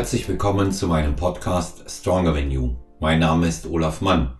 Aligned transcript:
Herzlich 0.00 0.26
willkommen 0.28 0.72
zu 0.72 0.88
meinem 0.88 1.14
Podcast 1.14 1.84
Stronger 1.86 2.32
Than 2.32 2.50
You. 2.50 2.74
Mein 3.00 3.18
Name 3.18 3.46
ist 3.46 3.66
Olaf 3.66 4.00
Mann. 4.00 4.38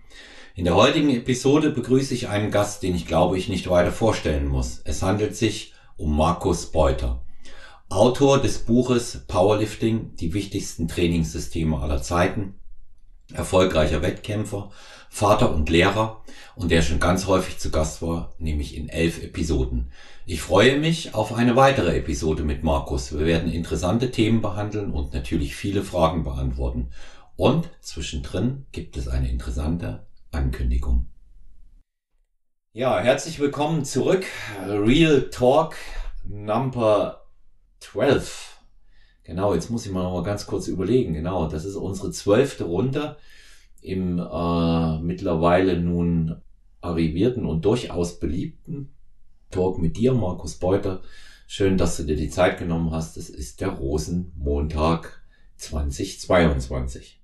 In 0.55 0.65
der 0.65 0.75
heutigen 0.75 1.11
Episode 1.11 1.69
begrüße 1.69 2.15
ich 2.15 2.31
einen 2.31 2.51
Gast, 2.51 2.83
den 2.83 2.95
ich 2.95 3.05
glaube 3.05 3.37
ich 3.37 3.51
nicht 3.51 3.69
weiter 3.69 3.93
vorstellen 3.93 4.49
muss. 4.49 4.81
Es 4.87 5.03
handelt 5.03 5.37
sich 5.37 5.75
um 5.99 6.17
Markus 6.17 6.73
Beuter. 6.73 7.27
Autor 7.91 8.41
des 8.41 8.61
Buches 8.61 9.27
Powerlifting, 9.29 10.17
die 10.17 10.33
wichtigsten 10.33 10.89
Trainingssysteme 10.89 11.79
aller 11.79 12.01
Zeiten, 12.01 12.55
erfolgreicher 13.31 14.01
Wettkämpfer, 14.01 14.71
Vater 15.13 15.53
und 15.53 15.69
Lehrer 15.69 16.23
und 16.55 16.71
der 16.71 16.83
schon 16.83 17.01
ganz 17.01 17.27
häufig 17.27 17.59
zu 17.59 17.71
Gast 17.71 18.01
war, 18.01 18.33
nämlich 18.39 18.77
in 18.77 18.89
elf 18.89 19.23
Episoden. 19.23 19.91
Ich 20.25 20.41
freue 20.41 20.79
mich 20.79 21.15
auf 21.15 21.35
eine 21.35 21.57
weitere 21.57 21.99
Episode 21.99 22.45
mit 22.45 22.63
Markus. 22.63 23.13
Wir 23.13 23.27
werden 23.27 23.53
interessante 23.53 24.13
Themen 24.13 24.41
behandeln 24.41 24.93
und 24.93 25.13
natürlich 25.13 25.57
viele 25.57 25.83
Fragen 25.83 26.23
beantworten. 26.23 26.91
Und 27.37 27.69
zwischendrin 27.81 28.67
gibt 28.71 28.97
es 28.97 29.09
eine 29.09 29.29
interessante 29.29 30.07
Ankündigung. 30.31 31.11
Ja, 32.73 33.01
herzlich 33.01 33.41
willkommen 33.41 33.85
zurück. 33.85 34.25
Real 34.65 35.29
Talk 35.31 35.75
Number 36.23 37.27
12. 37.81 38.59
Genau, 39.25 39.55
jetzt 39.55 39.71
muss 39.71 39.85
ich 39.85 39.93
mal 39.93 40.05
noch 40.05 40.15
mal 40.15 40.23
ganz 40.23 40.47
kurz 40.47 40.69
überlegen. 40.69 41.15
Genau, 41.15 41.49
das 41.49 41.65
ist 41.65 41.75
unsere 41.75 42.13
zwölfte 42.13 42.65
Runde 42.65 43.17
im 43.83 44.19
äh, 44.19 44.99
mittlerweile 45.01 45.81
nun 45.81 46.41
arrivierten 46.81 47.47
und 47.47 47.65
durchaus 47.65 48.19
beliebten 48.19 48.95
Talk 49.51 49.79
mit 49.79 49.97
dir, 49.97 50.15
Markus 50.15 50.57
Beuter. 50.57 51.03
Schön, 51.47 51.77
dass 51.77 51.97
du 51.97 52.05
dir 52.05 52.17
die 52.17 52.31
Zeit 52.31 52.59
genommen 52.59 52.93
hast. 52.93 53.17
Es 53.17 53.29
ist 53.29 53.61
der 53.61 53.71
Rosenmontag 53.71 55.21
2022. 55.57 57.21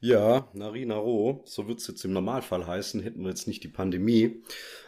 Ja, 0.00 0.48
Narina 0.52 0.96
Ro, 0.96 1.42
so 1.44 1.68
wird's 1.68 1.86
jetzt 1.86 2.04
im 2.04 2.12
Normalfall 2.12 2.66
heißen, 2.66 3.02
hätten 3.02 3.22
wir 3.22 3.28
jetzt 3.28 3.46
nicht 3.46 3.62
die 3.62 3.68
Pandemie, 3.68 4.42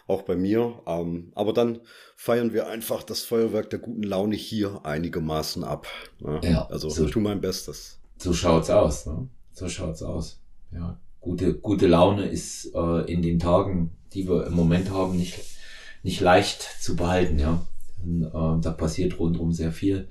auch 0.08 0.22
bei 0.22 0.34
mir. 0.34 0.82
Ähm, 0.86 1.30
aber 1.36 1.52
dann 1.52 1.80
feiern 2.16 2.52
wir 2.52 2.66
einfach 2.66 3.04
das 3.04 3.20
Feuerwerk 3.22 3.70
der 3.70 3.78
guten 3.78 4.02
Laune 4.02 4.34
hier 4.34 4.84
einigermaßen 4.84 5.62
ab. 5.62 5.86
Ne? 6.18 6.40
Ja, 6.42 6.66
also 6.66 6.88
so, 6.88 7.04
ich 7.04 7.12
tue 7.12 7.22
mein 7.22 7.40
Bestes. 7.40 8.00
So 8.16 8.32
schaut's 8.32 8.70
aus, 8.70 9.06
ne? 9.06 9.28
So 9.52 9.68
schaut's 9.68 10.02
aus. 10.02 10.40
Ja, 10.74 10.98
gute, 11.20 11.54
gute 11.54 11.86
Laune 11.86 12.26
ist 12.26 12.74
äh, 12.74 13.10
in 13.10 13.22
den 13.22 13.38
Tagen, 13.38 13.90
die 14.12 14.28
wir 14.28 14.46
im 14.46 14.54
Moment 14.54 14.90
haben, 14.90 15.16
nicht, 15.16 15.38
nicht 16.02 16.20
leicht 16.20 16.62
zu 16.80 16.96
behalten, 16.96 17.38
ja. 17.38 17.66
Und, 18.02 18.24
äh, 18.24 18.60
da 18.60 18.70
passiert 18.76 19.18
rundum 19.18 19.52
sehr 19.52 19.72
viel. 19.72 20.08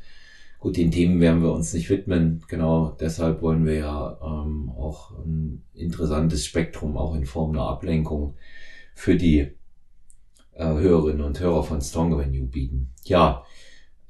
Gut, 0.60 0.78
den 0.78 0.92
Themen 0.92 1.20
werden 1.20 1.44
wir 1.44 1.52
uns 1.52 1.74
nicht 1.74 1.90
widmen. 1.90 2.42
Genau 2.48 2.96
deshalb 3.00 3.42
wollen 3.42 3.66
wir 3.66 3.76
ja 3.76 4.18
ähm, 4.24 4.70
auch 4.70 5.12
ein 5.20 5.64
interessantes 5.74 6.46
Spektrum 6.46 6.96
auch 6.96 7.16
in 7.16 7.26
Form 7.26 7.52
einer 7.52 7.68
Ablenkung 7.68 8.36
für 8.96 9.18
die 9.18 9.52
äh, 10.54 10.64
Hörerinnen 10.66 11.22
und 11.22 11.40
Hörer 11.40 11.64
von 11.64 11.82
Stronger 11.82 12.26
You 12.28 12.48
bieten. 12.48 12.94
Ja, 13.04 13.44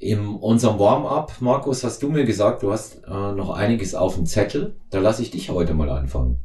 in 0.04 0.28
unserem 0.28 0.80
Warm-up, 0.80 1.38
Markus, 1.40 1.84
hast 1.84 2.04
du 2.04 2.10
mir 2.10 2.26
gesagt, 2.26 2.64
du 2.64 2.72
hast 2.72 3.04
äh, 3.06 3.10
noch 3.10 3.50
einiges 3.50 3.96
auf 3.96 4.16
dem 4.16 4.26
Zettel. 4.26 4.76
Da 4.90 5.00
lasse 5.00 5.22
ich 5.22 5.32
dich 5.32 5.50
heute 5.50 5.74
mal 5.74 5.90
anfangen. 5.90 6.40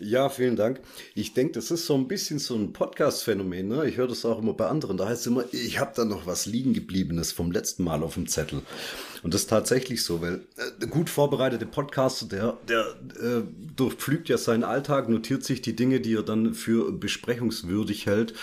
Ja, 0.00 0.28
vielen 0.28 0.54
Dank. 0.54 0.80
Ich 1.14 1.34
denke, 1.34 1.54
das 1.54 1.72
ist 1.72 1.86
so 1.86 1.94
ein 1.94 2.06
bisschen 2.06 2.38
so 2.38 2.54
ein 2.54 2.72
Podcast-Phänomen. 2.72 3.66
Ne? 3.66 3.88
Ich 3.88 3.96
höre 3.96 4.06
das 4.06 4.24
auch 4.24 4.38
immer 4.38 4.52
bei 4.52 4.68
anderen. 4.68 4.96
Da 4.96 5.08
heißt 5.08 5.22
es 5.22 5.26
immer, 5.26 5.44
ich 5.50 5.80
habe 5.80 5.92
da 5.96 6.04
noch 6.04 6.24
was 6.24 6.46
liegen 6.46 6.72
gebliebenes 6.72 7.32
vom 7.32 7.50
letzten 7.50 7.82
Mal 7.82 8.04
auf 8.04 8.14
dem 8.14 8.28
Zettel. 8.28 8.62
Und 9.24 9.34
das 9.34 9.42
ist 9.42 9.50
tatsächlich 9.50 10.04
so, 10.04 10.20
weil 10.20 10.46
äh, 10.80 10.86
gut 10.86 11.10
vorbereitete 11.10 11.66
Podcaster, 11.66 12.26
der, 12.26 12.58
der 12.68 12.84
äh, 13.20 13.42
durchpflügt 13.74 14.28
ja 14.28 14.38
seinen 14.38 14.62
Alltag, 14.62 15.08
notiert 15.08 15.42
sich 15.42 15.62
die 15.62 15.74
Dinge, 15.74 16.00
die 16.00 16.14
er 16.14 16.22
dann 16.22 16.54
für 16.54 16.92
besprechungswürdig 16.92 18.06
hält. 18.06 18.34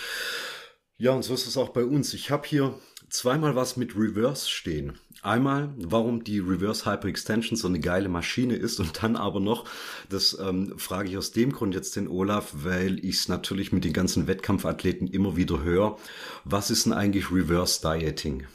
Ja, 0.97 1.11
und 1.11 1.23
so 1.23 1.33
ist 1.33 1.47
es 1.47 1.55
auch 1.55 1.69
bei 1.69 1.85
uns. 1.85 2.13
Ich 2.13 2.31
habe 2.31 2.47
hier 2.47 2.75
zweimal 3.09 3.55
was 3.55 3.77
mit 3.77 3.95
Reverse 3.95 4.49
stehen. 4.49 4.93
Einmal, 5.21 5.73
warum 5.77 6.23
die 6.23 6.39
Reverse 6.39 6.85
Hyperextension 6.85 7.57
so 7.57 7.67
eine 7.67 7.79
geile 7.79 8.09
Maschine 8.09 8.55
ist 8.55 8.79
und 8.79 9.01
dann 9.01 9.15
aber 9.15 9.39
noch, 9.39 9.65
das 10.07 10.37
ähm, 10.39 10.77
frage 10.77 11.09
ich 11.09 11.17
aus 11.17 11.31
dem 11.31 11.51
Grund 11.51 11.73
jetzt 11.73 11.95
den 11.95 12.07
Olaf, 12.07 12.51
weil 12.53 13.03
ich 13.03 13.15
es 13.15 13.27
natürlich 13.27 13.71
mit 13.71 13.85
den 13.85 13.93
ganzen 13.93 14.27
Wettkampfathleten 14.27 15.07
immer 15.07 15.35
wieder 15.35 15.63
höre. 15.63 15.97
Was 16.43 16.69
ist 16.69 16.85
denn 16.85 16.93
eigentlich 16.93 17.31
Reverse 17.31 17.81
Dieting? 17.81 18.45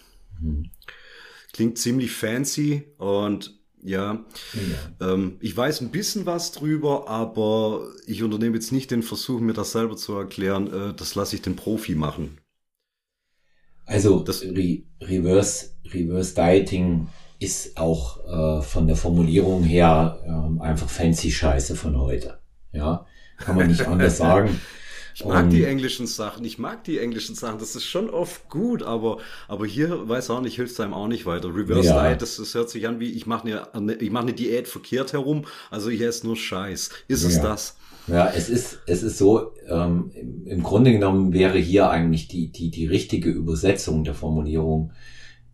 Mhm. 0.41 0.71
Klingt 1.53 1.79
ziemlich 1.79 2.13
fancy 2.13 2.85
und 2.99 3.59
ja, 3.83 4.25
ja. 5.01 5.13
Ähm, 5.13 5.39
ich 5.41 5.57
weiß 5.57 5.81
ein 5.81 5.91
bisschen 5.91 6.27
was 6.27 6.53
drüber, 6.53 7.09
aber 7.09 7.89
ich 8.07 8.23
unternehme 8.23 8.57
jetzt 8.57 8.73
nicht 8.73 8.91
den 8.91 9.03
Versuch, 9.03 9.41
mir 9.41 9.55
das 9.55 9.73
selber 9.73 9.97
zu 9.97 10.15
erklären. 10.15 10.73
Äh, 10.73 10.95
das 10.95 11.15
lasse 11.15 11.37
ich 11.37 11.43
den 11.43 11.57
Profi 11.57 11.95
machen. 11.95 12.39
Also 13.91 14.21
das 14.21 14.43
Re 14.43 14.83
Reverse, 15.03 15.71
Reverse 15.93 16.35
Dieting 16.37 17.09
ist 17.41 17.77
auch 17.77 18.61
äh, 18.61 18.63
von 18.63 18.87
der 18.87 18.95
Formulierung 18.95 19.65
her 19.65 20.21
äh, 20.25 20.63
einfach 20.63 20.89
fancy 20.89 21.33
Scheiße 21.33 21.75
von 21.75 21.99
heute. 21.99 22.39
Ja, 22.73 23.05
kann 23.39 23.57
man 23.57 23.67
nicht 23.67 23.85
anders 23.89 24.17
sagen. 24.19 24.61
Ich 25.13 25.25
mag 25.25 25.45
um, 25.45 25.51
die 25.51 25.65
englischen 25.65 26.07
Sachen, 26.07 26.45
ich 26.45 26.59
mag 26.59 26.85
die 26.85 27.01
englischen 27.01 27.35
Sachen, 27.35 27.59
das 27.59 27.75
ist 27.75 27.85
schon 27.85 28.11
oft 28.11 28.49
gut, 28.49 28.85
aber, 28.85 29.19
aber 29.49 29.67
hier, 29.67 30.09
weiß 30.09 30.31
auch 30.31 30.41
nicht, 30.41 30.55
hilft 30.55 30.75
es 30.75 30.81
einem 30.81 30.95
auch 30.95 31.09
nicht 31.09 31.27
weiter. 31.27 31.49
Reverse 31.49 31.89
ja. 31.89 32.09
Diet, 32.09 32.23
das, 32.23 32.37
das 32.37 32.55
hört 32.55 32.71
sich 32.71 32.87
an 32.87 33.01
wie, 33.01 33.11
ich 33.11 33.27
mache 33.27 33.69
eine, 33.73 33.95
ich 33.95 34.11
mach 34.13 34.23
eine 34.23 34.35
Diät 34.35 34.69
verkehrt 34.69 35.13
herum, 35.13 35.47
also 35.69 35.91
ich 35.91 36.01
esse 36.01 36.25
nur 36.29 36.37
Scheiß. 36.37 36.91
Ist 37.09 37.23
ja. 37.25 37.29
es 37.29 37.41
das? 37.41 37.77
Ja, 38.11 38.29
es 38.29 38.49
ist, 38.49 38.81
es 38.87 39.03
ist 39.05 39.19
so, 39.19 39.53
ähm, 39.69 40.11
im 40.45 40.63
Grunde 40.63 40.91
genommen 40.91 41.33
wäre 41.33 41.59
hier 41.59 41.91
eigentlich 41.91 42.27
die, 42.27 42.51
die, 42.51 42.71
die 42.71 42.87
richtige 42.87 43.31
Übersetzung 43.31 44.03
der 44.03 44.15
Formulierung, 44.15 44.93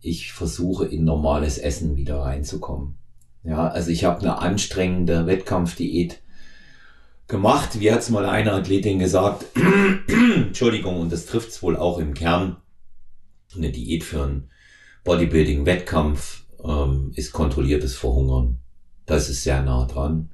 ich 0.01 0.33
versuche 0.33 0.85
in 0.85 1.03
normales 1.03 1.59
Essen 1.59 1.95
wieder 1.95 2.19
reinzukommen. 2.19 2.97
Ja, 3.43 3.67
also 3.67 3.91
ich 3.91 4.05
habe 4.05 4.21
eine 4.21 4.39
anstrengende 4.39 5.27
Wettkampfdiät 5.27 6.21
gemacht. 7.27 7.79
Wie 7.79 7.91
hat's 7.91 8.09
mal 8.09 8.25
eine 8.25 8.53
Athletin 8.53 8.99
gesagt? 8.99 9.45
Entschuldigung, 10.35 10.99
und 10.99 11.11
das 11.11 11.27
trifft's 11.27 11.61
wohl 11.61 11.77
auch 11.77 11.99
im 11.99 12.13
Kern. 12.13 12.57
Eine 13.55 13.71
Diät 13.71 14.03
für 14.03 14.23
einen 14.23 14.49
Bodybuilding-Wettkampf 15.03 16.45
ähm, 16.63 17.11
ist 17.15 17.31
kontrolliertes 17.33 17.95
Verhungern. 17.95 18.57
Das 19.05 19.29
ist 19.29 19.43
sehr 19.43 19.61
nah 19.61 19.85
dran. 19.85 20.31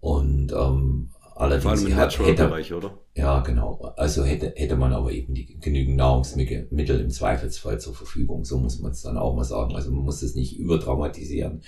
Und 0.00 0.52
ähm, 0.52 1.10
Allerdings 1.36 1.62
Vor 1.64 1.72
allem 1.72 1.96
hat, 1.96 2.18
hätte, 2.20 2.46
Bereich, 2.46 2.72
oder? 2.72 2.98
Ja, 3.16 3.40
genau. 3.40 3.92
Also 3.96 4.24
hätte, 4.24 4.52
hätte 4.54 4.76
man 4.76 4.92
aber 4.92 5.10
eben 5.10 5.34
die 5.34 5.58
genügend 5.58 5.96
Nahrungsmittel 5.96 7.00
im 7.00 7.10
Zweifelsfall 7.10 7.80
zur 7.80 7.94
Verfügung. 7.94 8.44
So 8.44 8.58
muss 8.58 8.78
man 8.78 8.92
es 8.92 9.02
dann 9.02 9.18
auch 9.18 9.34
mal 9.34 9.42
sagen. 9.42 9.74
Also 9.74 9.90
man 9.90 10.04
muss 10.04 10.22
es 10.22 10.36
nicht 10.36 10.56
überdramatisieren, 10.56 11.62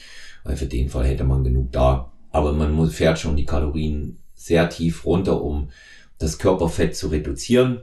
weil 0.44 0.56
für 0.56 0.66
den 0.66 0.88
Fall 0.88 1.04
hätte 1.04 1.24
man 1.24 1.42
genug 1.42 1.72
da. 1.72 2.12
Aber 2.30 2.52
man 2.52 2.72
muss, 2.72 2.94
fährt 2.94 3.18
schon 3.18 3.36
die 3.36 3.44
Kalorien 3.44 4.18
sehr 4.34 4.68
tief 4.68 5.04
runter, 5.04 5.42
um 5.42 5.70
das 6.18 6.38
Körperfett 6.38 6.94
zu 6.94 7.08
reduzieren, 7.08 7.82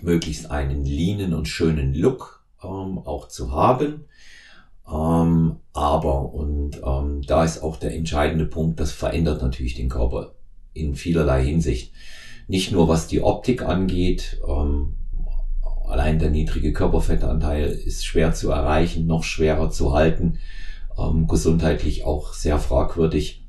möglichst 0.00 0.50
einen 0.50 0.86
leanen 0.86 1.34
und 1.34 1.46
schönen 1.46 1.92
Look 1.92 2.42
ähm, 2.62 2.98
auch 2.98 3.28
zu 3.28 3.52
haben. 3.52 4.06
Ähm, 4.90 5.56
aber, 5.74 6.32
und 6.32 6.80
ähm, 6.82 7.22
da 7.22 7.44
ist 7.44 7.62
auch 7.62 7.76
der 7.76 7.94
entscheidende 7.94 8.46
Punkt, 8.46 8.80
das 8.80 8.92
verändert 8.92 9.42
natürlich 9.42 9.74
den 9.74 9.88
Körper 9.90 10.34
in 10.80 10.94
vielerlei 10.94 11.44
Hinsicht. 11.44 11.92
Nicht 12.48 12.72
nur 12.72 12.88
was 12.88 13.06
die 13.06 13.22
Optik 13.22 13.62
angeht, 13.62 14.40
ähm, 14.46 14.96
allein 15.86 16.18
der 16.18 16.30
niedrige 16.30 16.72
Körperfettanteil 16.72 17.66
ist 17.70 18.04
schwer 18.04 18.32
zu 18.32 18.50
erreichen, 18.50 19.06
noch 19.06 19.24
schwerer 19.24 19.70
zu 19.70 19.92
halten, 19.92 20.38
ähm, 20.98 21.26
gesundheitlich 21.26 22.04
auch 22.04 22.32
sehr 22.32 22.58
fragwürdig. 22.58 23.46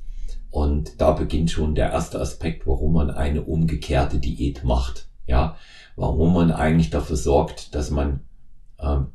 Und 0.50 1.00
da 1.00 1.12
beginnt 1.12 1.50
schon 1.50 1.74
der 1.74 1.92
erste 1.92 2.20
Aspekt, 2.20 2.66
warum 2.66 2.92
man 2.92 3.10
eine 3.10 3.42
umgekehrte 3.42 4.18
Diät 4.18 4.64
macht. 4.64 5.08
Ja, 5.26 5.56
warum 5.96 6.34
man 6.34 6.50
eigentlich 6.50 6.90
dafür 6.90 7.16
sorgt, 7.16 7.74
dass 7.74 7.90
man 7.90 8.20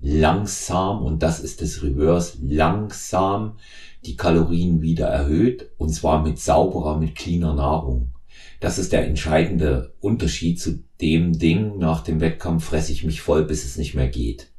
langsam, 0.02 1.04
und 1.04 1.24
das 1.24 1.40
ist 1.40 1.62
das 1.62 1.84
Reverse, 1.84 2.38
langsam 2.42 3.58
die 4.06 4.16
Kalorien 4.16 4.82
wieder 4.82 5.08
erhöht 5.08 5.70
und 5.78 5.90
zwar 5.90 6.24
mit 6.24 6.40
sauberer, 6.40 6.98
mit 6.98 7.16
cleaner 7.16 7.54
Nahrung. 7.54 8.14
Das 8.60 8.78
ist 8.78 8.94
der 8.94 9.06
entscheidende 9.06 9.94
Unterschied 10.00 10.60
zu 10.60 10.84
dem 11.02 11.38
Ding, 11.38 11.78
nach 11.78 12.02
dem 12.02 12.22
Wettkampf 12.22 12.66
fresse 12.66 12.92
ich 12.92 13.04
mich 13.04 13.22
voll, 13.22 13.44
bis 13.44 13.66
es 13.66 13.78
nicht 13.78 13.94
mehr 13.94 14.08
geht. 14.08 14.52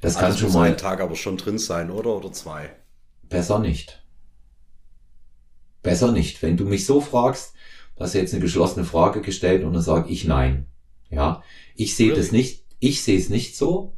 Das 0.00 0.16
also 0.16 0.26
kann 0.26 0.38
schon 0.38 0.52
mal. 0.52 0.70
Ein 0.70 0.76
Tag 0.76 1.00
aber 1.00 1.16
schon 1.16 1.38
drin 1.38 1.58
sein, 1.58 1.90
oder? 1.90 2.14
Oder 2.14 2.30
zwei? 2.30 2.70
Besser 3.28 3.58
nicht. 3.58 4.04
Besser 5.82 6.12
nicht. 6.12 6.42
Wenn 6.42 6.56
du 6.56 6.66
mich 6.66 6.84
so 6.84 7.00
fragst, 7.00 7.54
du 7.96 8.04
hast 8.04 8.14
jetzt 8.14 8.34
eine 8.34 8.42
geschlossene 8.42 8.84
Frage 8.84 9.22
gestellt 9.22 9.64
und 9.64 9.72
dann 9.72 9.82
sage 9.82 10.10
ich 10.10 10.24
nein. 10.24 10.66
Ja, 11.10 11.42
ich 11.74 11.96
sehe 11.96 12.10
really? 12.10 12.20
das 12.20 12.32
nicht, 12.32 12.64
ich 12.78 13.02
sehe 13.02 13.18
es 13.18 13.28
nicht 13.28 13.56
so 13.56 13.95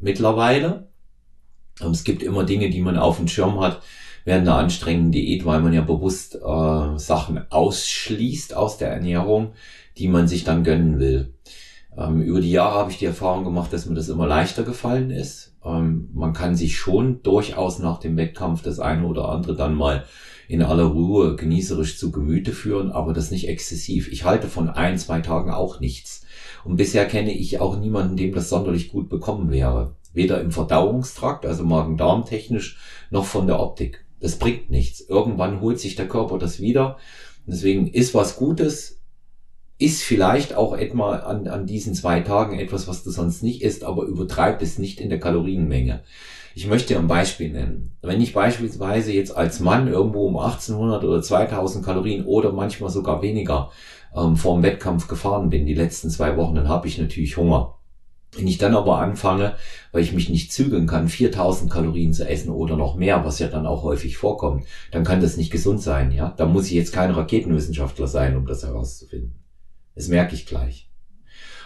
mittlerweile. 0.00 0.88
Es 1.80 2.04
gibt 2.04 2.22
immer 2.22 2.44
Dinge, 2.44 2.70
die 2.70 2.80
man 2.80 2.98
auf 2.98 3.16
dem 3.16 3.28
Schirm 3.28 3.60
hat 3.60 3.80
während 4.24 4.46
einer 4.46 4.58
anstrengenden 4.58 5.12
Diät, 5.12 5.44
weil 5.44 5.60
man 5.60 5.72
ja 5.72 5.80
bewusst 5.80 6.34
äh, 6.36 6.98
Sachen 6.98 7.50
ausschließt 7.50 8.54
aus 8.54 8.76
der 8.76 8.90
Ernährung, 8.90 9.52
die 9.96 10.08
man 10.08 10.28
sich 10.28 10.44
dann 10.44 10.64
gönnen 10.64 10.98
will. 10.98 11.34
Ähm, 11.96 12.22
über 12.22 12.40
die 12.40 12.50
Jahre 12.50 12.78
habe 12.78 12.90
ich 12.90 12.98
die 12.98 13.06
Erfahrung 13.06 13.44
gemacht, 13.44 13.72
dass 13.72 13.86
mir 13.86 13.94
das 13.94 14.08
immer 14.08 14.26
leichter 14.26 14.62
gefallen 14.62 15.10
ist. 15.10 15.56
Ähm, 15.64 16.10
man 16.12 16.32
kann 16.32 16.54
sich 16.54 16.76
schon 16.76 17.22
durchaus 17.22 17.78
nach 17.78 17.98
dem 17.98 18.16
Wettkampf 18.16 18.62
das 18.62 18.78
eine 18.78 19.06
oder 19.06 19.28
andere 19.28 19.56
dann 19.56 19.74
mal 19.74 20.04
in 20.48 20.62
aller 20.62 20.84
Ruhe 20.84 21.36
genießerisch 21.36 21.98
zu 21.98 22.10
Gemüte 22.10 22.52
führen, 22.52 22.90
aber 22.90 23.12
das 23.12 23.30
nicht 23.30 23.48
exzessiv. 23.48 24.10
Ich 24.10 24.24
halte 24.24 24.48
von 24.48 24.68
ein, 24.68 24.98
zwei 24.98 25.20
Tagen 25.20 25.52
auch 25.52 25.80
nichts. 25.80 26.26
Und 26.64 26.76
bisher 26.76 27.06
kenne 27.06 27.32
ich 27.32 27.60
auch 27.60 27.78
niemanden, 27.78 28.16
dem 28.16 28.34
das 28.34 28.48
sonderlich 28.48 28.88
gut 28.88 29.08
bekommen 29.08 29.50
wäre. 29.50 29.94
Weder 30.12 30.40
im 30.40 30.50
Verdauungstrakt, 30.50 31.46
also 31.46 31.64
Magen-Darm-technisch, 31.64 32.78
noch 33.10 33.24
von 33.24 33.46
der 33.46 33.60
Optik. 33.60 34.04
Das 34.20 34.36
bringt 34.38 34.70
nichts. 34.70 35.00
Irgendwann 35.00 35.60
holt 35.60 35.80
sich 35.80 35.96
der 35.96 36.08
Körper 36.08 36.38
das 36.38 36.60
wieder. 36.60 36.98
Deswegen 37.46 37.86
ist 37.86 38.14
was 38.14 38.36
Gutes, 38.36 39.00
ist 39.78 40.02
vielleicht 40.02 40.54
auch 40.54 40.76
etwa 40.76 41.16
an, 41.16 41.48
an 41.48 41.66
diesen 41.66 41.94
zwei 41.94 42.20
Tagen 42.20 42.58
etwas, 42.58 42.86
was 42.86 43.02
du 43.02 43.10
sonst 43.10 43.42
nicht 43.42 43.62
isst, 43.62 43.82
aber 43.82 44.04
übertreibt 44.04 44.60
es 44.62 44.78
nicht 44.78 45.00
in 45.00 45.08
der 45.08 45.18
Kalorienmenge. 45.18 46.02
Ich 46.54 46.66
möchte 46.66 46.98
ein 46.98 47.06
Beispiel 47.06 47.50
nennen. 47.50 47.92
Wenn 48.02 48.20
ich 48.20 48.34
beispielsweise 48.34 49.12
jetzt 49.12 49.34
als 49.34 49.60
Mann 49.60 49.88
irgendwo 49.88 50.26
um 50.26 50.36
1800 50.36 51.04
oder 51.04 51.22
2000 51.22 51.84
Kalorien 51.84 52.26
oder 52.26 52.52
manchmal 52.52 52.90
sogar 52.90 53.22
weniger 53.22 53.70
ähm, 54.16 54.36
vor 54.36 54.54
dem 54.54 54.62
Wettkampf 54.62 55.08
gefahren 55.08 55.50
bin, 55.50 55.66
die 55.66 55.74
letzten 55.74 56.10
zwei 56.10 56.36
Wochen, 56.36 56.54
dann 56.54 56.68
habe 56.68 56.88
ich 56.88 56.98
natürlich 56.98 57.36
Hunger. 57.36 57.76
Wenn 58.36 58.46
ich 58.46 58.58
dann 58.58 58.76
aber 58.76 58.98
anfange, 58.98 59.56
weil 59.90 60.02
ich 60.02 60.12
mich 60.12 60.28
nicht 60.28 60.52
zügeln 60.52 60.86
kann, 60.86 61.08
4000 61.08 61.70
Kalorien 61.70 62.12
zu 62.12 62.28
essen 62.28 62.50
oder 62.50 62.76
noch 62.76 62.94
mehr, 62.94 63.24
was 63.24 63.40
ja 63.40 63.48
dann 63.48 63.66
auch 63.66 63.82
häufig 63.82 64.16
vorkommt, 64.16 64.66
dann 64.92 65.02
kann 65.02 65.20
das 65.20 65.36
nicht 65.36 65.50
gesund 65.50 65.82
sein, 65.82 66.12
ja? 66.12 66.32
Da 66.36 66.46
muss 66.46 66.66
ich 66.66 66.72
jetzt 66.72 66.92
kein 66.92 67.10
Raketenwissenschaftler 67.10 68.06
sein, 68.06 68.36
um 68.36 68.46
das 68.46 68.62
herauszufinden. 68.62 69.34
Das 69.96 70.06
merke 70.06 70.34
ich 70.34 70.46
gleich. 70.46 70.88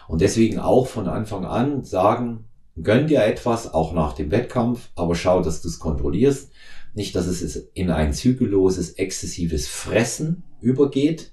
Und 0.09 0.23
deswegen 0.23 0.59
auch 0.59 0.87
von 0.87 1.07
Anfang 1.07 1.45
an 1.45 1.85
sagen, 1.85 2.45
gönn 2.83 3.09
dir 3.09 3.23
etwas, 3.25 3.73
auch 3.73 3.93
nach 3.93 4.15
dem 4.15 4.31
Wettkampf, 4.31 4.91
aber 4.95 5.15
schau, 5.15 5.43
dass 5.43 5.61
du 5.61 5.69
es 5.69 5.79
kontrollierst. 5.79 6.51
Nicht, 6.95 7.15
dass 7.15 7.27
es 7.27 7.57
in 7.75 7.91
ein 7.91 8.13
zügelloses, 8.13 8.93
exzessives 8.93 9.67
Fressen 9.69 10.45
übergeht. 10.61 11.33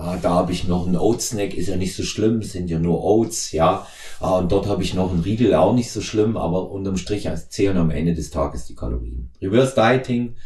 Ah, 0.00 0.16
da 0.16 0.30
habe 0.30 0.52
ich 0.52 0.66
noch 0.66 0.86
einen 0.86 0.96
Oat-Snack, 0.96 1.52
ist 1.52 1.68
ja 1.68 1.76
nicht 1.76 1.94
so 1.94 2.02
schlimm, 2.02 2.42
sind 2.42 2.70
ja 2.70 2.78
nur 2.78 3.04
Oats, 3.04 3.52
ja. 3.52 3.86
Ah, 4.18 4.38
und 4.38 4.50
dort 4.50 4.66
habe 4.66 4.82
ich 4.82 4.94
noch 4.94 5.10
einen 5.10 5.20
Riegel, 5.20 5.54
auch 5.54 5.74
nicht 5.74 5.90
so 5.90 6.00
schlimm, 6.00 6.38
aber 6.38 6.70
unterm 6.70 6.96
Strich 6.96 7.28
zählen 7.50 7.76
am 7.76 7.90
Ende 7.90 8.14
des 8.14 8.30
Tages 8.30 8.64
die 8.64 8.74
Kalorien. 8.74 9.30
Reverse 9.42 9.74
Dieting 9.74 10.36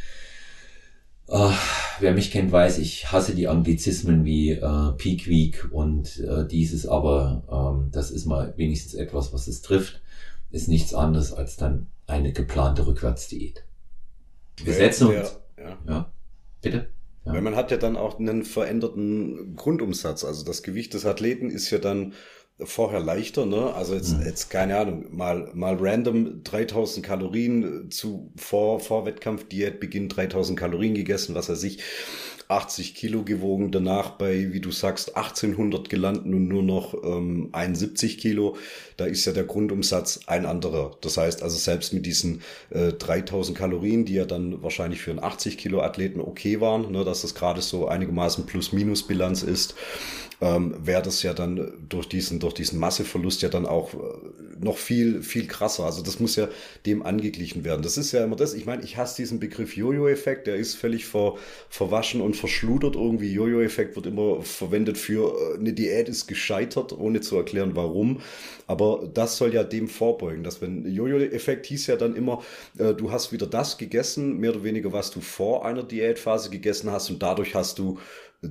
Uh, 1.27 1.53
wer 2.01 2.13
mich 2.13 2.31
kennt, 2.31 2.53
weiß, 2.53 2.79
ich 2.79 3.11
hasse 3.11 3.35
die 3.35 3.49
Anglizismen 3.49 4.27
wie 4.27 4.51
äh, 4.51 4.93
Peak 4.99 5.27
Week 5.27 5.67
und 5.71 6.21
äh, 6.21 6.47
dieses, 6.47 6.87
aber 6.87 7.45
ähm, 7.51 7.89
das 7.93 8.11
ist 8.11 8.27
mal 8.27 8.53
wenigstens 8.59 8.93
etwas, 8.93 9.33
was 9.33 9.47
es 9.47 9.63
trifft, 9.63 10.03
ist 10.51 10.69
nichts 10.69 10.93
anderes 10.93 11.33
als 11.33 11.57
dann 11.57 11.87
eine 12.07 12.33
geplante 12.33 12.87
Rückwärtsdiät. 12.87 13.65
Wir 14.63 14.75
setzen 14.75 15.09
uns. 15.09 15.41
Ja. 15.57 15.79
ja. 15.89 16.13
Bitte? 16.61 16.89
Ja. 17.25 17.33
Weil 17.33 17.43
man 17.43 17.57
hat 17.57 17.71
ja 17.71 17.77
dann 17.77 17.97
auch 17.97 18.19
einen 18.19 18.45
veränderten 18.45 19.57
Grundumsatz. 19.57 20.25
Also 20.25 20.45
das 20.45 20.63
Gewicht 20.63 20.95
des 20.95 21.07
Athleten 21.07 21.51
ist 21.51 21.71
ja 21.71 21.79
dann 21.79 22.15
vorher 22.61 23.01
leichter, 23.01 23.47
ne? 23.47 23.75
Also 23.75 23.95
jetzt, 23.95 24.17
mhm. 24.17 24.27
jetzt 24.27 24.49
keine 24.49 24.79
Ahnung, 24.79 25.07
mal, 25.11 25.51
mal 25.55 25.77
random 25.79 26.45
3000 26.45 27.05
Kalorien 27.05 27.91
zu 27.91 28.33
vor, 28.37 28.79
vor 28.79 29.07
Wettkampfdiät 29.07 29.81
Beginn 29.81 30.09
3000 30.09 30.59
Kalorien 30.59 30.95
gegessen, 30.95 31.35
was 31.35 31.49
er 31.49 31.57
sich 31.57 31.83
80 32.49 32.95
Kilo 32.95 33.23
gewogen, 33.23 33.71
danach 33.71 34.11
bei, 34.11 34.53
wie 34.53 34.61
du 34.61 34.71
sagst, 34.71 35.17
1800 35.17 35.89
gelandet 35.89 36.25
und 36.27 36.49
nur 36.49 36.63
noch 36.63 36.95
ähm, 37.03 37.49
71 37.53 38.19
Kilo. 38.19 38.57
Da 38.97 39.07
ist 39.07 39.25
ja 39.25 39.33
der 39.33 39.45
Grundumsatz 39.45 40.21
ein 40.27 40.47
anderer. 40.47 40.97
Das 41.01 41.17
heißt 41.17 41.43
also 41.43 41.57
selbst 41.57 41.93
mit 41.93 42.07
diesen 42.07 42.43
äh, 42.71 42.93
3000 42.93 43.57
Kalorien, 43.57 44.05
die 44.05 44.15
ja 44.15 44.25
dann 44.25 44.63
wahrscheinlich 44.63 45.01
für 45.01 45.11
einen 45.11 45.23
80 45.23 45.59
Kilo 45.59 45.81
Athleten 45.81 46.21
okay 46.21 46.61
waren, 46.61 46.93
ne, 46.93 47.05
dass 47.05 47.23
das 47.23 47.35
gerade 47.35 47.63
so 47.63 47.89
einigermaßen 47.89 48.47
Plus-Minus-Bilanz 48.47 49.43
ist, 49.43 49.75
ähm, 50.45 50.75
wäre 50.79 51.01
das 51.01 51.23
ja 51.23 51.33
dann 51.33 51.73
durch 51.89 52.07
diesen, 52.07 52.39
durch 52.39 52.53
diesen 52.53 52.79
Masseverlust 52.79 53.41
ja 53.41 53.49
dann 53.49 53.65
auch 53.65 53.95
äh, 53.95 53.99
noch 54.61 54.77
viel, 54.77 55.23
viel 55.23 55.47
krasser. 55.47 55.85
Also 55.85 56.03
das 56.03 56.21
muss 56.21 56.37
ja 56.37 56.49
dem 56.85 57.03
angeglichen 57.03 57.65
werden. 57.65 57.81
Das 57.81 57.97
ist 57.97 58.13
ja 58.13 58.23
immer 58.23 58.37
das. 58.37 58.53
Ich 58.53 58.67
meine, 58.67 58.83
ich 58.83 58.99
hasse 58.99 59.17
diesen 59.17 59.41
Begriff 59.41 59.75
Jojo-Effekt. 59.75 60.47
Der 60.47 60.57
ist 60.57 60.75
völlig 60.75 61.07
ver, 61.07 61.37
verwaschen 61.71 62.21
und 62.21 62.37
verschludert 62.37 62.95
irgendwie. 62.95 63.33
Jojo-Effekt 63.33 63.97
wird 63.97 64.05
immer 64.05 64.43
verwendet 64.43 64.99
für 64.99 65.55
äh, 65.55 65.59
eine 65.59 65.73
Diät 65.73 66.11
ist 66.11 66.27
gescheitert, 66.27 66.93
ohne 66.93 67.23
zu 67.23 67.37
erklären, 67.37 67.75
warum. 67.75 68.21
Aber 68.67 69.09
das 69.13 69.39
soll 69.39 69.55
ja 69.55 69.65
dem 69.65 69.89
vorbeugen. 69.89 70.45
Dass 70.45 70.61
wenn 70.61 70.87
Jojo-Effekt 70.87 71.65
hieß 71.67 71.87
ja 71.87 71.97
dann 71.97 72.15
immer, 72.17 72.43
äh, 72.77 72.93
du 72.93 73.11
hast 73.11 73.33
wieder 73.33 73.47
das 73.47 73.79
gegessen, 73.79 74.39
mehr 74.41 74.51
oder 74.51 74.65
weniger, 74.65 74.93
was 74.93 75.11
du 75.11 75.23
vor 75.23 75.65
einer 75.65 75.83
Diätphase 75.83 76.51
gegessen 76.51 76.91
hast 76.91 77.09
und 77.09 77.23
dadurch 77.23 77.55
hast 77.55 77.79
du 77.79 77.99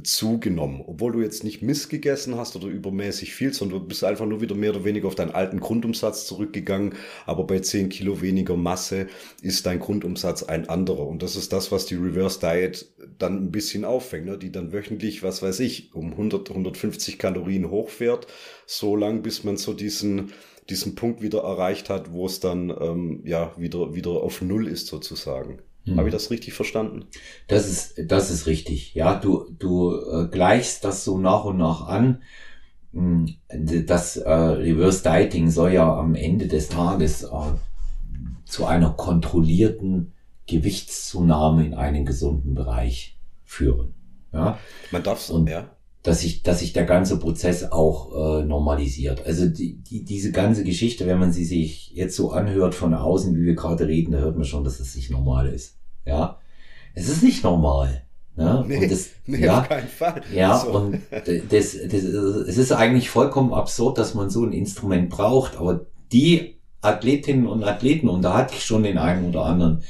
zugenommen, 0.02 0.84
obwohl 0.86 1.12
du 1.12 1.22
jetzt 1.22 1.44
nicht 1.44 1.62
missgegessen 1.62 2.38
hast 2.38 2.56
oder 2.56 2.68
übermäßig 2.68 3.34
viel, 3.34 3.54
sondern 3.54 3.80
du 3.80 3.88
bist 3.88 4.04
einfach 4.04 4.26
nur 4.26 4.42
wieder 4.42 4.56
mehr 4.56 4.72
oder 4.72 4.84
weniger 4.84 5.08
auf 5.08 5.16
deinen 5.16 5.32
alten 5.32 5.60
Grundumsatz 5.60 6.26
zurückgegangen, 6.26 6.96
aber 7.26 7.44
bei 7.46 7.60
10 7.60 7.90
Kilo 7.90 8.22
weniger 8.22 8.56
Masse 8.56 9.08
ist 9.42 9.66
dein 9.66 9.80
Grundumsatz 9.80 10.44
ein 10.44 10.70
anderer 10.70 11.06
und 11.06 11.22
das 11.22 11.36
ist 11.36 11.54
das, 11.54 11.72
was 11.72 11.86
die 11.86 11.96
Reverse 11.96 12.40
Diet 12.40 12.88
dann 13.20 13.44
ein 13.44 13.52
bisschen 13.52 13.86
auffängt, 13.86 14.26
ne? 14.26 14.38
die 14.38 14.52
dann 14.52 14.74
wöchentlich, 14.74 15.22
was 15.22 15.42
weiß 15.42 15.60
ich, 15.60 15.94
um 15.94 16.12
100, 16.12 16.50
150 16.50 17.20
Kalorien 17.20 17.70
hochfährt, 17.70 18.28
so 18.66 18.96
lang, 18.96 19.22
bis 19.22 19.44
man 19.44 19.58
so 19.58 19.74
diesen 19.74 20.32
diesen 20.70 20.96
Punkt 20.96 21.22
wieder 21.22 21.40
erreicht 21.40 21.90
hat, 21.90 22.14
wo 22.14 22.26
es 22.26 22.40
dann 22.40 22.70
ähm, 22.70 23.22
ja 23.26 23.54
wieder 23.58 23.96
wieder 23.96 24.12
auf 24.12 24.42
Null 24.42 24.68
ist 24.68 24.88
sozusagen. 24.88 25.62
Hm. 25.86 25.98
Habe 25.98 26.10
ich 26.10 26.14
das 26.14 26.32
richtig 26.32 26.54
verstanden? 26.54 27.06
Das 27.48 27.68
ist, 27.68 27.96
das 28.12 28.30
ist 28.30 28.48
richtig. 28.48 28.94
Ja, 28.94 29.16
du, 29.16 29.48
du 29.58 29.96
äh, 29.96 30.28
gleichst 30.30 30.84
das 30.84 31.04
so 31.04 31.18
nach 31.18 31.46
und 31.46 31.58
nach 31.58 31.88
an. 31.88 32.22
Hm, 32.94 33.36
das 33.50 34.18
äh, 34.18 34.30
Reverse 34.32 35.04
Dieting 35.04 35.50
soll 35.50 35.74
ja 35.74 35.94
am 35.98 36.16
Ende 36.16 36.48
des 36.48 36.70
Tages 36.70 37.24
äh, 37.24 37.28
zu 38.46 38.66
einer 38.66 38.92
kontrollierten 38.92 40.14
Gewichtszunahme 40.48 41.66
in 41.66 41.74
einen 41.74 42.06
gesunden 42.06 42.54
Bereich 42.54 43.18
führen. 43.44 43.94
Ja, 44.32 44.60
man 44.92 45.04
darf 45.04 45.30
und 45.30 45.50
ja. 45.50 45.70
Dass 46.04 46.20
sich, 46.22 46.44
dass 46.44 46.60
sich 46.60 46.74
der 46.74 46.84
ganze 46.84 47.18
Prozess 47.18 47.72
auch 47.72 48.12
äh, 48.42 48.44
normalisiert. 48.44 49.26
Also 49.26 49.48
die, 49.48 49.78
die, 49.78 50.04
diese 50.04 50.32
ganze 50.32 50.64
Geschichte, 50.66 51.08
wenn 51.08 51.18
man 51.18 51.32
sie 51.32 51.46
sich 51.46 51.92
jetzt 51.92 52.16
so 52.16 52.32
anhört 52.32 52.76
von 52.76 52.94
außen, 52.94 53.36
wie 53.36 53.46
wir 53.46 53.56
gerade 53.56 53.88
reden, 53.88 54.12
da 54.12 54.20
hört 54.20 54.36
man 54.36 54.46
schon, 54.46 54.66
dass 54.66 54.82
es 54.82 54.96
nicht 54.96 55.10
normal 55.12 55.48
ist. 55.48 55.78
Ja, 56.06 56.40
es 56.94 57.08
ist 57.08 57.24
nicht 57.24 57.44
normal. 57.44 58.04
Ne? 58.36 58.66
Nee, 58.68 58.88
das, 58.88 59.10
nee 59.26 59.46
ja, 59.46 59.62
auf 59.62 59.70
keinen 59.70 59.88
Fall. 59.88 60.22
Ja, 60.34 60.58
so. 60.58 60.72
und 60.72 61.00
das, 61.12 61.78
das, 61.78 62.04
es 62.04 62.58
ist 62.58 62.72
eigentlich 62.72 63.10
vollkommen 63.10 63.54
absurd, 63.54 63.98
dass 63.98 64.14
man 64.14 64.30
so 64.30 64.44
ein 64.44 64.54
Instrument 64.54 65.10
braucht, 65.10 65.58
aber 65.58 65.86
die 66.12 66.60
Athletinnen 66.82 67.48
und 67.48 67.64
Athleten, 67.64 68.10
und 68.10 68.24
da 68.24 68.36
hatte 68.36 68.56
ich 68.56 68.66
schon 68.66 68.84
den 68.84 68.98
einen 68.98 69.30
oder 69.30 69.46
anderen, 69.46 69.84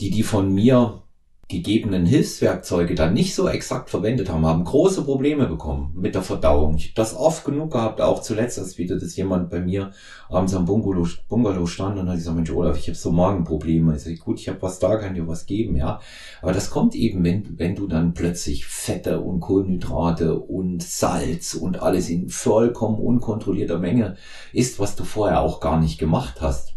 die 0.00 0.10
die 0.10 0.22
von 0.22 0.52
mir 0.52 1.02
gegebenen 1.50 2.06
Hilfswerkzeuge 2.06 2.94
dann 2.94 3.12
nicht 3.12 3.34
so 3.34 3.48
exakt 3.48 3.90
verwendet 3.90 4.30
haben, 4.30 4.46
haben 4.46 4.64
große 4.64 5.02
Probleme 5.02 5.46
bekommen 5.46 5.92
mit 5.94 6.14
der 6.14 6.22
Verdauung. 6.22 6.76
Ich 6.76 6.84
habe 6.84 6.94
das 6.94 7.14
oft 7.14 7.44
genug 7.44 7.72
gehabt, 7.72 8.00
auch 8.00 8.22
zuletzt, 8.22 8.58
als 8.58 8.78
wieder 8.78 8.98
das 8.98 9.16
jemand 9.16 9.50
bei 9.50 9.60
mir 9.60 9.90
abends 10.28 10.54
am 10.54 10.64
Bungalow, 10.64 11.06
Bungalow 11.28 11.66
stand 11.66 11.98
und 11.98 12.08
hat 12.08 12.16
gesagt, 12.16 12.36
Mensch 12.36 12.52
Olaf, 12.52 12.78
ich 12.78 12.86
habe 12.86 12.96
so 12.96 13.10
Magenprobleme. 13.10 13.96
Ich 13.96 14.02
sage, 14.02 14.16
gut, 14.16 14.38
ich 14.38 14.48
habe 14.48 14.62
was 14.62 14.78
da, 14.78 14.96
kann 14.96 15.14
dir 15.14 15.26
was 15.26 15.44
geben, 15.46 15.76
ja. 15.76 16.00
Aber 16.40 16.52
das 16.52 16.70
kommt 16.70 16.94
eben, 16.94 17.24
wenn, 17.24 17.58
wenn 17.58 17.74
du 17.74 17.88
dann 17.88 18.14
plötzlich 18.14 18.64
Fette 18.66 19.20
und 19.20 19.40
Kohlenhydrate 19.40 20.38
und 20.38 20.82
Salz 20.82 21.54
und 21.54 21.82
alles 21.82 22.08
in 22.08 22.28
vollkommen 22.28 22.98
unkontrollierter 22.98 23.78
Menge 23.78 24.16
isst, 24.52 24.78
was 24.78 24.94
du 24.94 25.04
vorher 25.04 25.40
auch 25.40 25.60
gar 25.60 25.80
nicht 25.80 25.98
gemacht 25.98 26.40
hast. 26.40 26.74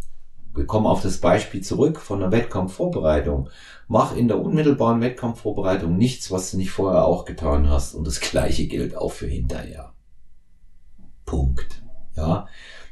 Wir 0.56 0.68
kommen 0.68 0.86
auf 0.86 1.01
das 1.01 1.18
Beispiel 1.18 1.62
zurück 1.62 2.00
von 2.00 2.20
der 2.20 2.32
Wettkampfvorbereitung. 2.32 3.50
Mach 3.94 4.16
in 4.16 4.28
der 4.28 4.42
unmittelbaren 4.42 5.02
Wettkampfvorbereitung 5.02 5.96
nichts, 5.96 6.32
was 6.32 6.50
du 6.50 6.58
nicht 6.58 6.72
vorher 6.72 7.06
auch 7.06 7.26
getan 7.26 7.70
hast. 7.70 7.94
Und 7.94 8.08
das 8.08 8.22
Gleiche 8.22 8.66
gilt 8.66 8.98
auch 8.98 9.12
für 9.12 9.28
hinterher. 9.28 9.94
Punkt. 11.26 11.84
Ja. 12.18 12.48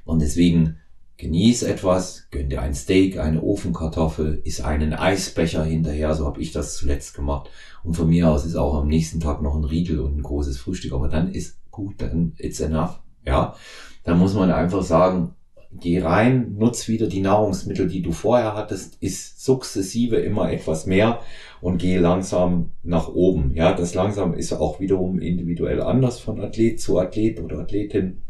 Und 0.05 0.22
deswegen 0.22 0.77
genieß 1.17 1.63
etwas, 1.63 2.27
gönn 2.29 2.51
dir 2.51 2.62
ein 2.62 2.75
Steak, 2.75 3.17
eine 3.17 3.41
Ofenkartoffel, 3.41 4.43
iss 4.46 4.62
einen 4.62 4.93
Eisbecher 4.93 5.63
hinterher, 5.63 6.13
so 6.13 6.27
habe 6.27 6.39
ich 6.39 6.51
das 6.51 6.75
zuletzt 6.75 7.15
gemacht. 7.15 7.50
Und 7.84 7.96
von 7.96 8.08
mir 8.08 8.29
aus 8.29 8.46
ist 8.46 8.55
auch 8.55 8.75
am 8.75 8.88
nächsten 8.88 9.20
Tag 9.20 9.41
noch 9.41 9.55
ein 9.55 9.63
Riegel 9.63 10.01
und 10.01 10.17
ein 10.17 10.22
großes 10.22 10.60
Frühstück, 10.60 10.93
aber 10.93 11.08
dann 11.08 11.31
ist 11.31 11.58
gut, 11.72 11.96
dann 11.98 12.34
it's 12.38 12.60
enough. 12.60 13.00
Ja. 13.25 13.55
Dann 14.03 14.20
muss 14.20 14.36
man 14.36 14.51
einfach 14.51 14.84
sagen, 14.84 15.34
geh 15.79 15.99
rein, 15.99 16.55
nutz 16.57 16.87
wieder 16.87 17.07
die 17.07 17.21
Nahrungsmittel, 17.21 17.87
die 17.87 18.01
du 18.01 18.11
vorher 18.11 18.55
hattest, 18.55 18.97
isst 19.01 19.43
sukzessive 19.43 20.17
immer 20.17 20.51
etwas 20.51 20.85
mehr 20.85 21.21
und 21.61 21.77
geh 21.77 21.97
langsam 21.97 22.71
nach 22.83 23.07
oben. 23.07 23.53
Ja, 23.55 23.73
das 23.73 23.93
langsam 23.93 24.33
ist 24.33 24.53
auch 24.53 24.79
wiederum 24.79 25.19
individuell 25.19 25.81
anders 25.81 26.19
von 26.19 26.41
Athlet 26.41 26.79
zu 26.81 26.99
Athlet 26.99 27.39
oder 27.39 27.59
Athletin. 27.59 28.21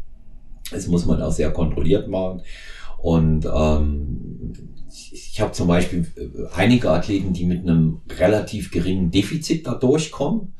Das 0.70 0.86
muss 0.86 1.06
man 1.06 1.20
auch 1.20 1.32
sehr 1.32 1.50
kontrolliert 1.50 2.08
machen. 2.08 2.42
Und 2.98 3.44
ähm, 3.46 4.52
ich 5.10 5.40
habe 5.40 5.52
zum 5.52 5.66
Beispiel 5.66 6.06
äh, 6.16 6.46
einige 6.54 6.90
Athleten, 6.90 7.32
die 7.32 7.44
mit 7.44 7.62
einem 7.62 8.00
relativ 8.18 8.70
geringen 8.70 9.10
Defizit 9.10 9.66
da 9.66 9.74
durchkommen. 9.74 10.54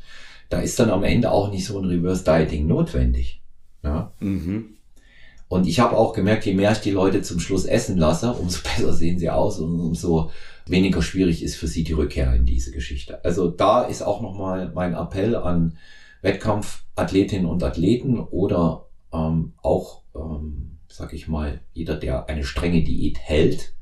Da 0.49 0.61
ist 0.61 0.79
dann 0.79 0.91
am 0.91 1.05
Ende 1.05 1.31
auch 1.31 1.51
nicht 1.51 1.65
so 1.65 1.79
ein 1.79 1.85
Reverse 1.85 2.25
Dieting 2.25 2.67
notwendig. 2.67 3.43
Ja. 3.85 4.13
Mhm. 4.21 4.77
Und 5.53 5.67
ich 5.67 5.81
habe 5.81 5.99
auch 5.99 6.15
gemerkt, 6.15 6.47
je 6.47 6.55
mehr 6.55 6.73
ich 6.73 6.79
die 6.79 6.93
Leute 6.93 7.21
zum 7.21 7.39
Schluss 7.39 7.67
essen 7.67 7.99
lasse, 7.99 8.33
umso 8.33 8.63
besser 8.63 8.95
sehen 8.95 9.19
sie 9.19 9.29
aus 9.29 9.59
und 9.59 9.79
umso 9.79 10.31
weniger 10.65 11.03
schwierig 11.03 11.43
ist 11.43 11.57
für 11.57 11.67
sie 11.67 11.85
die 11.85 11.93
Rückkehr 11.93 12.33
in 12.35 12.47
diese 12.47 12.71
Geschichte. 12.71 13.23
Also 13.23 13.51
da 13.51 13.83
ist 13.83 14.01
auch 14.01 14.23
nochmal 14.23 14.73
mein 14.75 14.95
Appell 14.95 15.37
an 15.37 15.77
Wettkampfathletinnen 16.23 17.45
und 17.45 17.63
Athleten 17.63 18.19
oder 18.19 18.87
ähm, 19.13 19.53
auch, 19.63 20.05
ähm, 20.15 20.79
sag 20.89 21.13
ich 21.13 21.29
mal, 21.29 21.61
jeder, 21.75 21.97
der 21.97 22.31
eine 22.31 22.45
strenge 22.45 22.83
Diät 22.83 23.19
hält, 23.19 23.75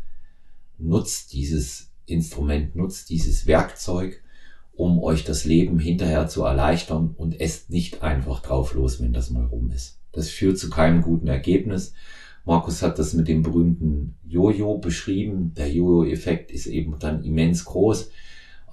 nutzt 0.76 1.32
dieses 1.34 1.92
Instrument, 2.04 2.74
nutzt 2.74 3.10
dieses 3.10 3.46
Werkzeug, 3.46 4.24
um 4.72 5.00
euch 5.00 5.22
das 5.22 5.44
Leben 5.44 5.78
hinterher 5.78 6.26
zu 6.26 6.42
erleichtern 6.42 7.14
und 7.16 7.40
esst 7.40 7.70
nicht 7.70 8.02
einfach 8.02 8.42
drauf 8.42 8.74
los, 8.74 9.00
wenn 9.00 9.12
das 9.12 9.30
mal 9.30 9.44
rum 9.44 9.70
ist. 9.70 9.99
Das 10.12 10.28
führt 10.28 10.58
zu 10.58 10.70
keinem 10.70 11.02
guten 11.02 11.28
Ergebnis. 11.28 11.94
Markus 12.44 12.82
hat 12.82 12.98
das 12.98 13.12
mit 13.12 13.28
dem 13.28 13.42
berühmten 13.42 14.16
Jojo 14.26 14.78
beschrieben. 14.78 15.52
Der 15.56 15.70
Jojo-Effekt 15.70 16.50
ist 16.50 16.66
eben 16.66 16.98
dann 16.98 17.22
immens 17.22 17.64
groß. 17.64 18.10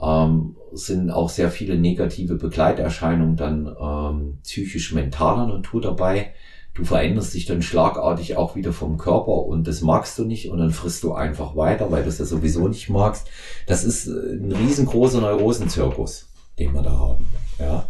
Ähm, 0.01 0.55
sind 0.73 1.09
auch 1.09 1.29
sehr 1.29 1.51
viele 1.51 1.77
negative 1.77 2.35
Begleiterscheinungen 2.35 3.35
dann 3.35 3.75
ähm, 3.79 4.37
psychisch-mentaler 4.43 5.47
Natur 5.47 5.81
dabei. 5.81 6.33
Du 6.73 6.85
veränderst 6.85 7.33
dich 7.33 7.47
dann 7.47 7.63
schlagartig 7.63 8.37
auch 8.37 8.55
wieder 8.55 8.71
vom 8.71 8.99
Körper 8.99 9.45
und 9.47 9.67
das 9.67 9.81
magst 9.81 10.19
du 10.19 10.25
nicht 10.25 10.51
und 10.51 10.59
dann 10.59 10.69
frisst 10.69 11.03
du 11.03 11.13
einfach 11.13 11.55
weiter, 11.55 11.91
weil 11.91 12.03
du 12.03 12.09
es 12.09 12.19
ja 12.19 12.25
sowieso 12.25 12.67
nicht 12.67 12.89
magst. 12.89 13.27
Das 13.65 13.83
ist 13.83 14.07
äh, 14.07 14.11
ein 14.11 14.51
riesengroßer 14.51 15.19
Neurosenzirkus, 15.19 16.29
den 16.59 16.73
wir 16.73 16.83
da 16.83 16.91
haben. 16.91 17.25
Ja. 17.59 17.87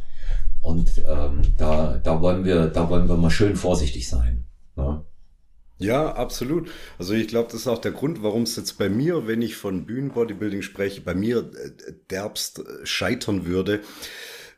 Und 0.62 0.92
ähm, 1.08 1.42
da, 1.58 2.00
da 2.04 2.22
wollen 2.22 2.44
wir, 2.44 2.68
da 2.68 2.90
wollen 2.90 3.08
wir 3.08 3.18
mal 3.18 3.30
schön 3.30 3.56
vorsichtig 3.56 4.10
sein. 4.10 4.46
Ne? 4.76 5.04
Ja, 5.80 6.14
absolut. 6.16 6.70
Also 6.98 7.14
ich 7.14 7.28
glaube, 7.28 7.50
das 7.52 7.62
ist 7.62 7.68
auch 7.68 7.78
der 7.78 7.92
Grund, 7.92 8.24
warum 8.24 8.44
es 8.44 8.56
jetzt 8.56 8.78
bei 8.78 8.90
mir, 8.90 9.28
wenn 9.28 9.42
ich 9.42 9.56
von 9.56 9.86
Bühnenbodybuilding 9.86 10.64
spreche, 10.64 11.02
bei 11.02 11.14
mir 11.14 11.52
äh, 11.54 11.94
derbst 12.10 12.60
äh, 12.60 12.86
scheitern 12.86 13.46
würde, 13.46 13.82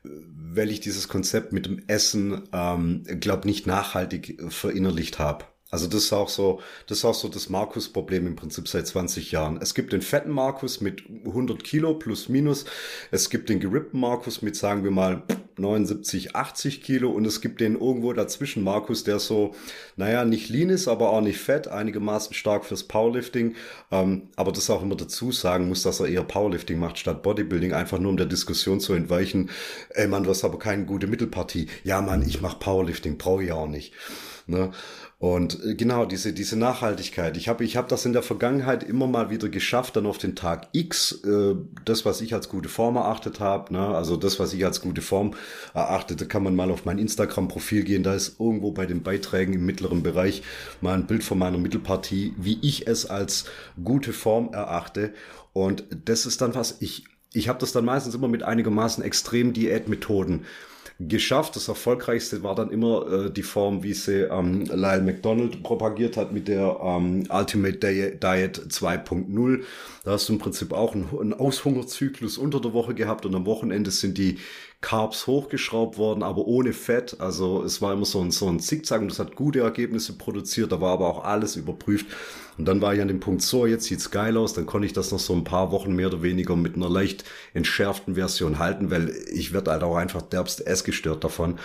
weil 0.04 0.72
ich 0.72 0.80
dieses 0.80 1.10
Konzept 1.10 1.52
mit 1.52 1.66
dem 1.66 1.84
Essen, 1.88 2.44
ähm, 2.54 3.04
glaube 3.20 3.48
nicht 3.48 3.68
nachhaltig 3.68 4.42
verinnerlicht 4.50 5.20
habe. 5.20 5.46
Also 5.72 5.88
das 5.88 6.06
ist 6.06 6.14
auch 6.14 6.30
so, 6.30 6.62
das 6.88 7.00
ist 7.00 7.06
auch 7.06 7.14
so 7.14 7.28
das 7.28 7.50
Markus-Problem 7.50 8.26
im 8.26 8.36
Prinzip 8.36 8.68
seit 8.68 8.88
20 8.88 9.32
Jahren. 9.32 9.60
Es 9.62 9.76
gibt 9.76 9.94
den 9.94 10.02
fetten 10.02 10.32
Markus 10.32 10.82
mit 10.82 11.04
100 11.26 11.64
Kilo 11.64 11.94
plus 11.94 12.28
minus. 12.28 12.66
Es 13.12 13.30
gibt 13.30 13.50
den 13.50 13.60
gerippten 13.60 14.00
Markus 14.00 14.42
mit, 14.42 14.56
sagen 14.56 14.84
wir 14.84 14.90
mal, 14.90 15.22
79, 15.58 16.36
80 16.36 16.82
Kilo. 16.82 17.12
Und 17.12 17.26
es 17.26 17.40
gibt 17.40 17.62
den 17.62 17.80
irgendwo 17.80 18.14
dazwischen 18.14 18.64
Markus, 18.64 19.04
der 19.04 19.20
so, 19.20 19.54
naja, 19.96 20.26
nicht 20.26 20.50
lean 20.50 20.70
ist, 20.70 20.88
aber 20.88 21.12
auch 21.12 21.22
nicht 21.22 21.38
fett, 21.38 21.68
einigermaßen 21.68 22.34
stark 22.34 22.66
fürs 22.66 22.84
Powerlifting. 22.84 23.56
Ähm, 23.92 24.24
aber 24.36 24.52
das 24.52 24.72
auch 24.72 24.82
immer 24.82 24.96
dazu 24.96 25.32
sagen 25.32 25.68
muss, 25.68 25.84
dass 25.84 26.00
er 26.00 26.08
eher 26.08 26.24
Powerlifting 26.24 26.80
macht 26.80 26.98
statt 26.98 27.22
Bodybuilding, 27.22 27.74
einfach 27.74 28.00
nur 28.00 28.10
um 28.10 28.18
der 28.18 28.26
Diskussion 28.26 28.80
zu 28.80 28.94
entweichen. 28.94 29.52
Ey 29.92 30.08
Mann, 30.08 30.24
du 30.24 30.32
hast 30.32 30.44
aber 30.44 30.58
keine 30.58 30.86
gute 30.86 31.06
Mittelpartie. 31.06 31.68
Ja 31.84 32.02
Mann, 32.02 32.28
ich 32.28 32.42
mach 32.42 32.58
Powerlifting, 32.58 33.20
brauche 33.20 33.44
ich 33.44 33.52
auch 33.52 33.68
nicht. 33.68 33.94
Ne? 34.48 34.72
Und 35.20 35.62
äh, 35.66 35.76
genau, 35.76 36.06
diese, 36.06 36.32
diese 36.32 36.58
Nachhaltigkeit. 36.58 37.36
Ich 37.36 37.50
habe 37.50 37.66
ich 37.66 37.76
hab 37.76 37.90
das 37.90 38.06
in 38.06 38.14
der 38.14 38.24
Vergangenheit 38.24 38.84
immer 38.84 39.06
mal 39.06 39.30
wieder 39.30 39.50
geschafft, 39.50 39.98
dann 39.98 40.06
auf 40.06 40.18
den 40.18 40.34
Tag 40.34 40.70
X, 40.72 41.24
äh, 41.26 41.56
das, 41.84 42.06
was 42.06 42.22
ich 42.22 42.34
als 42.34 42.48
gute 42.48 42.70
Form 42.70 42.96
erachtet 42.96 43.42
habe, 43.42 43.74
ne? 43.74 43.86
also 43.86 44.16
das, 44.16 44.40
was 44.40 44.54
ich 44.54 44.64
als 44.64 44.80
gute 44.80 45.02
Form 45.02 45.36
erachtete, 45.74 46.26
kann 46.26 46.44
man 46.44 46.56
mal 46.56 46.72
auf 46.72 46.86
mein 46.86 46.98
Instagram-Profil 46.98 47.84
gehen. 47.84 48.02
Da 48.02 48.14
ist 48.14 48.40
irgendwo 48.40 48.72
bei 48.72 48.86
den 48.86 49.04
Beiträgen 49.04 49.54
im 49.54 49.66
mittleren 49.66 50.04
Bereich 50.04 50.42
mal 50.80 50.94
ein 50.94 51.06
Bild 51.06 51.26
von 51.26 51.38
meiner 51.38 51.58
Mittelpartie, 51.58 52.34
wie 52.38 52.58
ich 52.62 52.88
es 52.88 53.06
als 53.06 53.44
gute 53.84 54.14
Form 54.14 54.54
erachte. 54.54 55.14
Und 55.52 55.84
das 56.06 56.26
ist 56.26 56.40
dann 56.40 56.56
was, 56.56 56.78
ich, 56.80 57.04
ich 57.34 57.50
habe 57.50 57.60
das 57.60 57.74
dann 57.74 57.84
meistens 57.84 58.16
immer 58.16 58.30
mit 58.30 58.44
einigermaßen 58.44 59.04
extremen 59.04 59.52
Diätmethoden 59.52 60.46
geschafft. 61.00 61.56
Das 61.56 61.70
erfolgreichste 61.70 62.44
war 62.44 62.56
dann 62.56 62.72
immer 62.72 63.12
äh, 63.12 63.32
die 63.32 63.44
Form, 63.44 63.84
wie 63.84 63.94
sie 63.94 64.24
ähm, 64.24 64.66
Lyle 64.66 65.02
McDonald 65.02 65.64
propagiert 65.64 66.18
hat 66.18 66.34
mit 66.34 66.50
der 66.50 66.78
ähm, 66.84 67.24
Ultimate 67.30 67.78
Diet 67.78 68.60
2.0. 68.68 69.64
Da 70.04 70.12
hast 70.12 70.28
du 70.28 70.34
im 70.34 70.40
Prinzip 70.40 70.74
auch 70.74 70.94
einen, 70.94 71.10
einen 71.18 71.34
Aushungerzyklus 71.34 72.38
unter 72.38 72.60
der 72.60 72.74
Woche 72.74 72.94
gehabt 72.94 73.26
und 73.26 73.34
am 73.34 73.46
Wochenende 73.46 73.92
sind 73.92 74.18
die 74.18 74.40
Carbs 74.82 75.28
hochgeschraubt 75.28 75.98
worden, 75.98 76.22
aber 76.22 76.46
ohne 76.46 76.74
Fett. 76.74 77.20
Also 77.20 77.64
es 77.64 77.82
war 77.82 77.94
immer 77.94 78.06
so 78.06 78.22
ein, 78.22 78.32
so 78.32 78.48
ein 78.48 78.60
Zickzack 78.60 79.02
und 79.02 79.10
das 79.10 79.20
hat 79.20 79.36
gute 79.36 79.62
Ergebnisse 79.62 80.18
produziert, 80.18 80.72
da 80.72 80.82
war 80.82 80.94
aber 80.94 81.08
auch 81.08 81.24
alles 81.24 81.56
überprüft. 81.56 82.08
Und 82.60 82.66
dann 82.66 82.82
war 82.82 82.94
ich 82.94 83.02
an 83.02 83.08
dem 83.08 83.22
Punkt, 83.22 83.42
so, 83.42 83.66
jetzt 83.66 83.86
sieht's 83.86 84.12
geil 84.12 84.36
aus, 84.36 84.54
dann 84.54 84.66
konnte 84.66 84.86
ich 84.86 84.92
das 84.92 85.14
noch 85.14 85.20
so 85.20 85.34
ein 85.34 85.46
paar 85.46 85.72
Wochen 85.72 85.96
mehr 85.96 86.08
oder 86.08 86.24
weniger 86.24 86.58
mit 86.58 86.76
einer 86.76 86.90
leicht 86.90 87.24
entschärften 87.54 88.16
Version 88.16 88.60
halten, 88.60 88.92
weil 88.92 89.16
ich 89.32 89.54
werde 89.54 89.72
halt 89.72 89.82
auch 89.82 89.96
einfach 89.96 90.22
derbst 90.22 90.68
essgestört 90.68 91.24
davon. 91.24 91.58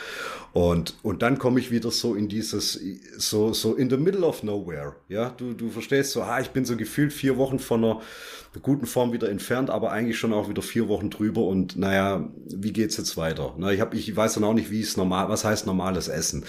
Und, 0.54 0.94
und 1.02 1.22
dann 1.22 1.40
komme 1.40 1.58
ich 1.58 1.72
wieder 1.72 1.90
so 1.90 2.14
in 2.14 2.28
dieses, 2.28 2.80
so, 3.16 3.52
so 3.52 3.74
in 3.74 3.90
the 3.90 3.96
middle 3.96 4.24
of 4.24 4.44
nowhere. 4.44 4.94
Ja, 5.08 5.30
du, 5.30 5.52
du 5.52 5.68
verstehst 5.68 6.12
so, 6.12 6.22
ah, 6.22 6.40
ich 6.40 6.50
bin 6.50 6.64
so 6.64 6.76
gefühlt 6.76 7.12
vier 7.12 7.36
Wochen 7.36 7.58
von 7.58 7.84
einer 7.84 8.00
guten 8.62 8.86
Form 8.86 9.12
wieder 9.12 9.28
entfernt, 9.28 9.68
aber 9.68 9.90
eigentlich 9.90 10.16
schon 10.16 10.32
auch 10.32 10.48
wieder 10.48 10.62
vier 10.62 10.86
Wochen 10.86 11.10
drüber 11.10 11.42
und 11.42 11.76
naja, 11.76 12.28
wie 12.46 12.72
geht's 12.72 12.96
jetzt 12.96 13.16
weiter? 13.16 13.52
Na, 13.58 13.72
ich 13.72 13.80
habe, 13.80 13.96
ich 13.96 14.14
weiß 14.14 14.34
dann 14.34 14.44
auch 14.44 14.54
nicht, 14.54 14.70
wie 14.70 14.80
es 14.80 14.96
normal, 14.96 15.28
was 15.28 15.44
heißt 15.44 15.66
normales 15.66 16.06
Essen? 16.06 16.44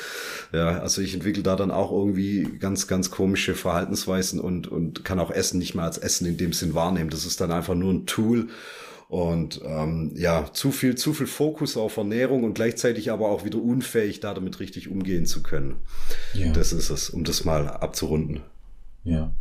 Ja, 0.54 0.80
also 0.82 1.02
ich 1.02 1.16
entwickle 1.16 1.42
da 1.42 1.56
dann 1.56 1.72
auch 1.72 1.92
irgendwie 1.92 2.44
ganz, 2.60 2.86
ganz 2.86 3.10
komische 3.10 3.56
Verhaltensweisen 3.56 4.40
und, 4.40 4.68
und 4.68 5.04
kann 5.04 5.20
auch 5.20 5.32
Essen 5.32 5.58
nicht 5.58 5.74
mehr 5.74 5.86
als 5.86 5.98
Essen 5.98 6.28
in 6.28 6.38
dem 6.38 6.54
Sinn 6.54 6.76
wahrnehmen. 6.76 7.10
Das 7.10 7.26
ist 7.26 7.42
dann 7.42 7.52
einfach 7.52 7.74
nur 7.74 7.92
ein 7.92 8.06
Tool, 8.06 8.50
und 9.08 9.62
ähm, 9.64 10.14
ja, 10.16 10.52
zu 10.52 10.72
viel, 10.72 10.96
zu 10.96 11.14
viel 11.14 11.28
Fokus 11.28 11.78
auf 11.78 11.98
Ernährung 11.98 12.44
und 12.44 12.56
gleichzeitig 12.56 13.12
aber 13.12 13.30
auch 13.30 13.46
wieder 13.46 13.62
unfähig, 13.62 14.20
da 14.20 14.34
damit 14.34 14.60
richtig 14.60 14.90
umgehen 14.90 15.26
zu 15.26 15.44
können. 15.44 15.78
Ja. 16.34 16.52
Das 16.52 16.74
ist 16.74 16.90
es, 16.90 17.10
um 17.10 17.24
das 17.24 17.46
mal 17.46 17.68
abzurunden. 17.68 18.42
Ja. 19.04 19.36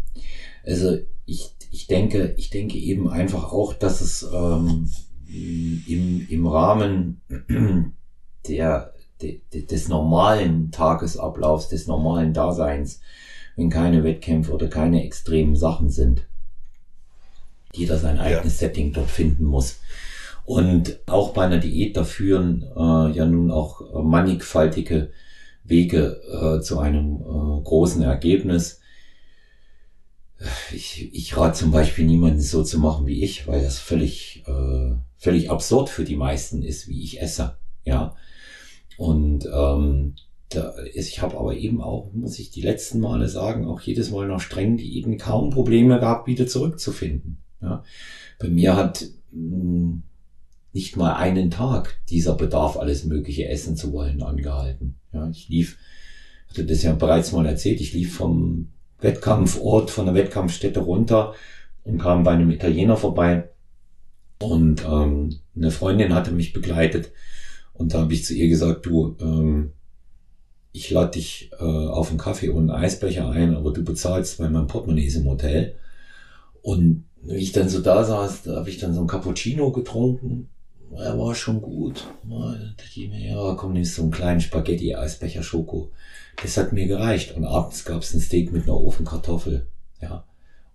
Also 0.65 0.99
ich, 1.25 1.55
ich 1.71 1.87
denke, 1.87 2.35
ich 2.37 2.51
denke 2.51 2.79
eben 2.79 3.09
einfach 3.09 3.53
auch, 3.53 3.73
dass 3.73 4.01
es 4.01 4.23
ähm, 4.23 4.91
im, 5.27 6.27
im 6.29 6.47
Rahmen 6.47 7.23
der, 8.49 8.93
de, 9.23 9.41
des 9.51 9.89
normalen 9.89 10.71
Tagesablaufs, 10.71 11.69
des 11.69 11.87
normalen 11.87 12.35
Daseins, 12.35 13.01
wenn 13.57 13.71
keine 13.71 14.05
Wettkämpfe 14.05 14.53
oder 14.53 14.69
keine 14.69 15.05
extremen 15.05 15.57
Sachen 15.57 15.89
sind, 15.89 16.27
jeder 17.77 17.99
sein 17.99 18.19
eigenes 18.19 18.61
ja. 18.61 18.69
Setting 18.69 18.93
dort 18.93 19.11
finden 19.11 19.45
muss. 19.45 19.81
Und 20.45 21.01
auch 21.07 21.33
bei 21.33 21.47
einer 21.47 21.59
Diät, 21.59 21.97
da 21.97 22.05
führen 22.05 22.63
äh, 22.77 23.17
ja 23.17 23.25
nun 23.25 23.51
auch 23.51 23.81
äh, 23.81 24.03
mannigfaltige 24.03 25.11
Wege 25.65 26.21
äh, 26.31 26.61
zu 26.61 26.79
einem 26.79 27.17
äh, 27.17 27.63
großen 27.63 28.03
Ergebnis. 28.03 28.81
Ich, 30.75 31.15
ich 31.15 31.37
rate 31.37 31.59
zum 31.59 31.71
Beispiel 31.71 32.05
niemanden 32.05 32.41
so 32.41 32.63
zu 32.63 32.79
machen 32.79 33.07
wie 33.07 33.25
ich, 33.25 33.47
weil 33.47 33.63
das 33.63 33.79
völlig, 33.79 34.45
äh, 34.47 34.95
völlig 35.17 35.51
absurd 35.51 35.89
für 35.89 36.05
die 36.05 36.17
meisten 36.17 36.63
ist, 36.63 36.89
wie 36.89 37.03
ich 37.03 37.23
esse. 37.23 37.57
Ja. 37.85 38.15
Und 38.99 39.47
ähm, 39.47 40.15
da 40.51 40.71
ist, 40.93 41.09
ich 41.09 41.23
habe 41.23 41.39
aber 41.39 41.55
eben 41.55 41.81
auch, 41.81 42.13
muss 42.13 42.39
ich 42.39 42.51
die 42.51 42.63
letzten 42.63 43.01
Male 43.01 43.29
sagen, 43.29 43.67
auch 43.67 43.81
jedes 43.81 44.11
Mal 44.11 44.29
nach 44.29 44.41
strengen 44.41 44.77
Diäten 44.77 45.17
kaum 45.17 45.51
Probleme 45.51 45.99
gehabt, 45.99 46.27
wieder 46.27 46.47
zurückzufinden. 46.47 47.39
Ja. 47.65 47.83
Bei 48.39 48.49
mir 48.49 48.77
hat 48.77 49.07
mh, 49.33 49.57
hm, 49.57 50.03
nicht 50.73 50.97
mal 50.97 51.15
einen 51.15 51.51
Tag 51.51 51.97
dieser 52.09 52.35
Bedarf, 52.35 52.77
alles 52.77 53.05
Mögliche 53.05 53.49
essen 53.49 53.77
zu 53.77 53.93
wollen, 53.93 54.23
angehalten. 54.23 54.97
Ja, 55.13 55.29
ich 55.31 55.49
lief, 55.49 55.79
hatte 56.49 56.67
das 56.67 56.83
ja 56.83 56.93
bereits 56.95 57.33
mal 57.33 57.47
erzählt, 57.47 57.81
ich 57.81 57.93
lief 57.93 58.17
vom 58.17 58.69
Wettkampfort, 59.01 59.91
von 59.91 60.07
der 60.07 60.15
Wettkampfstätte 60.15 60.81
runter 60.81 61.35
und 61.85 61.99
kam 61.99 62.25
bei 62.25 62.33
einem 62.33 62.51
Italiener 62.51 62.97
vorbei. 62.97 63.49
Und 64.41 64.85
ähm, 64.85 65.37
eine 65.55 65.71
Freundin 65.71 66.13
hatte 66.13 66.33
mich 66.33 66.53
begleitet. 66.53 67.13
Und 67.73 67.95
da 67.95 68.01
habe 68.01 68.13
ich 68.13 68.25
zu 68.25 68.35
ihr 68.35 68.49
gesagt, 68.49 68.85
du, 68.87 69.17
ähm, 69.21 69.73
ich 70.73 70.91
lade 70.91 71.13
dich 71.13 71.51
äh, 71.61 71.65
auf 71.65 72.09
einen 72.09 72.19
Kaffee 72.19 72.49
und 72.49 72.69
einen 72.69 72.83
Eisbecher 72.83 73.31
ein, 73.31 73.55
aber 73.55 73.73
du 73.73 73.85
bezahlst, 73.85 74.41
weil 74.41 74.51
mein 74.51 74.67
Portemonnaie 74.67 75.07
ist 75.07 75.15
im 75.15 75.27
Hotel. 75.27 75.77
Und 76.63 77.05
wie 77.25 77.37
ich 77.37 77.53
dann 77.53 77.69
so 77.69 77.81
da 77.81 78.05
saß, 78.05 78.43
da 78.43 78.57
habe 78.57 78.71
ich 78.71 78.79
dann 78.79 78.95
so 78.95 79.01
ein 79.01 79.07
Cappuccino 79.07 79.73
getrunken. 79.73 80.49
Er 80.97 81.19
war 81.19 81.35
schon 81.35 81.61
gut. 81.61 82.07
Ich 82.95 83.09
mir, 83.09 83.31
ja, 83.31 83.55
komm, 83.55 83.73
nimmst 83.73 83.97
so 83.97 84.03
einen 84.03 84.11
kleinen 84.11 84.41
Spaghetti-Eisbecher 84.41 85.43
Schoko. 85.43 85.91
Das 86.41 86.57
hat 86.57 86.73
mir 86.73 86.87
gereicht. 86.87 87.35
Und 87.35 87.45
abends 87.45 87.85
gab's 87.85 88.15
ein 88.15 88.21
Steak 88.21 88.53
mit 88.53 88.65
einer 88.65 88.81
Ofenkartoffel. 88.81 89.67
Ja. 90.01 90.25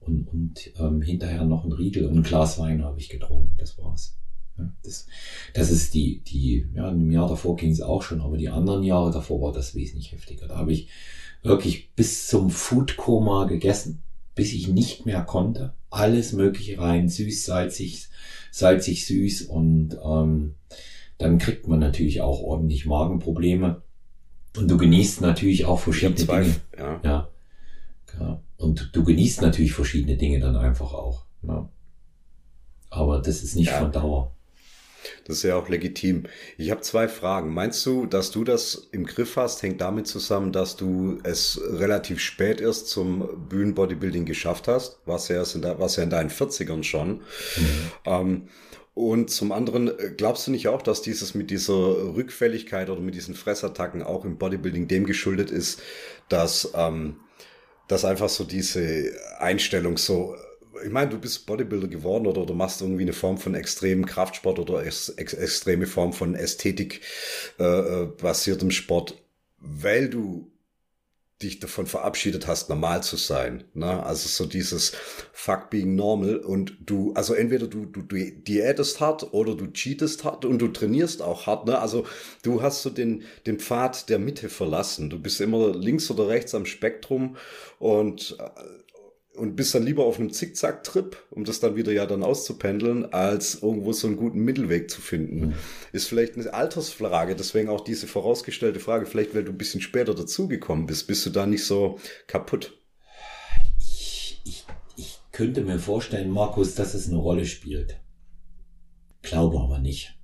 Und, 0.01 0.27
und 0.33 0.71
ähm, 0.77 1.01
hinterher 1.01 1.45
noch 1.45 1.63
ein 1.63 1.71
Riegel 1.71 2.07
und 2.07 2.17
ein 2.17 2.23
Glas 2.23 2.57
Wein 2.57 2.83
habe 2.83 2.99
ich 2.99 3.09
getrunken. 3.09 3.55
Das 3.57 3.77
war's. 3.77 4.17
Ja, 4.57 4.69
das, 4.83 5.07
das 5.53 5.71
ist 5.71 5.93
die, 5.93 6.21
die, 6.21 6.67
ja, 6.73 6.89
im 6.89 7.11
Jahr 7.11 7.29
davor 7.29 7.55
ging 7.55 7.71
es 7.71 7.81
auch 7.81 8.01
schon, 8.01 8.21
aber 8.21 8.37
die 8.37 8.49
anderen 8.49 8.83
Jahre 8.83 9.11
davor 9.11 9.41
war 9.41 9.53
das 9.53 9.75
wesentlich 9.75 10.11
heftiger. 10.11 10.47
Da 10.47 10.57
habe 10.57 10.73
ich 10.73 10.89
wirklich 11.43 11.93
bis 11.93 12.27
zum 12.27 12.49
Foodkoma 12.49 13.45
gegessen, 13.45 14.01
bis 14.39 14.53
ich 14.53 14.69
nicht 14.69 15.05
mehr 15.05 15.23
konnte. 15.23 15.73
Alles 15.89 16.31
Mögliche 16.31 16.79
rein, 16.79 17.09
süß, 17.09 17.43
salzig, 17.43 18.07
salzig, 18.51 19.05
süß 19.05 19.41
und 19.41 19.97
ähm, 20.01 20.55
dann 21.17 21.39
kriegt 21.39 21.67
man 21.67 21.79
natürlich 21.79 22.21
auch 22.21 22.39
ordentlich 22.39 22.85
Magenprobleme. 22.85 23.81
Und 24.55 24.71
du 24.71 24.77
genießt 24.77 25.19
natürlich 25.19 25.65
auch 25.65 25.81
verschiedene 25.81 26.25
Dinge. 26.25 26.55
Ja. 26.77 27.01
ja. 27.03 27.29
ja. 28.17 28.41
Und 28.55 28.91
du 28.93 29.03
genießt 29.03 29.41
natürlich 29.41 29.73
verschiedene 29.73 30.15
Dinge 30.15 30.39
dann 30.39 30.55
einfach 30.55 30.93
auch. 30.93 31.25
Ja. 31.41 31.67
Aber 32.89 33.19
das 33.19 33.43
ist 33.43 33.57
nicht 33.57 33.71
ja. 33.71 33.79
von 33.79 33.91
Dauer. 33.91 34.33
Das 35.25 35.37
ist 35.37 35.43
ja 35.43 35.55
auch 35.55 35.69
legitim. 35.69 36.23
Ich 36.57 36.71
habe 36.71 36.81
zwei 36.81 37.07
Fragen. 37.07 37.53
Meinst 37.53 37.85
du, 37.85 38.05
dass 38.05 38.31
du 38.31 38.43
das 38.43 38.89
im 38.91 39.05
Griff 39.05 39.35
hast, 39.35 39.61
hängt 39.63 39.81
damit 39.81 40.07
zusammen, 40.07 40.51
dass 40.51 40.75
du 40.75 41.19
es 41.23 41.59
relativ 41.63 42.19
spät 42.19 42.61
erst 42.61 42.87
zum 42.87 43.47
Bühnenbodybuilding 43.49 44.25
geschafft 44.25 44.67
hast? 44.67 44.99
Warst 45.05 45.29
ja, 45.29 45.37
erst 45.37 45.55
in, 45.55 45.61
de, 45.61 45.77
warst 45.79 45.97
ja 45.97 46.03
in 46.03 46.09
deinen 46.09 46.29
40ern 46.29 46.83
schon. 46.83 47.09
Mhm. 47.09 47.21
Ähm, 48.05 48.47
und 48.93 49.29
zum 49.29 49.53
anderen, 49.53 49.87
äh, 49.87 50.11
glaubst 50.17 50.45
du 50.47 50.51
nicht 50.51 50.67
auch, 50.67 50.81
dass 50.81 51.01
dieses 51.01 51.33
mit 51.33 51.51
dieser 51.51 51.73
Rückfälligkeit 51.73 52.89
oder 52.89 52.99
mit 52.99 53.15
diesen 53.15 53.33
Fressattacken 53.33 54.03
auch 54.03 54.25
im 54.25 54.37
Bodybuilding 54.37 54.89
dem 54.89 55.05
geschuldet 55.05 55.51
ist, 55.51 55.81
dass, 56.27 56.71
ähm, 56.75 57.15
dass 57.87 58.03
einfach 58.03 58.27
so 58.27 58.43
diese 58.43 59.11
Einstellung 59.37 59.97
so 59.97 60.35
ich 60.83 60.91
meine, 60.91 61.09
du 61.09 61.19
bist 61.19 61.45
Bodybuilder 61.45 61.87
geworden 61.87 62.27
oder 62.27 62.45
du 62.45 62.53
machst 62.53 62.81
irgendwie 62.81 63.03
eine 63.03 63.13
Form 63.13 63.37
von 63.37 63.55
extremen 63.55 64.05
Kraftsport 64.05 64.59
oder 64.59 64.85
ex 64.85 65.09
ex 65.09 65.33
extreme 65.33 65.87
Form 65.87 66.13
von 66.13 66.35
Ästhetik 66.35 67.01
äh, 67.59 67.63
äh, 67.63 68.05
basiertem 68.05 68.71
Sport, 68.71 69.21
weil 69.59 70.09
du 70.09 70.51
dich 71.41 71.59
davon 71.59 71.87
verabschiedet 71.87 72.47
hast, 72.47 72.67
normal 72.69 73.01
zu 73.01 73.15
sein. 73.15 73.63
Ne? 73.73 74.03
Also 74.05 74.27
so 74.27 74.45
dieses 74.45 74.91
Fuck 75.31 75.69
being 75.69 75.95
normal 75.95 76.35
und 76.35 76.75
du, 76.81 77.13
also 77.13 77.33
entweder 77.33 77.67
du, 77.67 77.85
du, 77.85 78.01
du 78.01 78.17
diätest 78.17 78.99
hart 78.99 79.33
oder 79.33 79.55
du 79.55 79.67
cheatest 79.71 80.25
hart 80.25 80.43
und 80.43 80.59
du 80.59 80.67
trainierst 80.67 81.21
auch 81.21 81.47
hart. 81.47 81.65
Ne? 81.65 81.79
Also 81.79 82.05
du 82.43 82.61
hast 82.61 82.81
so 82.81 82.89
den, 82.89 83.23
den 83.45 83.59
Pfad 83.59 84.09
der 84.09 84.19
Mitte 84.19 84.49
verlassen. 84.49 85.09
Du 85.09 85.17
bist 85.17 85.39
immer 85.39 85.73
links 85.73 86.11
oder 86.11 86.27
rechts 86.27 86.53
am 86.53 86.65
Spektrum 86.65 87.37
und 87.79 88.35
äh, 88.37 88.88
und 89.39 89.55
bist 89.55 89.73
dann 89.73 89.83
lieber 89.83 90.05
auf 90.05 90.19
einem 90.19 90.31
Zickzack-Trip, 90.31 91.17
um 91.31 91.45
das 91.45 91.59
dann 91.59 91.75
wieder 91.75 91.91
ja 91.91 92.05
dann 92.05 92.23
auszupendeln, 92.23 93.11
als 93.13 93.63
irgendwo 93.63 93.93
so 93.93 94.07
einen 94.07 94.17
guten 94.17 94.39
Mittelweg 94.39 94.91
zu 94.91 95.01
finden. 95.01 95.39
Mhm. 95.39 95.53
Ist 95.93 96.07
vielleicht 96.07 96.35
eine 96.35 96.53
Altersfrage, 96.53 97.35
deswegen 97.35 97.69
auch 97.69 97.81
diese 97.81 98.07
vorausgestellte 98.07 98.79
Frage, 98.79 99.05
vielleicht 99.05 99.33
weil 99.33 99.45
du 99.45 99.51
ein 99.51 99.57
bisschen 99.57 99.81
später 99.81 100.13
dazugekommen 100.13 100.85
bist, 100.85 101.07
bist 101.07 101.25
du 101.25 101.29
da 101.29 101.45
nicht 101.45 101.65
so 101.65 101.99
kaputt? 102.27 102.77
Ich, 103.79 104.41
ich, 104.45 104.65
ich 104.97 105.19
könnte 105.31 105.61
mir 105.61 105.79
vorstellen, 105.79 106.29
Markus, 106.29 106.75
dass 106.75 106.93
es 106.93 107.07
eine 107.07 107.17
Rolle 107.17 107.45
spielt. 107.45 107.99
Glaube 109.21 109.59
aber 109.59 109.79
nicht. 109.79 110.17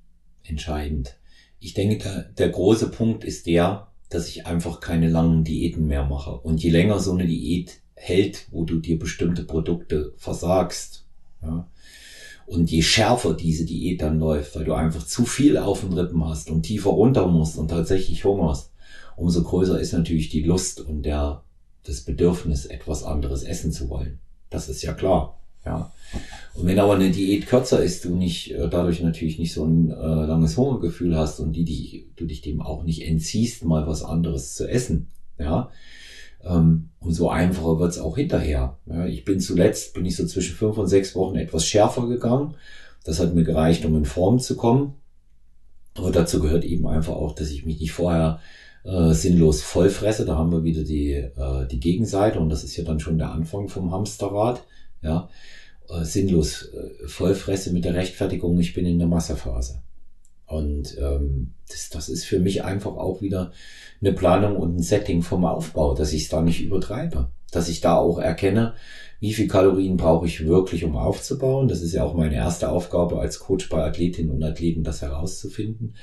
Entscheidend. 0.43 1.17
Ich 1.59 1.73
denke, 1.73 1.97
der, 1.97 2.23
der 2.23 2.49
große 2.49 2.91
Punkt 2.91 3.23
ist 3.23 3.47
der, 3.47 3.91
dass 4.09 4.27
ich 4.27 4.45
einfach 4.45 4.81
keine 4.81 5.09
langen 5.09 5.43
Diäten 5.43 5.87
mehr 5.87 6.05
mache. 6.05 6.31
Und 6.31 6.61
je 6.61 6.69
länger 6.69 6.99
so 6.99 7.11
eine 7.11 7.25
Diät 7.25 7.81
hält, 7.95 8.47
wo 8.51 8.63
du 8.63 8.79
dir 8.79 8.99
bestimmte 8.99 9.43
Produkte 9.43 10.13
versagst. 10.17 11.05
Ja. 11.41 11.67
Und 12.45 12.69
je 12.69 12.83
schärfer 12.83 13.33
diese 13.33 13.65
Diät 13.65 14.01
dann 14.01 14.19
läuft, 14.19 14.55
weil 14.55 14.65
du 14.65 14.73
einfach 14.73 15.05
zu 15.05 15.25
viel 15.25 15.57
auf 15.57 15.81
den 15.81 15.93
Rippen 15.93 16.23
hast 16.27 16.49
und 16.49 16.63
tiefer 16.63 16.91
runter 16.91 17.27
musst 17.27 17.57
und 17.57 17.69
tatsächlich 17.69 18.23
hungerst, 18.23 18.71
umso 19.15 19.41
größer 19.41 19.79
ist 19.79 19.93
natürlich 19.93 20.29
die 20.29 20.43
Lust 20.43 20.81
und 20.81 21.03
der, 21.03 21.41
das 21.83 22.01
Bedürfnis, 22.01 22.65
etwas 22.65 23.03
anderes 23.03 23.43
essen 23.43 23.71
zu 23.71 23.89
wollen. 23.89 24.19
Das 24.51 24.69
ist 24.69 24.83
ja 24.83 24.93
klar. 24.93 25.39
Ja. 25.65 25.91
Und 26.53 26.67
wenn 26.67 26.79
aber 26.79 26.93
eine 26.93 27.09
Diät 27.09 27.47
kürzer 27.47 27.83
ist, 27.83 28.05
du 28.05 28.15
nicht 28.15 28.51
äh, 28.51 28.69
dadurch 28.69 29.01
natürlich 29.01 29.39
nicht 29.39 29.53
so 29.53 29.65
ein 29.65 29.89
äh, 29.89 29.95
langes 29.95 30.55
Hungergefühl 30.55 31.17
hast 31.17 31.39
und 31.39 31.53
die, 31.53 31.65
die, 31.65 32.07
du 32.15 32.25
dich 32.25 32.41
dem 32.41 32.61
auch 32.61 32.83
nicht 32.83 33.01
entziehst, 33.01 33.65
mal 33.65 33.87
was 33.87 34.03
anderes 34.03 34.53
zu 34.53 34.69
essen, 34.69 35.07
ja, 35.39 35.71
ähm, 36.45 36.89
umso 36.99 37.29
einfacher 37.29 37.79
wird's 37.79 37.99
auch 37.99 38.15
hinterher. 38.15 38.77
Ja, 38.85 39.05
ich 39.05 39.25
bin 39.25 39.39
zuletzt, 39.39 39.93
bin 39.93 40.05
ich 40.05 40.15
so 40.15 40.25
zwischen 40.25 40.55
fünf 40.55 40.77
und 40.77 40.87
sechs 40.87 41.15
Wochen 41.15 41.35
etwas 41.35 41.65
schärfer 41.65 42.07
gegangen. 42.07 42.55
Das 43.03 43.19
hat 43.19 43.33
mir 43.33 43.43
gereicht, 43.43 43.85
um 43.85 43.95
in 43.97 44.05
Form 44.05 44.39
zu 44.39 44.55
kommen. 44.55 44.95
Aber 45.95 46.11
dazu 46.11 46.39
gehört 46.39 46.65
eben 46.65 46.87
einfach 46.87 47.13
auch, 47.13 47.35
dass 47.35 47.51
ich 47.51 47.65
mich 47.65 47.79
nicht 47.79 47.93
vorher 47.93 48.39
äh, 48.83 49.13
sinnlos 49.13 49.61
vollfresse. 49.61 50.25
Da 50.25 50.37
haben 50.37 50.51
wir 50.51 50.63
wieder 50.63 50.83
die, 50.83 51.13
äh, 51.13 51.67
die 51.71 51.79
Gegenseite 51.79 52.39
und 52.39 52.49
das 52.49 52.63
ist 52.63 52.75
ja 52.75 52.83
dann 52.83 52.99
schon 52.99 53.17
der 53.17 53.31
Anfang 53.31 53.69
vom 53.69 53.91
Hamsterrad. 53.91 54.63
Ja, 55.01 55.29
äh, 55.89 56.03
sinnlos 56.03 56.69
äh, 56.73 57.07
vollfresse 57.07 57.71
mit 57.71 57.85
der 57.85 57.93
Rechtfertigung, 57.93 58.59
ich 58.59 58.73
bin 58.73 58.85
in 58.85 58.99
der 58.99 59.07
Massephase. 59.07 59.81
Und 60.47 60.97
ähm, 60.99 61.53
das, 61.69 61.89
das 61.89 62.09
ist 62.09 62.25
für 62.25 62.39
mich 62.39 62.63
einfach 62.63 62.95
auch 62.97 63.21
wieder 63.21 63.51
eine 64.01 64.13
Planung 64.13 64.57
und 64.57 64.75
ein 64.75 64.83
Setting 64.83 65.21
vom 65.21 65.45
Aufbau, 65.45 65.95
dass 65.95 66.13
ich 66.13 66.23
es 66.23 66.29
da 66.29 66.41
nicht 66.41 66.63
übertreibe. 66.63 67.29
Dass 67.51 67.69
ich 67.69 67.81
da 67.81 67.97
auch 67.97 68.19
erkenne, 68.19 68.73
wie 69.19 69.33
viel 69.33 69.47
Kalorien 69.47 69.97
brauche 69.97 70.25
ich 70.25 70.45
wirklich, 70.45 70.83
um 70.83 70.95
aufzubauen. 70.95 71.67
Das 71.67 71.81
ist 71.81 71.93
ja 71.93 72.03
auch 72.03 72.13
meine 72.13 72.35
erste 72.35 72.69
Aufgabe 72.69 73.19
als 73.19 73.39
Coach 73.39 73.69
bei 73.69 73.83
Athletinnen 73.83 74.31
und 74.31 74.43
Athleten, 74.43 74.83
das 74.83 75.01
herauszufinden. 75.01 75.95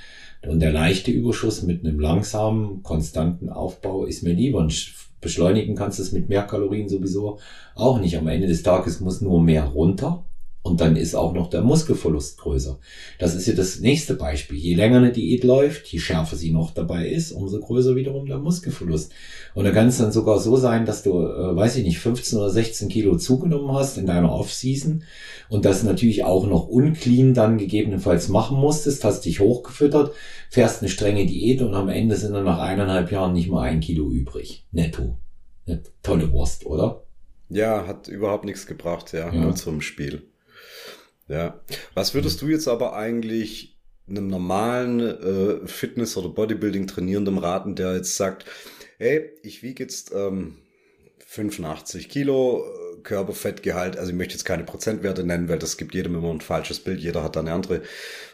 Und 0.46 0.61
der 0.61 0.72
leichte 0.72 1.11
Überschuss 1.11 1.62
mit 1.62 1.85
einem 1.85 2.00
langsamen, 2.00 2.83
konstanten 2.83 3.48
Aufbau 3.48 4.07
ist 4.07 4.22
mir 4.22 4.33
lieber. 4.33 4.59
Und 4.59 4.94
beschleunigen 5.20 5.76
kannst 5.76 5.98
du 5.98 6.02
es 6.02 6.12
mit 6.12 6.28
mehr 6.28 6.42
Kalorien 6.42 6.88
sowieso 6.88 7.38
auch 7.74 8.00
nicht. 8.00 8.16
Am 8.16 8.26
Ende 8.26 8.48
des 8.48 8.62
Tages 8.62 9.00
muss 9.00 9.20
nur 9.20 9.40
mehr 9.40 9.64
runter 9.64 10.24
und 10.62 10.81
dann 10.81 10.94
ist 10.94 11.16
auch 11.16 11.33
noch 11.33 11.51
der 11.51 11.62
Muskelverlust 11.62 12.38
größer. 12.38 12.79
Das 13.18 13.35
ist 13.35 13.46
ja 13.46 13.55
das 13.55 13.81
nächste 13.81 14.14
Beispiel. 14.14 14.57
Je 14.57 14.75
länger 14.75 14.98
eine 14.98 15.11
Diät 15.11 15.42
läuft, 15.42 15.88
je 15.88 15.98
schärfer 15.98 16.37
sie 16.37 16.53
noch 16.53 16.72
dabei 16.72 17.09
ist, 17.09 17.33
umso 17.33 17.59
größer 17.59 17.96
wiederum 17.96 18.27
der 18.27 18.38
Muskelverlust. 18.38 19.12
Und 19.55 19.64
da 19.64 19.72
kann 19.72 19.88
es 19.88 19.98
dann 19.98 20.12
sogar 20.12 20.38
so 20.38 20.57
sein, 20.57 20.87
dass 20.87 21.03
du, 21.03 21.18
äh, 21.18 21.57
weiß 21.57 21.77
ich 21.77 21.85
nicht, 21.85 21.98
15 21.98 22.38
oder 22.38 22.48
16 22.48 22.88
Kilo 22.88 23.16
zugenommen 23.16 23.72
hast 23.72 23.98
in 23.98 24.07
deiner 24.07 24.33
Off-Season 24.33 25.03
und 25.48 25.64
das 25.64 25.83
natürlich 25.83 26.25
auch 26.25 26.46
noch 26.46 26.68
unclean 26.68 27.35
dann 27.35 27.59
gegebenenfalls 27.59 28.29
machen 28.29 28.57
musstest, 28.57 29.05
hast 29.05 29.22
dich 29.22 29.40
hochgefüttert, 29.40 30.12
fährst 30.48 30.81
eine 30.81 30.90
strenge 30.90 31.27
Diät 31.27 31.61
und 31.61 31.75
am 31.75 31.88
Ende 31.88 32.14
sind 32.14 32.35
dann 32.35 32.44
nach 32.44 32.61
eineinhalb 32.61 33.11
Jahren 33.11 33.33
nicht 33.33 33.51
mal 33.51 33.62
ein 33.62 33.81
Kilo 33.81 34.09
übrig. 34.11 34.64
Netto. 34.70 35.18
Eine 35.66 35.83
tolle 36.03 36.33
Wurst, 36.33 36.66
oder? 36.66 37.03
Ja, 37.48 37.87
hat 37.87 38.09
überhaupt 38.09 38.44
nichts 38.44 38.66
gebracht, 38.66 39.12
ja, 39.12 39.33
ja. 39.33 39.40
nur 39.40 39.55
zum 39.55 39.81
Spiel. 39.81 40.22
Ja. 41.33 41.59
Was 41.95 42.12
würdest 42.12 42.42
du 42.42 42.49
jetzt 42.49 42.68
aber 42.68 42.95
eigentlich 42.95 43.79
einem 44.07 44.27
normalen 44.27 45.01
äh, 45.01 45.66
Fitness- 45.66 46.18
oder 46.18 46.29
Bodybuilding-Trainierenden 46.29 47.38
raten, 47.38 47.75
der 47.75 47.95
jetzt 47.97 48.16
sagt, 48.16 48.45
hey, 48.99 49.31
ich 49.42 49.62
wiege 49.62 49.83
jetzt 49.83 50.12
ähm, 50.14 50.59
85 51.27 52.11
Kilo, 52.11 52.66
Körperfettgehalt, 53.02 53.96
also 53.96 54.10
ich 54.10 54.16
möchte 54.16 54.34
jetzt 54.34 54.44
keine 54.44 54.64
Prozentwerte 54.64 55.24
nennen, 55.24 55.48
weil 55.48 55.58
das 55.58 55.76
gibt 55.76 55.94
jedem 55.94 56.14
immer 56.14 56.30
ein 56.30 56.40
falsches 56.40 56.80
Bild, 56.80 57.00
jeder 57.00 57.22
hat 57.22 57.36
da 57.36 57.40
eine 57.40 57.52
andere 57.52 57.82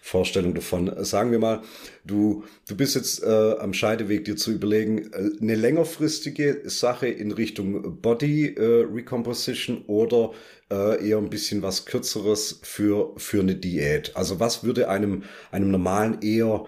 Vorstellung 0.02 0.54
davon. 0.54 0.92
Sagen 1.04 1.30
wir 1.30 1.38
mal, 1.38 1.62
du, 2.04 2.44
du 2.68 2.76
bist 2.76 2.94
jetzt 2.94 3.22
äh, 3.22 3.54
am 3.58 3.72
Scheideweg, 3.74 4.24
dir 4.24 4.36
zu 4.36 4.52
überlegen, 4.52 5.12
äh, 5.12 5.30
eine 5.40 5.54
längerfristige 5.54 6.62
Sache 6.64 7.08
in 7.08 7.32
Richtung 7.32 8.00
Body 8.00 8.54
äh, 8.54 8.86
Recomposition 8.92 9.84
oder 9.86 10.32
äh, 10.70 11.08
eher 11.08 11.18
ein 11.18 11.30
bisschen 11.30 11.62
was 11.62 11.86
Kürzeres 11.86 12.60
für, 12.62 13.14
für 13.16 13.40
eine 13.40 13.54
Diät. 13.54 14.16
Also 14.16 14.40
was 14.40 14.64
würde 14.64 14.88
einem, 14.88 15.24
einem 15.50 15.70
normalen 15.70 16.20
eher 16.22 16.66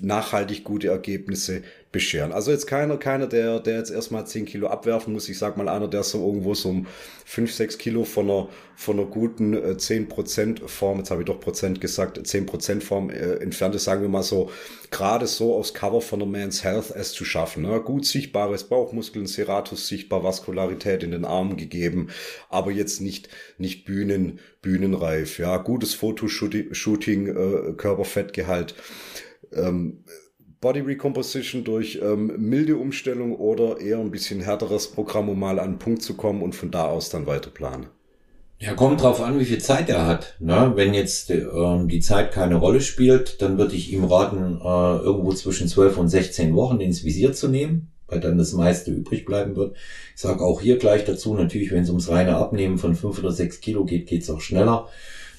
nachhaltig 0.00 0.64
gute 0.64 0.88
Ergebnisse 0.88 1.62
bescheren. 1.92 2.30
Also 2.30 2.52
jetzt 2.52 2.66
keiner, 2.66 2.98
keiner, 2.98 3.26
der, 3.26 3.58
der 3.58 3.78
jetzt 3.78 3.90
erstmal 3.90 4.24
10 4.24 4.44
Kilo 4.44 4.68
abwerfen 4.68 5.12
muss. 5.12 5.28
Ich 5.28 5.38
sag 5.38 5.56
mal 5.56 5.68
einer, 5.68 5.88
der 5.88 6.04
so 6.04 6.24
irgendwo 6.24 6.54
so 6.54 6.68
um 6.68 6.86
5, 7.24 7.52
6 7.52 7.78
Kilo 7.78 8.04
von 8.04 8.30
einer, 8.30 8.48
von 8.76 8.98
einer 8.98 9.08
guten 9.08 9.54
äh, 9.54 9.72
10% 9.72 10.68
Form, 10.68 10.98
jetzt 10.98 11.10
habe 11.10 11.22
ich 11.22 11.26
doch 11.26 11.40
Prozent 11.40 11.80
gesagt, 11.80 12.18
10% 12.18 12.80
Form 12.80 13.10
äh, 13.10 13.34
entfernt 13.36 13.74
ist, 13.74 13.84
sagen 13.84 14.02
wir 14.02 14.08
mal 14.08 14.22
so, 14.22 14.52
gerade 14.92 15.26
so 15.26 15.56
aufs 15.56 15.74
Cover 15.74 16.00
von 16.00 16.20
der 16.20 16.28
Man's 16.28 16.62
Health 16.62 16.92
es 16.94 17.12
zu 17.12 17.24
schaffen. 17.24 17.64
Ne? 17.64 17.80
Gut 17.80 18.06
sichtbares 18.06 18.64
Bauchmuskeln, 18.64 19.26
Serratus 19.26 19.88
sichtbar, 19.88 20.22
Vaskularität 20.22 21.02
in 21.02 21.10
den 21.10 21.24
Armen 21.24 21.56
gegeben, 21.56 22.10
aber 22.50 22.70
jetzt 22.70 23.00
nicht, 23.00 23.28
nicht 23.58 23.84
Bühnen, 23.84 24.38
Bühnenreif. 24.62 25.40
Ja, 25.40 25.56
gutes 25.56 25.94
Fotoshooting, 25.94 27.26
äh, 27.26 27.72
Körperfettgehalt. 27.72 28.76
Ähm, 29.52 30.04
Body 30.60 30.80
Recomposition 30.80 31.64
durch 31.64 32.00
ähm, 32.02 32.34
milde 32.36 32.76
Umstellung 32.76 33.34
oder 33.36 33.80
eher 33.80 33.98
ein 33.98 34.10
bisschen 34.10 34.42
härteres 34.42 34.88
Programm, 34.88 35.30
um 35.30 35.38
mal 35.38 35.58
an 35.58 35.72
den 35.72 35.78
Punkt 35.78 36.02
zu 36.02 36.14
kommen 36.14 36.42
und 36.42 36.54
von 36.54 36.70
da 36.70 36.84
aus 36.84 37.08
dann 37.08 37.26
weiter 37.26 37.48
planen? 37.48 37.86
Ja, 38.58 38.74
kommt 38.74 39.00
drauf 39.00 39.22
an, 39.22 39.40
wie 39.40 39.46
viel 39.46 39.60
Zeit 39.60 39.88
er 39.88 40.06
hat. 40.06 40.36
Ne? 40.38 40.72
Wenn 40.74 40.92
jetzt 40.92 41.30
ähm, 41.30 41.88
die 41.88 42.00
Zeit 42.00 42.32
keine 42.32 42.56
Rolle 42.56 42.82
spielt, 42.82 43.40
dann 43.40 43.56
würde 43.56 43.74
ich 43.74 43.90
ihm 43.90 44.04
raten, 44.04 44.60
äh, 44.62 45.02
irgendwo 45.02 45.32
zwischen 45.32 45.66
12 45.66 45.96
und 45.96 46.08
16 46.08 46.54
Wochen 46.54 46.78
ins 46.78 47.04
Visier 47.04 47.32
zu 47.32 47.48
nehmen, 47.48 47.90
weil 48.06 48.20
dann 48.20 48.36
das 48.36 48.52
meiste 48.52 48.90
übrig 48.90 49.24
bleiben 49.24 49.56
wird. 49.56 49.76
Ich 50.14 50.20
sage 50.20 50.44
auch 50.44 50.60
hier 50.60 50.76
gleich 50.76 51.06
dazu, 51.06 51.32
natürlich, 51.32 51.70
wenn 51.70 51.84
es 51.84 51.88
ums 51.88 52.10
reine 52.10 52.36
Abnehmen 52.36 52.76
von 52.76 52.94
5 52.94 53.18
oder 53.20 53.32
6 53.32 53.62
Kilo 53.62 53.86
geht, 53.86 54.06
geht 54.06 54.24
es 54.24 54.28
auch 54.28 54.42
schneller. 54.42 54.88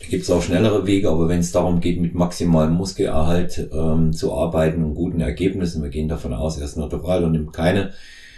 Da 0.02 0.08
gibt 0.08 0.24
es 0.24 0.32
auch 0.32 0.42
schnellere 0.42 0.88
Wege, 0.88 1.10
aber 1.10 1.30
wenn 1.30 1.40
es 1.40 1.52
darum 1.52 1.80
geht, 1.80 2.02
mit 2.02 2.16
maximalem 2.16 2.74
Muskelerhalt 2.74 3.70
ähm, 3.72 4.14
zu 4.14 4.34
arbeiten 4.34 4.84
und 4.84 4.96
guten 4.96 5.22
Ergebnissen, 5.22 5.84
wir 5.84 5.90
gehen 5.90 6.10
davon 6.10 6.34
aus, 6.34 6.58
er 6.58 6.66
ist 6.66 6.76
natural 6.76 7.24
und 7.24 7.34
nimmt 7.34 7.54
keine 7.54 7.92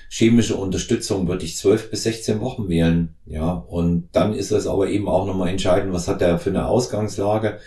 chemische 0.10 0.56
Unterstützung, 0.56 1.28
würde 1.28 1.46
ich 1.46 1.56
12 1.58 1.90
bis 1.90 2.04
16 2.04 2.42
Wochen 2.42 2.70
wählen. 2.70 3.16
Ja, 3.26 3.52
und 3.52 4.10
dann 4.12 4.36
ist 4.36 4.52
es 4.52 4.68
aber 4.68 4.90
eben 4.90 5.08
auch 5.08 5.26
nochmal 5.26 5.48
entscheidend, 5.48 5.94
was 5.94 6.08
hat 6.08 6.22
er 6.22 6.38
für 6.38 6.50
eine 6.50 6.68
Ausgangslage. 6.68 7.58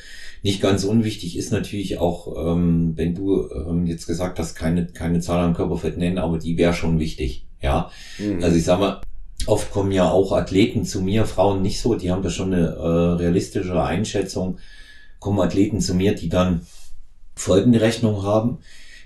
Nicht 0.43 0.61
ganz 0.61 0.85
unwichtig 0.85 1.37
ist 1.37 1.51
natürlich 1.51 1.99
auch, 1.99 2.53
ähm, 2.53 2.93
wenn 2.97 3.15
du 3.15 3.49
ähm, 3.51 3.87
jetzt 3.87 4.07
gesagt 4.07 4.39
hast, 4.39 4.55
keine, 4.55 4.87
keine 4.87 5.21
Zahl 5.21 5.41
an 5.41 5.55
Körperfett 5.55 5.97
nennen, 5.97 6.19
aber 6.19 6.39
die 6.39 6.57
wäre 6.59 6.75
schon 6.75 7.01
wichtig. 7.01 7.47
Ja, 7.63 7.91
mhm. 8.19 8.45
also 8.45 8.57
ich 8.57 8.65
sag 8.65 8.79
mal, 8.79 9.01
Oft 9.47 9.71
kommen 9.71 9.93
ja 9.93 10.11
auch 10.11 10.33
Athleten 10.33 10.85
zu 10.85 11.01
mir, 11.01 11.25
Frauen 11.25 11.63
nicht 11.63 11.81
so, 11.81 11.95
die 11.95 12.11
haben 12.11 12.23
da 12.23 12.31
schon 12.31 12.53
eine 12.53 12.69
äh, 12.69 13.13
realistische 13.23 13.83
Einschätzung. 13.83 14.59
Kommen 15.21 15.41
Athleten 15.41 15.81
zu 15.81 15.95
mir, 15.95 16.15
die 16.15 16.29
dann 16.29 16.67
folgende 17.37 17.81
Rechnung 17.81 18.23
haben. 18.23 18.59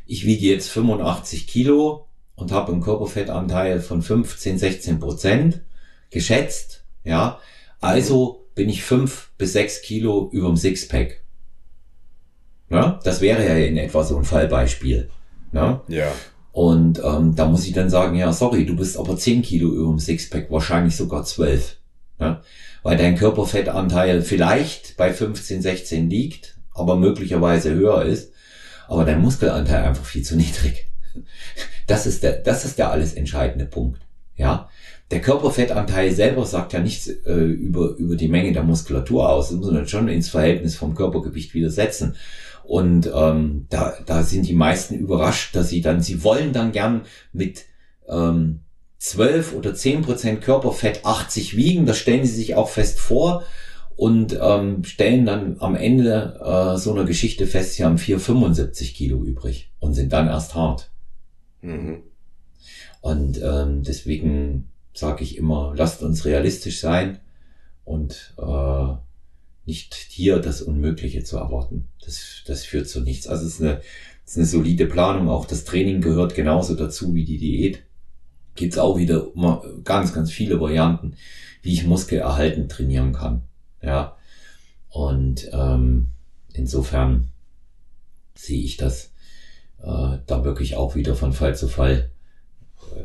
Ich 0.07 0.25
wiege 0.25 0.47
jetzt 0.47 0.71
85 0.71 1.47
Kilo 1.47 2.07
und 2.37 2.53
habe 2.53 2.73
einen 2.73 2.81
Körperfettanteil 2.81 3.81
von 3.81 4.03
15, 4.03 4.59
16 4.59 4.99
Prozent 4.99 5.61
geschätzt. 6.11 6.85
Ja, 7.05 7.39
also 7.81 8.47
bin 8.55 8.69
ich 8.69 8.83
fünf 8.83 9.31
bis 9.39 9.53
sechs 9.53 9.83
Kilo 9.83 10.31
überm 10.33 10.57
Sixpack. 10.57 11.23
Ja, 12.71 13.01
das 13.05 13.21
wäre 13.21 13.45
ja 13.45 13.57
in 13.57 13.77
etwa 13.77 14.05
so 14.05 14.17
ein 14.17 14.25
Fallbeispiel. 14.25 15.11
Ja. 15.53 15.83
ja. 15.89 16.13
Und 16.53 17.01
ähm, 17.05 17.37
da 17.37 17.47
muss 17.47 17.67
ich 17.67 17.73
dann 17.73 17.91
sagen, 17.91 18.17
ja, 18.17 18.33
sorry, 18.33 18.67
du 18.67 18.75
bist 18.75 18.99
aber 18.99 19.17
10 19.17 19.43
Kilo 19.43 19.69
über 19.69 19.91
dem 19.91 19.99
Sixpack, 19.99 20.51
wahrscheinlich 20.51 20.97
sogar 20.97 21.25
12. 21.25 21.77
Ja? 22.19 22.43
Weil 22.83 22.97
dein 22.97 23.17
Körperfettanteil 23.17 24.23
vielleicht 24.23 24.97
bei 24.97 25.13
15, 25.13 25.63
16 25.63 26.11
liegt, 26.11 26.57
aber 26.75 26.97
möglicherweise 26.97 27.75
höher 27.75 28.03
ist, 28.05 28.33
aber 28.89 29.05
dein 29.05 29.21
Muskelanteil 29.21 29.85
einfach 29.85 30.05
viel 30.05 30.23
zu 30.23 30.37
niedrig. 30.37 30.87
Das 31.87 32.07
ist 32.07 32.23
der, 32.23 32.39
das 32.39 32.65
ist 32.65 32.79
der 32.79 32.91
alles 32.91 33.15
entscheidende 33.15 33.67
Punkt. 33.67 34.01
Ja, 34.37 34.71
der 35.11 35.21
Körperfettanteil 35.21 36.13
selber 36.13 36.47
sagt 36.47 36.73
ja 36.73 36.81
nichts 36.81 37.09
äh, 37.09 37.35
über, 37.35 37.97
über 37.97 38.17
die 38.17 38.29
Menge 38.29 38.53
der 38.53 38.63
Muskulatur 38.63 39.29
aus. 39.29 39.49
Das 39.49 39.59
muss 39.59 39.71
man 39.71 39.89
schon 39.89 40.09
ins 40.09 40.29
Verhältnis 40.29 40.77
vom 40.77 40.95
Körpergewicht 40.95 41.53
wieder 41.53 41.71
setzen. 41.71 42.15
Und 42.71 43.11
ähm, 43.13 43.67
da, 43.69 43.95
da 44.07 44.23
sind 44.23 44.47
die 44.47 44.55
meisten 44.55 44.95
überrascht, 44.95 45.57
dass 45.57 45.71
sie 45.71 45.81
dann, 45.81 46.03
sie 46.03 46.23
wollen 46.23 46.53
dann 46.53 46.71
gern 46.71 47.03
mit 47.33 47.65
ähm, 48.09 48.61
12 48.99 49.55
oder 49.55 49.75
10 49.75 50.03
Prozent 50.03 50.41
Körperfett 50.41 51.05
80 51.05 51.57
wiegen. 51.57 51.85
Das 51.85 51.99
stellen 51.99 52.25
sie 52.25 52.33
sich 52.33 52.55
auch 52.55 52.69
fest 52.69 53.01
vor 53.01 53.43
und 53.97 54.39
ähm, 54.41 54.85
stellen 54.85 55.27
dann 55.27 55.57
am 55.59 55.75
Ende 55.75 56.39
äh, 56.41 56.79
so 56.79 56.93
einer 56.93 57.07
Geschichte 57.07 57.49
fest, 57.49 57.73
sie 57.73 57.85
haben 57.85 57.99
475 57.99 58.95
Kilo 58.95 59.25
übrig 59.25 59.73
und 59.81 59.95
sind 59.95 60.13
dann 60.13 60.29
erst 60.29 60.55
hart. 60.55 60.93
Mhm. 61.63 62.05
Und 63.01 63.43
ähm, 63.43 63.83
deswegen 63.83 64.69
sage 64.95 65.25
ich 65.25 65.37
immer, 65.37 65.75
lasst 65.77 66.05
uns 66.05 66.25
realistisch 66.25 66.79
sein 66.79 67.19
und 67.85 68.33
äh, 68.39 68.95
nicht 69.67 69.95
hier 69.95 70.39
das 70.39 70.63
Unmögliche 70.63 71.23
zu 71.23 71.37
erwarten. 71.37 71.89
Das, 72.05 72.43
das 72.47 72.65
führt 72.65 72.89
zu 72.89 73.01
nichts. 73.01 73.27
Also 73.27 73.47
es 73.47 73.55
ist 73.55 73.61
eine, 73.61 73.81
es 74.25 74.33
ist 74.33 74.37
eine 74.39 74.47
solide 74.47 74.87
Planung. 74.87 75.29
Auch 75.29 75.47
das 75.47 75.65
Training 75.65 76.01
gehört 76.01 76.35
genauso 76.35 76.75
dazu 76.75 77.15
wie 77.15 77.25
die 77.25 77.39
Diät. 77.39 77.83
Gibt 78.55 78.73
es 78.73 78.79
auch 78.79 78.99
wieder 78.99 79.29
ganz, 79.85 80.13
ganz 80.13 80.33
viele 80.33 80.61
Varianten, 80.61 81.15
wie 81.63 81.73
ich 81.73 81.87
Muskelerhalten 81.87 82.69
trainieren 82.69 83.13
kann. 83.13 83.43
Ja. 83.83 84.17
Und 84.89 85.49
ähm, 85.53 86.11
insofern 86.53 87.29
sehe 88.35 88.63
ich 88.63 88.77
das 88.77 89.13
äh, 89.83 90.19
da 90.27 90.45
wirklich 90.45 90.77
auch 90.77 90.95
wieder 90.95 91.15
von 91.15 91.33
Fall 91.33 91.57
zu 91.57 91.69
Fall. 91.69 92.11
Äh, 92.97 93.05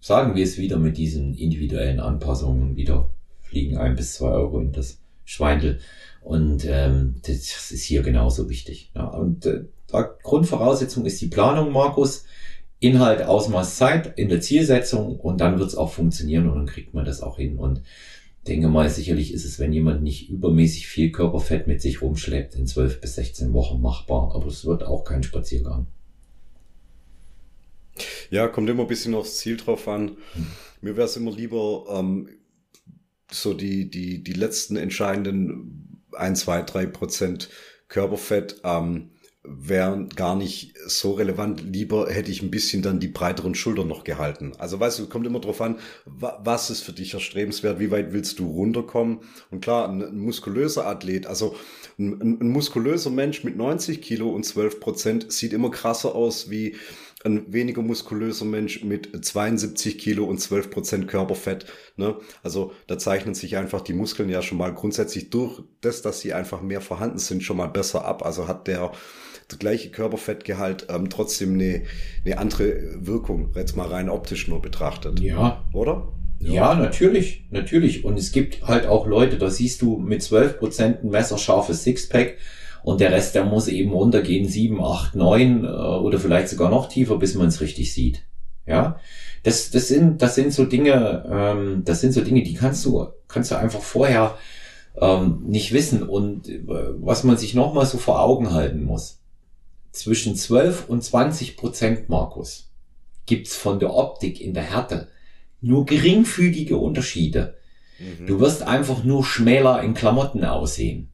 sagen 0.00 0.34
wir 0.34 0.42
es 0.42 0.58
wieder 0.58 0.78
mit 0.78 0.96
diesen 0.96 1.34
individuellen 1.34 2.00
Anpassungen 2.00 2.76
wieder 2.76 3.10
fliegen 3.42 3.78
ein 3.78 3.96
bis 3.96 4.14
zwei 4.14 4.28
Euro 4.28 4.60
in 4.60 4.72
das 4.72 4.99
Schweindel. 5.24 5.80
Und 6.20 6.64
ähm, 6.66 7.16
das 7.22 7.70
ist 7.70 7.84
hier 7.84 8.02
genauso 8.02 8.50
wichtig. 8.50 8.90
Ja. 8.94 9.06
Und 9.06 9.46
äh, 9.46 9.64
Grundvoraussetzung 10.22 11.06
ist 11.06 11.20
die 11.20 11.28
Planung, 11.28 11.72
Markus. 11.72 12.24
Inhalt, 12.82 13.22
Ausmaß, 13.22 13.76
Zeit 13.76 14.18
in 14.18 14.30
der 14.30 14.40
Zielsetzung 14.40 15.20
und 15.20 15.42
dann 15.42 15.58
wird 15.58 15.68
es 15.68 15.74
auch 15.74 15.92
funktionieren 15.92 16.48
und 16.48 16.56
dann 16.56 16.66
kriegt 16.66 16.94
man 16.94 17.04
das 17.04 17.20
auch 17.20 17.36
hin. 17.36 17.58
Und 17.58 17.82
denke 18.46 18.68
mal, 18.68 18.88
sicherlich 18.88 19.34
ist 19.34 19.44
es, 19.44 19.58
wenn 19.58 19.72
jemand 19.72 20.02
nicht 20.02 20.30
übermäßig 20.30 20.86
viel 20.86 21.12
Körperfett 21.12 21.66
mit 21.66 21.82
sich 21.82 22.00
rumschleppt, 22.00 22.54
in 22.54 22.66
12 22.66 23.02
bis 23.02 23.16
16 23.16 23.52
Wochen 23.52 23.82
machbar. 23.82 24.34
Aber 24.34 24.46
es 24.46 24.64
wird 24.64 24.82
auch 24.82 25.04
kein 25.04 25.22
Spaziergang. 25.22 25.86
Ja, 28.30 28.48
kommt 28.48 28.70
immer 28.70 28.82
ein 28.82 28.88
bisschen 28.88 29.14
aufs 29.14 29.36
Ziel 29.36 29.58
drauf 29.58 29.86
an. 29.86 30.16
Hm. 30.32 30.46
Mir 30.80 30.96
wäre 30.96 31.06
es 31.06 31.16
immer 31.18 31.32
lieber, 31.32 31.84
ähm, 31.90 32.30
so 33.30 33.54
die, 33.54 33.90
die, 33.90 34.22
die 34.22 34.32
letzten 34.32 34.76
entscheidenden 34.76 36.04
ein, 36.12 36.36
zwei, 36.36 36.62
drei 36.62 36.86
Prozent 36.86 37.48
Körperfett 37.88 38.60
ähm, 38.64 39.10
wären 39.42 40.10
gar 40.10 40.36
nicht 40.36 40.76
so 40.86 41.12
relevant. 41.12 41.62
Lieber 41.62 42.10
hätte 42.10 42.30
ich 42.30 42.42
ein 42.42 42.50
bisschen 42.50 42.82
dann 42.82 43.00
die 43.00 43.08
breiteren 43.08 43.54
Schultern 43.54 43.88
noch 43.88 44.04
gehalten. 44.04 44.52
Also 44.58 44.78
weißt 44.78 44.98
du, 44.98 45.08
kommt 45.08 45.26
immer 45.26 45.40
drauf 45.40 45.62
an, 45.62 45.78
was 46.04 46.68
ist 46.68 46.82
für 46.82 46.92
dich 46.92 47.14
erstrebenswert, 47.14 47.80
wie 47.80 47.90
weit 47.90 48.12
willst 48.12 48.38
du 48.38 48.48
runterkommen? 48.48 49.20
Und 49.50 49.62
klar, 49.62 49.88
ein, 49.88 50.02
ein 50.02 50.18
muskulöser 50.18 50.86
Athlet, 50.86 51.26
also 51.26 51.56
ein, 51.98 52.20
ein, 52.20 52.48
muskulöser 52.50 53.10
Mensch 53.10 53.42
mit 53.42 53.56
90 53.56 54.02
Kilo 54.02 54.28
und 54.30 54.44
12 54.44 54.78
Prozent 54.78 55.32
sieht 55.32 55.54
immer 55.54 55.70
krasser 55.70 56.14
aus 56.14 56.50
wie 56.50 56.76
ein 57.24 57.52
weniger 57.52 57.82
muskulöser 57.82 58.46
Mensch 58.46 58.82
mit 58.82 59.24
72 59.24 59.98
Kilo 59.98 60.24
und 60.24 60.38
12 60.38 60.70
Prozent 60.70 61.08
Körperfett. 61.08 61.66
Ne? 61.96 62.16
Also 62.42 62.72
da 62.86 62.98
zeichnen 62.98 63.34
sich 63.34 63.56
einfach 63.56 63.82
die 63.82 63.92
Muskeln 63.92 64.30
ja 64.30 64.40
schon 64.40 64.56
mal 64.56 64.72
grundsätzlich 64.72 65.28
durch 65.28 65.62
das, 65.82 66.00
dass 66.00 66.20
sie 66.20 66.32
einfach 66.32 66.62
mehr 66.62 66.80
vorhanden 66.80 67.18
sind, 67.18 67.42
schon 67.42 67.58
mal 67.58 67.66
besser 67.66 68.06
ab. 68.06 68.24
Also 68.24 68.48
hat 68.48 68.66
der, 68.66 68.92
der 69.50 69.58
gleiche 69.58 69.90
Körperfettgehalt 69.90 70.86
ähm, 70.88 71.10
trotzdem 71.10 71.54
eine, 71.54 71.82
eine 72.24 72.38
andere 72.38 73.06
Wirkung, 73.06 73.52
jetzt 73.54 73.76
mal 73.76 73.88
rein 73.88 74.08
optisch 74.08 74.48
nur 74.48 74.62
betrachtet. 74.62 75.20
Ja. 75.20 75.64
Oder? 75.74 76.08
Ja. 76.38 76.52
ja, 76.52 76.74
natürlich, 76.74 77.44
natürlich. 77.50 78.02
Und 78.06 78.18
es 78.18 78.32
gibt 78.32 78.66
halt 78.66 78.86
auch 78.86 79.06
Leute, 79.06 79.36
da 79.36 79.50
siehst 79.50 79.82
du 79.82 79.98
mit 79.98 80.22
12 80.22 80.58
Prozent 80.58 81.04
ein 81.04 81.10
messerscharfes 81.10 81.84
Sixpack 81.84 82.38
und 82.82 83.00
der 83.00 83.12
Rest, 83.12 83.34
der 83.34 83.44
muss 83.44 83.68
eben 83.68 83.92
runtergehen, 83.92 84.48
sieben, 84.48 84.82
acht, 84.82 85.14
neun 85.14 85.64
äh, 85.64 85.68
oder 85.68 86.18
vielleicht 86.18 86.48
sogar 86.48 86.70
noch 86.70 86.88
tiefer, 86.88 87.18
bis 87.18 87.34
man 87.34 87.48
es 87.48 87.60
richtig 87.60 87.92
sieht. 87.92 88.22
Ja, 88.66 88.98
das, 89.42 89.70
das 89.70 89.88
sind, 89.88 90.22
das 90.22 90.34
sind 90.34 90.52
so 90.52 90.64
Dinge, 90.64 91.24
ähm, 91.30 91.82
das 91.84 92.00
sind 92.00 92.12
so 92.12 92.20
Dinge, 92.20 92.42
die 92.42 92.54
kannst 92.54 92.84
du, 92.84 93.08
kannst 93.26 93.50
du 93.50 93.56
einfach 93.56 93.80
vorher 93.80 94.36
ähm, 95.00 95.42
nicht 95.46 95.72
wissen. 95.72 96.02
Und 96.02 96.48
äh, 96.48 96.60
was 96.66 97.24
man 97.24 97.36
sich 97.36 97.54
nochmal 97.54 97.86
so 97.86 97.98
vor 97.98 98.20
Augen 98.20 98.52
halten 98.52 98.84
muss, 98.84 99.20
zwischen 99.92 100.36
12 100.36 100.88
und 100.88 101.02
20 101.02 101.56
Prozent, 101.56 102.08
Markus, 102.08 102.70
gibt's 103.26 103.56
von 103.56 103.80
der 103.80 103.94
Optik 103.94 104.40
in 104.40 104.54
der 104.54 104.64
Härte 104.64 105.08
nur 105.60 105.84
geringfügige 105.84 106.76
Unterschiede. 106.76 107.56
Mhm. 107.98 108.26
Du 108.26 108.40
wirst 108.40 108.62
einfach 108.62 109.04
nur 109.04 109.24
schmäler 109.24 109.82
in 109.82 109.94
Klamotten 109.94 110.44
aussehen. 110.44 111.10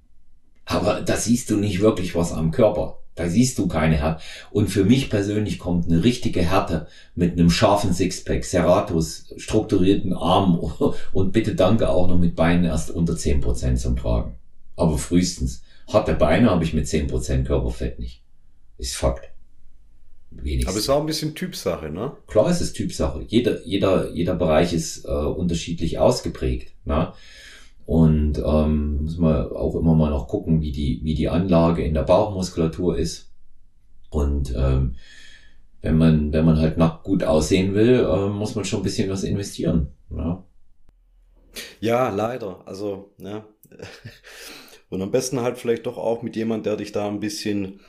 Aber 0.66 1.00
da 1.00 1.16
siehst 1.16 1.48
du 1.48 1.56
nicht 1.56 1.80
wirklich 1.80 2.14
was 2.14 2.32
am 2.32 2.50
Körper. 2.50 2.98
Da 3.14 3.28
siehst 3.30 3.58
du 3.58 3.66
keine 3.66 3.96
Härte. 3.96 4.22
Und 4.50 4.68
für 4.68 4.84
mich 4.84 5.08
persönlich 5.08 5.58
kommt 5.58 5.86
eine 5.86 6.04
richtige 6.04 6.42
Härte 6.42 6.86
mit 7.14 7.32
einem 7.32 7.48
scharfen 7.48 7.94
Sixpack, 7.94 8.44
Serratus, 8.44 9.32
strukturierten 9.38 10.12
Armen 10.12 10.58
und 11.12 11.32
bitte 11.32 11.54
danke 11.54 11.88
auch 11.88 12.08
noch 12.08 12.18
mit 12.18 12.36
Beinen 12.36 12.64
erst 12.64 12.90
unter 12.90 13.16
zehn 13.16 13.40
Prozent 13.40 13.80
zum 13.80 13.96
Tragen. 13.96 14.34
Aber 14.76 14.98
frühestens. 14.98 15.62
Harte 15.88 16.14
Beine 16.14 16.50
habe 16.50 16.64
ich 16.64 16.74
mit 16.74 16.88
zehn 16.88 17.06
Prozent 17.06 17.46
Körperfett 17.46 17.98
nicht. 17.98 18.22
Ist 18.76 18.96
Fakt. 18.96 19.30
Wenigstens. 20.30 20.68
Aber 20.68 20.76
es 20.76 20.84
ist 20.84 20.90
auch 20.90 21.00
ein 21.00 21.06
bisschen 21.06 21.34
Typsache, 21.34 21.88
ne? 21.88 22.12
Klar 22.26 22.50
ist 22.50 22.60
es 22.60 22.72
Typsache. 22.72 23.24
Jeder, 23.26 23.64
jeder, 23.64 24.10
jeder 24.10 24.34
Bereich 24.34 24.74
ist 24.74 25.06
äh, 25.06 25.08
unterschiedlich 25.08 25.98
ausgeprägt. 25.98 26.72
Ne? 26.84 27.12
Und 27.86 28.42
ähm, 28.44 29.04
muss 29.04 29.16
man 29.16 29.52
auch 29.52 29.76
immer 29.76 29.94
mal 29.94 30.10
noch 30.10 30.26
gucken, 30.26 30.60
wie 30.60 30.72
die, 30.72 31.00
wie 31.04 31.14
die 31.14 31.28
Anlage 31.28 31.84
in 31.84 31.94
der 31.94 32.02
Bauchmuskulatur 32.02 32.98
ist. 32.98 33.30
Und 34.10 34.52
ähm, 34.56 34.96
wenn 35.82 35.96
man, 35.96 36.32
wenn 36.32 36.44
man 36.44 36.58
halt 36.58 36.78
nach 36.78 37.04
gut 37.04 37.22
aussehen 37.22 37.74
will, 37.74 38.00
äh, 38.00 38.28
muss 38.28 38.56
man 38.56 38.64
schon 38.64 38.80
ein 38.80 38.82
bisschen 38.82 39.08
was 39.08 39.22
investieren. 39.22 39.92
Ja, 40.10 40.44
ja 41.78 42.08
leider. 42.10 42.66
Also, 42.66 43.12
ja. 43.18 43.44
Und 44.88 45.02
am 45.02 45.10
besten 45.10 45.40
halt 45.40 45.58
vielleicht 45.58 45.86
doch 45.86 45.96
auch 45.96 46.22
mit 46.22 46.36
jemand, 46.36 46.66
der 46.66 46.76
dich 46.76 46.92
da 46.92 47.08
ein 47.08 47.20
bisschen 47.20 47.80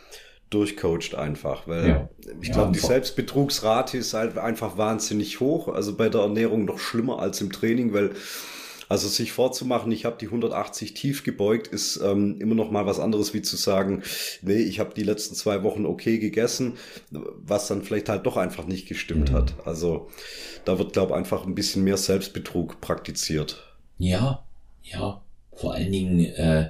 durchcoacht 0.49 1.13
einfach, 1.15 1.67
weil 1.67 1.89
ja. 1.89 2.09
ich 2.41 2.51
glaube, 2.51 2.67
ja, 2.67 2.71
die 2.71 2.79
Selbstbetrugsrate 2.79 3.97
ist 3.97 4.13
halt 4.13 4.37
einfach 4.37 4.77
wahnsinnig 4.77 5.39
hoch. 5.39 5.67
Also 5.67 5.95
bei 5.95 6.09
der 6.09 6.21
Ernährung 6.21 6.65
noch 6.65 6.79
schlimmer 6.79 7.19
als 7.19 7.41
im 7.41 7.51
Training, 7.51 7.93
weil 7.93 8.11
also 8.89 9.07
sich 9.07 9.31
vorzumachen, 9.31 9.91
ich 9.91 10.05
habe 10.05 10.17
die 10.19 10.27
180 10.27 10.93
tief 10.93 11.23
gebeugt, 11.23 11.67
ist 11.67 11.97
ähm, 12.03 12.39
immer 12.39 12.55
noch 12.55 12.71
mal 12.71 12.85
was 12.85 12.99
anderes 12.99 13.33
wie 13.33 13.41
zu 13.41 13.55
sagen, 13.55 14.03
nee, 14.41 14.57
ich 14.57 14.79
habe 14.79 14.93
die 14.95 15.03
letzten 15.03 15.35
zwei 15.35 15.63
Wochen 15.63 15.85
okay 15.85 16.19
gegessen, 16.19 16.77
was 17.11 17.67
dann 17.67 17.83
vielleicht 17.83 18.09
halt 18.09 18.25
doch 18.25 18.37
einfach 18.37 18.65
nicht 18.65 18.87
gestimmt 18.87 19.31
mhm. 19.31 19.35
hat. 19.35 19.53
Also 19.65 20.09
da 20.65 20.77
wird, 20.77 20.93
glaube 20.93 21.15
einfach 21.15 21.45
ein 21.45 21.55
bisschen 21.55 21.83
mehr 21.83 21.97
Selbstbetrug 21.97 22.81
praktiziert. 22.81 23.63
Ja, 23.97 24.43
ja. 24.83 25.21
Vor 25.53 25.73
allen 25.73 25.91
Dingen, 25.91 26.19
äh, 26.19 26.69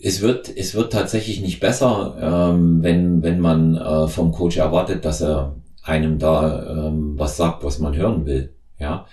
es 0.00 0.20
wird, 0.20 0.54
es 0.54 0.74
wird 0.74 0.92
tatsächlich 0.92 1.40
nicht 1.40 1.60
besser, 1.60 2.16
ähm, 2.20 2.82
wenn, 2.82 3.22
wenn 3.22 3.40
man 3.40 3.76
äh, 3.76 4.06
vom 4.06 4.32
Coach 4.32 4.58
erwartet, 4.58 5.04
dass 5.04 5.22
er 5.22 5.56
einem 5.82 6.18
da 6.18 6.86
ähm, 6.86 7.18
was 7.18 7.36
sagt, 7.36 7.64
was 7.64 7.78
man 7.78 7.96
hören 7.96 8.26
will. 8.26 8.52
Ja, 8.78 9.06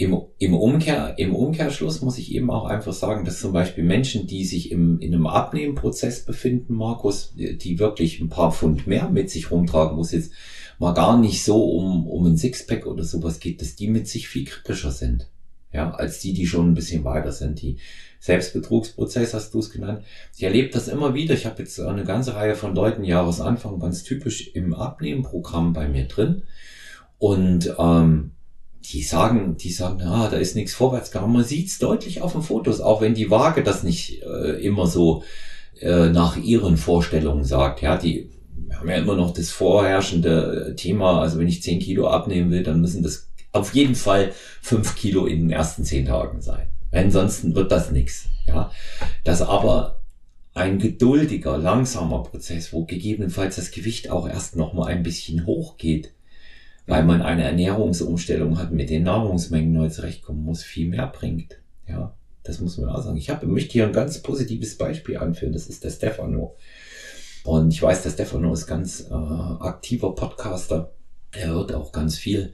im, 0.00 0.18
im, 0.38 0.54
Umkehr, 0.54 1.14
im 1.18 1.34
Umkehrschluss 1.34 2.00
muss 2.00 2.16
ich 2.16 2.32
eben 2.34 2.50
auch 2.50 2.64
einfach 2.64 2.94
sagen, 2.94 3.26
dass 3.26 3.38
zum 3.38 3.52
Beispiel 3.52 3.84
Menschen, 3.84 4.26
die 4.26 4.46
sich 4.46 4.72
im, 4.72 4.98
in 4.98 5.12
einem 5.12 5.26
Abnehmprozess 5.26 6.24
befinden, 6.24 6.74
Markus, 6.74 7.34
die 7.36 7.78
wirklich 7.78 8.18
ein 8.18 8.30
paar 8.30 8.50
Pfund 8.50 8.86
mehr 8.86 9.10
mit 9.10 9.28
sich 9.28 9.50
rumtragen, 9.50 9.98
wo 9.98 10.00
es 10.00 10.12
jetzt 10.12 10.32
mal 10.78 10.94
gar 10.94 11.20
nicht 11.20 11.44
so 11.44 11.64
um, 11.64 12.06
um 12.06 12.24
ein 12.24 12.38
Sixpack 12.38 12.86
oder 12.86 13.04
sowas 13.04 13.40
geht, 13.40 13.60
dass 13.60 13.76
die 13.76 13.88
mit 13.88 14.08
sich 14.08 14.28
viel 14.28 14.46
kritischer 14.46 14.90
sind. 14.90 15.28
Ja, 15.70 15.90
als 15.90 16.18
die, 16.18 16.32
die 16.32 16.46
schon 16.46 16.70
ein 16.70 16.74
bisschen 16.74 17.04
weiter 17.04 17.30
sind. 17.30 17.60
Die 17.60 17.76
Selbstbetrugsprozess 18.20 19.34
hast 19.34 19.52
du 19.52 19.58
es 19.58 19.70
genannt. 19.70 20.02
Ich 20.34 20.42
erlebe 20.42 20.70
das 20.70 20.88
immer 20.88 21.12
wieder. 21.12 21.34
Ich 21.34 21.44
habe 21.44 21.60
jetzt 21.60 21.78
eine 21.78 22.04
ganze 22.04 22.34
Reihe 22.34 22.54
von 22.54 22.74
Leuten 22.74 23.04
Jahresanfang 23.04 23.78
ganz 23.78 24.02
typisch 24.02 24.50
im 24.54 24.72
Abnehmprogramm 24.72 25.74
bei 25.74 25.88
mir 25.88 26.06
drin. 26.08 26.42
Und 27.18 27.74
ähm, 27.78 28.32
die 28.84 29.02
sagen, 29.02 29.56
die 29.56 29.70
sagen, 29.70 30.02
ah, 30.02 30.28
da 30.28 30.36
ist 30.36 30.56
nichts 30.56 30.74
vorwärts 30.74 31.10
gegangen. 31.10 31.32
Man 31.32 31.44
sieht 31.44 31.68
es 31.68 31.78
deutlich 31.78 32.22
auf 32.22 32.32
den 32.32 32.42
Fotos, 32.42 32.80
auch 32.80 33.00
wenn 33.00 33.14
die 33.14 33.30
Waage 33.30 33.62
das 33.62 33.82
nicht 33.82 34.22
äh, 34.22 34.64
immer 34.64 34.86
so 34.86 35.22
äh, 35.80 36.08
nach 36.08 36.36
ihren 36.36 36.76
Vorstellungen 36.76 37.44
sagt. 37.44 37.82
Ja, 37.82 37.96
die 37.96 38.30
haben 38.74 38.88
ja 38.88 38.96
immer 38.96 39.16
noch 39.16 39.32
das 39.32 39.50
vorherrschende 39.50 40.74
Thema. 40.76 41.20
Also 41.20 41.38
wenn 41.38 41.48
ich 41.48 41.62
10 41.62 41.80
Kilo 41.80 42.08
abnehmen 42.08 42.50
will, 42.50 42.62
dann 42.62 42.80
müssen 42.80 43.02
das 43.02 43.30
auf 43.52 43.74
jeden 43.74 43.94
Fall 43.94 44.32
5 44.62 44.96
Kilo 44.96 45.26
in 45.26 45.40
den 45.40 45.50
ersten 45.50 45.84
10 45.84 46.06
Tagen 46.06 46.40
sein. 46.40 46.70
Ansonsten 46.90 47.54
wird 47.54 47.70
das 47.70 47.90
nichts. 47.90 48.26
Ja, 48.46 48.70
das 49.24 49.42
aber 49.42 50.00
ein 50.54 50.78
geduldiger, 50.78 51.58
langsamer 51.58 52.22
Prozess, 52.22 52.72
wo 52.72 52.84
gegebenenfalls 52.84 53.56
das 53.56 53.70
Gewicht 53.70 54.10
auch 54.10 54.28
erst 54.28 54.56
noch 54.56 54.72
mal 54.72 54.86
ein 54.86 55.02
bisschen 55.02 55.46
hochgeht 55.46 56.12
weil 56.90 57.04
man 57.04 57.22
eine 57.22 57.44
Ernährungsumstellung 57.44 58.58
hat, 58.58 58.72
mit 58.72 58.90
den 58.90 59.04
Nahrungsmengen 59.04 59.72
neu 59.72 59.88
zurechtkommen 59.88 60.44
muss, 60.44 60.64
viel 60.64 60.88
mehr 60.88 61.06
bringt. 61.06 61.60
Ja, 61.86 62.16
das 62.42 62.60
muss 62.60 62.78
man 62.78 62.88
auch 62.88 63.02
sagen. 63.02 63.16
Ich 63.16 63.30
habe, 63.30 63.46
möchte 63.46 63.72
hier 63.72 63.86
ein 63.86 63.92
ganz 63.92 64.18
positives 64.18 64.76
Beispiel 64.76 65.16
anführen. 65.16 65.52
Das 65.52 65.68
ist 65.68 65.84
der 65.84 65.90
Stefano. 65.90 66.56
Und 67.44 67.72
ich 67.72 67.80
weiß, 67.80 68.02
der 68.02 68.10
Stefano 68.10 68.52
ist 68.52 68.66
ganz 68.66 69.06
äh, 69.08 69.14
aktiver 69.14 70.16
Podcaster. 70.16 70.92
Er 71.30 71.48
hört 71.50 71.72
auch 71.72 71.92
ganz 71.92 72.18
viel. 72.18 72.52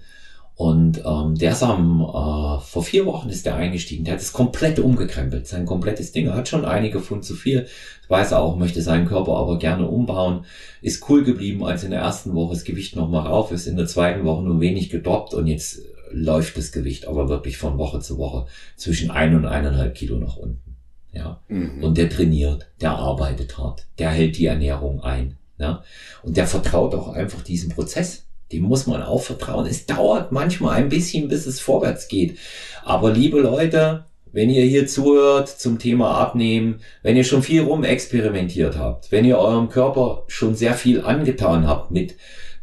Und 0.56 1.02
ähm, 1.04 1.34
der 1.34 1.52
ist 1.52 1.62
am, 1.62 2.00
äh, 2.00 2.60
vor 2.62 2.82
vier 2.82 3.04
Wochen 3.04 3.28
ist 3.28 3.44
der 3.44 3.56
eingestiegen. 3.56 4.04
Der 4.04 4.14
hat 4.14 4.22
es 4.22 4.32
komplett 4.32 4.78
umgekrempelt, 4.78 5.46
sein 5.46 5.66
komplettes 5.66 6.12
Ding. 6.12 6.28
Er 6.28 6.34
hat 6.34 6.48
schon 6.48 6.64
einige 6.64 7.00
Pfund 7.00 7.26
zu 7.26 7.34
viel. 7.34 7.66
Weiß 8.08 8.32
er 8.32 8.40
auch, 8.40 8.56
möchte 8.56 8.80
seinen 8.80 9.06
Körper 9.06 9.36
aber 9.36 9.58
gerne 9.58 9.86
umbauen. 9.86 10.46
Ist 10.80 11.08
cool 11.10 11.24
geblieben, 11.24 11.62
als 11.62 11.84
in 11.84 11.90
der 11.90 12.00
ersten 12.00 12.34
Woche 12.34 12.54
das 12.54 12.64
Gewicht 12.64 12.96
nochmal 12.96 13.26
rauf 13.26 13.52
ist. 13.52 13.66
In 13.66 13.76
der 13.76 13.86
zweiten 13.86 14.24
Woche 14.24 14.42
nur 14.44 14.58
wenig 14.60 14.88
gedroppt 14.88 15.34
und 15.34 15.46
jetzt 15.46 15.82
läuft 16.10 16.56
das 16.56 16.72
Gewicht 16.72 17.06
aber 17.06 17.28
wirklich 17.28 17.58
von 17.58 17.76
Woche 17.76 18.00
zu 18.00 18.16
Woche 18.16 18.46
zwischen 18.76 19.10
ein 19.10 19.34
und 19.34 19.44
eineinhalb 19.44 19.94
Kilo 19.94 20.16
nach 20.16 20.36
unten. 20.36 20.76
Ja. 21.12 21.40
Mhm. 21.48 21.82
Und 21.82 21.98
der 21.98 22.08
trainiert, 22.08 22.68
der 22.80 22.92
arbeitet 22.92 23.58
hart, 23.58 23.86
der 23.98 24.10
hält 24.10 24.38
die 24.38 24.46
Ernährung 24.46 25.02
ein. 25.02 25.36
Ja. 25.58 25.82
Und 26.22 26.36
der 26.36 26.46
vertraut 26.46 26.94
auch 26.94 27.08
einfach 27.08 27.42
diesem 27.42 27.70
Prozess 27.70 28.25
dem 28.52 28.62
muss 28.62 28.87
man 28.87 29.02
auch 29.02 29.22
vertrauen. 29.22 29.66
Es 29.66 29.87
dauert 29.87 30.32
manchmal 30.32 30.76
ein 30.76 30.88
bisschen, 30.88 31.28
bis 31.28 31.46
es 31.46 31.61
vorwärts 31.61 32.09
geht. 32.09 32.38
Aber 32.85 33.12
liebe 33.12 33.40
Leute, 33.40 34.04
wenn 34.32 34.50
ihr 34.50 34.64
hier 34.64 34.87
zuhört 34.87 35.48
zum 35.48 35.78
Thema 35.78 36.18
Abnehmen, 36.18 36.80
wenn 37.02 37.16
ihr 37.16 37.24
schon 37.24 37.42
viel 37.42 37.62
rumexperimentiert 37.62 38.76
habt, 38.78 39.11
wenn 39.11 39.24
ihr 39.24 39.38
eurem 39.38 39.68
Körper 39.68 40.24
schon 40.28 40.54
sehr 40.54 40.74
viel 40.74 41.00
angetan 41.00 41.66
habt 41.66 41.90
mit 41.90 42.16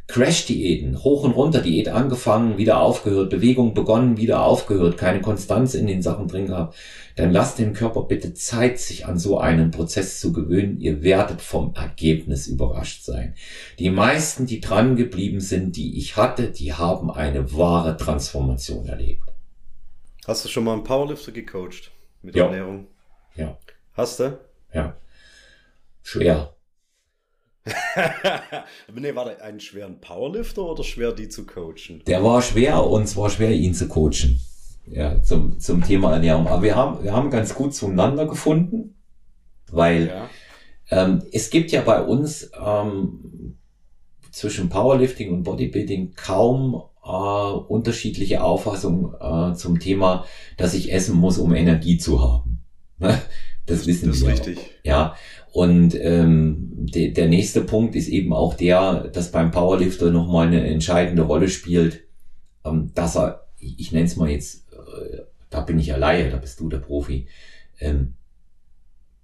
Crash-Diäten, 0.08 1.02
hoch 1.04 1.24
und 1.24 1.32
runter 1.32 1.62
Diät 1.62 1.88
angefangen, 1.88 2.58
wieder 2.58 2.82
aufgehört, 2.82 3.30
Bewegung 3.30 3.74
begonnen, 3.74 4.18
wieder 4.18 4.44
aufgehört, 4.44 4.98
keine 4.98 5.22
Konstanz 5.22 5.74
in 5.76 5.88
den 5.88 6.02
Sachen 6.02 6.28
drin 6.28 6.48
gehabt, 6.48 6.76
dann 7.16 7.32
lasst 7.32 7.58
dem 7.58 7.74
Körper 7.74 8.04
bitte 8.04 8.34
Zeit, 8.34 8.80
sich 8.80 9.06
an 9.06 9.18
so 9.18 9.38
einen 9.40 9.72
Prozess 9.72 10.20
zu 10.20 10.34
gewöhnen. 10.34 10.80
Ihr 10.80 11.04
werdet 11.04 11.42
vom 11.42 11.74
Ergebnis 11.76 12.48
überrascht 12.48 13.04
sein. 13.04 13.36
Die 13.80 13.90
meisten, 13.90 14.46
die 14.46 14.60
dran 14.60 14.96
geblieben 14.96 15.40
sind, 15.40 15.78
die 15.78 15.98
ich 15.98 16.18
hatte, 16.18 16.50
die 16.52 16.74
haben 16.74 17.10
eine 17.10 17.54
wahre 17.54 17.96
Transformation 17.96 18.88
erlebt. 18.88 19.24
Hast 20.28 20.44
du 20.44 20.50
schon 20.50 20.66
mal 20.66 20.74
einen 20.74 20.84
Powerlifter 20.84 21.32
gecoacht 21.32 21.92
mit 22.22 22.36
ja. 22.36 22.46
Ernährung? 22.46 22.88
Ja. 23.36 23.58
Hast 23.94 24.20
du? 24.20 24.40
Ja. 24.74 24.98
Schwer. 26.02 26.54
nee, 28.94 29.16
war 29.16 29.26
der 29.26 29.44
einen 29.44 29.60
schweren 29.60 30.02
Powerlifter 30.02 30.64
oder 30.64 30.84
schwer, 30.84 31.14
die 31.14 31.30
zu 31.30 31.46
coachen? 31.46 32.04
Der 32.08 32.24
war 32.24 32.42
schwer 32.42 32.86
und 32.86 33.04
es 33.04 33.16
war 33.16 33.30
schwer, 33.30 33.52
ihn 33.52 33.74
zu 33.74 33.88
coachen 33.88 34.40
ja, 34.86 35.22
zum, 35.22 35.60
zum 35.60 35.84
Thema 35.84 36.14
Ernährung. 36.14 36.48
Aber 36.48 36.62
wir 36.62 36.76
haben, 36.76 37.04
wir 37.04 37.14
haben 37.14 37.30
ganz 37.30 37.56
gut 37.56 37.74
zueinander 37.74 38.28
gefunden, 38.28 38.96
weil 39.72 40.08
ja. 40.08 40.30
ähm, 40.92 41.24
es 41.32 41.50
gibt 41.50 41.72
ja 41.72 41.82
bei 41.82 42.02
uns 42.02 42.52
ähm, 42.60 43.58
zwischen 44.32 44.70
Powerlifting 44.70 45.32
und 45.32 45.44
Bodybuilding 45.44 46.14
kaum 46.16 46.82
äh, 47.04 47.08
unterschiedliche 47.08 48.44
Auffassungen 48.44 49.14
äh, 49.20 49.56
zum 49.56 49.80
Thema, 49.80 50.26
dass 50.58 50.74
ich 50.74 50.92
essen 50.92 51.16
muss, 51.16 51.38
um 51.38 51.54
Energie 51.54 51.98
zu 51.98 52.22
haben. 52.22 52.64
Das 53.66 53.88
wissen 53.88 54.10
das 54.10 54.20
wir. 54.20 54.30
Das 54.32 54.40
ist 54.42 54.48
richtig. 54.48 54.72
Ja. 54.84 55.16
Und 55.54 55.96
ähm, 55.96 56.72
de, 56.74 57.12
der 57.12 57.30
nächste 57.30 57.62
Punkt 57.62 57.96
ist 57.96 58.10
eben 58.10 58.34
auch 58.34 58.56
der, 58.56 59.08
dass 59.14 59.32
beim 59.32 59.52
Powerlifter 59.52 60.12
nochmal 60.12 60.48
eine 60.48 60.68
entscheidende 60.68 61.22
Rolle 61.22 61.48
spielt, 61.48 62.02
ähm, 62.66 62.92
dass 62.94 63.16
er, 63.16 63.46
ich, 63.60 63.80
ich 63.80 63.92
nenne 63.94 64.08
es 64.08 64.18
mal 64.18 64.30
jetzt 64.30 64.64
da 65.54 65.62
bin 65.62 65.80
ich 65.80 65.88
Laie, 65.88 66.30
da 66.30 66.38
bist 66.38 66.60
du 66.60 66.68
der 66.68 66.80
Profi, 66.80 67.28
ähm, 67.80 68.14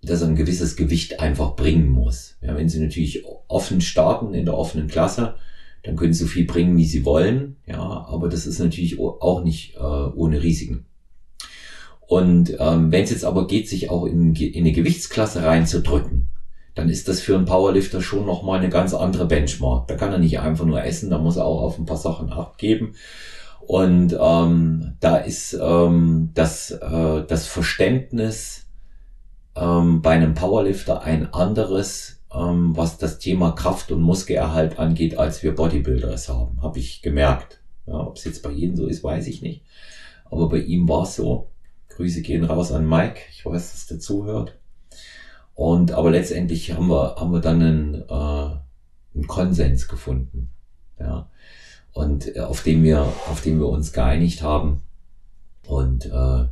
dass 0.02 0.22
er 0.22 0.28
ein 0.28 0.36
gewisses 0.36 0.76
Gewicht 0.76 1.20
einfach 1.20 1.56
bringen 1.56 1.90
muss. 1.90 2.38
Ja, 2.42 2.56
wenn 2.56 2.70
sie 2.70 2.80
natürlich 2.80 3.26
offen 3.48 3.82
starten 3.82 4.34
in 4.34 4.46
der 4.46 4.58
offenen 4.58 4.88
Klasse, 4.88 5.36
dann 5.84 5.96
können 5.96 6.14
sie 6.14 6.24
so 6.24 6.30
viel 6.30 6.46
bringen, 6.46 6.78
wie 6.78 6.86
sie 6.86 7.04
wollen. 7.04 7.58
Ja, 7.66 7.80
aber 7.80 8.30
das 8.30 8.46
ist 8.46 8.60
natürlich 8.60 9.00
auch 9.00 9.44
nicht 9.44 9.76
äh, 9.76 9.80
ohne 9.80 10.42
Risiken. 10.42 10.86
Und 12.10 12.56
ähm, 12.58 12.92
wenn 12.92 13.04
es 13.04 13.12
jetzt 13.12 13.24
aber 13.24 13.46
geht, 13.46 13.70
sich 13.70 13.92
auch 13.92 14.06
in, 14.06 14.34
in 14.34 14.64
eine 14.64 14.72
Gewichtsklasse 14.72 15.44
reinzudrücken, 15.44 16.30
dann 16.74 16.90
ist 16.90 17.08
das 17.08 17.22
für 17.22 17.36
einen 17.36 17.46
Powerlifter 17.46 18.02
schon 18.02 18.26
nochmal 18.26 18.58
eine 18.58 18.70
ganz 18.70 18.96
andere 18.96 19.26
Benchmark. 19.26 19.88
Da 19.88 19.96
kann 19.96 20.12
er 20.12 20.18
nicht 20.18 20.40
einfach 20.40 20.66
nur 20.66 20.84
essen, 20.84 21.12
da 21.12 21.20
muss 21.20 21.38
er 21.38 21.46
auch 21.46 21.62
auf 21.62 21.78
ein 21.78 21.86
paar 21.86 21.98
Sachen 21.98 22.32
Acht 22.32 22.58
geben. 22.58 22.96
Und 23.60 24.18
ähm, 24.20 24.96
da 25.00 25.18
ist 25.18 25.56
ähm, 25.62 26.32
das, 26.34 26.72
äh, 26.72 27.24
das 27.28 27.46
Verständnis 27.46 28.66
ähm, 29.56 30.02
bei 30.02 30.12
einem 30.12 30.34
Powerlifter 30.34 31.04
ein 31.04 31.32
anderes 31.32 32.20
ähm, 32.34 32.76
was 32.76 32.98
das 32.98 33.20
Thema 33.20 33.52
Kraft 33.52 33.92
und 33.92 34.02
Muskelerhalt 34.02 34.80
angeht, 34.80 35.18
als 35.18 35.44
wir 35.44 35.56
Bodybuilder 35.56 36.12
es 36.12 36.30
haben, 36.30 36.62
habe 36.62 36.80
ich 36.80 37.02
gemerkt. 37.02 37.62
Ja, 37.86 38.00
Ob 38.00 38.18
es 38.18 38.24
jetzt 38.24 38.44
bei 38.44 38.52
jedem 38.52 38.76
so 38.76 38.88
ist, 38.88 39.04
weiß 39.04 39.28
ich 39.28 39.42
nicht. 39.42 39.64
Aber 40.26 40.50
bei 40.50 40.60
ihm 40.60 40.88
war 40.88 41.04
es 41.04 41.16
so. 41.16 41.50
Grüße 42.00 42.22
gehen 42.22 42.46
raus 42.46 42.72
an 42.72 42.88
Mike. 42.88 43.20
Ich 43.30 43.46
weiß, 43.46 43.74
dass 43.74 43.88
der 43.88 44.00
zuhört. 44.00 44.58
Und 45.54 45.92
aber 45.92 46.12
letztendlich 46.12 46.72
haben 46.72 46.88
wir 46.88 47.18
haben 47.18 47.34
wir 47.34 47.42
dann 47.42 47.62
einen, 47.62 47.94
äh, 47.96 49.16
einen 49.16 49.28
Konsens 49.28 49.90
gefunden. 49.90 50.50
Ja. 50.98 51.30
Und 51.92 52.38
äh, 52.38 52.40
auf 52.40 52.64
dem 52.64 52.84
wir 52.84 53.02
auf 53.02 53.42
dem 53.42 53.60
wir 53.60 53.68
uns 53.68 53.92
geeinigt 53.92 54.42
haben. 54.42 54.82
Und 55.68 56.06
äh, 56.06 56.46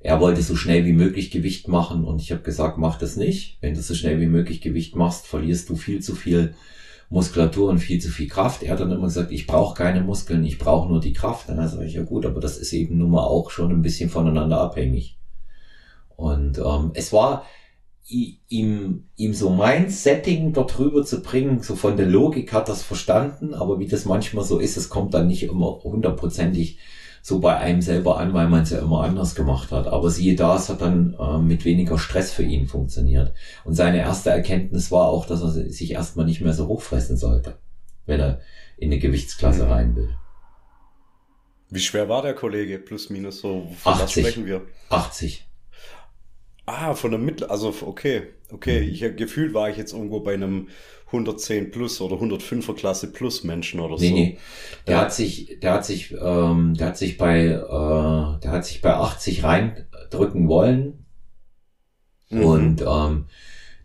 er 0.00 0.20
wollte 0.20 0.40
so 0.40 0.56
schnell 0.56 0.86
wie 0.86 0.94
möglich 0.94 1.30
Gewicht 1.30 1.68
machen 1.68 2.04
und 2.04 2.22
ich 2.22 2.32
habe 2.32 2.40
gesagt, 2.40 2.78
mach 2.78 2.98
das 2.98 3.16
nicht. 3.16 3.58
Wenn 3.60 3.74
du 3.74 3.82
so 3.82 3.94
schnell 3.94 4.18
wie 4.18 4.26
möglich 4.26 4.62
Gewicht 4.62 4.96
machst, 4.96 5.26
verlierst 5.26 5.68
du 5.68 5.76
viel 5.76 6.00
zu 6.00 6.14
viel 6.14 6.54
Muskulatur 7.08 7.70
und 7.70 7.78
viel 7.78 8.00
zu 8.00 8.08
viel 8.08 8.28
Kraft. 8.28 8.62
Er 8.62 8.72
hat 8.72 8.80
dann 8.80 8.90
immer 8.90 9.06
gesagt, 9.06 9.30
ich 9.30 9.46
brauche 9.46 9.74
keine 9.74 10.02
Muskeln, 10.02 10.44
ich 10.44 10.58
brauche 10.58 10.88
nur 10.88 11.00
die 11.00 11.12
Kraft. 11.12 11.48
Dann 11.48 11.68
sage 11.68 11.86
ich, 11.86 11.94
ja 11.94 12.02
gut, 12.02 12.26
aber 12.26 12.40
das 12.40 12.58
ist 12.58 12.72
eben 12.72 12.98
nun 12.98 13.10
mal 13.10 13.24
auch 13.24 13.50
schon 13.50 13.70
ein 13.70 13.82
bisschen 13.82 14.10
voneinander 14.10 14.60
abhängig. 14.60 15.18
Und 16.16 16.58
ähm, 16.58 16.90
es 16.94 17.12
war 17.12 17.44
ihm, 18.08 19.04
ihm 19.16 19.34
so 19.34 19.50
mein 19.50 19.90
Setting 19.90 20.52
dort 20.52 20.78
rüber 20.78 21.04
zu 21.04 21.22
bringen, 21.22 21.60
so 21.60 21.74
von 21.74 21.96
der 21.96 22.06
Logik 22.06 22.52
hat 22.52 22.68
das 22.68 22.82
verstanden, 22.82 23.52
aber 23.52 23.80
wie 23.80 23.88
das 23.88 24.04
manchmal 24.04 24.44
so 24.44 24.58
ist, 24.58 24.76
es 24.76 24.88
kommt 24.88 25.14
dann 25.14 25.26
nicht 25.26 25.42
immer 25.42 25.80
hundertprozentig 25.82 26.78
so 27.26 27.40
bei 27.40 27.56
einem 27.56 27.82
selber 27.82 28.18
an, 28.18 28.34
weil 28.34 28.46
man 28.46 28.62
es 28.62 28.70
ja 28.70 28.78
immer 28.78 29.02
anders 29.02 29.34
gemacht 29.34 29.72
hat. 29.72 29.88
Aber 29.88 30.10
siehe 30.10 30.36
da, 30.36 30.54
es 30.54 30.68
hat 30.68 30.80
dann 30.80 31.16
äh, 31.18 31.38
mit 31.38 31.64
weniger 31.64 31.98
Stress 31.98 32.32
für 32.32 32.44
ihn 32.44 32.68
funktioniert. 32.68 33.34
Und 33.64 33.74
seine 33.74 33.98
erste 33.98 34.30
Erkenntnis 34.30 34.92
war 34.92 35.08
auch, 35.08 35.26
dass 35.26 35.42
er 35.42 35.50
sich 35.50 35.90
erstmal 35.90 36.24
nicht 36.24 36.40
mehr 36.40 36.52
so 36.52 36.68
hochfressen 36.68 37.16
sollte, 37.16 37.58
wenn 38.06 38.20
er 38.20 38.40
in 38.76 38.92
eine 38.92 39.00
Gewichtsklasse 39.00 39.64
mhm. 39.64 39.70
rein 39.72 39.96
will. 39.96 40.14
Wie 41.68 41.80
schwer 41.80 42.08
war 42.08 42.22
der 42.22 42.34
Kollege? 42.34 42.78
Plus, 42.78 43.10
minus, 43.10 43.40
so, 43.40 43.66
von 43.76 43.94
80, 43.94 44.04
was 44.04 44.12
sprechen 44.12 44.46
wir? 44.46 44.62
80. 44.90 45.48
Ah, 46.64 46.94
von 46.94 47.10
der 47.10 47.18
Mittel, 47.18 47.48
also 47.48 47.74
okay, 47.82 48.28
okay. 48.52 48.82
Mhm. 48.82 48.88
Ich 48.88 49.16
gefühlt 49.16 49.52
war 49.52 49.68
ich 49.68 49.76
jetzt 49.76 49.92
irgendwo 49.92 50.20
bei 50.20 50.34
einem 50.34 50.68
110 51.06 51.70
plus 51.70 52.00
oder 52.00 52.16
105er 52.16 52.74
Klasse 52.74 53.12
plus 53.12 53.44
Menschen 53.44 53.78
oder 53.80 53.96
nee, 53.98 54.08
so. 54.08 54.14
Nee, 54.14 54.38
der 54.86 54.96
ja. 54.96 55.00
hat 55.02 55.12
sich, 55.12 55.58
der 55.62 55.74
hat 55.74 55.84
sich, 55.84 56.12
ähm, 56.20 56.74
der 56.74 56.88
hat 56.88 56.98
sich 56.98 57.16
bei, 57.16 57.46
äh, 57.46 58.40
der 58.40 58.50
hat 58.50 58.64
sich 58.64 58.82
bei 58.82 58.94
80 58.94 59.44
reindrücken 59.44 60.48
wollen. 60.48 61.06
Mhm. 62.30 62.44
Und 62.44 62.82
ähm, 62.82 63.26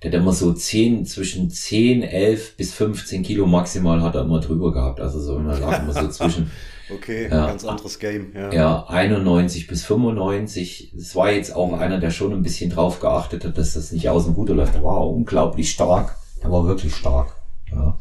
der 0.01 0.11
hat 0.11 0.17
immer 0.17 0.33
so 0.33 0.51
10, 0.51 1.05
zwischen 1.05 1.51
10, 1.51 2.01
11 2.01 2.57
bis 2.57 2.73
15 2.73 3.21
Kilo 3.21 3.45
maximal 3.45 4.01
hat 4.01 4.15
er 4.15 4.21
immer 4.21 4.39
drüber 4.39 4.73
gehabt. 4.73 4.99
Also 4.99 5.19
so, 5.19 5.37
er 5.37 5.59
lag 5.59 5.83
immer 5.83 5.93
so 5.93 6.07
zwischen. 6.07 6.49
okay, 6.91 7.29
ja, 7.29 7.45
ganz 7.45 7.63
anderes 7.65 7.99
Game, 7.99 8.33
ja. 8.33 8.51
Ja, 8.51 8.85
91 8.87 9.67
bis 9.67 9.85
95. 9.85 10.95
Es 10.97 11.15
war 11.15 11.31
jetzt 11.31 11.55
auch 11.55 11.73
einer, 11.73 11.99
der 11.99 12.09
schon 12.09 12.33
ein 12.33 12.41
bisschen 12.41 12.71
drauf 12.71 12.99
geachtet 12.99 13.45
hat, 13.45 13.59
dass 13.59 13.75
das 13.75 13.91
nicht 13.91 14.09
aus 14.09 14.25
dem 14.25 14.33
Ruder 14.33 14.55
läuft. 14.55 14.73
Der 14.73 14.83
war 14.83 15.07
unglaublich 15.07 15.69
stark. 15.69 16.17
Er 16.41 16.51
war 16.51 16.65
wirklich 16.65 16.95
stark. 16.95 17.35
Ja. 17.71 17.97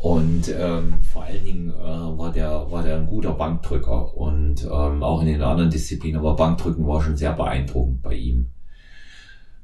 Und 0.00 0.48
ähm, 0.48 0.94
vor 1.02 1.24
allen 1.24 1.44
Dingen 1.44 1.70
äh, 1.70 2.18
war 2.18 2.32
der 2.32 2.70
war 2.70 2.82
der 2.82 2.96
ein 2.96 3.06
guter 3.06 3.32
Bankdrücker 3.32 4.16
und 4.16 4.64
ähm, 4.64 5.02
auch 5.02 5.20
in 5.20 5.26
den 5.26 5.42
anderen 5.42 5.70
Disziplinen, 5.70 6.20
aber 6.20 6.36
Bankdrücken 6.36 6.86
war 6.86 7.02
schon 7.02 7.16
sehr 7.16 7.32
beeindruckend 7.32 8.02
bei 8.02 8.14
ihm. 8.14 8.48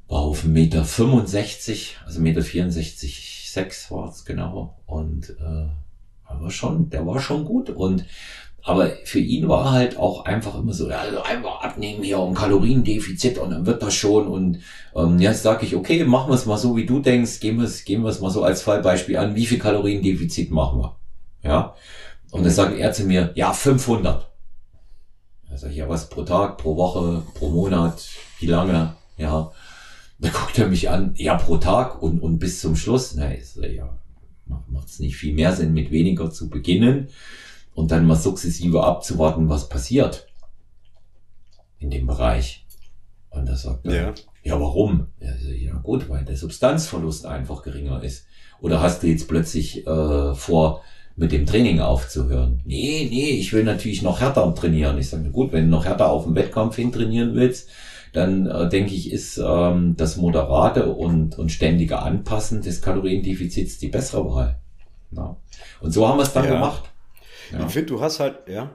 War 0.08 0.20
auf 0.20 0.44
Meter 0.44 0.84
65, 0.84 1.96
also 2.04 2.20
Meter 2.20 2.42
64, 2.42 3.50
6 3.50 3.90
war 3.90 4.10
es 4.10 4.24
genau 4.26 4.78
und 4.84 5.30
äh, 5.40 5.68
war 6.28 6.50
schon, 6.50 6.90
der 6.90 7.06
war 7.06 7.18
schon 7.18 7.44
gut 7.46 7.70
und 7.70 8.04
aber 8.66 8.90
für 9.04 9.20
ihn 9.20 9.48
war 9.48 9.70
halt 9.70 9.96
auch 9.96 10.24
einfach 10.24 10.58
immer 10.58 10.72
so, 10.72 10.90
ja, 10.90 10.98
also 10.98 11.22
einfach 11.22 11.60
abnehmen 11.60 12.02
hier 12.02 12.18
um 12.18 12.34
Kaloriendefizit 12.34 13.38
und 13.38 13.50
dann 13.50 13.64
wird 13.64 13.80
das 13.80 13.94
schon. 13.94 14.26
Und 14.26 14.58
ähm, 14.96 15.20
jetzt 15.20 15.44
sage 15.44 15.64
ich, 15.64 15.76
okay, 15.76 16.02
machen 16.04 16.30
wir 16.30 16.34
es 16.34 16.46
mal 16.46 16.58
so, 16.58 16.76
wie 16.76 16.84
du 16.84 16.98
denkst, 16.98 17.38
gehen 17.38 17.58
wir 17.58 17.64
es 17.64 17.84
gehen 17.84 18.02
wir 18.02 18.12
mal 18.20 18.30
so 18.30 18.42
als 18.42 18.62
Fallbeispiel 18.62 19.18
an, 19.18 19.36
wie 19.36 19.46
viel 19.46 19.60
Kaloriendefizit 19.60 20.50
machen 20.50 20.80
wir? 20.80 20.96
Ja. 21.44 21.76
Und 22.32 22.42
dann 22.42 22.52
sagt 22.52 22.76
er 22.76 22.92
zu 22.92 23.04
mir, 23.04 23.30
ja, 23.36 23.52
500. 23.52 24.28
Da 25.48 25.56
sage 25.56 25.72
ich, 25.72 25.78
ja, 25.78 25.88
was 25.88 26.08
pro 26.08 26.24
Tag, 26.24 26.58
pro 26.58 26.76
Woche, 26.76 27.22
pro 27.34 27.50
Monat, 27.50 28.04
wie 28.40 28.46
lange? 28.46 28.96
Ja. 29.16 29.52
Da 30.18 30.28
guckt 30.28 30.58
er 30.58 30.66
mich 30.66 30.90
an, 30.90 31.14
ja, 31.16 31.36
pro 31.36 31.58
Tag 31.58 32.02
und, 32.02 32.18
und 32.18 32.40
bis 32.40 32.60
zum 32.60 32.74
Schluss. 32.74 33.14
Na, 33.14 33.32
ich 33.32 33.48
sag, 33.48 33.70
ja, 33.70 33.96
macht 34.66 34.88
es 34.88 34.98
nicht 34.98 35.14
viel 35.14 35.34
mehr 35.34 35.52
Sinn, 35.52 35.72
mit 35.72 35.92
weniger 35.92 36.32
zu 36.32 36.50
beginnen 36.50 37.10
und 37.76 37.90
dann 37.90 38.06
mal 38.06 38.16
sukzessive 38.16 38.82
abzuwarten, 38.82 39.48
was 39.50 39.68
passiert 39.68 40.26
in 41.78 41.90
dem 41.90 42.06
Bereich. 42.06 42.66
Und 43.28 43.46
da 43.46 43.54
sagt 43.54 43.86
er, 43.86 43.94
ja, 43.94 44.14
ja 44.42 44.60
warum? 44.60 45.08
Ja, 45.20 45.34
ja 45.52 45.74
gut, 45.74 46.08
weil 46.08 46.24
der 46.24 46.38
Substanzverlust 46.38 47.26
einfach 47.26 47.62
geringer 47.62 48.02
ist. 48.02 48.26
Oder 48.62 48.80
hast 48.80 49.02
du 49.02 49.08
jetzt 49.08 49.28
plötzlich 49.28 49.86
äh, 49.86 50.34
vor, 50.34 50.80
mit 51.16 51.32
dem 51.32 51.44
Training 51.44 51.80
aufzuhören? 51.80 52.62
Nee, 52.64 53.08
nee, 53.10 53.30
ich 53.30 53.52
will 53.52 53.64
natürlich 53.64 54.00
noch 54.00 54.20
härter 54.20 54.54
trainieren. 54.54 54.96
Ich 54.96 55.10
sage, 55.10 55.30
gut, 55.30 55.52
wenn 55.52 55.64
du 55.64 55.70
noch 55.70 55.84
härter 55.84 56.08
auf 56.08 56.24
den 56.24 56.34
Wettkampf 56.34 56.76
hin 56.76 56.92
trainieren 56.92 57.34
willst, 57.34 57.68
dann 58.14 58.46
äh, 58.46 58.70
denke 58.70 58.94
ich, 58.94 59.12
ist 59.12 59.36
ähm, 59.36 59.96
das 59.98 60.16
moderate 60.16 60.86
und, 60.94 61.38
und 61.38 61.52
ständige 61.52 61.98
Anpassen 61.98 62.62
des 62.62 62.80
Kaloriendefizits 62.80 63.76
die 63.76 63.88
bessere 63.88 64.24
Wahl. 64.24 64.58
Ja. 65.10 65.36
Und 65.82 65.92
so 65.92 66.08
haben 66.08 66.18
wir 66.18 66.22
es 66.22 66.32
dann 66.32 66.46
ja. 66.46 66.52
gemacht. 66.52 66.84
Ja. 67.52 67.66
Ich 67.66 67.72
finde, 67.72 67.86
du 67.86 68.00
hast 68.00 68.20
halt, 68.20 68.48
ja, 68.48 68.74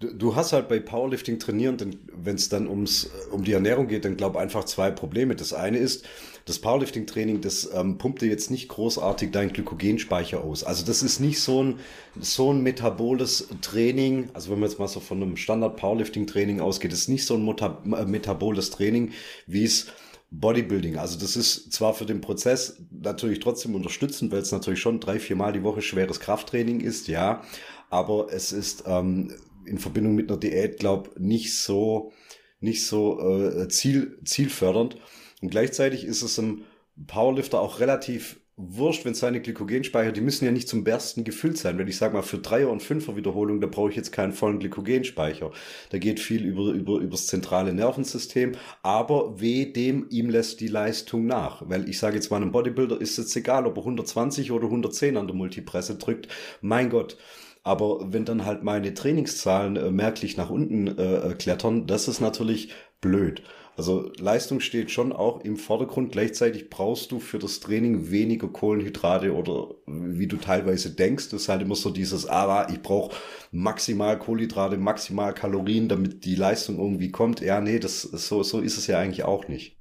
du, 0.00 0.12
du 0.12 0.36
hast 0.36 0.52
halt 0.52 0.68
bei 0.68 0.80
Powerlifting 0.80 1.38
trainieren, 1.38 1.96
wenn 2.12 2.36
es 2.36 2.48
dann 2.48 2.68
ums, 2.68 3.10
um 3.30 3.44
die 3.44 3.52
Ernährung 3.52 3.88
geht, 3.88 4.04
dann 4.04 4.16
glaube 4.16 4.38
einfach 4.38 4.64
zwei 4.64 4.90
Probleme. 4.90 5.36
Das 5.36 5.52
eine 5.52 5.78
ist, 5.78 6.06
das 6.46 6.60
Powerlifting-Training, 6.60 7.40
das 7.40 7.68
ähm, 7.74 7.98
pumpt 7.98 8.22
dir 8.22 8.28
jetzt 8.28 8.52
nicht 8.52 8.68
großartig 8.68 9.32
deinen 9.32 9.52
Glykogenspeicher 9.52 10.44
aus. 10.44 10.62
Also 10.62 10.86
das 10.86 11.02
ist 11.02 11.18
nicht 11.18 11.40
so 11.40 11.62
ein, 11.62 11.80
so 12.20 12.52
ein 12.52 12.62
metaboles 12.62 13.48
Training, 13.62 14.30
also 14.32 14.50
wenn 14.50 14.60
man 14.60 14.68
jetzt 14.68 14.78
mal 14.78 14.86
so 14.86 15.00
von 15.00 15.22
einem 15.22 15.36
Standard-Powerlifting-Training 15.36 16.60
ausgeht, 16.60 16.92
ist 16.92 17.08
nicht 17.08 17.26
so 17.26 17.34
ein 17.34 17.92
äh, 17.94 18.04
metaboles 18.04 18.70
Training, 18.70 19.12
wie 19.46 19.64
es 19.64 19.88
Bodybuilding. 20.30 20.96
Also 20.98 21.18
das 21.18 21.36
ist 21.36 21.72
zwar 21.72 21.94
für 21.94 22.06
den 22.06 22.20
Prozess 22.20 22.82
natürlich 22.90 23.40
trotzdem 23.40 23.74
unterstützend, 23.74 24.32
weil 24.32 24.40
es 24.40 24.52
natürlich 24.52 24.80
schon 24.80 25.00
drei, 25.00 25.18
vier 25.18 25.36
Mal 25.36 25.52
die 25.52 25.62
Woche 25.62 25.82
schweres 25.82 26.20
Krafttraining 26.20 26.80
ist, 26.80 27.08
ja. 27.08 27.42
Aber 27.90 28.32
es 28.32 28.52
ist 28.52 28.84
ähm, 28.86 29.32
in 29.64 29.78
Verbindung 29.78 30.14
mit 30.14 30.30
einer 30.30 30.38
Diät, 30.38 30.78
glaube 30.78 31.10
nicht 31.18 31.56
so 31.56 32.12
nicht 32.60 32.86
so 32.86 33.20
äh, 33.20 33.68
ziel, 33.68 34.18
zielfördernd. 34.24 34.96
Und 35.42 35.50
gleichzeitig 35.50 36.04
ist 36.04 36.22
es 36.22 36.38
im 36.38 36.64
Powerlifter 37.06 37.60
auch 37.60 37.80
relativ 37.80 38.40
wurscht, 38.58 39.04
wenn 39.04 39.14
seine 39.14 39.42
Glykogenspeicher, 39.42 40.12
die 40.12 40.22
müssen 40.22 40.46
ja 40.46 40.50
nicht 40.50 40.68
zum 40.68 40.82
Bersten 40.82 41.24
gefüllt 41.24 41.58
sein. 41.58 41.76
Wenn 41.76 41.88
ich 41.88 41.98
sage 41.98 42.14
mal 42.14 42.22
für 42.22 42.38
Dreier- 42.38 42.70
und 42.70 42.82
Fünfer 42.82 43.14
Wiederholung, 43.14 43.60
da 43.60 43.66
brauche 43.66 43.90
ich 43.90 43.96
jetzt 43.96 44.12
keinen 44.12 44.32
vollen 44.32 44.58
Glykogenspeicher. 44.58 45.50
Da 45.90 45.98
geht 45.98 46.20
viel 46.20 46.42
über, 46.44 46.72
über, 46.72 46.98
übers 46.98 47.26
zentrale 47.26 47.74
Nervensystem, 47.74 48.52
aber 48.82 49.40
weh 49.40 49.72
dem, 49.72 50.06
ihm 50.08 50.30
lässt 50.30 50.60
die 50.60 50.68
Leistung 50.68 51.26
nach. 51.26 51.68
Weil 51.68 51.88
ich 51.88 51.98
sage 51.98 52.16
jetzt 52.16 52.30
mal, 52.30 52.38
einem 52.38 52.52
Bodybuilder 52.52 52.98
ist 52.98 53.18
es 53.18 53.36
egal, 53.36 53.66
ob 53.66 53.76
er 53.76 53.82
120 53.82 54.50
oder 54.50 54.64
110 54.64 55.18
an 55.18 55.26
der 55.26 55.36
Multipresse 55.36 55.96
drückt. 55.96 56.28
Mein 56.62 56.88
Gott. 56.88 57.18
Aber 57.62 58.12
wenn 58.12 58.24
dann 58.24 58.44
halt 58.46 58.62
meine 58.62 58.94
Trainingszahlen 58.94 59.76
äh, 59.76 59.90
merklich 59.90 60.36
nach 60.36 60.50
unten 60.50 60.86
äh, 60.86 61.34
klettern, 61.36 61.88
das 61.88 62.06
ist 62.06 62.20
natürlich 62.20 62.72
blöd. 63.00 63.42
Also 63.76 64.10
Leistung 64.18 64.60
steht 64.60 64.90
schon 64.90 65.12
auch 65.12 65.40
im 65.40 65.58
Vordergrund. 65.58 66.10
Gleichzeitig 66.12 66.70
brauchst 66.70 67.12
du 67.12 67.20
für 67.20 67.38
das 67.38 67.60
Training 67.60 68.10
weniger 68.10 68.48
Kohlenhydrate 68.48 69.34
oder 69.34 69.74
wie 69.86 70.26
du 70.26 70.38
teilweise 70.38 70.94
denkst, 70.94 71.28
das 71.28 71.42
ist 71.42 71.48
halt 71.50 71.60
immer 71.60 71.74
so 71.74 71.90
dieses, 71.90 72.26
aber 72.26 72.70
ich 72.70 72.80
brauche 72.80 73.14
maximal 73.52 74.18
Kohlenhydrate, 74.18 74.78
maximal 74.78 75.34
Kalorien, 75.34 75.88
damit 75.88 76.24
die 76.24 76.36
Leistung 76.36 76.78
irgendwie 76.78 77.10
kommt. 77.10 77.40
Ja, 77.40 77.60
nee, 77.60 77.78
das 77.78 78.02
so, 78.02 78.42
so 78.42 78.60
ist 78.60 78.78
es 78.78 78.86
ja 78.86 78.98
eigentlich 78.98 79.24
auch 79.24 79.46
nicht. 79.46 79.76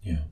Ja. 0.00 0.30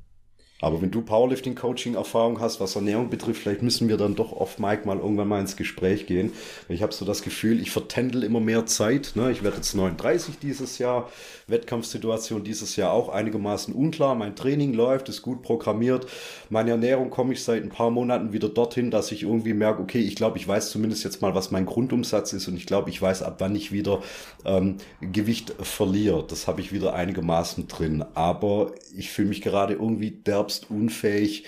Aber 0.62 0.80
wenn 0.80 0.92
du 0.92 1.02
Powerlifting-Coaching-Erfahrung 1.02 2.40
hast, 2.40 2.60
was 2.60 2.76
Ernährung 2.76 3.10
betrifft, 3.10 3.42
vielleicht 3.42 3.62
müssen 3.62 3.88
wir 3.88 3.96
dann 3.96 4.14
doch 4.14 4.32
oft 4.32 4.60
Mike 4.60 4.86
mal 4.86 4.98
irgendwann 4.98 5.26
mal 5.26 5.40
ins 5.40 5.56
Gespräch 5.56 6.06
gehen. 6.06 6.32
Ich 6.68 6.82
habe 6.82 6.94
so 6.94 7.04
das 7.04 7.22
Gefühl, 7.22 7.60
ich 7.60 7.72
vertändel 7.72 8.22
immer 8.22 8.38
mehr 8.38 8.64
Zeit. 8.64 9.12
Ne? 9.16 9.32
Ich 9.32 9.42
werde 9.42 9.56
jetzt 9.56 9.74
39 9.74 10.38
dieses 10.38 10.78
Jahr. 10.78 11.10
Wettkampfsituation 11.48 12.44
dieses 12.44 12.76
Jahr 12.76 12.92
auch 12.92 13.08
einigermaßen 13.08 13.74
unklar. 13.74 14.14
Mein 14.14 14.36
Training 14.36 14.72
läuft, 14.72 15.08
ist 15.08 15.22
gut 15.22 15.42
programmiert. 15.42 16.06
Meine 16.48 16.70
Ernährung 16.70 17.10
komme 17.10 17.32
ich 17.32 17.42
seit 17.42 17.64
ein 17.64 17.68
paar 17.68 17.90
Monaten 17.90 18.32
wieder 18.32 18.48
dorthin, 18.48 18.92
dass 18.92 19.10
ich 19.10 19.24
irgendwie 19.24 19.54
merke, 19.54 19.82
okay, 19.82 20.00
ich 20.00 20.14
glaube, 20.14 20.38
ich 20.38 20.46
weiß 20.46 20.70
zumindest 20.70 21.02
jetzt 21.02 21.20
mal, 21.22 21.34
was 21.34 21.50
mein 21.50 21.66
Grundumsatz 21.66 22.32
ist 22.32 22.46
und 22.46 22.56
ich 22.56 22.66
glaube, 22.66 22.88
ich 22.90 23.02
weiß, 23.02 23.22
ab 23.22 23.36
wann 23.38 23.56
ich 23.56 23.72
wieder 23.72 24.00
ähm, 24.44 24.76
Gewicht 25.00 25.54
verliere. 25.60 26.24
Das 26.26 26.46
habe 26.46 26.60
ich 26.60 26.72
wieder 26.72 26.94
einigermaßen 26.94 27.66
drin. 27.66 28.04
Aber 28.14 28.72
ich 28.96 29.10
fühle 29.10 29.28
mich 29.28 29.42
gerade 29.42 29.74
irgendwie 29.74 30.12
derb 30.12 30.51
selbst 30.52 30.70
unfähig, 30.70 31.44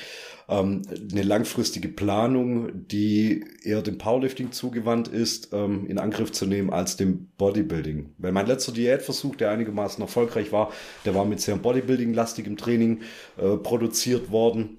ähm, 0.48 0.82
eine 1.10 1.22
langfristige 1.22 1.88
Planung, 1.88 2.86
die 2.88 3.44
eher 3.62 3.82
dem 3.82 3.96
Powerlifting 3.96 4.52
zugewandt 4.52 5.08
ist, 5.08 5.50
ähm, 5.52 5.86
in 5.86 5.98
Angriff 5.98 6.32
zu 6.32 6.46
nehmen 6.46 6.70
als 6.70 6.96
dem 6.96 7.28
Bodybuilding. 7.38 8.14
Weil 8.18 8.32
mein 8.32 8.46
letzter 8.46 8.72
Diätversuch, 8.72 9.36
der 9.36 9.50
einigermaßen 9.50 10.02
erfolgreich 10.02 10.52
war, 10.52 10.70
der 11.04 11.14
war 11.14 11.24
mit 11.24 11.40
sehr 11.40 11.56
Bodybuilding-lastigem 11.56 12.56
Training 12.56 13.02
äh, 13.38 13.56
produziert 13.56 14.30
worden. 14.30 14.78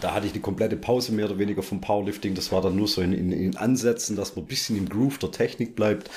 Da 0.00 0.14
hatte 0.14 0.26
ich 0.26 0.32
eine 0.32 0.42
komplette 0.42 0.76
Pause 0.76 1.12
mehr 1.12 1.24
oder 1.24 1.40
weniger 1.40 1.64
vom 1.64 1.80
Powerlifting. 1.80 2.34
Das 2.34 2.52
war 2.52 2.62
dann 2.62 2.76
nur 2.76 2.86
so 2.86 3.00
in, 3.00 3.12
in, 3.12 3.32
in 3.32 3.56
Ansätzen, 3.56 4.14
dass 4.14 4.36
man 4.36 4.44
ein 4.44 4.48
bisschen 4.48 4.76
im 4.76 4.88
Groove 4.88 5.18
der 5.18 5.32
Technik 5.32 5.74
bleibt. 5.74 6.08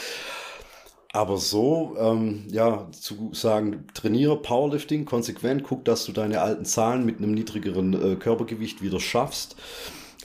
Aber 1.16 1.38
so, 1.38 1.96
ähm, 2.00 2.44
ja, 2.50 2.88
zu 2.92 3.30
sagen, 3.34 3.86
trainiere 3.94 4.36
Powerlifting 4.36 5.06
konsequent, 5.06 5.64
guck, 5.64 5.86
dass 5.86 6.06
du 6.06 6.12
deine 6.12 6.42
alten 6.42 6.66
Zahlen 6.66 7.06
mit 7.06 7.20
einem 7.20 7.34
niedrigeren 7.36 7.94
äh, 7.94 8.16
Körpergewicht 8.16 8.82
wieder 8.82 9.00
schaffst, 9.00 9.56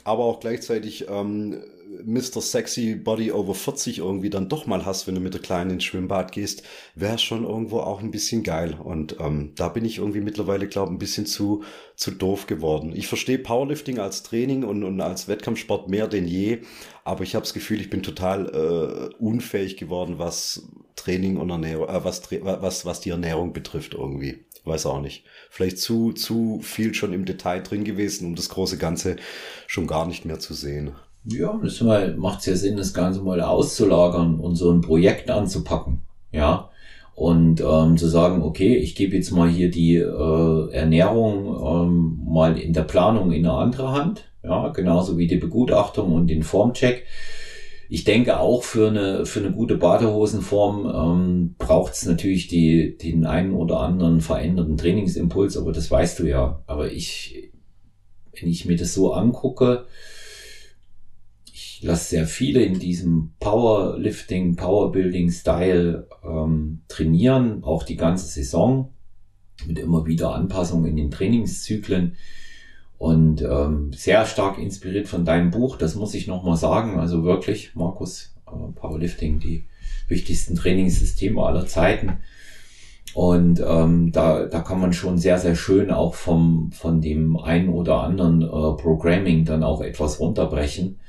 aber 0.03 0.23
auch 0.23 0.39
gleichzeitig 0.39 1.05
ähm, 1.07 1.61
Mr. 2.05 2.41
Sexy 2.41 2.95
Body 2.95 3.31
over 3.31 3.55
40 3.55 3.97
irgendwie 3.97 4.29
dann 4.29 4.47
doch 4.47 4.67
mal 4.67 4.85
hast, 4.85 5.07
wenn 5.07 5.15
du 5.15 5.21
mit 5.21 5.33
der 5.33 5.41
Kleinen 5.41 5.71
ins 5.71 5.85
Schwimmbad 5.85 6.31
gehst, 6.31 6.63
wäre 6.93 7.17
schon 7.17 7.43
irgendwo 7.43 7.79
auch 7.79 8.01
ein 8.01 8.11
bisschen 8.11 8.43
geil. 8.43 8.77
Und 8.81 9.15
ähm, 9.19 9.53
da 9.55 9.69
bin 9.69 9.85
ich 9.85 9.97
irgendwie 9.97 10.21
mittlerweile, 10.21 10.67
glaube 10.67 10.93
ein 10.93 10.99
bisschen 10.99 11.25
zu, 11.25 11.63
zu 11.95 12.11
doof 12.11 12.45
geworden. 12.45 12.93
Ich 12.95 13.07
verstehe 13.07 13.39
Powerlifting 13.39 13.97
als 13.97 14.21
Training 14.21 14.63
und, 14.63 14.83
und 14.83 15.01
als 15.01 15.27
Wettkampfsport 15.27 15.89
mehr 15.89 16.07
denn 16.07 16.27
je, 16.27 16.59
aber 17.03 17.23
ich 17.23 17.33
habe 17.33 17.43
das 17.43 17.53
Gefühl, 17.53 17.81
ich 17.81 17.89
bin 17.89 18.03
total 18.03 19.11
äh, 19.11 19.15
unfähig 19.23 19.77
geworden, 19.77 20.19
was 20.19 20.67
Training 20.95 21.37
und 21.37 21.49
Ernährung, 21.49 21.89
äh, 21.89 22.03
was, 22.03 22.21
was, 22.31 22.85
was 22.85 23.01
die 23.01 23.09
Ernährung 23.09 23.51
betrifft 23.51 23.95
irgendwie. 23.95 24.45
Weiß 24.63 24.85
auch 24.85 25.01
nicht. 25.01 25.23
Vielleicht 25.49 25.79
zu, 25.79 26.11
zu 26.11 26.59
viel 26.61 26.93
schon 26.93 27.13
im 27.13 27.25
Detail 27.25 27.61
drin 27.61 27.83
gewesen, 27.83 28.27
um 28.27 28.35
das 28.35 28.49
große 28.49 28.77
Ganze 28.77 29.15
schon 29.65 29.87
gar 29.87 30.05
nicht 30.05 30.25
mehr 30.25 30.39
zu 30.39 30.53
sehen. 30.53 30.91
Ja, 31.25 31.59
das 31.61 31.81
mal, 31.81 32.15
macht 32.15 32.45
ja 32.47 32.55
Sinn, 32.55 32.77
das 32.77 32.93
Ganze 32.93 33.21
mal 33.21 33.41
auszulagern 33.41 34.39
und 34.39 34.55
so 34.55 34.71
ein 34.71 34.81
Projekt 34.81 35.29
anzupacken. 35.29 36.01
Ja. 36.31 36.69
Und 37.15 37.61
ähm, 37.61 37.97
zu 37.97 38.07
sagen, 38.07 38.41
okay, 38.43 38.77
ich 38.77 38.95
gebe 38.95 39.15
jetzt 39.15 39.31
mal 39.31 39.49
hier 39.49 39.69
die 39.69 39.95
äh, 39.95 40.71
Ernährung 40.71 41.47
ähm, 41.47 42.19
mal 42.25 42.57
in 42.57 42.71
der 42.71 42.83
Planung 42.83 43.33
in 43.33 43.45
eine 43.45 43.57
andere 43.57 43.91
Hand. 43.91 44.31
Ja, 44.41 44.69
genauso 44.69 45.17
wie 45.17 45.27
die 45.27 45.35
Begutachtung 45.35 46.13
und 46.13 46.27
den 46.27 46.43
Formcheck. 46.43 47.05
Ich 47.89 48.05
denke 48.05 48.39
auch 48.39 48.63
für 48.63 48.87
eine, 48.87 49.25
für 49.25 49.39
eine 49.39 49.51
gute 49.51 49.75
Badehosenform 49.75 50.85
ähm, 50.85 51.55
braucht 51.57 51.93
es 51.93 52.05
natürlich 52.05 52.47
die, 52.47 52.97
den 52.97 53.25
einen 53.25 53.53
oder 53.53 53.81
anderen 53.81 54.21
veränderten 54.21 54.77
Trainingsimpuls, 54.77 55.57
aber 55.57 55.73
das 55.73 55.91
weißt 55.91 56.19
du 56.19 56.25
ja. 56.25 56.61
Aber 56.67 56.91
ich, 56.91 57.51
wenn 58.39 58.47
ich 58.47 58.65
mir 58.65 58.77
das 58.77 58.93
so 58.93 59.11
angucke, 59.11 59.87
ich 61.79 61.85
lasse 61.85 62.09
sehr 62.09 62.27
viele 62.27 62.61
in 62.61 62.77
diesem 62.77 63.31
Powerlifting, 63.39 64.57
Powerbuilding-Style 64.57 66.09
ähm, 66.25 66.81
trainieren, 66.89 67.63
auch 67.63 67.83
die 67.83 67.95
ganze 67.95 68.25
Saison 68.25 68.91
mit 69.65 69.79
immer 69.79 70.05
wieder 70.05 70.35
Anpassungen 70.35 70.89
in 70.89 70.97
den 70.97 71.09
Trainingszyklen 71.09 72.17
und 72.97 73.41
ähm, 73.43 73.93
sehr 73.93 74.25
stark 74.25 74.57
inspiriert 74.57 75.07
von 75.07 75.23
deinem 75.23 75.51
Buch, 75.51 75.77
das 75.77 75.95
muss 75.95 76.13
ich 76.15 76.27
nochmal 76.27 76.57
sagen. 76.57 76.99
Also 76.99 77.23
wirklich, 77.23 77.73
Markus, 77.75 78.35
äh, 78.47 78.73
Powerlifting, 78.75 79.39
die 79.39 79.63
wichtigsten 80.09 80.55
Trainingssysteme 80.55 81.41
aller 81.41 81.65
Zeiten. 81.65 82.17
Und 83.13 83.63
ähm, 83.65 84.11
da, 84.11 84.47
da 84.47 84.59
kann 84.59 84.81
man 84.81 84.91
schon 84.91 85.17
sehr, 85.17 85.39
sehr 85.39 85.55
schön 85.55 85.91
auch 85.91 86.15
vom, 86.15 86.73
von 86.73 86.99
dem 86.99 87.37
einen 87.37 87.69
oder 87.69 88.01
anderen 88.01 88.41
äh, 88.41 88.47
Programming 88.47 89.45
dann 89.45 89.63
auch 89.63 89.79
etwas 89.79 90.19
runterbrechen. 90.19 90.99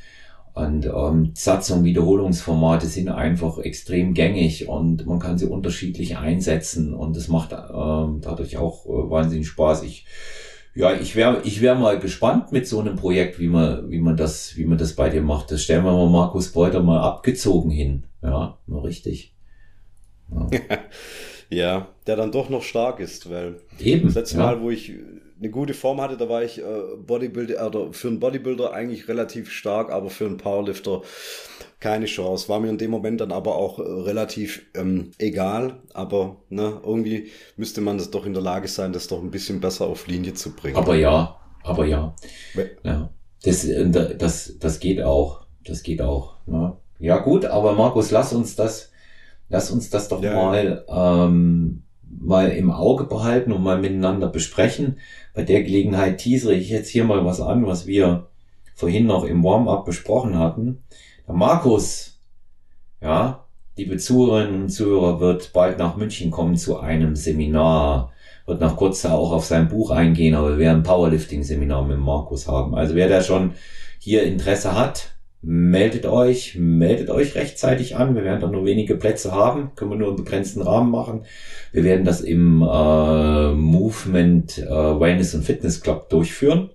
Und 0.54 0.86
ähm, 0.86 1.30
Satz- 1.34 1.70
und 1.70 1.84
Wiederholungsformate 1.84 2.86
sind 2.86 3.08
einfach 3.08 3.58
extrem 3.58 4.14
gängig 4.14 4.68
und 4.68 5.06
man 5.06 5.18
kann 5.18 5.38
sie 5.38 5.46
unterschiedlich 5.46 6.16
einsetzen 6.16 6.92
und 6.92 7.16
das 7.16 7.28
macht 7.28 7.52
ähm, 7.52 8.20
dadurch 8.20 8.56
auch 8.56 8.84
äh, 8.86 9.10
wahnsinnig 9.10 9.46
Spaß. 9.48 9.84
Ich 9.84 10.06
ja, 10.74 10.94
ich 10.94 11.16
wäre 11.16 11.42
ich 11.44 11.60
wär 11.60 11.74
mal 11.74 11.98
gespannt 11.98 12.52
mit 12.52 12.66
so 12.66 12.80
einem 12.80 12.96
Projekt, 12.96 13.40
wie 13.40 13.48
man, 13.48 13.90
wie 13.90 14.00
man 14.00 14.16
das, 14.16 14.56
wie 14.56 14.64
man 14.64 14.78
das 14.78 14.94
bei 14.94 15.08
dir 15.08 15.22
macht. 15.22 15.50
Das 15.50 15.62
stellen 15.62 15.84
wir 15.84 15.92
mal 15.92 16.08
Markus 16.08 16.52
Beuter 16.52 16.82
mal 16.82 17.00
abgezogen 17.00 17.70
hin. 17.70 18.04
Ja, 18.22 18.58
nur 18.66 18.84
richtig. 18.84 19.34
Ja. 20.30 20.48
ja, 21.50 21.88
der 22.06 22.16
dann 22.16 22.30
doch 22.32 22.50
noch 22.50 22.62
stark 22.62 23.00
ist, 23.00 23.30
weil 23.30 23.56
Eben, 23.78 24.06
das 24.06 24.14
letzte 24.14 24.36
ja. 24.36 24.42
Mal, 24.44 24.60
wo 24.60 24.70
ich 24.70 24.92
eine 25.40 25.50
gute 25.50 25.72
Form 25.72 26.00
hatte, 26.00 26.18
da 26.18 26.28
war 26.28 26.42
ich 26.42 26.58
äh, 26.58 26.62
Bodybuilder 26.98 27.66
oder 27.66 27.92
für 27.92 28.08
einen 28.08 28.20
Bodybuilder 28.20 28.72
eigentlich 28.72 29.08
relativ 29.08 29.50
stark, 29.50 29.90
aber 29.90 30.10
für 30.10 30.26
einen 30.26 30.36
Powerlifter 30.36 31.00
keine 31.80 32.04
Chance. 32.04 32.48
War 32.50 32.60
mir 32.60 32.68
in 32.68 32.76
dem 32.76 32.90
Moment 32.90 33.22
dann 33.22 33.32
aber 33.32 33.56
auch 33.56 33.78
äh, 33.78 33.82
relativ 33.82 34.66
ähm, 34.74 35.12
egal, 35.18 35.80
aber 35.94 36.36
ne, 36.50 36.80
irgendwie 36.84 37.30
müsste 37.56 37.80
man 37.80 37.96
das 37.96 38.10
doch 38.10 38.26
in 38.26 38.34
der 38.34 38.42
Lage 38.42 38.68
sein, 38.68 38.92
das 38.92 39.08
doch 39.08 39.22
ein 39.22 39.30
bisschen 39.30 39.60
besser 39.60 39.86
auf 39.86 40.06
Linie 40.06 40.34
zu 40.34 40.54
bringen. 40.54 40.76
Aber 40.76 40.94
ja, 40.94 41.36
aber 41.62 41.86
ja. 41.86 42.14
ja. 42.82 43.10
Das, 43.42 43.64
äh, 43.64 43.88
das, 43.88 44.58
das 44.58 44.78
geht 44.78 45.02
auch. 45.02 45.46
Das 45.64 45.82
geht 45.82 46.02
auch. 46.02 46.36
Ne? 46.46 46.76
Ja 46.98 47.18
gut, 47.18 47.46
aber 47.46 47.72
Markus, 47.72 48.10
lass 48.10 48.34
uns 48.34 48.56
das, 48.56 48.92
lass 49.48 49.70
uns 49.70 49.88
das 49.88 50.08
doch 50.08 50.22
ja. 50.22 50.34
mal 50.34 50.84
ähm, 50.86 51.84
mal 52.18 52.50
im 52.50 52.70
Auge 52.70 53.04
behalten 53.04 53.52
und 53.52 53.62
mal 53.62 53.78
miteinander 53.78 54.28
besprechen. 54.28 54.98
Bei 55.40 55.46
der 55.46 55.62
Gelegenheit 55.62 56.18
teasere 56.18 56.52
ich 56.52 56.68
jetzt 56.68 56.90
hier 56.90 57.04
mal 57.04 57.24
was 57.24 57.40
an, 57.40 57.66
was 57.66 57.86
wir 57.86 58.26
vorhin 58.74 59.06
noch 59.06 59.24
im 59.24 59.42
Warm-up 59.42 59.86
besprochen 59.86 60.38
hatten. 60.38 60.84
Der 61.26 61.34
Markus, 61.34 62.20
ja, 63.00 63.46
liebe 63.74 63.96
Zuhörerinnen 63.96 64.64
und 64.64 64.68
Zuhörer, 64.68 65.18
wird 65.18 65.54
bald 65.54 65.78
nach 65.78 65.96
München 65.96 66.30
kommen 66.30 66.56
zu 66.56 66.78
einem 66.78 67.16
Seminar, 67.16 68.12
wird 68.44 68.60
nach 68.60 68.76
kurzer 68.76 69.14
auch 69.14 69.32
auf 69.32 69.46
sein 69.46 69.68
Buch 69.68 69.90
eingehen, 69.90 70.34
aber 70.34 70.50
wir 70.50 70.58
werden 70.58 70.80
ein 70.80 70.82
Powerlifting-Seminar 70.82 71.86
mit 71.86 71.98
Markus 71.98 72.46
haben. 72.46 72.74
Also 72.74 72.94
wer 72.94 73.08
da 73.08 73.22
schon 73.22 73.52
hier 73.98 74.24
Interesse 74.24 74.78
hat, 74.78 75.14
meldet 75.42 76.06
euch, 76.06 76.56
meldet 76.58 77.08
euch 77.08 77.34
rechtzeitig 77.34 77.96
an. 77.96 78.14
Wir 78.14 78.24
werden 78.24 78.40
da 78.40 78.48
nur 78.48 78.64
wenige 78.64 78.96
Plätze 78.96 79.32
haben, 79.32 79.70
können 79.74 79.90
wir 79.90 79.98
nur 79.98 80.10
im 80.10 80.16
begrenzten 80.16 80.62
Rahmen 80.62 80.90
machen. 80.90 81.24
Wir 81.72 81.84
werden 81.84 82.04
das 82.04 82.20
im 82.20 82.62
äh, 82.62 83.52
Movement 83.52 84.58
äh, 84.58 84.68
Wellness 84.68 85.34
und 85.34 85.44
Fitness 85.44 85.80
Club 85.80 86.08
durchführen. 86.10 86.70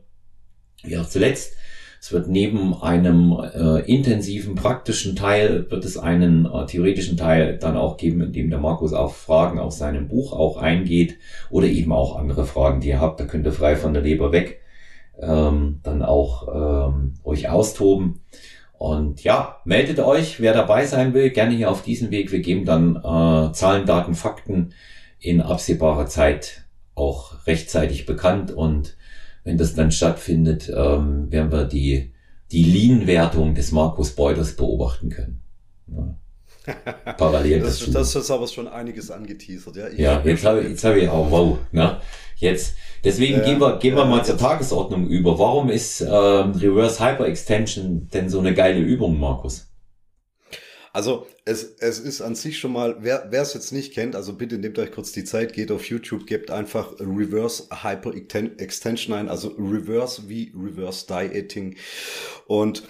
Wie 0.83 0.97
auch 0.97 1.07
zuletzt. 1.07 1.53
Es 2.01 2.11
wird 2.11 2.27
neben 2.27 2.79
einem 2.83 3.31
äh, 3.31 3.79
intensiven 3.91 4.53
praktischen 4.53 5.15
Teil, 5.15 5.71
wird 5.71 5.83
es 5.85 5.97
einen 5.97 6.45
äh, 6.45 6.67
theoretischen 6.67 7.17
Teil 7.17 7.57
dann 7.57 7.75
auch 7.77 7.97
geben, 7.97 8.21
in 8.21 8.31
dem 8.31 8.51
der 8.51 8.59
Markus 8.59 8.93
auf 8.93 9.17
Fragen 9.17 9.57
aus 9.57 9.79
seinem 9.79 10.07
Buch 10.07 10.31
auch 10.31 10.57
eingeht 10.57 11.17
oder 11.49 11.65
eben 11.65 11.91
auch 11.91 12.15
andere 12.15 12.45
Fragen, 12.45 12.79
die 12.79 12.89
ihr 12.89 13.01
habt. 13.01 13.19
Da 13.19 13.25
könnt 13.25 13.47
ihr 13.47 13.51
frei 13.51 13.75
von 13.75 13.93
der 13.93 14.03
Leber 14.03 14.31
weg 14.31 14.61
ähm, 15.19 15.79
dann 15.83 16.03
auch 16.03 16.89
ähm, 16.89 17.13
euch 17.23 17.49
austoben. 17.49 18.21
Und 18.77 19.23
ja, 19.23 19.61
meldet 19.65 19.99
euch, 19.99 20.39
wer 20.41 20.53
dabei 20.53 20.85
sein 20.85 21.13
will, 21.13 21.29
gerne 21.29 21.55
hier 21.55 21.71
auf 21.71 21.81
diesem 21.81 22.11
Weg. 22.11 22.31
Wir 22.31 22.39
geben 22.39 22.65
dann 22.65 22.97
äh, 22.97 23.53
Zahlen, 23.53 23.85
Daten, 23.85 24.15
Fakten 24.15 24.73
in 25.19 25.41
absehbarer 25.41 26.07
Zeit 26.07 26.65
auch 26.93 27.47
rechtzeitig 27.47 28.05
bekannt. 28.05 28.51
Und 28.51 28.97
wenn 29.43 29.57
das 29.57 29.75
dann 29.75 29.91
stattfindet, 29.91 30.69
ähm, 30.75 31.31
werden 31.31 31.51
wir 31.51 31.65
die, 31.65 32.13
die 32.51 32.63
Lean-Wertung 32.63 33.55
des 33.55 33.71
Markus 33.71 34.15
Beuters 34.15 34.55
beobachten 34.55 35.09
können. 35.09 35.41
Ja. 35.87 36.17
Parallel 37.17 37.59
das, 37.61 37.79
dazu. 37.79 37.91
Das 37.91 38.15
ist 38.15 38.31
aber 38.31 38.47
schon 38.47 38.67
einiges 38.67 39.11
angeteasert. 39.11 39.75
Ja, 39.75 39.87
ich 39.87 39.99
ja 39.99 40.21
jetzt 40.23 40.45
habe 40.45 40.61
jetzt 40.61 40.83
hab 40.83 40.95
ich 40.95 41.07
auch, 41.09 41.29
wow. 41.29 41.57
Ne? 41.71 41.99
Jetzt, 42.37 42.75
deswegen 43.03 43.37
ja, 43.37 43.43
gehen 43.43 43.59
wir, 43.59 43.77
gehen 43.77 43.95
wir 43.95 44.05
mal 44.05 44.23
zur 44.25 44.37
Tagesordnung 44.37 45.07
über. 45.07 45.39
Warum 45.39 45.69
ist 45.69 46.01
ähm, 46.01 46.07
Reverse 46.51 47.03
Hyperextension 47.03 48.09
denn 48.13 48.29
so 48.29 48.39
eine 48.39 48.53
geile 48.53 48.79
Übung, 48.79 49.19
Markus? 49.19 49.67
Also 50.91 51.27
es, 51.43 51.75
es 51.79 51.99
ist 51.99 52.21
an 52.21 52.35
sich 52.35 52.57
schon 52.57 52.71
mal, 52.71 52.95
wer 53.01 53.27
wer 53.29 53.41
es 53.41 53.53
jetzt 53.53 53.73
nicht 53.73 53.93
kennt, 53.93 54.15
also 54.15 54.31
bitte 54.31 54.57
nehmt 54.57 54.79
euch 54.79 54.91
kurz 54.93 55.11
die 55.11 55.25
Zeit, 55.25 55.51
geht 55.51 55.69
auf 55.69 55.89
YouTube, 55.89 56.25
gebt 56.25 56.51
einfach 56.51 56.93
Reverse 56.99 57.67
Hyper 57.83 58.13
Extension 58.15 59.13
ein, 59.13 59.27
also 59.27 59.49
Reverse 59.59 60.29
wie 60.29 60.53
Reverse 60.55 61.05
Dieting 61.05 61.75
und 62.47 62.83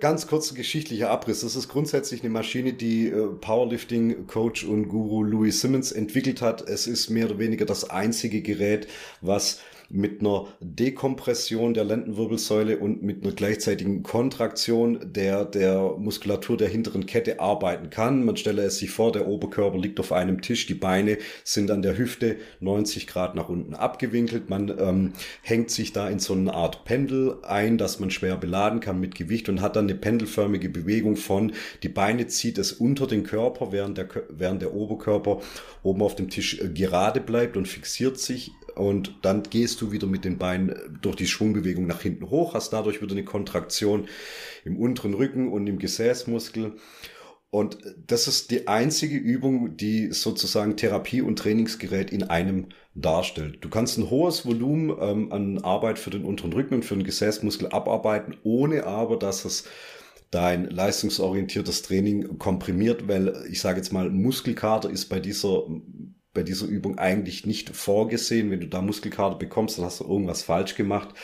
ganz 0.00 0.26
kurzer 0.26 0.54
geschichtlicher 0.54 1.10
Abriss. 1.10 1.40
Das 1.40 1.56
ist 1.56 1.68
grundsätzlich 1.68 2.22
eine 2.22 2.30
Maschine, 2.30 2.72
die 2.72 3.08
äh, 3.08 3.26
Powerlifting-Coach 3.26 4.64
und 4.64 4.88
Guru 4.88 5.22
Louis 5.22 5.60
Simmons 5.60 5.92
entwickelt 5.92 6.40
hat. 6.40 6.62
Es 6.68 6.86
ist 6.86 7.10
mehr 7.10 7.26
oder 7.26 7.38
weniger 7.38 7.64
das 7.64 7.90
einzige 7.90 8.42
Gerät, 8.42 8.88
was 9.20 9.60
mit 9.90 10.20
einer 10.20 10.46
Dekompression 10.60 11.72
der 11.72 11.84
Lendenwirbelsäule 11.84 12.78
und 12.78 13.02
mit 13.02 13.24
einer 13.24 13.32
gleichzeitigen 13.32 14.02
Kontraktion 14.02 14.98
der, 15.02 15.46
der 15.46 15.94
Muskulatur 15.96 16.58
der 16.58 16.68
hinteren 16.68 17.06
Kette 17.06 17.40
arbeiten 17.40 17.88
kann. 17.88 18.24
Man 18.24 18.36
stelle 18.36 18.62
es 18.62 18.78
sich 18.78 18.90
vor, 18.90 19.12
der 19.12 19.26
Oberkörper 19.26 19.78
liegt 19.78 19.98
auf 19.98 20.12
einem 20.12 20.42
Tisch, 20.42 20.66
die 20.66 20.74
Beine 20.74 21.16
sind 21.42 21.70
an 21.70 21.80
der 21.80 21.96
Hüfte 21.96 22.36
90 22.60 23.06
Grad 23.06 23.34
nach 23.34 23.48
unten 23.48 23.74
abgewinkelt. 23.74 24.50
Man 24.50 24.74
ähm, 24.78 25.12
hängt 25.40 25.70
sich 25.70 25.94
da 25.94 26.08
in 26.10 26.18
so 26.18 26.34
eine 26.34 26.52
Art 26.52 26.84
Pendel 26.84 27.38
ein, 27.42 27.78
dass 27.78 27.98
man 27.98 28.10
schwer 28.10 28.36
beladen 28.36 28.80
kann 28.80 29.00
mit 29.00 29.14
Gewicht 29.14 29.48
und 29.48 29.62
hat 29.62 29.76
dann 29.76 29.86
eine 29.86 29.94
pendelförmige 29.94 30.68
Bewegung 30.68 31.16
von, 31.16 31.52
die 31.82 31.88
Beine 31.88 32.26
zieht 32.26 32.58
es 32.58 32.72
unter 32.72 33.06
den 33.06 33.22
Körper, 33.22 33.72
während 33.72 33.96
der, 33.96 34.08
während 34.28 34.60
der 34.60 34.74
Oberkörper 34.74 35.40
oben 35.82 36.02
auf 36.02 36.14
dem 36.14 36.28
Tisch 36.28 36.60
äh, 36.60 36.68
gerade 36.68 37.22
bleibt 37.22 37.56
und 37.56 37.66
fixiert 37.66 38.18
sich 38.18 38.50
und 38.78 39.16
dann 39.22 39.42
gehst 39.42 39.80
du 39.80 39.92
wieder 39.92 40.06
mit 40.06 40.24
den 40.24 40.38
Beinen 40.38 40.70
äh, 40.70 40.74
durch 41.00 41.16
die 41.16 41.26
Schwungbewegung 41.26 41.86
nach 41.86 42.00
hinten 42.00 42.30
hoch, 42.30 42.54
hast 42.54 42.72
dadurch 42.72 43.02
wieder 43.02 43.12
eine 43.12 43.24
Kontraktion 43.24 44.08
im 44.64 44.76
unteren 44.78 45.14
Rücken 45.14 45.52
und 45.52 45.66
im 45.66 45.78
Gesäßmuskel. 45.78 46.76
Und 47.50 47.84
äh, 47.84 47.94
das 48.06 48.28
ist 48.28 48.50
die 48.50 48.68
einzige 48.68 49.16
Übung, 49.16 49.76
die 49.76 50.12
sozusagen 50.12 50.76
Therapie 50.76 51.22
und 51.22 51.38
Trainingsgerät 51.38 52.10
in 52.10 52.24
einem 52.24 52.68
darstellt. 52.94 53.58
Du 53.60 53.68
kannst 53.68 53.98
ein 53.98 54.10
hohes 54.10 54.44
Volumen 54.44 54.96
ähm, 55.00 55.32
an 55.32 55.58
Arbeit 55.58 55.98
für 55.98 56.10
den 56.10 56.24
unteren 56.24 56.52
Rücken 56.52 56.74
und 56.74 56.84
für 56.84 56.94
den 56.94 57.04
Gesäßmuskel 57.04 57.68
abarbeiten, 57.68 58.36
ohne 58.42 58.84
aber, 58.84 59.16
dass 59.16 59.44
es 59.44 59.64
dein 60.30 60.68
leistungsorientiertes 60.68 61.82
Training 61.82 62.38
komprimiert, 62.38 63.08
weil 63.08 63.46
ich 63.50 63.60
sage 63.60 63.78
jetzt 63.78 63.92
mal, 63.92 64.10
Muskelkater 64.10 64.90
ist 64.90 65.06
bei 65.06 65.20
dieser 65.20 65.64
bei 66.34 66.42
dieser 66.42 66.66
Übung 66.66 66.98
eigentlich 66.98 67.46
nicht 67.46 67.70
vorgesehen. 67.70 68.50
Wenn 68.50 68.60
du 68.60 68.68
da 68.68 68.82
Muskelkater 68.82 69.36
bekommst, 69.36 69.78
dann 69.78 69.84
hast 69.84 70.00
du 70.00 70.04
irgendwas 70.04 70.42
falsch 70.42 70.74
gemacht. 70.74 71.14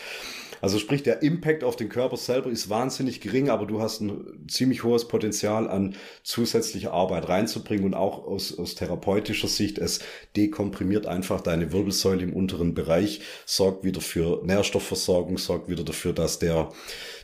Also 0.65 0.79
sprich, 0.79 1.03
der 1.03 1.21
Impact 1.21 1.63
auf 1.63 1.77
den 1.77 1.91
Körper 1.91 2.17
selber 2.17 2.49
ist 2.49 2.71
wahnsinnig 2.71 3.21
gering, 3.21 3.51
aber 3.51 3.67
du 3.67 3.83
hast 3.83 4.01
ein 4.01 4.47
ziemlich 4.49 4.83
hohes 4.83 5.09
Potenzial 5.09 5.69
an 5.69 5.95
zusätzlicher 6.23 6.91
Arbeit 6.91 7.29
reinzubringen 7.29 7.85
und 7.85 7.93
auch 7.93 8.25
aus, 8.25 8.59
aus 8.59 8.75
therapeutischer 8.75 9.49
Sicht, 9.49 9.77
es 9.77 10.01
dekomprimiert 10.37 11.07
einfach 11.07 11.43
deine 11.43 11.71
Wirbelsäule 11.71 12.23
im 12.23 12.33
unteren 12.33 12.73
Bereich, 12.73 13.21
sorgt 13.45 13.85
wieder 13.85 14.01
für 14.01 14.43
Nährstoffversorgung, 14.47 15.37
sorgt 15.37 15.69
wieder 15.69 15.85
dafür, 15.85 16.15
dass 16.15 16.39
der, 16.39 16.71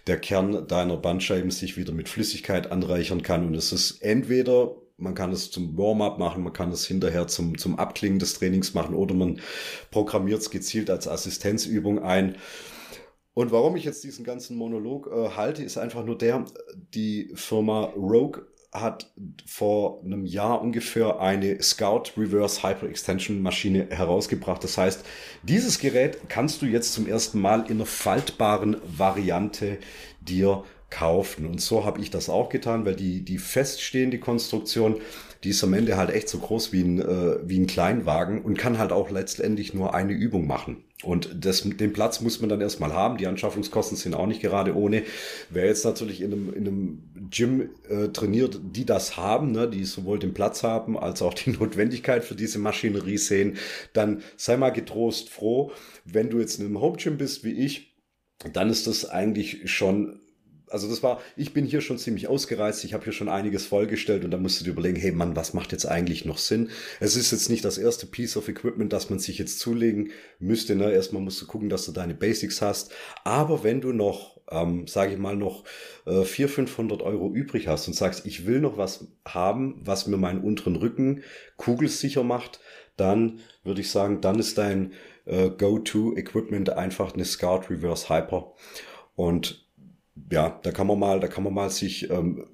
der 0.06 0.18
Kern 0.18 0.66
deiner 0.68 0.98
Bandscheiben 0.98 1.50
sich 1.50 1.78
wieder 1.78 1.94
mit 1.94 2.10
Flüssigkeit 2.10 2.70
anreichern 2.70 3.22
kann 3.22 3.46
und 3.46 3.54
es 3.54 3.72
ist 3.72 4.02
entweder 4.02 4.76
man 5.00 5.14
kann 5.14 5.32
es 5.32 5.50
zum 5.50 5.76
Warm-up 5.76 6.18
machen, 6.18 6.42
man 6.42 6.52
kann 6.52 6.70
es 6.70 6.86
hinterher 6.86 7.26
zum, 7.26 7.58
zum 7.58 7.78
Abklingen 7.78 8.18
des 8.18 8.34
Trainings 8.34 8.74
machen 8.74 8.94
oder 8.94 9.14
man 9.14 9.40
programmiert 9.90 10.40
es 10.40 10.50
gezielt 10.50 10.90
als 10.90 11.08
Assistenzübung 11.08 11.98
ein. 12.00 12.36
Und 13.34 13.52
warum 13.52 13.76
ich 13.76 13.84
jetzt 13.84 14.04
diesen 14.04 14.24
ganzen 14.24 14.56
Monolog 14.56 15.06
äh, 15.06 15.30
halte, 15.36 15.62
ist 15.62 15.78
einfach 15.78 16.04
nur 16.04 16.18
der, 16.18 16.44
die 16.94 17.30
Firma 17.34 17.84
Rogue 17.96 18.42
hat 18.72 19.12
vor 19.46 20.02
einem 20.04 20.24
Jahr 20.24 20.62
ungefähr 20.62 21.18
eine 21.20 21.60
Scout 21.60 22.12
Reverse 22.16 22.62
Hyper 22.62 22.88
Extension 22.88 23.42
Maschine 23.42 23.88
herausgebracht. 23.90 24.62
Das 24.62 24.78
heißt, 24.78 25.04
dieses 25.42 25.80
Gerät 25.80 26.18
kannst 26.28 26.62
du 26.62 26.66
jetzt 26.66 26.92
zum 26.92 27.08
ersten 27.08 27.40
Mal 27.40 27.62
in 27.62 27.78
einer 27.78 27.86
faltbaren 27.86 28.76
Variante 28.96 29.78
dir 30.20 30.64
kaufen. 30.90 31.46
Und 31.46 31.60
so 31.60 31.84
habe 31.84 32.00
ich 32.00 32.10
das 32.10 32.28
auch 32.28 32.48
getan, 32.48 32.84
weil 32.84 32.96
die, 32.96 33.24
die 33.24 33.38
feststehende 33.38 34.18
Konstruktion, 34.18 35.00
die 35.44 35.50
ist 35.50 35.64
am 35.64 35.72
Ende 35.72 35.96
halt 35.96 36.10
echt 36.10 36.28
so 36.28 36.38
groß 36.38 36.72
wie 36.72 36.82
ein, 36.82 37.00
äh, 37.00 37.38
wie 37.48 37.58
ein 37.58 37.66
Kleinwagen 37.66 38.42
und 38.42 38.58
kann 38.58 38.78
halt 38.78 38.92
auch 38.92 39.10
letztendlich 39.10 39.72
nur 39.72 39.94
eine 39.94 40.12
Übung 40.12 40.46
machen. 40.46 40.84
Und 41.02 41.46
das, 41.46 41.62
den 41.62 41.94
Platz 41.94 42.20
muss 42.20 42.40
man 42.40 42.50
dann 42.50 42.60
erstmal 42.60 42.92
haben. 42.92 43.16
Die 43.16 43.26
Anschaffungskosten 43.26 43.96
sind 43.96 44.14
auch 44.14 44.26
nicht 44.26 44.42
gerade 44.42 44.76
ohne. 44.76 45.02
Wer 45.48 45.64
jetzt 45.66 45.84
natürlich 45.86 46.20
in 46.20 46.32
einem, 46.32 46.52
in 46.52 46.66
einem 46.66 47.30
Gym 47.30 47.70
äh, 47.88 48.08
trainiert, 48.08 48.60
die 48.62 48.84
das 48.84 49.16
haben, 49.16 49.52
ne, 49.52 49.66
die 49.66 49.84
sowohl 49.84 50.18
den 50.18 50.34
Platz 50.34 50.62
haben 50.62 50.98
als 50.98 51.22
auch 51.22 51.32
die 51.32 51.50
Notwendigkeit 51.58 52.22
für 52.22 52.34
diese 52.34 52.58
Maschinerie 52.58 53.16
sehen, 53.16 53.56
dann 53.94 54.22
sei 54.36 54.58
mal 54.58 54.70
getrost 54.70 55.30
froh. 55.30 55.72
Wenn 56.04 56.28
du 56.28 56.38
jetzt 56.38 56.58
in 56.58 56.66
einem 56.66 56.80
Home 56.80 56.98
Gym 56.98 57.16
bist 57.16 57.44
wie 57.44 57.52
ich, 57.52 57.96
dann 58.52 58.68
ist 58.68 58.86
das 58.86 59.08
eigentlich 59.08 59.70
schon 59.70 60.20
also 60.70 60.88
das 60.88 61.02
war, 61.02 61.20
ich 61.36 61.52
bin 61.52 61.66
hier 61.66 61.80
schon 61.80 61.98
ziemlich 61.98 62.28
ausgereizt, 62.28 62.84
ich 62.84 62.94
habe 62.94 63.04
hier 63.04 63.12
schon 63.12 63.28
einiges 63.28 63.66
vollgestellt 63.66 64.24
und 64.24 64.30
da 64.30 64.38
musst 64.38 64.60
du 64.60 64.64
dir 64.64 64.70
überlegen, 64.70 64.96
hey 64.96 65.12
Mann, 65.12 65.36
was 65.36 65.52
macht 65.52 65.72
jetzt 65.72 65.84
eigentlich 65.84 66.24
noch 66.24 66.38
Sinn? 66.38 66.70
Es 67.00 67.16
ist 67.16 67.32
jetzt 67.32 67.50
nicht 67.50 67.64
das 67.64 67.76
erste 67.76 68.06
Piece 68.06 68.36
of 68.36 68.48
Equipment, 68.48 68.92
das 68.92 69.10
man 69.10 69.18
sich 69.18 69.38
jetzt 69.38 69.58
zulegen 69.58 70.12
müsste. 70.38 70.76
Ne? 70.76 70.92
Erstmal 70.92 71.22
musst 71.22 71.42
du 71.42 71.46
gucken, 71.46 71.68
dass 71.68 71.86
du 71.86 71.92
deine 71.92 72.14
Basics 72.14 72.62
hast. 72.62 72.92
Aber 73.24 73.64
wenn 73.64 73.80
du 73.80 73.92
noch, 73.92 74.40
ähm, 74.50 74.86
sage 74.86 75.12
ich 75.12 75.18
mal, 75.18 75.36
noch 75.36 75.64
äh, 76.06 76.22
400, 76.22 76.70
500 76.70 77.02
Euro 77.02 77.32
übrig 77.32 77.66
hast 77.66 77.88
und 77.88 77.94
sagst, 77.94 78.24
ich 78.24 78.46
will 78.46 78.60
noch 78.60 78.78
was 78.78 79.08
haben, 79.26 79.80
was 79.84 80.06
mir 80.06 80.16
meinen 80.16 80.42
unteren 80.42 80.76
Rücken 80.76 81.22
kugelsicher 81.56 82.22
macht, 82.22 82.60
dann 82.96 83.40
würde 83.64 83.80
ich 83.80 83.90
sagen, 83.90 84.20
dann 84.20 84.38
ist 84.38 84.58
dein 84.58 84.92
äh, 85.24 85.50
Go-To-Equipment 85.50 86.70
einfach 86.70 87.14
eine 87.14 87.24
Scout 87.24 87.62
Reverse 87.70 88.08
Hyper. 88.08 88.54
Und 89.16 89.69
ja, 90.30 90.60
da 90.62 90.72
kann 90.72 90.86
man 90.86 90.98
mal, 90.98 91.20
da 91.20 91.28
kann 91.28 91.44
man 91.44 91.54
mal 91.54 91.70
sich 91.70 92.10
ähm, 92.10 92.46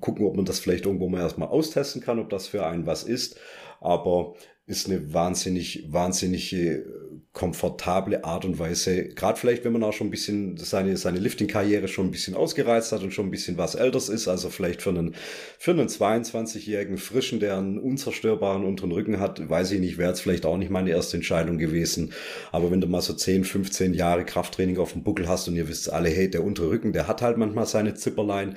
gucken, 0.00 0.26
ob 0.26 0.36
man 0.36 0.44
das 0.44 0.58
vielleicht 0.58 0.86
irgendwo 0.86 1.08
mal 1.08 1.20
erstmal 1.20 1.48
austesten 1.48 2.02
kann, 2.02 2.18
ob 2.18 2.30
das 2.30 2.46
für 2.46 2.66
einen 2.66 2.86
was 2.86 3.04
ist. 3.04 3.38
Aber 3.80 4.34
ist 4.66 4.88
eine 4.88 5.12
wahnsinnig, 5.12 5.92
wahnsinnige 5.92 6.84
komfortable 7.32 8.24
Art 8.24 8.44
und 8.44 8.58
Weise. 8.58 9.04
Gerade 9.08 9.38
vielleicht, 9.38 9.64
wenn 9.64 9.72
man 9.72 9.82
auch 9.82 9.94
schon 9.94 10.08
ein 10.08 10.10
bisschen 10.10 10.58
seine, 10.58 10.98
seine 10.98 11.18
Lifting-Karriere 11.18 11.88
schon 11.88 12.06
ein 12.06 12.10
bisschen 12.10 12.34
ausgereizt 12.34 12.92
hat 12.92 13.02
und 13.02 13.14
schon 13.14 13.26
ein 13.26 13.30
bisschen 13.30 13.56
was 13.56 13.74
älteres 13.74 14.10
ist, 14.10 14.28
also 14.28 14.50
vielleicht 14.50 14.82
für 14.82 14.90
einen, 14.90 15.14
für 15.58 15.70
einen 15.70 15.88
22-jährigen 15.88 16.98
Frischen, 16.98 17.40
der 17.40 17.56
einen 17.56 17.78
unzerstörbaren 17.78 18.64
unteren 18.64 18.92
Rücken 18.92 19.18
hat, 19.18 19.48
weiß 19.48 19.70
ich 19.72 19.80
nicht, 19.80 19.96
wäre 19.96 20.10
jetzt 20.10 20.20
vielleicht 20.20 20.44
auch 20.44 20.58
nicht 20.58 20.70
meine 20.70 20.90
erste 20.90 21.16
Entscheidung 21.16 21.56
gewesen. 21.56 22.12
Aber 22.50 22.70
wenn 22.70 22.82
du 22.82 22.86
mal 22.86 23.00
so 23.00 23.14
10, 23.14 23.44
15 23.44 23.94
Jahre 23.94 24.26
Krafttraining 24.26 24.76
auf 24.76 24.92
dem 24.92 25.02
Buckel 25.02 25.26
hast 25.26 25.48
und 25.48 25.56
ihr 25.56 25.68
wisst 25.68 25.90
alle, 25.90 26.10
hey, 26.10 26.28
der 26.30 26.44
untere 26.44 26.68
Rücken, 26.68 26.92
der 26.92 27.08
hat 27.08 27.22
halt 27.22 27.38
manchmal 27.38 27.66
seine 27.66 27.94
Zipperlein 27.94 28.56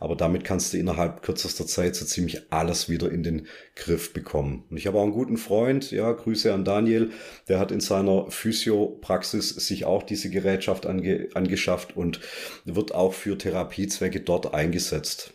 aber 0.00 0.16
damit 0.16 0.44
kannst 0.44 0.72
du 0.72 0.78
innerhalb 0.78 1.22
kürzester 1.22 1.66
Zeit 1.66 1.96
so 1.96 2.04
ziemlich 2.04 2.52
alles 2.52 2.88
wieder 2.88 3.10
in 3.10 3.22
den 3.22 3.46
Griff 3.74 4.12
bekommen. 4.12 4.64
Und 4.70 4.76
ich 4.76 4.86
habe 4.86 4.98
auch 4.98 5.02
einen 5.02 5.12
guten 5.12 5.36
Freund, 5.36 5.90
ja, 5.90 6.12
Grüße 6.12 6.52
an 6.52 6.64
Daniel, 6.64 7.10
der 7.48 7.58
hat 7.58 7.72
in 7.72 7.80
seiner 7.80 8.30
Physiopraxis 8.30 9.50
sich 9.50 9.84
auch 9.84 10.02
diese 10.02 10.30
Gerätschaft 10.30 10.86
ange 10.86 11.28
angeschafft 11.34 11.96
und 11.96 12.20
wird 12.64 12.94
auch 12.94 13.12
für 13.12 13.36
Therapiezwecke 13.36 14.20
dort 14.20 14.54
eingesetzt. 14.54 15.32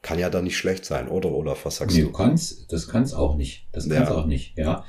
Kann 0.00 0.18
ja 0.18 0.30
da 0.30 0.40
nicht 0.40 0.56
schlecht 0.56 0.84
sein, 0.84 1.08
oder 1.08 1.32
Olaf? 1.32 1.64
Was 1.64 1.76
sagst 1.76 1.96
nee, 1.96 2.02
du? 2.02 2.08
Du 2.08 2.12
kannst, 2.12 2.72
das 2.72 2.88
kann's 2.88 3.12
auch 3.12 3.36
nicht. 3.36 3.68
Das 3.72 3.88
kann's 3.88 4.08
ja. 4.08 4.14
auch 4.14 4.26
nicht, 4.26 4.56
ja. 4.56 4.84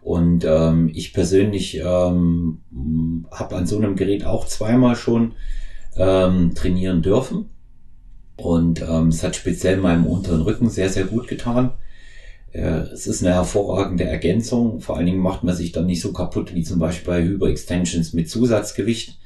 Und 0.00 0.44
ähm, 0.44 0.90
ich 0.92 1.12
persönlich 1.12 1.76
ähm, 1.76 2.62
habe 3.30 3.56
an 3.56 3.66
so 3.66 3.76
einem 3.76 3.94
Gerät 3.94 4.24
auch 4.24 4.46
zweimal 4.46 4.96
schon 4.96 5.34
ähm, 5.96 6.54
trainieren 6.54 7.02
dürfen. 7.02 7.50
Und 8.36 8.82
ähm, 8.82 9.08
es 9.08 9.22
hat 9.22 9.36
speziell 9.36 9.76
meinem 9.76 10.06
unteren 10.06 10.42
Rücken 10.42 10.68
sehr, 10.68 10.88
sehr 10.88 11.04
gut 11.04 11.28
getan. 11.28 11.72
Äh, 12.52 12.86
es 12.92 13.06
ist 13.06 13.22
eine 13.22 13.34
hervorragende 13.34 14.04
Ergänzung. 14.04 14.80
Vor 14.80 14.96
allen 14.96 15.06
Dingen 15.06 15.20
macht 15.20 15.44
man 15.44 15.54
sich 15.54 15.72
dann 15.72 15.86
nicht 15.86 16.00
so 16.00 16.12
kaputt 16.12 16.54
wie 16.54 16.62
zum 16.62 16.78
Beispiel 16.78 17.06
bei 17.06 17.22
Hyperextensions 17.22 18.12
mit 18.12 18.30
Zusatzgewicht. 18.30 19.18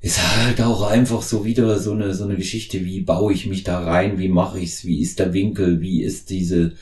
Ist 0.00 0.36
halt 0.36 0.60
auch 0.60 0.82
einfach 0.82 1.22
so 1.22 1.44
wieder 1.44 1.78
so 1.78 1.92
eine, 1.92 2.14
so 2.14 2.24
eine 2.24 2.36
Geschichte, 2.36 2.84
wie 2.84 3.00
baue 3.00 3.32
ich 3.32 3.46
mich 3.46 3.64
da 3.64 3.80
rein, 3.80 4.18
wie 4.18 4.28
mache 4.28 4.60
ich's, 4.60 4.84
wie 4.84 5.00
ist 5.00 5.18
der 5.18 5.32
Winkel, 5.32 5.80
wie 5.80 6.02
ist 6.02 6.30
diese, 6.30 6.74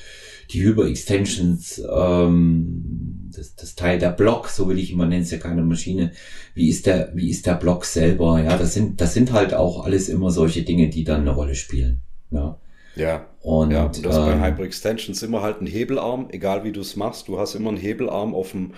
die 0.50 0.62
Hyperextensions, 0.62 1.82
ähm, 1.90 3.03
das, 3.36 3.54
das 3.56 3.74
Teil 3.74 3.98
der 3.98 4.10
Block, 4.10 4.48
so 4.48 4.68
will 4.68 4.78
ich 4.78 4.92
immer 4.92 5.06
nennen, 5.06 5.22
es 5.22 5.30
ja 5.30 5.38
keine 5.38 5.62
Maschine. 5.62 6.12
Wie 6.54 6.68
ist 6.68 6.86
der, 6.86 7.10
wie 7.14 7.30
ist 7.30 7.46
der 7.46 7.54
Block 7.54 7.84
selber? 7.84 8.40
Ja, 8.42 8.56
das 8.56 8.74
sind, 8.74 9.00
das 9.00 9.14
sind 9.14 9.32
halt 9.32 9.54
auch 9.54 9.84
alles 9.84 10.08
immer 10.08 10.30
solche 10.30 10.62
Dinge, 10.62 10.88
die 10.88 11.04
dann 11.04 11.22
eine 11.22 11.30
Rolle 11.30 11.54
spielen. 11.54 12.00
Ja. 12.30 12.58
Ja. 12.96 13.26
Und 13.40 13.72
ja, 13.72 13.88
das 13.88 14.16
ähm, 14.16 14.24
bei 14.24 14.40
Hyperextensions 14.40 15.22
immer 15.22 15.42
halt 15.42 15.60
ein 15.60 15.66
Hebelarm, 15.66 16.28
egal 16.30 16.64
wie 16.64 16.72
du 16.72 16.80
es 16.80 16.96
machst. 16.96 17.28
Du 17.28 17.38
hast 17.38 17.54
immer 17.54 17.70
einen 17.70 17.78
Hebelarm 17.78 18.34
auf, 18.34 18.52
dem, 18.52 18.72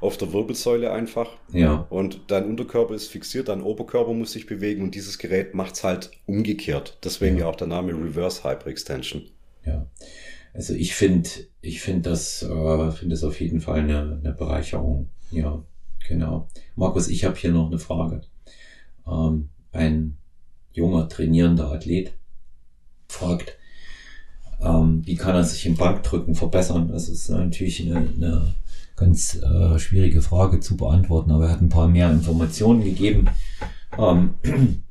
auf 0.00 0.16
der 0.16 0.32
Wirbelsäule 0.32 0.92
einfach. 0.92 1.30
Ja. 1.52 1.86
Und 1.88 2.20
dein 2.28 2.46
Unterkörper 2.46 2.94
ist 2.94 3.08
fixiert, 3.08 3.48
dein 3.48 3.62
Oberkörper 3.62 4.12
muss 4.12 4.32
sich 4.32 4.46
bewegen 4.46 4.82
und 4.82 4.94
dieses 4.94 5.18
Gerät 5.18 5.54
macht's 5.54 5.84
halt 5.84 6.10
umgekehrt. 6.26 6.98
Deswegen 7.04 7.36
ja, 7.36 7.44
ja 7.44 7.50
auch 7.50 7.56
der 7.56 7.68
Name 7.68 7.92
Reverse 7.92 8.44
Hyperextension. 8.44 9.22
Ja. 9.64 9.86
Also 10.52 10.74
ich 10.74 10.94
finde, 10.94 11.28
ich 11.60 11.80
finde 11.80 12.10
das, 12.10 12.42
äh, 12.42 12.90
finde 12.90 13.14
das 13.14 13.24
auf 13.24 13.40
jeden 13.40 13.60
Fall 13.60 13.80
eine, 13.80 14.20
eine 14.22 14.32
Bereicherung. 14.32 15.08
Ja, 15.30 15.62
genau. 16.08 16.48
Markus, 16.76 17.08
ich 17.08 17.24
habe 17.24 17.36
hier 17.36 17.52
noch 17.52 17.68
eine 17.68 17.78
Frage. 17.78 18.22
Ähm, 19.06 19.50
ein 19.72 20.16
junger 20.72 21.08
trainierender 21.08 21.70
Athlet 21.70 22.12
fragt, 23.08 23.56
ähm, 24.60 25.02
wie 25.06 25.16
kann 25.16 25.34
er 25.34 25.44
sich 25.44 25.66
im 25.66 25.76
Bankdrücken 25.76 26.34
verbessern? 26.34 26.88
Das 26.88 27.08
ist 27.08 27.28
natürlich 27.28 27.80
eine, 27.82 27.96
eine 27.96 28.54
ganz 28.96 29.36
äh, 29.36 29.78
schwierige 29.78 30.20
Frage 30.20 30.60
zu 30.60 30.76
beantworten, 30.76 31.30
aber 31.30 31.46
er 31.46 31.52
hat 31.52 31.62
ein 31.62 31.70
paar 31.70 31.88
mehr 31.88 32.10
Informationen 32.10 32.84
gegeben. 32.84 33.28
Ähm, 33.98 34.34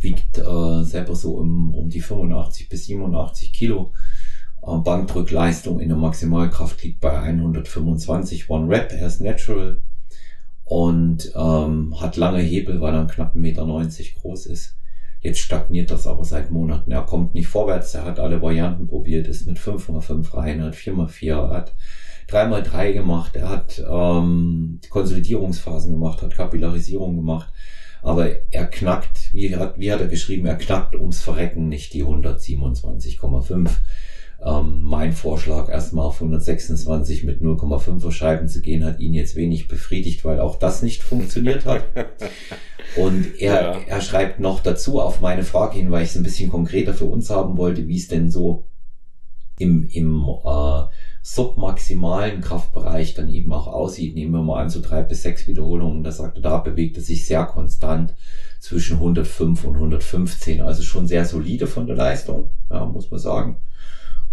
wiegt 0.00 0.38
äh, 0.38 0.82
selber 0.84 1.14
so 1.14 1.36
um, 1.36 1.74
um 1.74 1.88
die 1.88 2.00
85 2.00 2.68
bis 2.68 2.86
87 2.86 3.52
Kilo. 3.52 3.92
Äh, 4.62 4.76
Bankdrückleistung 4.78 5.80
in 5.80 5.88
der 5.88 5.98
Maximalkraft 5.98 6.82
liegt 6.82 7.00
bei 7.00 7.18
125 7.18 8.48
One 8.50 8.68
Rep. 8.68 8.92
Er 8.92 9.06
ist 9.06 9.20
natural 9.20 9.80
und 10.64 11.32
ähm, 11.34 12.00
hat 12.00 12.16
lange 12.16 12.40
Hebel, 12.40 12.80
weil 12.80 12.94
er 12.94 13.06
knapp 13.06 13.34
1,90 13.34 13.38
Meter 13.38 13.66
groß 14.20 14.46
ist. 14.46 14.76
Jetzt 15.20 15.40
stagniert 15.40 15.90
das 15.90 16.06
aber 16.06 16.24
seit 16.24 16.50
Monaten. 16.50 16.92
Er 16.92 17.02
kommt 17.02 17.34
nicht 17.34 17.48
vorwärts. 17.48 17.94
Er 17.94 18.04
hat 18.04 18.18
alle 18.18 18.40
Varianten 18.40 18.86
probiert, 18.86 19.26
ist 19.28 19.46
mit 19.46 19.58
5x5 19.58 20.34
rein, 20.34 20.62
hat 20.62 20.74
4x4, 20.74 21.50
hat 21.50 21.74
3x3 22.30 22.92
gemacht. 22.92 23.36
Er 23.36 23.50
hat 23.50 23.84
ähm, 23.86 24.80
Konsolidierungsphasen 24.88 25.92
gemacht, 25.92 26.22
hat 26.22 26.36
Kapillarisierung 26.36 27.16
gemacht. 27.16 27.52
Aber 28.02 28.30
er 28.50 28.66
knackt, 28.66 29.34
wie 29.34 29.54
hat, 29.54 29.78
wie 29.78 29.92
hat 29.92 30.00
er 30.00 30.08
geschrieben, 30.08 30.46
er 30.46 30.56
knackt 30.56 30.94
ums 30.94 31.20
Verrecken 31.20 31.68
nicht 31.68 31.92
die 31.92 32.04
127,5. 32.04 33.68
Ähm, 34.42 34.80
mein 34.82 35.12
Vorschlag, 35.12 35.68
erstmal 35.68 36.06
auf 36.06 36.14
126 36.14 37.24
mit 37.24 37.42
0,5er 37.42 38.10
Scheiben 38.10 38.48
zu 38.48 38.62
gehen, 38.62 38.84
hat 38.84 38.98
ihn 38.98 39.12
jetzt 39.12 39.36
wenig 39.36 39.68
befriedigt, 39.68 40.24
weil 40.24 40.40
auch 40.40 40.58
das 40.58 40.82
nicht 40.82 41.02
funktioniert 41.02 41.66
hat. 41.66 41.84
Und 42.96 43.38
er, 43.38 43.62
ja. 43.62 43.78
er 43.86 44.00
schreibt 44.00 44.40
noch 44.40 44.60
dazu 44.60 45.00
auf 45.00 45.20
meine 45.20 45.44
Frage 45.44 45.76
hin, 45.76 45.90
weil 45.90 46.02
ich 46.02 46.10
es 46.10 46.16
ein 46.16 46.22
bisschen 46.22 46.50
konkreter 46.50 46.94
für 46.94 47.04
uns 47.04 47.30
haben 47.30 47.56
wollte, 47.56 47.86
wie 47.86 47.98
es 47.98 48.08
denn 48.08 48.30
so 48.30 48.64
im, 49.58 49.84
im 49.92 50.24
äh, 50.44 50.82
submaximalen 51.22 52.40
Kraftbereich 52.40 53.14
dann 53.14 53.28
eben 53.28 53.52
auch 53.52 53.66
aussieht. 53.66 54.14
Nehmen 54.14 54.32
wir 54.32 54.42
mal 54.42 54.62
an, 54.62 54.70
so 54.70 54.80
drei 54.80 55.02
bis 55.02 55.22
sechs 55.22 55.46
Wiederholungen. 55.46 56.02
Da 56.02 56.12
sagt 56.12 56.36
er, 56.36 56.42
da 56.42 56.58
bewegt 56.58 56.96
er 56.96 57.02
sich 57.02 57.26
sehr 57.26 57.44
konstant 57.44 58.14
zwischen 58.58 58.96
105 58.96 59.64
und 59.64 59.74
115. 59.74 60.62
Also 60.62 60.82
schon 60.82 61.06
sehr 61.06 61.26
solide 61.26 61.66
von 61.66 61.86
der 61.86 61.96
Leistung, 61.96 62.50
ja, 62.70 62.86
muss 62.86 63.10
man 63.10 63.20
sagen. 63.20 63.56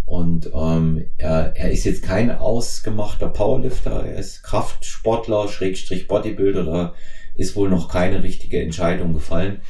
Und 0.08 0.50
ähm, 0.54 1.04
er, 1.18 1.54
er 1.54 1.70
ist 1.70 1.84
jetzt 1.84 2.02
kein 2.02 2.30
ausgemachter 2.30 3.28
Powerlifter, 3.28 4.06
er 4.06 4.18
ist 4.18 4.42
Kraftsportler, 4.42 5.48
Schrägstrich 5.48 6.08
Bodybuilder, 6.08 6.64
da 6.64 6.94
ist 7.34 7.56
wohl 7.56 7.68
noch 7.68 7.90
keine 7.90 8.22
richtige 8.22 8.62
Entscheidung 8.62 9.12
gefallen. 9.12 9.60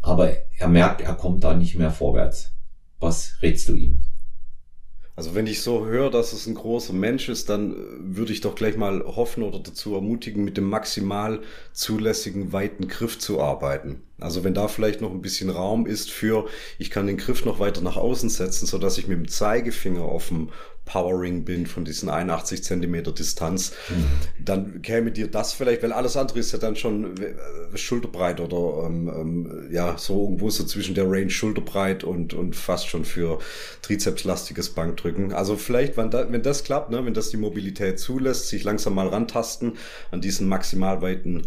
Aber 0.00 0.32
er 0.56 0.68
merkt, 0.68 1.02
er 1.02 1.12
kommt 1.12 1.44
da 1.44 1.52
nicht 1.52 1.74
mehr 1.74 1.90
vorwärts. 1.90 2.54
Was 3.00 3.36
rätst 3.42 3.68
du 3.68 3.74
ihm? 3.74 4.02
Also 5.14 5.34
wenn 5.34 5.46
ich 5.46 5.60
so 5.60 5.84
höre, 5.84 6.10
dass 6.10 6.32
es 6.32 6.46
ein 6.46 6.54
großer 6.54 6.94
Mensch 6.94 7.28
ist, 7.28 7.50
dann 7.50 7.72
äh, 7.72 7.76
würde 8.16 8.32
ich 8.32 8.40
doch 8.40 8.54
gleich 8.54 8.76
mal 8.76 9.04
hoffen 9.04 9.42
oder 9.42 9.58
dazu 9.58 9.94
ermutigen, 9.94 10.44
mit 10.44 10.56
dem 10.56 10.64
maximal 10.64 11.42
zulässigen 11.72 12.52
weiten 12.52 12.88
Griff 12.88 13.18
zu 13.18 13.40
arbeiten. 13.40 14.02
Also 14.18 14.42
wenn 14.42 14.54
da 14.54 14.68
vielleicht 14.68 15.02
noch 15.02 15.10
ein 15.10 15.20
bisschen 15.20 15.50
Raum 15.50 15.86
ist 15.86 16.10
für, 16.10 16.46
ich 16.78 16.90
kann 16.90 17.06
den 17.06 17.18
Griff 17.18 17.44
noch 17.44 17.58
weiter 17.58 17.82
nach 17.82 17.96
außen 17.96 18.30
setzen, 18.30 18.66
so 18.66 18.78
dass 18.78 18.96
ich 18.96 19.06
mit 19.06 19.18
dem 19.18 19.28
Zeigefinger 19.28 20.02
auf 20.02 20.28
dem 20.28 20.48
Powering 20.84 21.44
bin 21.44 21.66
von 21.66 21.84
diesen 21.84 22.08
81 22.08 22.64
Zentimeter 22.64 23.12
Distanz, 23.12 23.72
mhm. 23.88 24.44
dann 24.44 24.82
käme 24.82 25.12
dir 25.12 25.28
das 25.28 25.52
vielleicht, 25.52 25.82
weil 25.82 25.92
alles 25.92 26.16
andere 26.16 26.40
ist 26.40 26.52
ja 26.52 26.58
dann 26.58 26.76
schon 26.76 27.16
äh, 27.16 27.76
schulterbreit 27.76 28.40
oder 28.40 28.86
ähm, 28.86 29.08
ähm, 29.08 29.68
ja, 29.70 29.96
so 29.96 30.22
irgendwo 30.22 30.50
so 30.50 30.64
zwischen 30.64 30.94
der 30.94 31.08
Range 31.08 31.30
schulterbreit 31.30 32.04
und, 32.04 32.34
und 32.34 32.56
fast 32.56 32.88
schon 32.88 33.04
für 33.04 33.38
trizepslastiges 33.82 34.70
Bankdrücken. 34.70 35.32
Also 35.32 35.56
vielleicht, 35.56 35.96
wenn, 35.96 36.10
da, 36.10 36.30
wenn 36.30 36.42
das 36.42 36.64
klappt, 36.64 36.90
ne, 36.90 37.04
wenn 37.04 37.14
das 37.14 37.30
die 37.30 37.36
Mobilität 37.36 37.98
zulässt, 38.00 38.48
sich 38.48 38.64
langsam 38.64 38.94
mal 38.94 39.08
rantasten 39.08 39.74
an 40.10 40.20
diesen 40.20 40.48
maximal 40.48 41.00
weiten 41.00 41.42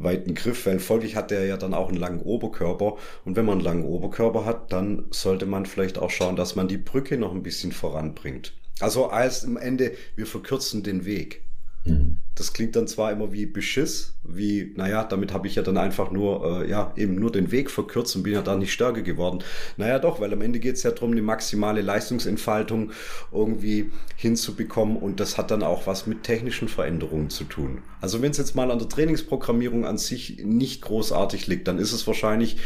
weiten 0.00 0.34
Griff, 0.34 0.66
weil 0.66 0.78
folglich 0.78 1.16
hat 1.16 1.32
der 1.32 1.44
ja 1.46 1.56
dann 1.56 1.74
auch 1.74 1.88
einen 1.88 1.98
langen 1.98 2.22
Oberkörper. 2.22 2.96
Und 3.24 3.36
wenn 3.36 3.44
man 3.44 3.58
einen 3.58 3.64
langen 3.64 3.84
Oberkörper 3.84 4.44
hat, 4.44 4.72
dann 4.72 5.06
sollte 5.10 5.44
man 5.44 5.66
vielleicht 5.66 5.98
auch 5.98 6.10
schauen, 6.10 6.36
dass 6.36 6.54
man 6.54 6.68
die 6.68 6.78
Brücke 6.78 7.18
noch 7.18 7.34
ein 7.34 7.42
bisschen 7.42 7.72
voranbringt. 7.72 8.52
Also 8.80 9.08
als 9.08 9.44
im 9.44 9.56
Ende, 9.56 9.92
wir 10.16 10.26
verkürzen 10.26 10.82
den 10.82 11.04
Weg. 11.04 11.42
Mhm. 11.84 12.18
Das 12.34 12.52
klingt 12.52 12.76
dann 12.76 12.86
zwar 12.86 13.10
immer 13.10 13.32
wie 13.32 13.46
Beschiss, 13.46 14.14
wie, 14.22 14.72
naja, 14.76 15.02
damit 15.02 15.32
habe 15.32 15.48
ich 15.48 15.56
ja 15.56 15.62
dann 15.62 15.76
einfach 15.76 16.12
nur, 16.12 16.62
äh, 16.62 16.70
ja, 16.70 16.92
eben 16.96 17.16
nur 17.16 17.32
den 17.32 17.50
Weg 17.50 17.68
verkürzt 17.68 18.14
und 18.14 18.22
bin 18.22 18.32
ja 18.32 18.42
dann 18.42 18.60
nicht 18.60 18.72
stärker 18.72 19.02
geworden. 19.02 19.42
Naja, 19.76 19.98
doch, 19.98 20.20
weil 20.20 20.32
am 20.32 20.40
Ende 20.40 20.60
geht 20.60 20.76
es 20.76 20.84
ja 20.84 20.92
darum, 20.92 21.16
die 21.16 21.22
maximale 21.22 21.80
Leistungsentfaltung 21.82 22.92
irgendwie 23.32 23.90
hinzubekommen 24.14 24.96
und 24.96 25.18
das 25.18 25.36
hat 25.36 25.50
dann 25.50 25.64
auch 25.64 25.88
was 25.88 26.06
mit 26.06 26.22
technischen 26.22 26.68
Veränderungen 26.68 27.30
zu 27.30 27.42
tun. 27.42 27.82
Also 28.00 28.22
wenn 28.22 28.30
es 28.30 28.38
jetzt 28.38 28.54
mal 28.54 28.70
an 28.70 28.78
der 28.78 28.88
Trainingsprogrammierung 28.88 29.84
an 29.84 29.98
sich 29.98 30.40
nicht 30.44 30.82
großartig 30.82 31.48
liegt, 31.48 31.66
dann 31.66 31.78
ist 31.78 31.92
es 31.92 32.06
wahrscheinlich 32.06 32.58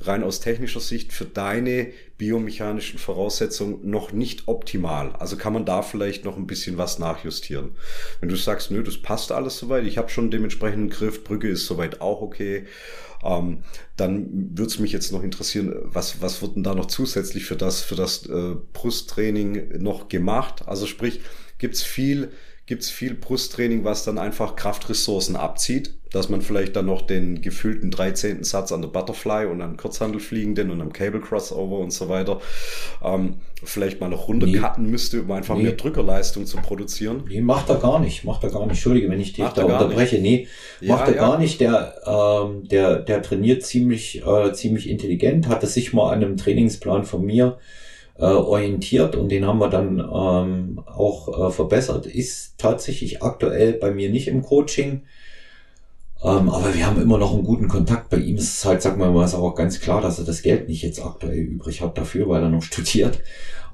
rein 0.00 0.22
aus 0.22 0.40
technischer 0.40 0.80
Sicht 0.80 1.12
für 1.12 1.24
deine 1.24 1.88
biomechanischen 2.18 2.98
Voraussetzungen 2.98 3.88
noch 3.88 4.12
nicht 4.12 4.48
optimal. 4.48 5.12
Also 5.12 5.36
kann 5.36 5.52
man 5.52 5.64
da 5.64 5.82
vielleicht 5.82 6.24
noch 6.24 6.36
ein 6.36 6.46
bisschen 6.46 6.78
was 6.78 6.98
nachjustieren. 6.98 7.72
Wenn 8.20 8.28
du 8.28 8.36
sagst, 8.36 8.70
nö, 8.70 8.82
das 8.82 8.98
passt 8.98 9.32
alles 9.32 9.58
soweit, 9.58 9.84
ich 9.84 9.98
habe 9.98 10.08
schon 10.08 10.30
dementsprechenden 10.30 10.90
Griff, 10.90 11.24
Brücke 11.24 11.48
ist 11.48 11.66
soweit 11.66 12.00
auch 12.00 12.22
okay, 12.22 12.66
ähm, 13.22 13.62
dann 13.96 14.28
würde 14.56 14.70
es 14.70 14.78
mich 14.78 14.92
jetzt 14.92 15.12
noch 15.12 15.22
interessieren, 15.22 15.74
was, 15.84 16.22
was 16.22 16.40
wird 16.40 16.56
denn 16.56 16.62
da 16.62 16.74
noch 16.74 16.86
zusätzlich 16.86 17.44
für 17.44 17.56
das, 17.56 17.82
für 17.82 17.96
das 17.96 18.26
äh, 18.26 18.54
Brusttraining 18.72 19.78
noch 19.82 20.08
gemacht? 20.08 20.66
Also 20.66 20.86
sprich, 20.86 21.20
gibt's 21.58 21.82
viel 21.82 22.32
gibt 22.70 22.84
es 22.84 22.90
viel 22.90 23.14
Brusttraining, 23.14 23.82
was 23.82 24.04
dann 24.04 24.16
einfach 24.16 24.54
Kraftressourcen 24.54 25.34
abzieht, 25.34 25.94
dass 26.12 26.28
man 26.28 26.40
vielleicht 26.40 26.76
dann 26.76 26.86
noch 26.86 27.02
den 27.02 27.42
gefühlten 27.42 27.90
13. 27.90 28.44
Satz 28.44 28.70
an 28.70 28.80
der 28.80 28.90
Butterfly 28.90 29.46
und 29.46 29.60
am 29.60 29.76
Kurzhandelfliegenden 29.76 30.70
und 30.70 30.80
am 30.80 30.92
Cable 30.92 31.20
Crossover 31.20 31.78
und 31.78 31.92
so 31.92 32.08
weiter 32.08 32.40
ähm, 33.04 33.40
vielleicht 33.64 34.00
mal 34.00 34.08
noch 34.08 34.28
runtercutten 34.28 34.84
nee. 34.84 34.90
müsste, 34.92 35.22
um 35.22 35.32
einfach 35.32 35.56
nee. 35.56 35.64
mehr 35.64 35.72
Drückerleistung 35.72 36.46
zu 36.46 36.58
produzieren. 36.58 37.24
Nee, 37.28 37.40
macht 37.40 37.68
er 37.70 37.74
gar 37.74 37.98
nicht, 37.98 38.22
macht 38.22 38.44
er 38.44 38.50
gar 38.50 38.60
nicht. 38.60 38.76
Entschuldige, 38.76 39.10
wenn 39.10 39.20
ich 39.20 39.32
dich 39.32 39.48
da 39.48 39.64
unterbreche. 39.64 40.20
Nicht. 40.20 40.46
Nee, 40.80 40.86
ja, 40.86 40.94
macht 40.94 41.08
er 41.08 41.16
ja. 41.16 41.20
gar 41.22 41.38
nicht. 41.40 41.60
Der, 41.60 41.94
ähm, 42.06 42.68
der, 42.68 43.00
der 43.00 43.20
trainiert 43.20 43.64
ziemlich, 43.64 44.24
äh, 44.24 44.52
ziemlich 44.52 44.88
intelligent, 44.88 45.48
hat 45.48 45.64
es 45.64 45.74
sich 45.74 45.92
mal 45.92 46.12
an 46.12 46.22
einem 46.22 46.36
Trainingsplan 46.36 47.02
von 47.02 47.24
mir 47.24 47.58
äh, 47.58 47.89
orientiert 48.26 49.16
und 49.16 49.30
den 49.30 49.46
haben 49.46 49.58
wir 49.58 49.68
dann 49.68 49.98
ähm, 49.98 50.82
auch 50.86 51.48
äh, 51.48 51.50
verbessert. 51.50 52.06
Ist 52.06 52.58
tatsächlich 52.58 53.22
aktuell 53.22 53.74
bei 53.74 53.90
mir 53.90 54.10
nicht 54.10 54.28
im 54.28 54.42
Coaching. 54.42 55.02
Ähm, 56.22 56.50
aber 56.50 56.74
wir 56.74 56.86
haben 56.86 57.00
immer 57.00 57.18
noch 57.18 57.32
einen 57.32 57.44
guten 57.44 57.68
Kontakt. 57.68 58.10
Bei 58.10 58.18
ihm 58.18 58.36
ist 58.36 58.58
es 58.58 58.64
halt, 58.64 58.82
sagen 58.82 59.00
wir 59.00 59.10
mal, 59.10 59.24
ist 59.24 59.34
auch 59.34 59.54
ganz 59.54 59.80
klar, 59.80 60.02
dass 60.02 60.18
er 60.18 60.24
das 60.24 60.42
Geld 60.42 60.68
nicht 60.68 60.82
jetzt 60.82 61.02
aktuell 61.02 61.38
übrig 61.38 61.80
hat 61.80 61.96
dafür, 61.96 62.28
weil 62.28 62.42
er 62.42 62.50
noch 62.50 62.62
studiert. 62.62 63.20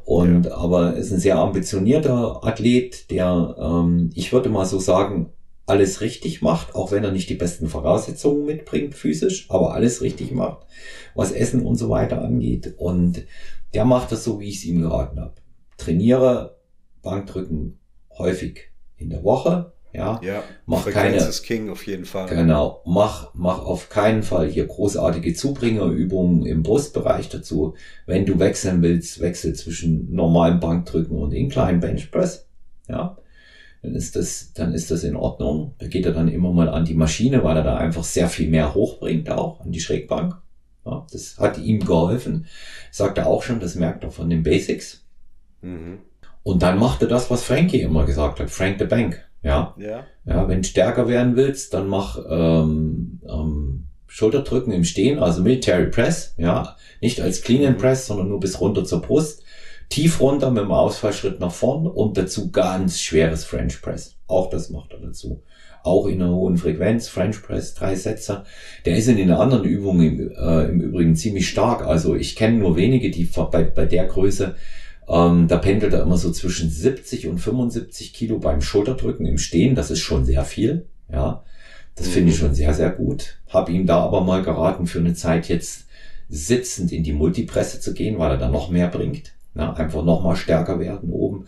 Und 0.05 0.47
ja. 0.47 0.57
aber 0.57 0.95
ist 0.95 1.11
ein 1.11 1.19
sehr 1.19 1.39
ambitionierter 1.39 2.45
Athlet, 2.45 3.11
der, 3.11 3.57
ähm, 3.59 4.11
ich 4.15 4.33
würde 4.33 4.49
mal 4.49 4.65
so 4.65 4.79
sagen, 4.79 5.33
alles 5.67 6.01
richtig 6.01 6.43
macht, 6.43 6.77
auch 6.77 6.93
wenn 6.93 7.03
er 7.03 7.11
nicht 7.11 7.29
die 7.29 7.35
besten 7.35 7.67
Voraussetzungen 7.69 8.47
mitbringt 8.47 8.95
physisch, 8.95 9.47
aber 9.49 9.75
alles 9.75 10.01
richtig 10.01 10.31
macht, 10.31 10.65
was 11.17 11.33
Essen 11.33 11.67
und 11.67 11.75
so 11.75 11.91
weiter 11.91 12.23
angeht. 12.23 12.75
Und 12.79 13.25
der 13.77 13.85
macht 13.85 14.11
das 14.11 14.25
so, 14.25 14.41
wie 14.41 14.49
ich 14.49 14.57
es 14.57 14.65
ihm 14.65 14.81
geraten 14.81 15.21
habe. 15.21 15.35
Trainiere 15.77 16.57
Bankdrücken 17.03 17.79
häufig 18.17 18.71
in 18.97 19.11
der 19.11 19.23
Woche. 19.23 19.75
Ja, 19.93 20.19
ja 20.25 20.43
mach 20.65 20.81
Frequenz 20.81 20.95
keine, 20.95 21.29
ist 21.29 21.43
King 21.43 21.69
auf 21.69 21.87
jeden 21.87 22.07
Fall. 22.07 22.27
Genau, 22.27 22.81
mach, 22.87 23.35
mach 23.35 23.59
auf 23.59 23.91
keinen 23.91 24.23
Fall 24.23 24.49
hier 24.49 24.67
großartige 24.67 25.35
Zubringerübungen 25.35 26.47
im 26.47 26.63
Brustbereich 26.63 27.29
dazu. 27.29 27.75
Wenn 28.07 28.25
du 28.25 28.39
wechseln 28.39 28.81
willst, 28.81 29.21
wechsel 29.21 29.55
zwischen 29.55 30.11
normalem 30.11 30.59
Bankdrücken 30.59 31.19
und 31.19 31.33
Incline 31.33 31.79
Bench 31.79 32.11
Press. 32.11 32.49
Ja, 32.89 33.19
dann 33.83 33.95
ist 33.95 34.17
das, 34.17 34.55
dann 34.55 34.73
ist 34.73 34.91
das 34.91 35.05
in 35.05 35.17
Ordnung. 35.17 35.75
Da 35.81 35.87
geht 35.87 36.07
er 36.07 36.13
dann 36.13 36.29
immer 36.29 36.51
mal 36.51 36.71
an 36.71 36.87
die 36.87 36.95
Maschine, 36.95 37.45
weil 37.45 37.59
er 37.59 37.63
da 37.63 37.77
einfach 37.77 38.05
sehr 38.05 38.29
viel 38.29 38.49
mehr 38.49 38.75
hochbringt 38.75 39.29
auch, 39.29 39.61
an 39.61 39.71
die 39.71 39.81
Schrägbank. 39.81 40.41
Ja, 40.87 41.05
das 41.13 41.37
hat 41.39 41.59
ihm 41.59 41.85
geholfen. 41.85 42.47
Sagt 42.93 43.19
er 43.19 43.27
auch 43.27 43.43
schon, 43.43 43.59
das 43.59 43.75
merkt 43.75 44.05
er 44.05 44.13
von 44.13 44.31
den 44.31 44.45
Basics. 44.45 45.05
Mhm. 45.61 45.99
Und 46.45 46.63
dann 46.63 46.79
macht 46.79 47.03
er 47.03 47.09
das, 47.09 47.29
was 47.29 47.43
Frankie 47.43 47.81
immer 47.81 48.05
gesagt 48.05 48.39
hat, 48.39 48.51
Frank 48.51 48.77
the 48.79 48.85
Bank. 48.85 49.21
Ja. 49.43 49.75
Ja, 49.79 50.05
ja 50.25 50.49
wenn 50.49 50.63
du 50.63 50.69
stärker 50.69 51.09
werden 51.09 51.35
willst, 51.35 51.75
dann 51.75 51.89
mach 51.89 52.19
ähm, 52.31 53.21
ähm, 53.29 53.87
Schulterdrücken 54.07 54.73
im 54.73 54.85
Stehen, 54.85 55.19
also 55.19 55.43
Military 55.43 55.91
Press, 55.91 56.35
ja, 56.39 56.77
nicht 57.01 57.21
als 57.21 57.43
Clean 57.43 57.67
and 57.67 57.77
mhm. 57.77 57.81
Press, 57.81 58.07
sondern 58.07 58.29
nur 58.29 58.39
bis 58.39 58.61
runter 58.61 58.85
zur 58.85 59.03
Brust. 59.03 59.43
Tief 59.89 60.21
runter 60.21 60.51
mit 60.51 60.63
dem 60.63 60.73
Ausfallschritt 60.73 61.39
nach 61.41 61.53
vorn 61.53 61.87
und 61.87 62.17
dazu 62.17 62.51
ganz 62.51 63.01
schweres 63.01 63.45
French 63.45 63.83
Press. 63.83 64.17
Auch 64.27 64.51
das 64.51 64.71
macht 64.71 64.93
er 64.93 65.01
dazu 65.01 65.43
auch 65.87 66.07
in 66.07 66.21
einer 66.21 66.35
hohen 66.35 66.57
Frequenz, 66.57 67.09
French 67.09 67.43
Press, 67.43 67.75
drei 67.75 67.95
Sätze. 67.95 68.45
Der 68.85 68.97
ist 68.97 69.09
in 69.09 69.17
den 69.17 69.31
anderen 69.31 69.65
Übungen 69.65 70.19
im, 70.19 70.31
äh, 70.33 70.65
im 70.65 70.81
Übrigen 70.81 71.17
ziemlich 71.17 71.49
stark. 71.49 71.87
Also 71.87 72.15
ich 72.15 72.37
kenne 72.37 72.59
nur 72.59 72.77
wenige, 72.77 73.11
die 73.11 73.25
bei, 73.25 73.63
bei 73.63 73.87
der 73.87 74.07
Größe 74.07 74.57
Ähm, 75.09 75.47
da 75.47 75.59
pendelt 75.59 75.93
er 75.93 76.03
immer 76.03 76.17
so 76.17 76.33
zwischen 76.33 76.69
70 76.69 77.29
und 77.29 77.39
75 77.39 78.13
Kilo 78.13 78.41
beim 78.41 78.61
Schulterdrücken 78.61 79.25
im 79.25 79.39
Stehen. 79.39 79.77
Das 79.77 79.93
ist 79.93 80.01
schon 80.01 80.25
sehr 80.25 80.45
viel. 80.45 80.87
Ja, 81.13 81.45
das 81.95 82.09
mhm. 82.09 82.11
finde 82.11 82.31
ich 82.31 82.37
mhm. 82.37 82.41
schon 82.41 82.55
sehr, 82.55 82.75
sehr 82.75 82.91
gut. 82.91 83.39
Habe 83.49 83.71
ihm 83.73 83.87
da 83.87 84.01
aber 84.01 84.23
mal 84.23 84.43
geraten, 84.43 84.87
für 84.87 84.99
eine 84.99 85.15
Zeit 85.15 85.49
jetzt 85.49 85.87
sitzend 86.29 86.91
in 86.91 87.05
die 87.05 87.13
Multipresse 87.13 87.79
zu 87.79 87.95
gehen, 87.95 88.19
weil 88.19 88.33
er 88.33 88.39
da 88.39 88.49
noch 88.49 88.69
mehr 88.69 88.89
bringt. 88.89 89.36
Ja, 89.57 89.73
einfach 89.73 90.05
noch 90.05 90.23
mal 90.23 90.37
stärker 90.37 90.79
werden 90.79 91.11
oben. 91.11 91.47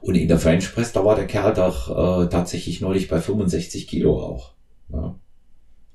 Und 0.00 0.14
in 0.14 0.28
der 0.28 0.38
French 0.38 0.72
Press, 0.74 0.92
da 0.92 1.04
war 1.04 1.14
der 1.14 1.26
Kerl 1.26 1.52
doch 1.52 2.24
äh, 2.24 2.28
tatsächlich 2.28 2.80
neulich 2.80 3.08
bei 3.08 3.20
65 3.20 3.86
Kilo 3.86 4.18
auch. 4.18 4.54
Ja. 4.90 5.18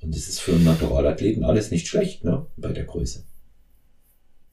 Und 0.01 0.16
das 0.16 0.28
ist 0.28 0.39
für 0.39 0.51
einen 0.51 0.63
Naturalathleten 0.63 1.43
alles 1.43 1.72
nicht 1.72 1.88
schlecht, 1.88 2.24
ne, 2.24 2.45
bei 2.55 2.72
der 2.72 2.84
Größe. 2.84 3.26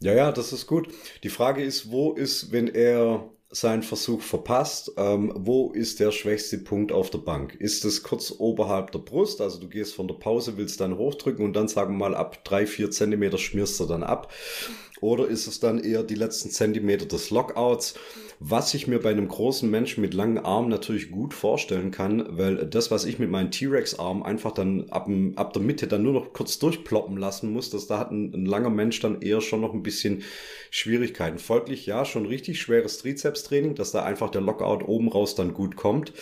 Ja, 0.00 0.14
ja, 0.14 0.32
das 0.32 0.52
ist 0.52 0.66
gut. 0.66 0.88
Die 1.22 1.28
Frage 1.28 1.62
ist, 1.62 1.90
wo 1.90 2.12
ist, 2.12 2.50
wenn 2.50 2.66
er 2.66 3.28
seinen 3.50 3.82
Versuch 3.82 4.22
verpasst, 4.22 4.92
ähm, 4.96 5.32
wo 5.36 5.72
ist 5.72 6.00
der 6.00 6.10
schwächste 6.10 6.56
Punkt 6.56 6.90
auf 6.90 7.10
der 7.10 7.18
Bank? 7.18 7.54
Ist 7.54 7.84
es 7.84 8.02
kurz 8.02 8.34
oberhalb 8.38 8.90
der 8.92 9.00
Brust, 9.00 9.42
also 9.42 9.60
du 9.60 9.68
gehst 9.68 9.94
von 9.94 10.08
der 10.08 10.14
Pause, 10.14 10.56
willst 10.56 10.80
dann 10.80 10.96
hochdrücken 10.96 11.44
und 11.44 11.52
dann 11.52 11.68
sagen 11.68 11.92
wir 11.94 12.08
mal 12.08 12.14
ab 12.14 12.42
drei, 12.44 12.66
vier 12.66 12.90
Zentimeter 12.90 13.36
schmierst 13.36 13.78
du 13.78 13.84
dann 13.84 14.02
ab? 14.02 14.32
Oder 15.02 15.26
ist 15.26 15.48
es 15.48 15.58
dann 15.58 15.80
eher 15.80 16.04
die 16.04 16.14
letzten 16.14 16.50
Zentimeter 16.50 17.06
des 17.06 17.30
Lockouts? 17.30 17.94
Was 18.38 18.72
ich 18.72 18.86
mir 18.86 19.00
bei 19.00 19.10
einem 19.10 19.26
großen 19.26 19.68
Menschen 19.68 20.00
mit 20.00 20.14
langen 20.14 20.38
Armen 20.38 20.68
natürlich 20.68 21.10
gut 21.10 21.34
vorstellen 21.34 21.90
kann, 21.90 22.24
weil 22.38 22.66
das, 22.66 22.92
was 22.92 23.04
ich 23.04 23.18
mit 23.18 23.28
meinen 23.28 23.50
T-Rex-Armen 23.50 24.22
einfach 24.22 24.52
dann 24.52 24.90
ab, 24.90 25.08
ab 25.34 25.52
der 25.52 25.62
Mitte 25.62 25.88
dann 25.88 26.04
nur 26.04 26.12
noch 26.12 26.32
kurz 26.32 26.60
durchploppen 26.60 27.16
lassen 27.16 27.52
muss, 27.52 27.68
dass 27.70 27.88
da 27.88 27.98
hat 27.98 28.12
ein, 28.12 28.32
ein 28.32 28.46
langer 28.46 28.70
Mensch 28.70 29.00
dann 29.00 29.22
eher 29.22 29.40
schon 29.40 29.60
noch 29.60 29.74
ein 29.74 29.82
bisschen 29.82 30.22
Schwierigkeiten. 30.70 31.38
Folglich 31.38 31.84
ja, 31.86 32.04
schon 32.04 32.26
richtig 32.26 32.60
schweres 32.60 32.98
Trizeps-Training, 32.98 33.74
dass 33.74 33.90
da 33.90 34.04
einfach 34.04 34.30
der 34.30 34.40
Lockout 34.40 34.84
oben 34.86 35.08
raus 35.08 35.34
dann 35.34 35.52
gut 35.52 35.74
kommt. 35.74 36.12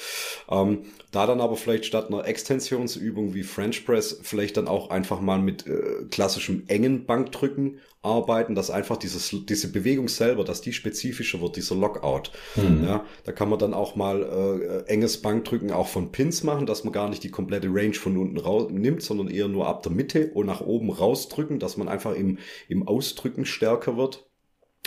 Ähm, 0.51 0.85
da 1.11 1.27
dann 1.27 1.43
aber 1.43 1.57
vielleicht 1.57 1.85
statt 1.85 2.09
einer 2.09 2.27
Extensionsübung 2.27 3.35
wie 3.35 3.43
French 3.43 3.85
Press 3.85 4.21
vielleicht 4.23 4.57
dann 4.57 4.69
auch 4.69 4.89
einfach 4.89 5.21
mal 5.21 5.39
mit 5.39 5.67
äh, 5.67 6.07
klassischem 6.11 6.65
engen 6.69 7.05
Bankdrücken 7.05 7.79
arbeiten, 8.03 8.55
dass 8.55 8.71
einfach 8.71 8.97
dieses, 8.97 9.35
diese 9.47 9.71
Bewegung 9.71 10.09
selber, 10.09 10.45
dass 10.45 10.63
die 10.63 10.73
spezifischer 10.73 11.41
wird, 11.41 11.57
dieser 11.57 11.75
Lockout. 11.75 12.31
Mhm. 12.57 12.85
Ja, 12.85 13.05
da 13.25 13.33
kann 13.33 13.51
man 13.51 13.59
dann 13.59 13.75
auch 13.75 13.95
mal 13.95 14.23
äh, 14.23 14.91
enges 14.91 15.21
Bankdrücken 15.21 15.71
auch 15.71 15.89
von 15.89 16.11
Pins 16.11 16.43
machen, 16.43 16.67
dass 16.67 16.85
man 16.85 16.93
gar 16.93 17.09
nicht 17.11 17.23
die 17.23 17.31
komplette 17.31 17.69
Range 17.69 17.95
von 17.95 18.17
unten 18.17 18.39
raus 18.39 18.69
nimmt, 18.71 19.03
sondern 19.03 19.29
eher 19.29 19.49
nur 19.49 19.67
ab 19.67 19.83
der 19.83 19.93
Mitte 19.93 20.31
und 20.33 20.47
nach 20.47 20.63
oben 20.63 20.91
rausdrücken, 20.91 21.59
dass 21.59 21.77
man 21.77 21.89
einfach 21.89 22.15
im, 22.15 22.39
im 22.69 22.89
Ausdrücken 22.89 23.45
stärker 23.45 23.97
wird. 23.97 24.30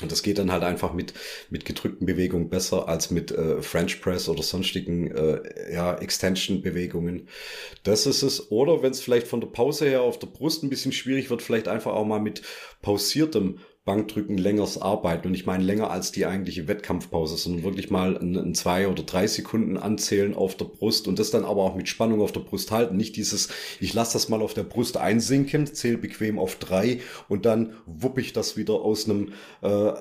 Und 0.02 0.12
das 0.12 0.24
geht 0.24 0.39
dann 0.39 0.52
halt 0.52 0.64
einfach 0.64 0.94
mit, 0.94 1.14
mit 1.52 1.66
gedrückten 1.66 2.08
Bewegungen 2.08 2.50
besser 2.50 2.88
als 2.88 3.12
mit 3.12 3.32
äh, 3.32 3.62
French 3.62 4.02
Press 4.02 4.28
oder 4.28 4.41
sonstigen 4.41 5.12
äh, 5.12 5.72
ja, 5.72 5.96
Extension-Bewegungen. 5.96 7.28
Das 7.84 8.08
ist 8.08 8.24
es. 8.24 8.52
Oder 8.52 8.82
wenn 8.82 8.91
es 8.91 9.02
vielleicht 9.02 9.28
von 9.28 9.39
der 9.39 9.50
Pause 9.50 9.86
her 9.86 10.02
auf 10.02 10.18
der 10.18 10.28
Brust 10.28 10.64
ein 10.64 10.70
bisschen 10.70 10.94
schwierig 10.94 11.30
wird, 11.30 11.44
vielleicht 11.44 11.68
einfach 11.68 11.94
auch 11.94 12.06
mal 12.06 12.20
mit 12.20 12.41
pausiertem 12.82 13.60
Bankdrücken 13.86 14.38
längers 14.38 14.82
arbeiten. 14.82 15.28
Und 15.28 15.34
ich 15.34 15.46
meine 15.46 15.64
länger 15.64 15.92
als 15.92 16.12
die 16.12 16.26
eigentliche 16.26 16.68
Wettkampfpause, 16.68 17.36
sondern 17.36 17.64
wirklich 17.64 17.90
mal 17.90 18.18
ein, 18.18 18.38
ein, 18.38 18.56
zwei 18.56 18.88
oder 18.88 19.04
drei 19.04 19.28
Sekunden 19.28 19.78
anzählen 19.78 20.36
auf 20.36 20.56
der 20.56 20.66
Brust 20.66 21.08
und 21.08 21.20
das 21.20 21.32
dann 21.32 21.44
aber 21.44 21.64
auch 21.64 21.76
mit 21.76 21.90
Spannung 21.90 22.22
auf 22.22 22.32
der 22.32 22.40
Brust 22.40 22.72
halten. 22.72 22.96
Nicht 22.96 23.18
dieses, 23.18 23.50
ich 23.82 23.94
lasse 23.94 24.14
das 24.14 24.30
mal 24.30 24.42
auf 24.42 24.54
der 24.54 24.64
Brust 24.64 24.96
einsinken, 24.96 25.68
zähle 25.68 25.98
bequem 25.98 26.40
auf 26.40 26.56
drei 26.56 27.02
und 27.28 27.46
dann 27.46 27.74
wupp 27.86 28.18
ich 28.18 28.32
das 28.32 28.56
wieder 28.56 28.76
aus 28.76 29.10
einem 29.10 29.34
äh, 29.62 29.92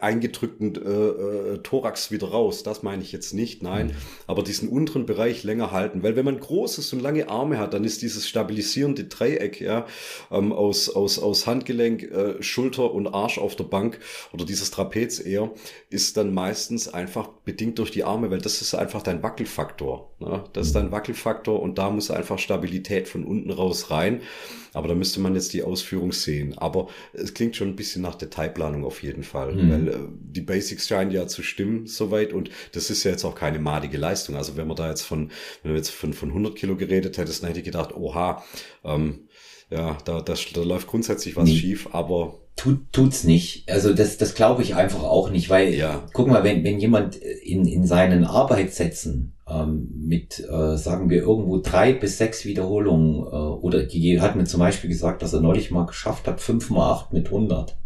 eingedrückten 0.00 0.74
äh, 0.74 1.54
äh, 1.54 1.58
Thorax 1.58 2.10
wieder 2.10 2.28
raus. 2.28 2.62
Das 2.62 2.82
meine 2.82 3.02
ich 3.02 3.12
jetzt 3.12 3.32
nicht, 3.32 3.62
nein. 3.62 3.88
Mhm. 3.88 3.92
Aber 4.26 4.42
diesen 4.42 4.68
unteren 4.68 5.06
Bereich 5.06 5.44
länger 5.44 5.72
halten. 5.72 6.02
Weil 6.02 6.16
wenn 6.16 6.24
man 6.24 6.38
großes 6.38 6.92
und 6.92 7.00
lange 7.00 7.28
Arme 7.28 7.58
hat, 7.58 7.74
dann 7.74 7.84
ist 7.84 8.02
dieses 8.02 8.28
stabilisierende 8.28 9.04
Dreieck 9.04 9.60
ja, 9.60 9.86
ähm, 10.30 10.52
aus, 10.52 10.88
aus, 10.88 11.18
aus 11.18 11.46
Handgelenk, 11.46 12.02
äh, 12.02 12.42
Schulter 12.42 12.92
und 12.92 13.06
Arsch 13.06 13.38
auf 13.38 13.56
der 13.56 13.64
Bank 13.64 13.98
oder 14.32 14.44
dieses 14.44 14.70
Trapez 14.70 15.20
eher, 15.20 15.50
ist 15.90 16.16
dann 16.16 16.34
meistens 16.34 16.88
einfach 16.88 17.28
bedingt 17.44 17.78
durch 17.78 17.90
die 17.90 18.04
Arme, 18.04 18.30
weil 18.30 18.40
das 18.40 18.62
ist 18.62 18.74
einfach 18.74 19.02
dein 19.02 19.22
Wackelfaktor. 19.22 20.10
Ne? 20.18 20.44
Das 20.52 20.68
ist 20.68 20.76
dein 20.76 20.92
Wackelfaktor 20.92 21.60
und 21.60 21.78
da 21.78 21.90
muss 21.90 22.10
einfach 22.10 22.38
Stabilität 22.38 23.08
von 23.08 23.24
unten 23.24 23.50
raus 23.50 23.90
rein. 23.90 24.20
Aber 24.72 24.88
da 24.88 24.94
müsste 24.94 25.20
man 25.20 25.34
jetzt 25.34 25.54
die 25.54 25.62
Ausführung 25.62 26.12
sehen. 26.12 26.56
Aber 26.58 26.88
es 27.14 27.32
klingt 27.32 27.56
schon 27.56 27.68
ein 27.68 27.76
bisschen 27.76 28.02
nach 28.02 28.14
Detailplanung 28.14 28.84
auf 28.84 29.02
jeden 29.02 29.22
Fall, 29.22 29.54
mhm. 29.54 29.65
Weil 29.70 29.88
äh, 29.88 29.98
die 30.20 30.40
Basics 30.40 30.88
scheinen 30.88 31.10
ja 31.10 31.26
zu 31.26 31.42
stimmen 31.42 31.86
soweit 31.86 32.32
und 32.32 32.50
das 32.72 32.90
ist 32.90 33.04
ja 33.04 33.10
jetzt 33.10 33.24
auch 33.24 33.34
keine 33.34 33.58
madige 33.58 33.98
Leistung. 33.98 34.36
Also 34.36 34.56
wenn 34.56 34.66
man 34.66 34.76
da 34.76 34.88
jetzt 34.88 35.02
von, 35.02 35.30
wenn 35.62 35.72
du 35.72 35.76
jetzt 35.76 35.90
von, 35.90 36.12
von 36.12 36.28
100 36.28 36.56
Kilo 36.56 36.76
geredet 36.76 37.18
hättest, 37.18 37.42
dann 37.42 37.48
hätte 37.48 37.60
ich 37.60 37.64
gedacht, 37.64 37.94
oha, 37.94 38.44
ähm, 38.84 39.28
ja, 39.70 39.98
da, 40.04 40.20
das, 40.20 40.44
da 40.52 40.62
läuft 40.62 40.86
grundsätzlich 40.86 41.36
was 41.36 41.48
nee. 41.48 41.56
schief, 41.56 41.88
aber 41.92 42.38
Tut, 42.56 42.90
tut's 42.90 43.24
nicht. 43.24 43.70
Also 43.70 43.92
das, 43.92 44.16
das 44.16 44.34
glaube 44.34 44.62
ich 44.62 44.74
einfach 44.74 45.02
auch 45.02 45.28
nicht, 45.28 45.50
weil, 45.50 45.74
ja. 45.74 46.06
guck 46.14 46.26
mal, 46.28 46.42
wenn, 46.42 46.64
wenn 46.64 46.80
jemand 46.80 47.16
in, 47.16 47.66
in 47.66 47.86
seinen 47.86 48.24
Arbeitssätzen 48.24 49.34
ähm, 49.46 49.90
mit, 49.94 50.40
äh, 50.40 50.78
sagen 50.78 51.10
wir, 51.10 51.18
irgendwo 51.18 51.58
drei 51.58 51.92
bis 51.92 52.16
sechs 52.16 52.46
Wiederholungen 52.46 53.26
äh, 53.26 53.36
oder 53.60 53.82
die 53.82 54.22
hat 54.22 54.36
mir 54.36 54.44
zum 54.44 54.60
Beispiel 54.60 54.88
gesagt, 54.88 55.20
dass 55.20 55.34
er 55.34 55.42
neulich 55.42 55.70
mal 55.70 55.84
geschafft 55.84 56.26
hat, 56.26 56.40
fünf 56.40 56.70
mal 56.70 56.90
acht 56.92 57.12
mit 57.12 57.26
100. 57.26 57.76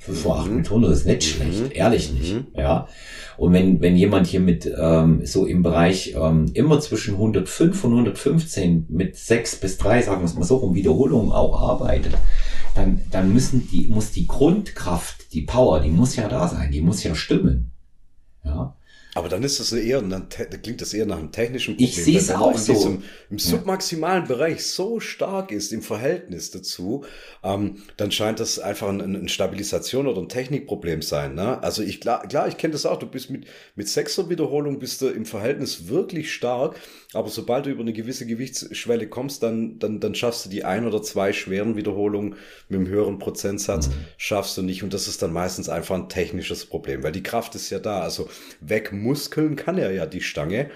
5 0.00 0.24
mal 0.24 0.40
8 0.40 0.48
mhm. 0.48 0.56
mit 0.56 0.66
100 0.66 0.92
ist 0.92 1.06
nicht 1.06 1.16
mhm. 1.16 1.22
schlecht, 1.22 1.72
ehrlich 1.72 2.12
nicht. 2.12 2.34
Mhm. 2.34 2.46
Ja. 2.56 2.88
Und 3.36 3.52
wenn, 3.52 3.80
wenn 3.80 3.96
jemand 3.96 4.26
hier 4.26 4.40
mit 4.40 4.70
ähm, 4.78 5.24
so 5.24 5.46
im 5.46 5.62
Bereich 5.62 6.14
ähm, 6.16 6.50
immer 6.54 6.80
zwischen 6.80 7.14
105 7.14 7.84
und 7.84 7.92
115 7.92 8.86
mit 8.88 9.16
sechs 9.16 9.56
bis 9.56 9.78
drei, 9.78 10.02
sagen 10.02 10.20
wir 10.20 10.26
es 10.26 10.34
mal 10.34 10.44
so, 10.44 10.56
um 10.56 10.74
Wiederholungen 10.74 11.32
auch 11.32 11.60
arbeitet, 11.60 12.16
dann, 12.74 13.00
dann 13.10 13.32
müssen 13.32 13.68
die, 13.70 13.88
muss 13.88 14.10
die 14.10 14.26
Grundkraft, 14.26 15.32
die 15.32 15.42
Power, 15.42 15.80
die 15.80 15.90
muss 15.90 16.16
ja 16.16 16.28
da 16.28 16.48
sein, 16.48 16.70
die 16.70 16.80
muss 16.80 17.02
ja 17.02 17.14
stimmen. 17.14 17.70
Ja. 18.44 18.74
Aber 19.14 19.28
dann 19.28 19.42
ist 19.42 19.58
das 19.58 19.72
eher, 19.72 20.00
dann 20.02 20.28
klingt 20.62 20.80
das 20.80 20.94
eher 20.94 21.06
nach 21.06 21.18
einem 21.18 21.32
technischen 21.32 21.74
Problem. 21.74 21.88
Ich 21.88 22.04
sehe 22.04 22.18
es 22.18 22.30
auch 22.30 22.56
so. 22.56 22.72
Diesem, 22.72 23.02
Im 23.28 23.38
submaximalen 23.38 24.22
ja. 24.22 24.28
Bereich 24.28 24.64
so 24.64 25.00
stark 25.00 25.50
ist 25.50 25.72
im 25.72 25.82
Verhältnis 25.82 26.50
dazu, 26.50 27.04
ähm, 27.42 27.82
dann 27.96 28.12
scheint 28.12 28.38
das 28.38 28.58
einfach 28.58 28.88
ein, 28.88 29.00
ein 29.00 29.28
Stabilisation 29.28 30.06
oder 30.06 30.20
ein 30.20 30.28
Technikproblem 30.28 31.02
sein. 31.02 31.34
Ne? 31.34 31.62
Also 31.62 31.82
ich 31.82 32.00
klar, 32.00 32.26
klar, 32.28 32.46
ich 32.46 32.56
kenne 32.56 32.72
das 32.72 32.86
auch. 32.86 32.98
Du 32.98 33.06
bist 33.06 33.30
mit 33.30 33.46
mit 33.74 33.88
sechser 33.88 34.28
Wiederholung 34.28 34.78
bist 34.78 35.00
du 35.02 35.08
im 35.08 35.26
Verhältnis 35.26 35.88
wirklich 35.88 36.32
stark, 36.32 36.78
aber 37.12 37.28
sobald 37.28 37.66
du 37.66 37.70
über 37.70 37.80
eine 37.80 37.92
gewisse 37.92 38.26
Gewichtsschwelle 38.26 39.08
kommst, 39.08 39.42
dann 39.42 39.78
dann 39.78 40.00
dann 40.00 40.14
schaffst 40.14 40.46
du 40.46 40.50
die 40.50 40.64
ein 40.64 40.86
oder 40.86 41.02
zwei 41.02 41.32
schweren 41.32 41.76
Wiederholungen 41.76 42.36
mit 42.68 42.78
einem 42.78 42.88
höheren 42.88 43.18
Prozentsatz 43.18 43.88
mhm. 43.88 43.92
schaffst 44.18 44.56
du 44.56 44.62
nicht 44.62 44.82
und 44.82 44.94
das 44.94 45.08
ist 45.08 45.22
dann 45.22 45.32
meistens 45.32 45.68
einfach 45.68 45.96
ein 45.96 46.08
technisches 46.08 46.66
Problem, 46.66 47.02
weil 47.02 47.12
die 47.12 47.22
Kraft 47.22 47.54
ist 47.54 47.70
ja 47.70 47.78
da. 47.78 48.00
Also 48.00 48.28
weg 48.60 48.92
Muskeln 49.10 49.56
kann 49.56 49.76
er 49.76 49.92
ja 49.92 50.06
die 50.06 50.20
Stange. 50.20 50.70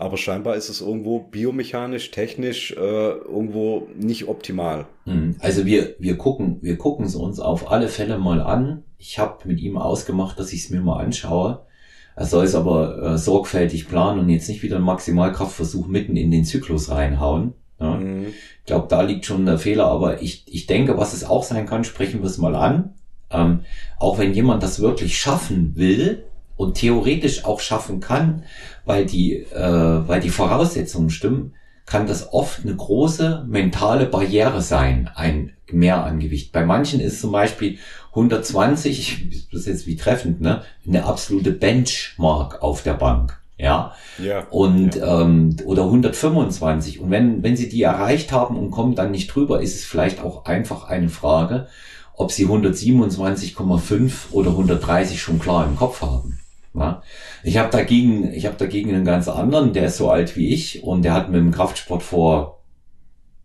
Aber 0.00 0.16
scheinbar 0.16 0.54
ist 0.54 0.68
es 0.68 0.80
irgendwo 0.80 1.18
biomechanisch, 1.18 2.12
technisch 2.12 2.72
äh, 2.72 2.76
irgendwo 2.78 3.88
nicht 3.98 4.28
optimal. 4.28 4.86
Hm. 5.06 5.34
Also 5.40 5.66
wir, 5.66 5.96
wir 5.98 6.16
gucken, 6.16 6.58
wir 6.60 6.78
gucken 6.78 7.06
es 7.06 7.16
uns 7.16 7.40
auf 7.40 7.72
alle 7.72 7.88
Fälle 7.88 8.18
mal 8.18 8.40
an. 8.40 8.84
Ich 8.98 9.18
habe 9.18 9.48
mit 9.48 9.58
ihm 9.58 9.76
ausgemacht, 9.76 10.38
dass 10.38 10.52
ich 10.52 10.64
es 10.64 10.70
mir 10.70 10.80
mal 10.80 11.02
anschaue. 11.02 11.66
Er 12.14 12.26
soll 12.26 12.44
es 12.44 12.54
aber 12.54 13.02
äh, 13.02 13.18
sorgfältig 13.18 13.88
planen 13.88 14.20
und 14.20 14.28
jetzt 14.28 14.48
nicht 14.48 14.62
wieder 14.62 14.76
einen 14.76 14.84
Maximalkraftversuch 14.84 15.86
mitten 15.88 16.16
in 16.16 16.30
den 16.30 16.44
Zyklus 16.44 16.90
reinhauen. 16.90 17.54
Ja. 17.80 17.96
Mhm. 17.96 18.26
Ich 18.26 18.66
glaube, 18.66 18.86
da 18.88 19.02
liegt 19.02 19.24
schon 19.24 19.46
der 19.46 19.58
Fehler, 19.58 19.86
aber 19.86 20.22
ich, 20.22 20.44
ich 20.46 20.66
denke, 20.66 20.96
was 20.96 21.12
es 21.12 21.24
auch 21.24 21.42
sein 21.42 21.66
kann, 21.66 21.82
sprechen 21.82 22.20
wir 22.20 22.26
es 22.26 22.38
mal 22.38 22.54
an. 22.54 22.94
Ähm, 23.30 23.60
auch 23.98 24.18
wenn 24.18 24.32
jemand 24.32 24.62
das 24.62 24.80
wirklich 24.80 25.18
schaffen 25.18 25.72
will, 25.74 26.24
und 26.58 26.74
theoretisch 26.74 27.46
auch 27.46 27.60
schaffen 27.60 28.00
kann, 28.00 28.42
weil 28.84 29.06
die, 29.06 29.36
äh, 29.36 30.08
weil 30.08 30.20
die 30.20 30.28
Voraussetzungen 30.28 31.08
stimmen, 31.08 31.54
kann 31.86 32.06
das 32.06 32.34
oft 32.34 32.64
eine 32.64 32.76
große 32.76 33.46
mentale 33.48 34.04
Barriere 34.04 34.60
sein, 34.60 35.08
ein 35.14 35.54
Mehr 35.70 36.04
an 36.04 36.18
Gewicht. 36.18 36.52
Bei 36.52 36.64
manchen 36.64 36.98
ist 36.98 37.20
zum 37.20 37.30
Beispiel 37.30 37.78
120, 38.10 39.48
das 39.52 39.60
ist 39.60 39.66
jetzt 39.66 39.86
wie 39.86 39.96
treffend, 39.96 40.40
ne, 40.40 40.62
eine 40.86 41.04
absolute 41.04 41.52
Benchmark 41.52 42.62
auf 42.62 42.82
der 42.82 42.94
Bank. 42.94 43.38
Ja. 43.58 43.92
ja 44.18 44.46
und 44.50 44.94
ja. 44.94 45.22
Ähm, 45.22 45.56
oder 45.64 45.84
125. 45.84 47.00
Und 47.00 47.10
wenn, 47.10 47.42
wenn 47.42 47.56
sie 47.56 47.68
die 47.68 47.82
erreicht 47.82 48.32
haben 48.32 48.56
und 48.56 48.70
kommen 48.70 48.94
dann 48.94 49.10
nicht 49.10 49.34
drüber, 49.34 49.60
ist 49.60 49.74
es 49.74 49.84
vielleicht 49.84 50.22
auch 50.22 50.46
einfach 50.46 50.84
eine 50.84 51.10
Frage, 51.10 51.68
ob 52.14 52.32
sie 52.32 52.46
127,5 52.46 54.32
oder 54.32 54.50
130 54.50 55.20
schon 55.20 55.38
klar 55.38 55.66
im 55.66 55.76
Kopf 55.76 56.00
haben. 56.00 56.38
Ja. 56.78 57.02
Ich 57.42 57.58
habe 57.58 57.70
dagegen, 57.70 58.32
ich 58.32 58.46
habe 58.46 58.56
dagegen 58.56 58.94
einen 58.94 59.04
ganz 59.04 59.28
anderen, 59.28 59.72
der 59.72 59.86
ist 59.86 59.96
so 59.96 60.10
alt 60.10 60.36
wie 60.36 60.48
ich 60.48 60.82
und 60.82 61.02
der 61.02 61.14
hat 61.14 61.30
mit 61.30 61.40
dem 61.40 61.50
Kraftsport 61.50 62.02
vor 62.02 62.62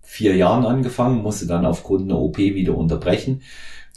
vier 0.01 0.35
Jahren 0.35 0.65
angefangen, 0.65 1.23
musste 1.23 1.47
dann 1.47 1.65
aufgrund 1.65 2.03
einer 2.03 2.19
OP 2.19 2.37
wieder 2.37 2.77
unterbrechen. 2.77 3.41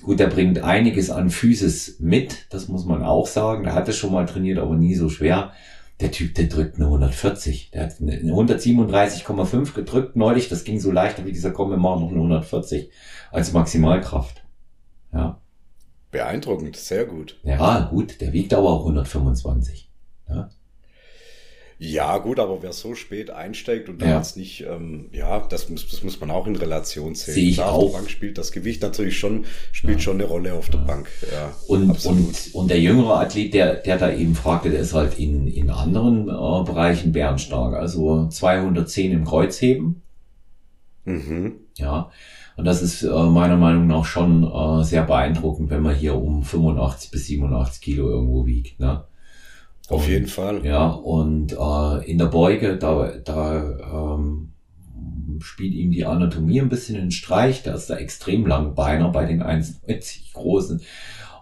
Gut, 0.02 0.18
der 0.20 0.28
bringt 0.28 0.62
einiges 0.62 1.10
an 1.10 1.30
Physis 1.30 1.96
mit, 2.00 2.46
das 2.50 2.68
muss 2.68 2.84
man 2.84 3.02
auch 3.02 3.26
sagen. 3.26 3.64
Der 3.64 3.74
hat 3.74 3.88
es 3.88 3.96
schon 3.96 4.12
mal 4.12 4.26
trainiert, 4.26 4.58
aber 4.58 4.76
nie 4.76 4.94
so 4.94 5.08
schwer. 5.08 5.52
Der 6.00 6.10
Typ, 6.10 6.34
der 6.34 6.46
drückt 6.46 6.76
eine 6.76 6.86
140. 6.86 7.70
Der 7.70 7.84
hat 7.84 8.00
eine 8.00 8.12
137,5 8.12 9.74
gedrückt 9.74 10.16
neulich. 10.16 10.48
Das 10.48 10.64
ging 10.64 10.78
so 10.78 10.90
leichter 10.90 11.24
wie 11.24 11.32
dieser 11.32 11.50
Komm, 11.50 11.70
wir 11.70 11.78
machen 11.78 12.02
noch 12.02 12.10
eine 12.10 12.18
140 12.18 12.90
als 13.30 13.52
Maximalkraft. 13.52 14.44
Ja. 15.12 15.40
Beeindruckend, 16.16 16.76
sehr 16.76 17.04
gut. 17.04 17.38
Ja, 17.42 17.88
gut, 17.90 18.22
der 18.22 18.32
wiegt 18.32 18.54
aber 18.54 18.70
auch 18.70 18.80
125. 18.80 19.90
Ja. 20.28 20.48
Ja, 21.78 22.16
gut, 22.16 22.38
aber 22.38 22.62
wer 22.62 22.72
so 22.72 22.94
spät 22.94 23.28
einsteigt 23.28 23.90
und 23.90 24.00
da 24.00 24.06
ja. 24.06 24.16
jetzt 24.16 24.38
nicht, 24.38 24.64
ähm, 24.66 25.10
ja, 25.12 25.40
das 25.40 25.68
muss, 25.68 25.86
das 25.90 26.02
muss 26.02 26.18
man 26.18 26.30
auch 26.30 26.46
in 26.46 26.56
Relation 26.56 27.14
sehen. 27.14 27.34
Sehe 27.34 27.48
ich 27.50 27.56
Klar, 27.56 27.72
auch. 27.72 27.84
Auf 27.84 27.90
der 27.90 27.98
Bank 27.98 28.10
spielt 28.10 28.38
das 28.38 28.50
Gewicht 28.50 28.80
natürlich 28.80 29.18
schon, 29.18 29.44
spielt 29.72 29.98
ja. 29.98 30.00
schon 30.00 30.14
eine 30.14 30.24
Rolle 30.24 30.54
auf 30.54 30.70
der 30.70 30.78
Bank. 30.78 31.06
Ja, 31.30 31.52
und, 31.66 32.02
und, 32.06 32.54
und 32.54 32.70
der 32.70 32.80
jüngere 32.80 33.20
Athlet, 33.20 33.52
der, 33.52 33.74
der 33.74 33.98
da 33.98 34.10
eben 34.10 34.34
fragte, 34.34 34.70
der 34.70 34.80
ist 34.80 34.94
halt 34.94 35.18
in, 35.18 35.48
in 35.48 35.68
anderen 35.68 36.30
äh, 36.30 36.64
Bereichen 36.64 37.12
bärenstark. 37.12 37.74
Also 37.74 38.26
210 38.28 39.12
im 39.12 39.24
Kreuzheben. 39.26 40.00
Mhm. 41.04 41.56
Ja. 41.76 42.10
Und 42.56 42.64
das 42.64 42.80
ist 42.80 43.02
äh, 43.02 43.08
meiner 43.08 43.56
Meinung 43.56 43.86
nach 43.86 44.04
schon 44.04 44.42
äh, 44.44 44.82
sehr 44.82 45.02
beeindruckend, 45.02 45.68
wenn 45.70 45.82
man 45.82 45.94
hier 45.94 46.16
um 46.16 46.42
85 46.42 47.10
bis 47.10 47.26
87 47.26 47.82
Kilo 47.82 48.08
irgendwo 48.08 48.46
wiegt. 48.46 48.80
Ne? 48.80 49.04
Auf 49.88 50.04
und, 50.04 50.10
jeden 50.10 50.26
Fall. 50.26 50.64
Ja, 50.64 50.88
und 50.88 51.52
äh, 51.52 52.10
in 52.10 52.18
der 52.18 52.26
Beuge, 52.26 52.76
da, 52.78 53.12
da 53.24 54.16
ähm, 54.16 54.52
spielt 55.40 55.74
ihm 55.74 55.90
die 55.90 56.06
Anatomie 56.06 56.60
ein 56.60 56.70
bisschen 56.70 56.96
in 56.96 57.10
Streich. 57.10 57.62
Da 57.62 57.74
ist 57.74 57.90
er 57.90 58.00
extrem 58.00 58.46
lang 58.46 58.74
Beiner 58.74 59.10
bei 59.10 59.26
den 59.26 59.42
1,90 59.42 60.32
großen. 60.32 60.80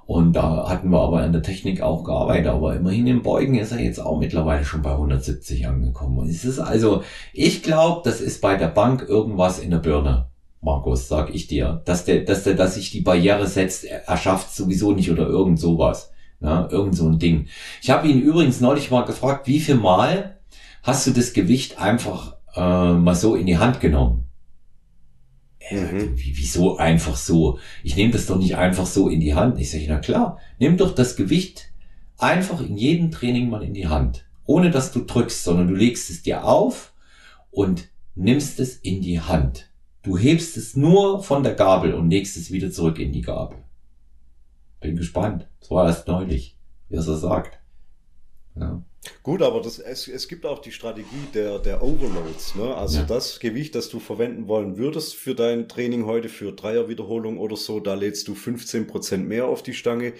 Und 0.06 0.34
da 0.34 0.68
hatten 0.68 0.90
wir 0.90 1.00
aber 1.00 1.24
in 1.24 1.32
der 1.32 1.42
Technik 1.42 1.80
auch 1.80 2.04
gearbeitet. 2.04 2.48
Aber 2.48 2.74
immerhin 2.74 3.06
im 3.06 3.22
Beugen 3.22 3.54
ist 3.54 3.72
er 3.72 3.80
jetzt 3.80 4.00
auch 4.00 4.18
mittlerweile 4.18 4.64
schon 4.64 4.82
bei 4.82 4.92
170 4.92 5.66
angekommen. 5.66 6.18
Und 6.18 6.28
es 6.28 6.44
ist 6.44 6.58
also, 6.58 7.02
ich 7.32 7.62
glaube, 7.62 8.02
das 8.04 8.20
ist 8.20 8.42
bei 8.42 8.56
der 8.56 8.68
Bank 8.68 9.06
irgendwas 9.08 9.60
in 9.60 9.70
der 9.70 9.78
Birne. 9.78 10.26
Markus, 10.64 11.08
sag 11.08 11.34
ich 11.34 11.46
dir, 11.46 11.82
dass 11.84 12.06
der, 12.06 12.20
dass 12.20 12.44
der, 12.44 12.54
dass 12.54 12.74
sich 12.74 12.90
die 12.90 13.02
Barriere 13.02 13.46
setzt, 13.46 13.84
er 13.84 14.16
schafft 14.16 14.54
sowieso 14.54 14.92
nicht 14.92 15.10
oder 15.10 15.26
irgend 15.26 15.60
sowas. 15.60 16.10
Ja, 16.40 16.68
irgend 16.70 16.96
so 16.96 17.06
ein 17.06 17.18
Ding. 17.18 17.48
Ich 17.82 17.90
habe 17.90 18.08
ihn 18.08 18.20
übrigens 18.20 18.60
neulich 18.60 18.90
mal 18.90 19.04
gefragt, 19.04 19.46
wie 19.46 19.60
viel 19.60 19.76
Mal 19.76 20.40
hast 20.82 21.06
du 21.06 21.10
das 21.10 21.34
Gewicht 21.34 21.78
einfach 21.78 22.36
äh, 22.54 22.92
mal 22.92 23.14
so 23.14 23.34
in 23.34 23.46
die 23.46 23.58
Hand 23.58 23.80
genommen? 23.80 24.24
Mhm. 25.70 26.12
wieso 26.16 26.76
einfach 26.76 27.16
so? 27.16 27.58
Ich 27.82 27.96
nehme 27.96 28.12
das 28.12 28.26
doch 28.26 28.36
nicht 28.36 28.56
einfach 28.56 28.84
so 28.84 29.08
in 29.08 29.20
die 29.20 29.34
Hand. 29.34 29.58
Ich 29.58 29.70
sage, 29.70 29.86
na 29.88 29.98
klar, 29.98 30.38
nimm 30.58 30.76
doch 30.76 30.94
das 30.94 31.16
Gewicht 31.16 31.72
einfach 32.18 32.60
in 32.60 32.76
jedem 32.76 33.10
Training 33.10 33.48
mal 33.48 33.62
in 33.62 33.72
die 33.72 33.88
Hand. 33.88 34.26
Ohne 34.44 34.70
dass 34.70 34.92
du 34.92 35.00
drückst, 35.00 35.42
sondern 35.44 35.68
du 35.68 35.74
legst 35.74 36.10
es 36.10 36.22
dir 36.22 36.44
auf 36.44 36.92
und 37.50 37.88
nimmst 38.14 38.60
es 38.60 38.76
in 38.76 39.00
die 39.00 39.20
Hand. 39.20 39.70
Du 40.04 40.18
hebst 40.18 40.58
es 40.58 40.76
nur 40.76 41.22
von 41.22 41.42
der 41.42 41.54
Gabel 41.54 41.94
und 41.94 42.10
legst 42.10 42.36
es 42.36 42.52
wieder 42.52 42.70
zurück 42.70 42.98
in 42.98 43.10
die 43.10 43.22
Gabel. 43.22 43.58
Bin 44.80 44.96
gespannt. 44.96 45.48
Das 45.60 45.70
war 45.70 45.86
erst 45.86 46.06
neulich, 46.06 46.58
wie 46.88 46.96
er 46.96 47.02
so 47.02 47.16
sagt. 47.16 47.58
Ja. 48.54 48.82
Gut, 49.22 49.42
aber 49.42 49.60
das, 49.60 49.78
es, 49.78 50.08
es 50.08 50.28
gibt 50.28 50.46
auch 50.46 50.60
die 50.60 50.72
Strategie 50.72 51.06
der, 51.32 51.58
der 51.58 51.82
Overloads. 51.82 52.54
Ne? 52.56 52.74
Also 52.74 53.00
ja. 53.00 53.04
das 53.04 53.40
Gewicht, 53.40 53.74
das 53.74 53.88
du 53.88 54.00
verwenden 54.00 54.48
wollen 54.48 54.76
würdest 54.76 55.14
für 55.14 55.34
dein 55.34 55.68
Training 55.68 56.06
heute, 56.06 56.28
für 56.28 56.52
Dreierwiederholung 56.52 57.38
oder 57.38 57.56
so, 57.56 57.80
da 57.80 57.94
lädst 57.94 58.28
du 58.28 58.34
15 58.34 58.86
Prozent 58.86 59.28
mehr 59.28 59.46
auf 59.46 59.62
die 59.62 59.74
Stange, 59.74 60.12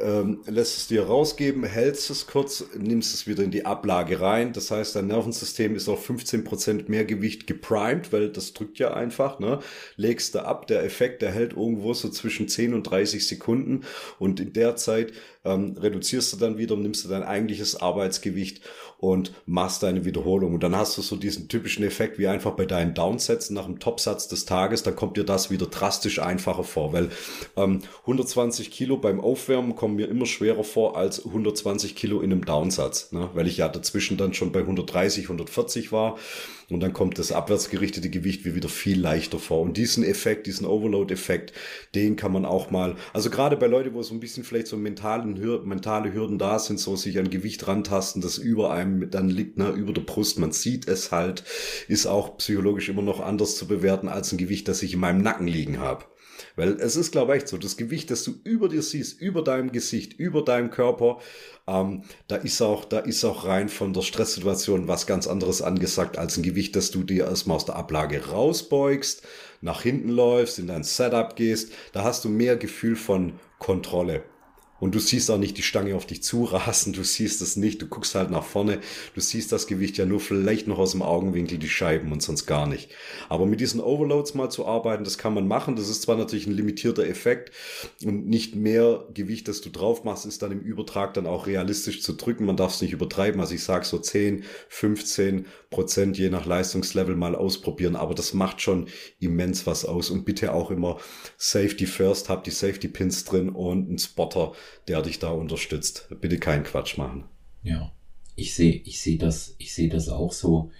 ähm, 0.00 0.42
lässt 0.46 0.78
es 0.78 0.88
dir 0.88 1.04
rausgeben, 1.04 1.64
hältst 1.64 2.10
es 2.10 2.26
kurz, 2.26 2.64
nimmst 2.76 3.14
es 3.14 3.26
wieder 3.26 3.42
in 3.42 3.50
die 3.50 3.64
Ablage 3.64 4.20
rein. 4.20 4.52
Das 4.52 4.70
heißt, 4.70 4.96
dein 4.96 5.06
Nervensystem 5.06 5.74
ist 5.74 5.88
auf 5.88 6.04
15 6.04 6.44
Prozent 6.44 6.88
mehr 6.88 7.04
Gewicht 7.04 7.46
geprimed, 7.46 8.12
weil 8.12 8.30
das 8.30 8.52
drückt 8.52 8.78
ja 8.78 8.94
einfach. 8.94 9.38
Ne? 9.38 9.60
Legst 9.96 10.34
du 10.34 10.44
ab, 10.44 10.66
der 10.66 10.84
Effekt, 10.84 11.22
der 11.22 11.32
hält 11.32 11.52
irgendwo 11.52 11.94
so 11.94 12.08
zwischen 12.08 12.48
10 12.48 12.74
und 12.74 12.84
30 12.84 13.26
Sekunden 13.26 13.82
und 14.18 14.40
in 14.40 14.52
der 14.52 14.76
Zeit 14.76 15.12
ähm, 15.44 15.76
reduzierst 15.78 16.32
du 16.32 16.36
dann 16.36 16.58
wieder, 16.58 16.76
nimmst 16.76 17.04
du 17.04 17.08
dein 17.08 17.22
eigentliches 17.22 17.80
Arbeitsgewicht 18.18 18.60
und 18.98 19.32
machst 19.46 19.84
deine 19.84 20.04
Wiederholung. 20.04 20.54
Und 20.54 20.62
dann 20.62 20.76
hast 20.76 20.98
du 20.98 21.02
so 21.02 21.16
diesen 21.16 21.48
typischen 21.48 21.84
Effekt 21.84 22.18
wie 22.18 22.26
einfach 22.26 22.52
bei 22.52 22.66
deinen 22.66 22.94
Downsätzen 22.94 23.54
nach 23.54 23.66
dem 23.66 23.78
Topsatz 23.78 24.26
des 24.26 24.44
Tages, 24.44 24.82
dann 24.82 24.96
kommt 24.96 25.16
dir 25.16 25.24
das 25.24 25.50
wieder 25.50 25.66
drastisch 25.66 26.18
einfacher 26.18 26.64
vor, 26.64 26.92
weil 26.92 27.10
ähm, 27.56 27.80
120 28.02 28.70
Kilo 28.70 28.96
beim 28.96 29.20
Aufwärmen 29.20 29.76
kommen 29.76 29.96
mir 29.96 30.08
immer 30.08 30.26
schwerer 30.26 30.64
vor 30.64 30.96
als 30.96 31.24
120 31.24 31.94
Kilo 31.94 32.20
in 32.20 32.32
einem 32.32 32.44
Downsatz, 32.44 33.12
ne? 33.12 33.30
weil 33.34 33.46
ich 33.46 33.58
ja 33.58 33.68
dazwischen 33.68 34.16
dann 34.16 34.34
schon 34.34 34.50
bei 34.50 34.60
130, 34.60 35.24
140 35.24 35.92
war. 35.92 36.16
Und 36.70 36.80
dann 36.80 36.92
kommt 36.92 37.18
das 37.18 37.32
abwärts 37.32 37.70
gerichtete 37.70 38.10
Gewicht 38.10 38.44
wie 38.44 38.54
wieder 38.54 38.68
viel 38.68 39.00
leichter 39.00 39.38
vor. 39.38 39.62
Und 39.62 39.78
diesen 39.78 40.04
Effekt, 40.04 40.46
diesen 40.46 40.66
Overload-Effekt, 40.66 41.54
den 41.94 42.16
kann 42.16 42.30
man 42.30 42.44
auch 42.44 42.70
mal, 42.70 42.96
also 43.14 43.30
gerade 43.30 43.56
bei 43.56 43.66
Leuten, 43.66 43.94
wo 43.94 44.02
so 44.02 44.12
ein 44.12 44.20
bisschen 44.20 44.44
vielleicht 44.44 44.66
so 44.66 44.76
mentalen, 44.76 45.40
mentale 45.66 46.12
Hürden 46.12 46.36
da 46.36 46.58
sind, 46.58 46.78
so 46.78 46.94
sich 46.94 47.18
an 47.18 47.30
Gewicht 47.30 47.66
rantasten, 47.66 48.20
das 48.20 48.36
über 48.36 48.70
einem 48.70 48.87
dann 48.88 49.28
liegt, 49.28 49.58
ne, 49.58 49.70
über 49.70 49.92
der 49.92 50.02
Brust, 50.02 50.38
man 50.38 50.52
sieht 50.52 50.88
es 50.88 51.12
halt, 51.12 51.44
ist 51.88 52.06
auch 52.06 52.38
psychologisch 52.38 52.88
immer 52.88 53.02
noch 53.02 53.20
anders 53.20 53.56
zu 53.56 53.66
bewerten 53.66 54.08
als 54.08 54.32
ein 54.32 54.38
Gewicht, 54.38 54.68
das 54.68 54.82
ich 54.82 54.94
in 54.94 55.00
meinem 55.00 55.22
Nacken 55.22 55.46
liegen 55.46 55.78
habe. 55.78 56.04
Weil 56.56 56.80
es 56.80 56.96
ist, 56.96 57.12
glaube 57.12 57.36
ich, 57.36 57.46
so, 57.46 57.56
das 57.56 57.76
Gewicht, 57.76 58.10
das 58.10 58.24
du 58.24 58.34
über 58.44 58.68
dir 58.68 58.82
siehst, 58.82 59.20
über 59.20 59.42
deinem 59.42 59.70
Gesicht, 59.70 60.14
über 60.14 60.42
deinem 60.42 60.70
Körper, 60.70 61.18
ähm, 61.66 62.02
da 62.26 62.36
ist 62.36 62.60
auch, 62.62 62.84
da 62.84 62.98
ist 62.98 63.24
auch 63.24 63.44
rein 63.44 63.68
von 63.68 63.92
der 63.92 64.02
Stresssituation 64.02 64.88
was 64.88 65.06
ganz 65.06 65.26
anderes 65.26 65.62
angesagt 65.62 66.18
als 66.18 66.36
ein 66.36 66.42
Gewicht, 66.42 66.74
das 66.76 66.90
du 66.90 67.02
dir 67.04 67.26
erstmal 67.26 67.56
aus 67.56 67.64
der 67.64 67.76
Ablage 67.76 68.28
rausbeugst, 68.28 69.22
nach 69.60 69.82
hinten 69.82 70.10
läufst, 70.10 70.58
in 70.58 70.66
dein 70.66 70.84
Setup 70.84 71.36
gehst. 71.36 71.72
Da 71.92 72.04
hast 72.04 72.24
du 72.24 72.28
mehr 72.28 72.56
Gefühl 72.56 72.96
von 72.96 73.34
Kontrolle. 73.58 74.22
Und 74.80 74.94
du 74.94 75.00
siehst 75.00 75.30
auch 75.30 75.38
nicht 75.38 75.58
die 75.58 75.62
Stange 75.62 75.96
auf 75.96 76.06
dich 76.06 76.22
zurasen, 76.22 76.92
du 76.92 77.02
siehst 77.02 77.42
es 77.42 77.56
nicht, 77.56 77.82
du 77.82 77.86
guckst 77.86 78.14
halt 78.14 78.30
nach 78.30 78.44
vorne, 78.44 78.80
du 79.14 79.20
siehst 79.20 79.50
das 79.52 79.66
Gewicht 79.66 79.98
ja 79.98 80.06
nur 80.06 80.20
vielleicht 80.20 80.68
noch 80.68 80.78
aus 80.78 80.92
dem 80.92 81.02
Augenwinkel, 81.02 81.58
die 81.58 81.68
Scheiben 81.68 82.12
und 82.12 82.22
sonst 82.22 82.46
gar 82.46 82.66
nicht. 82.66 82.90
Aber 83.28 83.46
mit 83.46 83.60
diesen 83.60 83.80
Overloads 83.80 84.34
mal 84.34 84.50
zu 84.50 84.66
arbeiten, 84.66 85.04
das 85.04 85.18
kann 85.18 85.34
man 85.34 85.48
machen. 85.48 85.76
Das 85.76 85.88
ist 85.88 86.02
zwar 86.02 86.16
natürlich 86.16 86.46
ein 86.46 86.56
limitierter 86.56 87.06
Effekt 87.06 87.52
und 88.04 88.28
nicht 88.28 88.54
mehr 88.54 89.04
Gewicht, 89.14 89.48
das 89.48 89.60
du 89.60 89.70
drauf 89.70 90.04
machst, 90.04 90.26
ist 90.26 90.42
dann 90.42 90.52
im 90.52 90.60
Übertrag 90.60 91.14
dann 91.14 91.26
auch 91.26 91.46
realistisch 91.46 92.02
zu 92.02 92.12
drücken. 92.12 92.46
Man 92.46 92.56
darf 92.56 92.74
es 92.74 92.82
nicht 92.82 92.92
übertreiben. 92.92 93.40
Also 93.40 93.54
ich 93.54 93.64
sage 93.64 93.84
so 93.84 93.98
10, 93.98 94.44
15 94.68 95.46
Prozent 95.70 96.18
je 96.18 96.30
nach 96.30 96.46
Leistungslevel 96.46 97.16
mal 97.16 97.34
ausprobieren. 97.34 97.96
Aber 97.96 98.14
das 98.14 98.34
macht 98.34 98.60
schon 98.60 98.88
immens 99.18 99.66
was 99.66 99.84
aus. 99.84 100.10
Und 100.10 100.24
bitte 100.24 100.52
auch 100.52 100.70
immer 100.70 100.98
Safety 101.36 101.86
First, 101.86 102.28
habt 102.28 102.46
die 102.46 102.50
Safety 102.50 102.88
Pins 102.88 103.24
drin 103.24 103.48
und 103.50 103.88
einen 103.88 103.98
Spotter 103.98 104.52
der 104.86 105.02
dich 105.02 105.18
da 105.18 105.30
unterstützt. 105.30 106.08
Bitte 106.20 106.38
keinen 106.38 106.64
Quatsch 106.64 106.98
machen. 106.98 107.24
Ja, 107.62 107.92
ich 108.36 108.54
sehe, 108.54 108.74
ich 108.84 109.00
sehe 109.00 109.18
das, 109.18 109.54
ich 109.58 109.74
sehe 109.74 109.88
das 109.88 110.08
auch 110.08 110.32
so, 110.32 110.70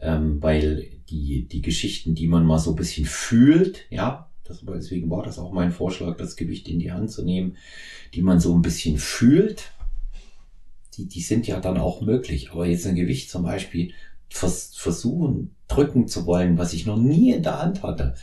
ähm, 0.00 0.42
weil 0.42 0.88
die, 1.08 1.48
die 1.48 1.62
Geschichten, 1.62 2.14
die 2.14 2.28
man 2.28 2.44
mal 2.44 2.58
so 2.58 2.70
ein 2.70 2.76
bisschen 2.76 3.06
fühlt, 3.06 3.86
ja, 3.90 4.28
das, 4.44 4.62
deswegen 4.64 5.10
war 5.10 5.22
das 5.22 5.38
auch 5.38 5.52
mein 5.52 5.72
Vorschlag, 5.72 6.16
das 6.16 6.36
Gewicht 6.36 6.68
in 6.68 6.78
die 6.78 6.92
Hand 6.92 7.10
zu 7.10 7.24
nehmen, 7.24 7.56
die 8.14 8.22
man 8.22 8.40
so 8.40 8.54
ein 8.54 8.62
bisschen 8.62 8.98
fühlt, 8.98 9.72
die, 10.96 11.06
die 11.06 11.20
sind 11.20 11.46
ja 11.46 11.60
dann 11.60 11.78
auch 11.78 12.00
möglich. 12.00 12.50
Aber 12.50 12.66
jetzt 12.66 12.86
ein 12.86 12.94
Gewicht 12.94 13.30
zum 13.30 13.44
Beispiel 13.44 13.92
vers 14.30 14.72
versuchen, 14.74 15.54
drücken 15.68 16.08
zu 16.08 16.26
wollen, 16.26 16.58
was 16.58 16.72
ich 16.72 16.86
noch 16.86 16.98
nie 16.98 17.32
in 17.32 17.42
der 17.42 17.60
Hand 17.60 17.82
hatte, 17.82 18.14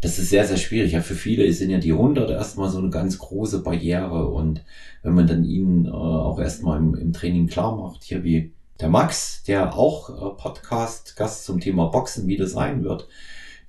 das 0.00 0.18
ist 0.18 0.30
sehr, 0.30 0.46
sehr 0.46 0.56
schwierig. 0.56 0.92
Ja, 0.92 1.00
für 1.00 1.14
viele 1.14 1.52
sind 1.52 1.70
ja 1.70 1.78
die 1.78 1.92
100 1.92 2.30
erstmal 2.30 2.70
so 2.70 2.78
eine 2.78 2.90
ganz 2.90 3.18
große 3.18 3.62
Barriere. 3.62 4.28
Und 4.28 4.64
wenn 5.02 5.14
man 5.14 5.26
dann 5.26 5.44
ihnen 5.44 5.86
äh, 5.86 5.90
auch 5.90 6.38
erstmal 6.38 6.78
im, 6.78 6.94
im 6.94 7.12
Training 7.12 7.48
klar 7.48 7.76
macht, 7.76 8.04
hier 8.04 8.22
wie 8.22 8.52
der 8.80 8.88
Max, 8.88 9.42
der 9.42 9.76
auch 9.76 10.10
äh, 10.10 10.40
Podcast-Gast 10.40 11.44
zum 11.44 11.58
Thema 11.60 11.86
Boxen 11.86 12.28
wieder 12.28 12.46
sein 12.46 12.84
wird, 12.84 13.08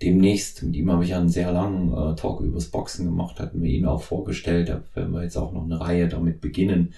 demnächst, 0.01 0.63
mit 0.63 0.75
ihm 0.75 0.91
habe 0.91 1.03
ich 1.03 1.15
einen 1.15 1.29
sehr 1.29 1.51
langen 1.51 1.91
äh, 1.93 2.15
Talk 2.15 2.41
übers 2.41 2.67
Boxen 2.67 3.05
gemacht, 3.05 3.39
hatten 3.39 3.61
wir 3.61 3.69
ihn 3.69 3.85
auch 3.85 4.01
vorgestellt, 4.01 4.69
da 4.69 4.81
werden 4.93 5.13
wir 5.13 5.23
jetzt 5.23 5.37
auch 5.37 5.51
noch 5.51 5.63
eine 5.63 5.79
Reihe 5.79 6.07
damit 6.07 6.41
beginnen, 6.41 6.93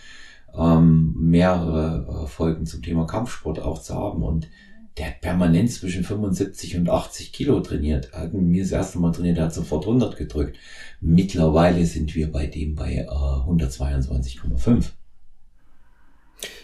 ähm, 0.55 1.15
mehrere 1.17 2.25
äh, 2.25 2.27
Folgen 2.27 2.65
zum 2.65 2.81
Thema 2.81 3.05
Kampfsport 3.07 3.61
auch 3.61 3.81
zu 3.81 3.95
haben 3.95 4.23
und 4.23 4.49
der 4.97 5.07
hat 5.07 5.21
permanent 5.21 5.71
zwischen 5.71 6.03
75 6.03 6.77
und 6.77 6.89
80 6.89 7.31
Kilo 7.31 7.59
trainiert. 7.61 8.09
Er 8.13 8.21
hat 8.21 8.33
mir 8.33 8.63
das 8.63 8.71
erste 8.71 8.99
Mal 8.99 9.11
trainiert, 9.11 9.37
er 9.37 9.45
hat 9.45 9.53
sofort 9.53 9.85
100 9.85 10.17
gedrückt. 10.17 10.57
Mittlerweile 10.99 11.85
sind 11.85 12.13
wir 12.15 12.31
bei 12.31 12.47
dem 12.47 12.75
bei 12.75 12.95
äh, 12.95 13.05
122,5. 13.07 14.85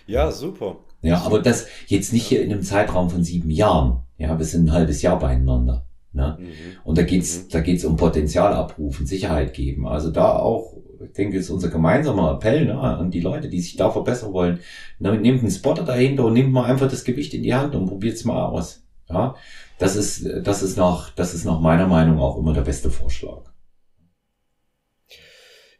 Ja, 0.07 0.31
super. 0.31 0.77
Ja, 1.01 1.21
aber 1.21 1.41
das 1.41 1.67
jetzt 1.87 2.11
nicht 2.11 2.25
hier 2.25 2.41
in 2.41 2.51
einem 2.51 2.63
Zeitraum 2.63 3.09
von 3.09 3.23
sieben 3.23 3.51
Jahren. 3.51 4.01
Ja, 4.17 4.37
wir 4.37 4.45
sind 4.45 4.65
ein 4.65 4.73
halbes 4.73 5.01
Jahr 5.01 5.19
beieinander. 5.19 5.85
Ne? 6.11 6.37
Mhm. 6.39 6.47
Und 6.83 6.97
da 6.97 7.03
geht's, 7.03 7.43
mhm. 7.43 7.49
da 7.51 7.61
geht's 7.61 7.85
um 7.85 7.95
Potenzial 7.95 8.53
abrufen, 8.53 9.05
Sicherheit 9.05 9.53
geben. 9.53 9.87
Also 9.87 10.09
da 10.09 10.35
auch, 10.37 10.73
ich 11.03 11.13
denke, 11.13 11.37
ist 11.37 11.49
unser 11.49 11.69
gemeinsamer 11.69 12.33
Appell 12.33 12.65
ne, 12.65 12.79
an 12.79 13.11
die 13.11 13.21
Leute, 13.21 13.49
die 13.49 13.61
sich 13.61 13.75
da 13.75 13.91
verbessern 13.91 14.33
wollen. 14.33 14.59
Ne, 14.99 15.17
nehmt 15.17 15.41
einen 15.41 15.51
Spotter 15.51 15.83
dahinter 15.83 16.25
und 16.25 16.33
nehmt 16.33 16.51
mal 16.51 16.65
einfach 16.65 16.89
das 16.89 17.03
Gewicht 17.03 17.33
in 17.33 17.43
die 17.43 17.53
Hand 17.53 17.75
und 17.75 17.87
probiert's 17.87 18.25
mal 18.25 18.45
aus. 18.45 18.83
Ja, 19.09 19.35
das 19.79 19.95
ist, 19.95 20.27
das 20.43 20.63
ist 20.63 20.77
noch, 20.77 21.11
das 21.11 21.33
ist 21.33 21.45
nach 21.45 21.59
meiner 21.61 21.87
Meinung 21.87 22.19
auch 22.19 22.37
immer 22.37 22.53
der 22.53 22.61
beste 22.61 22.89
Vorschlag. 22.91 23.43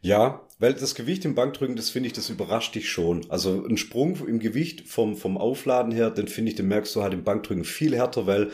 Ja, 0.00 0.46
weil 0.58 0.74
das 0.74 0.94
Gewicht 0.94 1.24
im 1.24 1.34
Bankdrücken, 1.34 1.76
das 1.76 1.90
finde 1.90 2.08
ich, 2.08 2.12
das 2.12 2.30
überrascht 2.30 2.74
dich 2.74 2.88
schon. 2.88 3.30
Also 3.30 3.64
ein 3.64 3.76
Sprung 3.76 4.16
im 4.26 4.38
Gewicht 4.38 4.88
vom, 4.88 5.16
vom 5.16 5.36
Aufladen 5.36 5.92
her, 5.92 6.10
den 6.10 6.28
finde 6.28 6.50
ich, 6.50 6.56
den 6.56 6.68
merkst 6.68 6.94
du 6.96 7.02
halt 7.02 7.14
im 7.14 7.24
Bankdrücken 7.24 7.64
viel 7.64 7.94
härter, 7.94 8.26
weil 8.26 8.50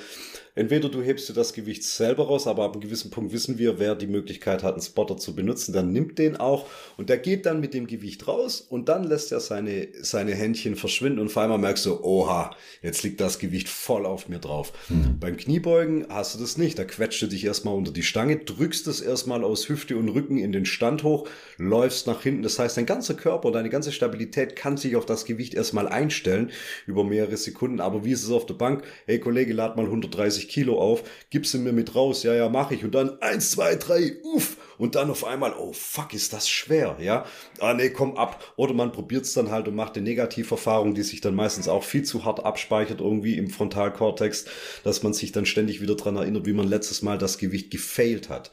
Entweder 0.56 0.88
du 0.88 1.02
hebst 1.02 1.28
dir 1.28 1.32
das 1.32 1.52
Gewicht 1.52 1.82
selber 1.82 2.28
raus, 2.28 2.46
aber 2.46 2.62
ab 2.62 2.74
einem 2.74 2.80
gewissen 2.80 3.10
Punkt 3.10 3.32
wissen 3.32 3.58
wir, 3.58 3.80
wer 3.80 3.96
die 3.96 4.06
Möglichkeit 4.06 4.62
hat, 4.62 4.74
einen 4.74 4.82
Spotter 4.82 5.16
zu 5.16 5.34
benutzen, 5.34 5.72
dann 5.72 5.92
nimmt 5.92 6.16
den 6.20 6.36
auch 6.36 6.66
und 6.96 7.08
der 7.08 7.18
geht 7.18 7.44
dann 7.44 7.60
mit 7.60 7.74
dem 7.74 7.88
Gewicht 7.88 8.28
raus 8.28 8.60
und 8.60 8.88
dann 8.88 9.02
lässt 9.02 9.32
er 9.32 9.40
seine, 9.40 9.88
seine 10.02 10.32
Händchen 10.32 10.76
verschwinden 10.76 11.18
und 11.18 11.26
auf 11.26 11.38
einmal 11.38 11.58
merkst 11.58 11.86
du, 11.86 12.00
oha, 12.04 12.54
jetzt 12.82 13.02
liegt 13.02 13.20
das 13.20 13.40
Gewicht 13.40 13.68
voll 13.68 14.06
auf 14.06 14.28
mir 14.28 14.38
drauf. 14.38 14.72
Mhm. 14.88 15.18
Beim 15.18 15.36
Kniebeugen 15.36 16.06
hast 16.08 16.36
du 16.36 16.38
das 16.38 16.56
nicht. 16.56 16.78
Da 16.78 16.84
quetscht 16.84 17.20
du 17.22 17.26
dich 17.26 17.44
erstmal 17.44 17.74
unter 17.74 17.90
die 17.90 18.04
Stange, 18.04 18.36
drückst 18.36 18.86
es 18.86 19.00
erstmal 19.00 19.42
aus 19.42 19.68
Hüfte 19.68 19.96
und 19.96 20.08
Rücken 20.08 20.38
in 20.38 20.52
den 20.52 20.66
Stand 20.66 21.02
hoch, 21.02 21.28
läufst 21.58 22.06
nach 22.06 22.22
hinten. 22.22 22.44
Das 22.44 22.60
heißt, 22.60 22.76
dein 22.76 22.86
ganzer 22.86 23.14
Körper, 23.14 23.50
deine 23.50 23.70
ganze 23.70 23.90
Stabilität 23.90 24.54
kann 24.54 24.76
sich 24.76 24.94
auf 24.94 25.04
das 25.04 25.24
Gewicht 25.24 25.54
erstmal 25.54 25.88
einstellen 25.88 26.52
über 26.86 27.02
mehrere 27.02 27.36
Sekunden. 27.36 27.80
Aber 27.80 28.04
wie 28.04 28.12
ist 28.12 28.22
es 28.22 28.30
auf 28.30 28.46
der 28.46 28.54
Bank? 28.54 28.84
Hey 29.06 29.18
Kollege, 29.18 29.52
lad 29.52 29.76
mal 29.76 29.86
130 29.86 30.43
30 30.44 30.48
Kilo 30.48 30.78
auf, 30.80 31.02
gib 31.30 31.46
sie 31.46 31.58
mir 31.58 31.72
mit 31.72 31.94
raus, 31.94 32.22
ja, 32.22 32.34
ja, 32.34 32.48
mache 32.48 32.74
ich. 32.74 32.84
Und 32.84 32.94
dann 32.94 33.20
eins, 33.20 33.52
zwei, 33.52 33.76
drei, 33.76 34.16
uff. 34.22 34.56
Und 34.76 34.96
dann 34.96 35.10
auf 35.10 35.24
einmal, 35.24 35.54
oh 35.56 35.72
fuck, 35.72 36.14
ist 36.14 36.32
das 36.32 36.48
schwer, 36.48 36.96
ja. 37.00 37.24
Ah 37.60 37.74
nee, 37.74 37.90
komm 37.90 38.16
ab. 38.16 38.52
Oder 38.56 38.74
man 38.74 38.92
probiert 38.92 39.24
es 39.24 39.34
dann 39.34 39.50
halt 39.50 39.68
und 39.68 39.76
macht 39.76 39.96
eine 39.96 40.04
Negativerfahrung, 40.04 40.94
die 40.94 41.02
sich 41.02 41.20
dann 41.20 41.34
meistens 41.34 41.68
auch 41.68 41.84
viel 41.84 42.02
zu 42.02 42.24
hart 42.24 42.44
abspeichert 42.44 43.00
irgendwie 43.00 43.38
im 43.38 43.50
Frontalkortex, 43.50 44.46
dass 44.82 45.02
man 45.02 45.12
sich 45.12 45.32
dann 45.32 45.46
ständig 45.46 45.80
wieder 45.80 45.94
dran 45.94 46.16
erinnert, 46.16 46.46
wie 46.46 46.52
man 46.52 46.68
letztes 46.68 47.02
Mal 47.02 47.18
das 47.18 47.38
Gewicht 47.38 47.70
gefailt 47.70 48.28
hat. 48.28 48.50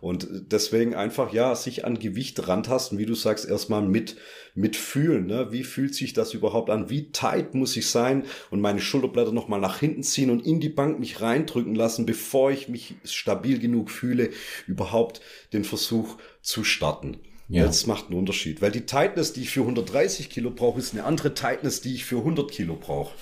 Und 0.00 0.28
deswegen 0.52 0.94
einfach, 0.94 1.32
ja, 1.32 1.54
sich 1.54 1.86
an 1.86 1.98
Gewicht 1.98 2.46
rantasten, 2.46 2.98
wie 2.98 3.06
du 3.06 3.14
sagst, 3.14 3.48
erstmal 3.48 3.80
mit, 3.80 4.16
mit 4.54 4.76
fühlen. 4.76 5.26
Ne? 5.26 5.48
Wie 5.50 5.64
fühlt 5.64 5.94
sich 5.94 6.12
das 6.12 6.32
überhaupt 6.32 6.70
an? 6.70 6.88
Wie 6.88 7.10
tight 7.10 7.54
muss 7.54 7.76
ich 7.76 7.88
sein 7.88 8.24
und 8.50 8.60
meine 8.60 8.80
Schulterblätter 8.80 9.32
nochmal 9.32 9.60
nach 9.60 9.80
hinten 9.80 10.02
ziehen 10.02 10.30
und 10.30 10.46
in 10.46 10.60
die 10.60 10.68
Bank 10.68 11.00
mich 11.00 11.20
reindrücken 11.20 11.74
lassen, 11.74 12.06
bevor 12.06 12.52
ich 12.52 12.68
mich 12.68 12.94
stabil 13.04 13.58
genug 13.58 13.90
fühle, 13.90 14.30
überhaupt 14.66 15.20
den 15.52 15.64
Versuch 15.64 16.16
zu 16.40 16.62
starten. 16.62 17.18
Ja. 17.48 17.66
Das 17.66 17.86
macht 17.86 18.06
einen 18.06 18.18
Unterschied, 18.18 18.62
weil 18.62 18.70
die 18.70 18.86
Tightness, 18.86 19.32
die 19.32 19.42
ich 19.42 19.50
für 19.50 19.60
130 19.60 20.30
Kilo 20.30 20.50
brauche, 20.50 20.78
ist 20.78 20.94
eine 20.94 21.04
andere 21.04 21.34
Tightness, 21.34 21.80
die 21.80 21.94
ich 21.94 22.04
für 22.04 22.18
100 22.18 22.50
Kilo 22.50 22.76
brauche. 22.76 23.14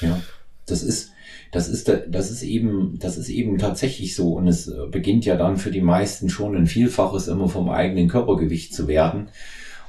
Ja, 0.00 0.22
das 0.66 0.82
ist, 0.82 1.10
das 1.52 1.68
ist, 1.68 1.88
das 1.88 2.30
ist 2.30 2.42
eben, 2.42 2.98
das 3.00 3.16
ist 3.16 3.28
eben 3.28 3.58
tatsächlich 3.58 4.14
so. 4.14 4.34
Und 4.34 4.46
es 4.46 4.70
beginnt 4.90 5.24
ja 5.24 5.36
dann 5.36 5.56
für 5.56 5.70
die 5.70 5.80
meisten 5.80 6.28
schon 6.28 6.54
ein 6.54 6.66
Vielfaches 6.66 7.28
immer 7.28 7.48
vom 7.48 7.68
eigenen 7.68 8.08
Körpergewicht 8.08 8.72
zu 8.74 8.86
werden. 8.86 9.30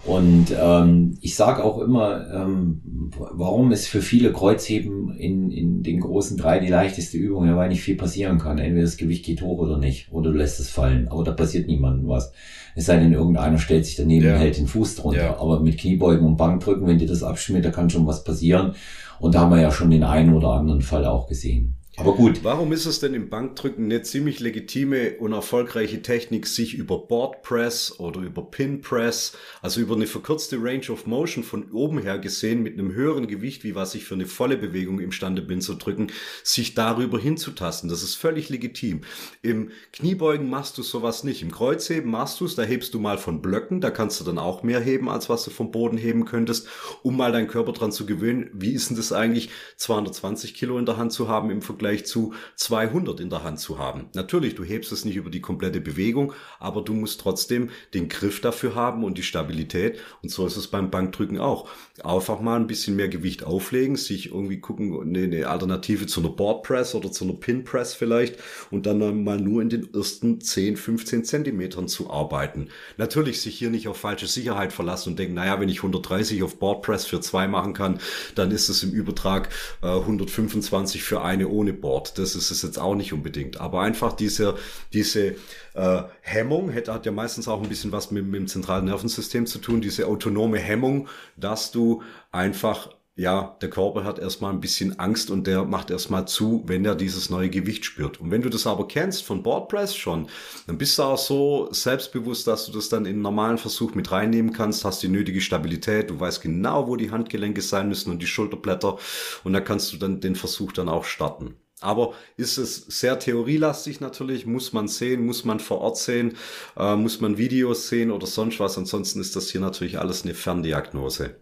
Und 0.07 0.47
ähm, 0.57 1.17
ich 1.19 1.35
sage 1.35 1.63
auch 1.63 1.79
immer, 1.79 2.25
ähm, 2.33 3.11
warum 3.11 3.73
ist 3.73 3.87
für 3.87 4.01
viele 4.01 4.31
Kreuzheben 4.31 5.13
in, 5.17 5.51
in 5.51 5.83
den 5.83 5.99
großen 5.99 6.37
drei 6.37 6.59
die 6.59 6.69
leichteste 6.69 7.17
Übung, 7.17 7.45
ja, 7.45 7.57
weil 7.57 7.67
nicht 7.67 7.81
viel 7.81 7.97
passieren 7.97 8.39
kann. 8.39 8.57
Entweder 8.57 8.85
das 8.85 8.95
Gewicht 8.95 9.25
geht 9.25 9.41
hoch 9.41 9.59
oder 9.59 9.77
nicht, 9.77 10.11
oder 10.13 10.31
du 10.31 10.37
lässt 10.37 10.61
es 10.61 10.69
fallen. 10.69 11.09
Aber 11.09 11.25
da 11.25 11.31
passiert 11.31 11.67
niemandem 11.67 12.07
was. 12.07 12.31
Es 12.75 12.85
sei 12.85 12.97
denn, 12.97 13.11
irgendeiner 13.11 13.57
stellt 13.57 13.85
sich 13.85 13.95
daneben 13.95 14.25
ja. 14.25 14.33
und 14.35 14.39
hält 14.39 14.57
den 14.57 14.67
Fuß 14.67 14.95
drunter. 14.95 15.23
Ja. 15.23 15.39
Aber 15.39 15.59
mit 15.59 15.77
Kniebeugen 15.77 16.25
und 16.25 16.37
Bankdrücken, 16.37 16.87
wenn 16.87 16.99
dir 16.99 17.07
das 17.07 17.23
abschmiert, 17.23 17.65
da 17.65 17.71
kann 17.71 17.89
schon 17.89 18.07
was 18.07 18.23
passieren. 18.23 18.75
Und 19.19 19.35
da 19.35 19.41
haben 19.41 19.51
wir 19.51 19.59
ja 19.59 19.71
schon 19.71 19.91
den 19.91 20.03
einen 20.03 20.33
oder 20.33 20.51
anderen 20.51 20.81
Fall 20.81 21.05
auch 21.05 21.27
gesehen. 21.27 21.76
Aber 21.99 22.13
gut. 22.13 22.43
Warum 22.43 22.73
ist 22.73 22.85
es 22.85 22.99
denn 22.99 23.15
im 23.15 23.27
Bankdrücken 23.27 23.85
eine 23.85 24.03
ziemlich 24.03 24.39
legitime 24.39 25.15
und 25.17 25.33
erfolgreiche 25.33 26.03
Technik, 26.03 26.45
sich 26.45 26.75
über 26.75 26.99
Board 26.99 27.41
Press 27.41 27.99
oder 27.99 28.21
über 28.21 28.43
Pin 28.43 28.81
Press, 28.81 29.35
also 29.63 29.81
über 29.81 29.95
eine 29.95 30.05
verkürzte 30.05 30.57
Range 30.61 30.91
of 30.91 31.07
Motion 31.07 31.43
von 31.43 31.71
oben 31.71 31.97
her 31.97 32.19
gesehen 32.19 32.61
mit 32.61 32.73
einem 32.73 32.93
höheren 32.93 33.25
Gewicht, 33.25 33.63
wie 33.63 33.73
was 33.73 33.95
ich 33.95 34.05
für 34.05 34.13
eine 34.13 34.27
volle 34.27 34.57
Bewegung 34.57 34.99
imstande 34.99 35.41
bin 35.41 35.59
zu 35.59 35.73
drücken, 35.73 36.11
sich 36.43 36.75
darüber 36.75 37.17
hinzutasten? 37.17 37.89
Das 37.89 38.03
ist 38.03 38.13
völlig 38.13 38.49
legitim. 38.49 39.01
Im 39.41 39.71
Kniebeugen 39.91 40.51
machst 40.51 40.77
du 40.77 40.83
sowas 40.83 41.23
nicht. 41.23 41.41
Im 41.41 41.49
Kreuzheben 41.49 42.11
machst 42.11 42.39
du 42.39 42.45
es, 42.45 42.53
da 42.53 42.61
hebst 42.61 42.93
du 42.93 42.99
mal 42.99 43.17
von 43.17 43.41
Blöcken, 43.41 43.81
da 43.81 43.89
kannst 43.89 44.21
du 44.21 44.23
dann 44.23 44.37
auch 44.37 44.61
mehr 44.61 44.81
heben, 44.81 45.09
als 45.09 45.29
was 45.29 45.45
du 45.45 45.49
vom 45.49 45.71
Boden 45.71 45.97
heben 45.97 46.25
könntest, 46.25 46.67
um 47.01 47.17
mal 47.17 47.31
deinen 47.31 47.47
Körper 47.47 47.73
dran 47.73 47.91
zu 47.91 48.05
gewöhnen. 48.05 48.51
Wie 48.53 48.73
ist 48.73 48.91
denn 48.91 48.97
das 48.97 49.11
eigentlich, 49.11 49.49
220 49.77 50.53
Kilo 50.53 50.77
in 50.77 50.85
der 50.85 50.97
Hand 50.97 51.11
zu 51.11 51.27
haben 51.27 51.49
im 51.49 51.63
Vergleich 51.63 51.86
Vergleich 51.87 52.05
zu 52.05 52.33
200 52.55 53.21
in 53.21 53.29
der 53.29 53.43
Hand 53.43 53.59
zu 53.59 53.79
haben. 53.79 54.09
Natürlich, 54.13 54.55
du 54.55 54.65
hebst 54.65 54.91
es 54.91 55.05
nicht 55.05 55.15
über 55.15 55.29
die 55.29 55.39
komplette 55.39 55.79
Bewegung, 55.79 56.33
aber 56.59 56.81
du 56.81 56.93
musst 56.93 57.21
trotzdem 57.21 57.69
den 57.93 58.09
Griff 58.09 58.41
dafür 58.41 58.75
haben 58.75 59.05
und 59.05 59.17
die 59.17 59.23
Stabilität. 59.23 59.99
Und 60.21 60.29
so 60.29 60.45
ist 60.45 60.57
es 60.57 60.67
beim 60.67 60.91
Bankdrücken 60.91 61.39
auch. 61.39 61.69
Einfach 62.03 62.41
mal 62.41 62.57
ein 62.57 62.67
bisschen 62.67 62.97
mehr 62.97 63.07
Gewicht 63.07 63.45
auflegen, 63.45 63.95
sich 63.95 64.31
irgendwie 64.31 64.59
gucken, 64.59 65.15
eine, 65.15 65.47
Alternative 65.47 66.07
zu 66.07 66.19
einer 66.19 66.29
Board 66.29 66.63
Press 66.63 66.93
oder 66.93 67.09
zu 67.09 67.23
einer 67.23 67.35
Pin 67.35 67.63
Press 67.63 67.93
vielleicht 67.93 68.37
und 68.69 68.85
dann 68.85 69.23
mal 69.23 69.39
nur 69.39 69.61
in 69.61 69.69
den 69.69 69.93
ersten 69.93 70.41
10, 70.41 70.75
15 70.75 71.23
Zentimetern 71.23 71.87
zu 71.87 72.09
arbeiten. 72.09 72.67
Natürlich 72.97 73.41
sich 73.41 73.57
hier 73.57 73.69
nicht 73.69 73.87
auf 73.87 73.97
falsche 73.97 74.27
Sicherheit 74.27 74.73
verlassen 74.73 75.11
und 75.11 75.19
denken, 75.19 75.35
naja, 75.35 75.59
wenn 75.61 75.69
ich 75.69 75.77
130 75.77 76.43
auf 76.43 76.59
Board 76.59 76.81
Press 76.81 77.05
für 77.05 77.21
zwei 77.21 77.47
machen 77.47 77.73
kann, 77.73 77.99
dann 78.35 78.51
ist 78.51 78.67
es 78.67 78.83
im 78.83 78.91
Übertrag 78.91 79.49
äh, 79.81 79.87
125 79.87 81.03
für 81.03 81.21
eine 81.21 81.47
ohne 81.47 81.76
Board. 81.79 82.17
Das 82.17 82.35
ist 82.35 82.51
es 82.51 82.61
jetzt 82.61 82.79
auch 82.79 82.95
nicht 82.95 83.13
unbedingt. 83.13 83.59
Aber 83.59 83.81
einfach 83.81 84.13
diese, 84.13 84.55
diese 84.93 85.35
äh, 85.73 86.03
Hemmung 86.21 86.73
hat, 86.73 86.87
hat 86.87 87.05
ja 87.05 87.11
meistens 87.11 87.47
auch 87.47 87.61
ein 87.61 87.69
bisschen 87.69 87.91
was 87.91 88.11
mit, 88.11 88.25
mit 88.25 88.41
dem 88.41 88.47
zentralen 88.47 88.85
Nervensystem 88.85 89.45
zu 89.45 89.59
tun, 89.59 89.81
diese 89.81 90.07
autonome 90.07 90.59
Hemmung, 90.59 91.07
dass 91.35 91.71
du 91.71 92.03
einfach 92.31 92.89
ja, 93.17 93.57
der 93.61 93.71
Körper 93.71 94.03
hat 94.03 94.19
erstmal 94.19 94.53
ein 94.53 94.61
bisschen 94.61 94.99
Angst 94.99 95.31
und 95.31 95.47
der 95.47 95.65
macht 95.65 95.89
erstmal 95.89 96.27
zu, 96.27 96.63
wenn 96.67 96.85
er 96.85 96.93
dieses 96.93 97.31
neue 97.31 97.49
Gewicht 97.49 97.83
spürt. 97.83 98.21
Und 98.21 98.29
wenn 98.29 98.43
du 98.43 98.49
das 98.49 98.67
aber 98.67 98.87
kennst 98.87 99.23
von 99.23 99.41
Boardpress 99.41 99.95
schon, 99.95 100.27
dann 100.67 100.77
bist 100.77 100.99
du 100.99 101.03
auch 101.03 101.17
so 101.17 101.67
selbstbewusst, 101.71 102.45
dass 102.45 102.67
du 102.67 102.71
das 102.71 102.89
dann 102.89 103.05
in 103.05 103.13
einen 103.13 103.21
normalen 103.23 103.57
Versuch 103.57 103.95
mit 103.95 104.11
reinnehmen 104.11 104.53
kannst, 104.53 104.85
hast 104.85 105.01
die 105.01 105.07
nötige 105.07 105.41
Stabilität, 105.41 106.11
du 106.11 106.19
weißt 106.19 106.43
genau, 106.43 106.87
wo 106.87 106.95
die 106.95 107.09
Handgelenke 107.09 107.61
sein 107.63 107.89
müssen 107.89 108.11
und 108.11 108.21
die 108.21 108.27
Schulterblätter 108.27 108.99
und 109.43 109.53
dann 109.53 109.63
kannst 109.63 109.91
du 109.91 109.97
dann 109.97 110.21
den 110.21 110.35
Versuch 110.35 110.71
dann 110.71 110.87
auch 110.87 111.03
starten. 111.03 111.55
Aber 111.79 112.13
ist 112.37 112.57
es 112.57 112.75
sehr 112.87 113.19
theorielastig 113.19 113.99
natürlich, 113.99 114.47
muss 114.47 114.73
man 114.73 114.87
sehen, 114.87 115.25
muss 115.25 115.45
man 115.45 115.59
vor 115.59 115.81
Ort 115.81 115.97
sehen, 115.97 116.35
äh, 116.75 116.95
muss 116.95 117.21
man 117.21 117.37
Videos 117.37 117.87
sehen 117.87 118.09
oder 118.09 118.25
sonst 118.25 118.59
was. 118.59 118.77
Ansonsten 118.77 119.21
ist 119.21 119.35
das 119.35 119.51
hier 119.51 119.61
natürlich 119.61 119.99
alles 119.99 120.23
eine 120.23 120.33
Ferndiagnose. 120.33 121.35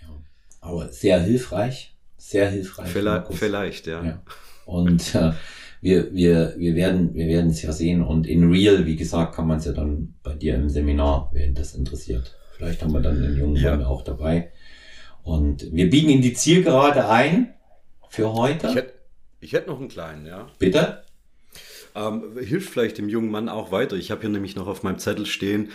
Ja, 0.00 0.08
aber 0.60 0.88
sehr 0.88 1.20
hilfreich, 1.20 1.94
sehr 2.16 2.50
hilfreich. 2.50 2.88
Vielleicht, 2.88 3.34
vielleicht 3.34 3.86
ja. 3.86 4.02
ja. 4.02 4.22
Und 4.64 5.14
äh, 5.14 5.32
wir, 5.82 6.14
wir, 6.14 6.54
wir 6.56 6.74
werden 6.74 7.12
wir 7.12 7.26
werden 7.26 7.50
es 7.50 7.60
ja 7.60 7.72
sehen. 7.72 8.02
Und 8.02 8.26
in 8.26 8.50
Real, 8.50 8.86
wie 8.86 8.96
gesagt, 8.96 9.34
kann 9.34 9.46
man 9.46 9.58
es 9.58 9.66
ja 9.66 9.72
dann 9.72 10.14
bei 10.22 10.32
dir 10.32 10.54
im 10.54 10.70
Seminar, 10.70 11.30
wenn 11.34 11.54
das 11.54 11.74
interessiert. 11.74 12.38
Vielleicht 12.56 12.82
haben 12.82 12.92
wir 12.92 13.00
dann 13.00 13.20
den 13.20 13.36
jungen 13.36 13.56
ja. 13.56 13.72
Mann 13.72 13.84
auch 13.84 14.02
dabei. 14.02 14.52
Und 15.22 15.70
wir 15.70 15.90
biegen 15.90 16.08
in 16.08 16.22
die 16.22 16.32
Zielgerade 16.32 17.08
ein 17.08 17.52
für 18.08 18.32
heute. 18.32 18.92
Ich 19.42 19.52
hätte 19.52 19.68
noch 19.70 19.80
einen 19.80 19.88
kleinen, 19.88 20.24
ja. 20.24 20.48
Bitte? 20.60 21.02
Ähm, 21.96 22.38
hilft 22.38 22.70
vielleicht 22.70 22.96
dem 22.96 23.08
jungen 23.08 23.30
Mann 23.30 23.48
auch 23.48 23.72
weiter. 23.72 23.96
Ich 23.96 24.12
habe 24.12 24.20
hier 24.22 24.30
nämlich 24.30 24.54
noch 24.54 24.68
auf 24.68 24.84
meinem 24.84 25.00
Zettel 25.00 25.26
stehen, 25.26 25.72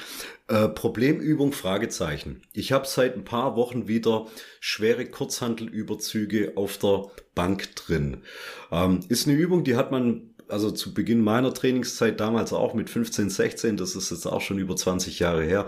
äh, 0.47 0.69
Problemübung, 0.69 1.51
Fragezeichen. 1.51 2.41
Ich 2.53 2.71
habe 2.71 2.87
seit 2.87 3.15
ein 3.15 3.25
paar 3.25 3.57
Wochen 3.57 3.89
wieder 3.89 4.27
schwere 4.61 5.05
Kurzhantelüberzüge 5.05 6.53
auf 6.55 6.77
der 6.77 7.11
Bank 7.35 7.75
drin. 7.75 8.23
Ähm, 8.71 9.01
ist 9.09 9.27
eine 9.27 9.37
Übung, 9.37 9.65
die 9.65 9.75
hat 9.75 9.91
man 9.91 10.33
also 10.49 10.71
zu 10.71 10.93
Beginn 10.93 11.21
meiner 11.21 11.53
Trainingszeit 11.53 12.19
damals 12.19 12.53
auch 12.53 12.73
mit 12.73 12.89
15, 12.89 13.29
16, 13.29 13.77
das 13.77 13.95
ist 13.95 14.11
jetzt 14.11 14.25
auch 14.25 14.41
schon 14.41 14.59
über 14.59 14.75
20 14.75 15.19
Jahre 15.19 15.43
her, 15.43 15.67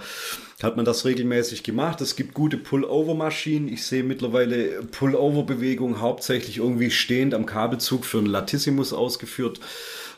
hat 0.62 0.76
man 0.76 0.86
das 0.86 1.06
regelmäßig 1.06 1.64
gemacht. 1.64 2.02
Es 2.02 2.16
gibt 2.16 2.34
gute 2.34 2.58
Pull-Over-Maschinen. 2.58 3.68
Ich 3.68 3.86
sehe 3.86 4.04
mittlerweile 4.04 4.84
Pull-Over-Bewegungen 4.84 6.02
hauptsächlich 6.02 6.58
irgendwie 6.58 6.92
stehend 6.92 7.34
am 7.34 7.46
Kabelzug 7.46 8.06
für 8.06 8.18
einen 8.18 8.28
Latissimus 8.28 8.94
ausgeführt. 8.94 9.60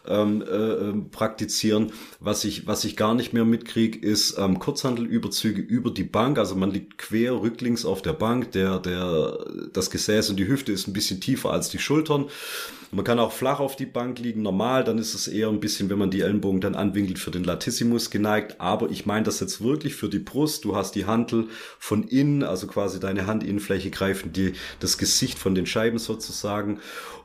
ähm, 0.07 0.41
äh, 0.41 0.55
ähm, 0.55 1.09
praktizieren. 1.11 1.91
Was 2.19 2.43
ich, 2.43 2.67
was 2.67 2.85
ich 2.85 2.97
gar 2.97 3.13
nicht 3.13 3.33
mehr 3.33 3.45
mitkriege, 3.45 3.99
ist 3.99 4.37
ähm, 4.37 4.59
Kurzhandelüberzüge 4.59 5.61
über 5.61 5.91
die 5.91 6.03
Bank. 6.03 6.37
Also 6.39 6.55
man 6.55 6.71
liegt 6.71 6.97
quer 6.97 7.33
rücklings 7.33 7.85
auf 7.85 8.01
der 8.01 8.13
Bank. 8.13 8.51
Der, 8.53 8.79
der, 8.79 9.45
das 9.73 9.91
Gesäß 9.91 10.29
und 10.29 10.37
die 10.37 10.47
Hüfte 10.47 10.71
ist 10.71 10.87
ein 10.87 10.93
bisschen 10.93 11.21
tiefer 11.21 11.51
als 11.51 11.69
die 11.69 11.79
Schultern. 11.79 12.29
Man 12.93 13.05
kann 13.05 13.19
auch 13.19 13.31
flach 13.31 13.61
auf 13.61 13.77
die 13.77 13.85
Bank 13.85 14.19
liegen, 14.19 14.41
normal, 14.41 14.83
dann 14.83 14.97
ist 14.97 15.13
es 15.13 15.29
eher 15.29 15.47
ein 15.47 15.61
bisschen, 15.61 15.89
wenn 15.89 15.97
man 15.97 16.11
die 16.11 16.21
Ellenbogen 16.21 16.59
dann 16.59 16.75
anwinkelt, 16.75 17.19
für 17.19 17.31
den 17.31 17.45
Latissimus 17.45 18.09
geneigt. 18.09 18.59
Aber 18.59 18.89
ich 18.91 19.05
meine 19.05 19.23
das 19.23 19.39
jetzt 19.39 19.63
wirklich 19.63 19.95
für 19.95 20.09
die 20.09 20.19
Brust. 20.19 20.65
Du 20.65 20.75
hast 20.75 20.95
die 20.95 21.05
Hantel 21.05 21.47
von 21.79 22.03
innen, 22.03 22.43
also 22.43 22.67
quasi 22.67 22.99
deine 22.99 23.27
Handinnenfläche 23.27 23.91
greifen 23.91 24.33
die, 24.33 24.53
das 24.81 24.97
Gesicht 24.97 25.39
von 25.39 25.55
den 25.55 25.65
Scheiben 25.65 25.99
sozusagen. 25.99 26.79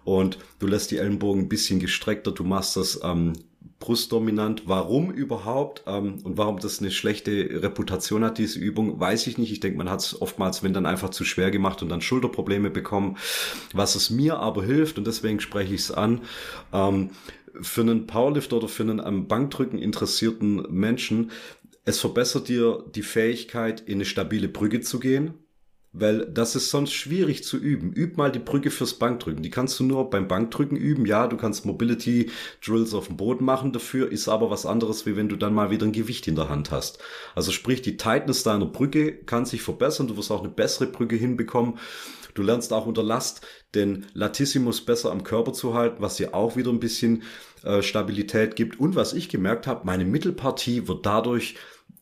Und 0.05 0.39
du 0.61 0.69
lässt 0.69 0.93
die 0.93 0.99
Ellenbogen 0.99 1.43
ein 1.43 1.49
bisschen 1.49 1.81
gestreckter. 1.81 2.31
Du 2.31 2.45
machst 2.45 2.77
das 2.77 3.01
ähm, 3.03 3.33
brustdominant. 3.79 4.62
Warum 4.66 5.11
überhaupt 5.11 5.85
ähm, 5.87 6.18
und 6.24 6.37
warum 6.39 6.59
das 6.59 6.81
eine 6.81 6.91
schlechte 6.91 7.62
Reputation 7.62 8.24
hat, 8.24 8.39
diese 8.39 8.59
Übung, 8.59 8.99
weiß 8.99 9.27
ich 9.27 9.39
nicht. 9.39 9.53
Ich 9.53 9.61
denke, 9.61 9.79
man 9.79 9.91
hat 9.91 10.01
es 10.01 10.20
oftmals, 10.20 10.62
wenn 10.62 10.72
dann 10.72 10.87
einfach 10.87 11.11
zu 11.11 11.24
schwer 11.24 11.51
gemacht 11.51 11.83
und 11.83 11.89
dann 11.89 12.01
Schulterprobleme 12.01 12.70
bekommen. 12.70 13.16
Was 13.72 13.95
es 13.95 14.11
mir 14.11 14.39
aber 14.39 14.64
hilft, 14.64 14.99
und 14.99 15.07
deswegen 15.07 15.41
spreche 15.41 15.74
ich 15.74 15.83
es 15.83 15.91
an, 15.91 16.22
ähm, 16.72 17.11
für 17.61 17.83
einen 17.83 18.07
Powerlifter 18.07 18.57
oder 18.57 18.68
für 18.68 18.83
einen 18.83 19.01
am 19.01 19.29
Bankdrücken 19.29 19.79
interessierten 19.79 20.66
Menschen, 20.70 21.31
es 21.85 22.01
verbessert 22.01 22.49
dir 22.49 22.85
die 22.95 23.03
Fähigkeit, 23.03 23.81
in 23.81 23.95
eine 23.95 24.05
stabile 24.05 24.49
Brücke 24.49 24.81
zu 24.81 24.99
gehen 24.99 25.35
weil 25.99 26.26
das 26.26 26.55
ist 26.57 26.70
sonst 26.70 26.92
schwierig 26.92 27.42
zu 27.42 27.57
üben. 27.57 27.92
Üb 27.92 28.16
mal 28.16 28.30
die 28.30 28.38
Brücke 28.38 28.70
fürs 28.70 28.94
Bankdrücken. 28.94 29.42
Die 29.42 29.51
kannst 29.51 29.80
du 29.80 29.84
nur 29.84 30.11
beim 30.11 30.28
Bankdrücken 30.28 30.76
üben. 30.76 31.07
Ja, 31.07 31.26
du 31.26 31.36
kannst 31.36 31.64
Mobility 31.64 32.30
Drills 32.64 32.92
auf 32.92 33.07
dem 33.07 33.16
Boden 33.16 33.44
machen 33.44 33.72
dafür, 33.72 34.11
ist 34.12 34.28
aber 34.28 34.51
was 34.51 34.66
anderes, 34.66 35.07
wie 35.07 35.16
wenn 35.16 35.28
du 35.28 35.36
dann 35.36 35.55
mal 35.55 35.70
wieder 35.70 35.86
ein 35.86 35.92
Gewicht 35.92 36.28
in 36.28 36.36
der 36.36 36.49
Hand 36.49 36.70
hast. 36.70 36.99
Also 37.34 37.51
sprich, 37.51 37.82
die 37.82 37.97
Tightness 37.97 38.42
deiner 38.42 38.66
Brücke 38.66 39.12
kann 39.12 39.47
sich 39.47 39.62
verbessern. 39.62 40.09
Du 40.09 40.16
wirst 40.16 40.30
auch 40.30 40.40
eine 40.40 40.53
bessere 40.53 40.86
Brücke 40.86 41.16
hinbekommen. 41.16 41.78
Du 42.34 42.42
lernst 42.42 42.72
auch 42.74 42.84
unter 42.84 43.03
Last 43.03 43.47
den 43.74 44.07
Latissimus 44.12 44.82
besser 44.82 45.11
am 45.11 45.24
Körper 45.24 45.55
zu 45.55 45.72
halten, 45.72 46.03
was 46.03 46.16
dir 46.16 46.34
auch 46.34 46.55
wieder 46.57 46.70
ein 46.70 46.80
bisschen 46.80 47.22
äh, 47.64 47.80
Stabilität 47.80 48.57
gibt. 48.57 48.78
Und 48.78 48.94
was 48.94 49.14
ich 49.14 49.30
gemerkt 49.30 49.66
habe, 49.66 49.86
meine 49.86 50.05
Mittelpartie 50.05 50.86
wird 50.86 51.07
dadurch 51.07 51.57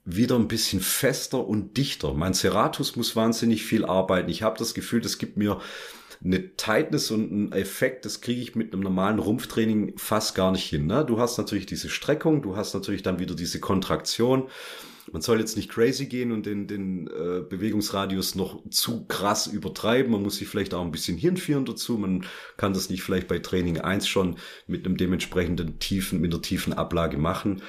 wieder 0.04 0.36
ein 0.36 0.48
bisschen 0.48 0.80
fester 0.80 1.46
und 1.46 1.76
dichter. 1.76 2.12
Mein 2.14 2.34
Serratus 2.34 2.96
muss 2.96 3.16
wahnsinnig 3.16 3.64
viel 3.64 3.84
arbeiten. 3.84 4.30
Ich 4.30 4.42
habe 4.42 4.58
das 4.58 4.74
Gefühl, 4.74 5.00
das 5.00 5.18
gibt 5.18 5.36
mir 5.36 5.60
eine 6.22 6.56
Tightness 6.56 7.10
und 7.10 7.30
einen 7.30 7.52
Effekt, 7.52 8.04
das 8.04 8.20
kriege 8.20 8.40
ich 8.40 8.54
mit 8.54 8.72
einem 8.72 8.82
normalen 8.82 9.18
Rumpftraining 9.18 9.94
fast 9.96 10.34
gar 10.34 10.52
nicht 10.52 10.64
hin. 10.64 10.86
Ne? 10.86 11.04
Du 11.04 11.18
hast 11.18 11.38
natürlich 11.38 11.66
diese 11.66 11.88
Streckung, 11.88 12.42
du 12.42 12.56
hast 12.56 12.74
natürlich 12.74 13.02
dann 13.02 13.18
wieder 13.18 13.34
diese 13.34 13.60
Kontraktion. 13.60 14.48
Man 15.12 15.20
soll 15.20 15.38
jetzt 15.38 15.56
nicht 15.56 15.70
crazy 15.70 16.06
gehen 16.06 16.32
und 16.32 16.46
den, 16.46 16.66
den 16.66 17.08
äh, 17.08 17.42
Bewegungsradius 17.42 18.36
noch 18.36 18.62
zu 18.70 19.04
krass 19.06 19.46
übertreiben. 19.46 20.10
Man 20.10 20.22
muss 20.22 20.36
sich 20.36 20.48
vielleicht 20.48 20.72
auch 20.72 20.80
ein 20.80 20.92
bisschen 20.92 21.18
hinführen 21.18 21.66
dazu. 21.66 21.98
Man 21.98 22.24
kann 22.56 22.72
das 22.72 22.88
nicht 22.88 23.02
vielleicht 23.02 23.28
bei 23.28 23.38
Training 23.38 23.80
1 23.80 24.08
schon 24.08 24.36
mit 24.66 24.86
einem 24.86 24.96
dementsprechenden 24.96 25.78
tiefen, 25.78 26.22
mit 26.22 26.32
einer 26.32 26.42
tiefen 26.42 26.72
Ablage 26.72 27.18
machen 27.18 27.62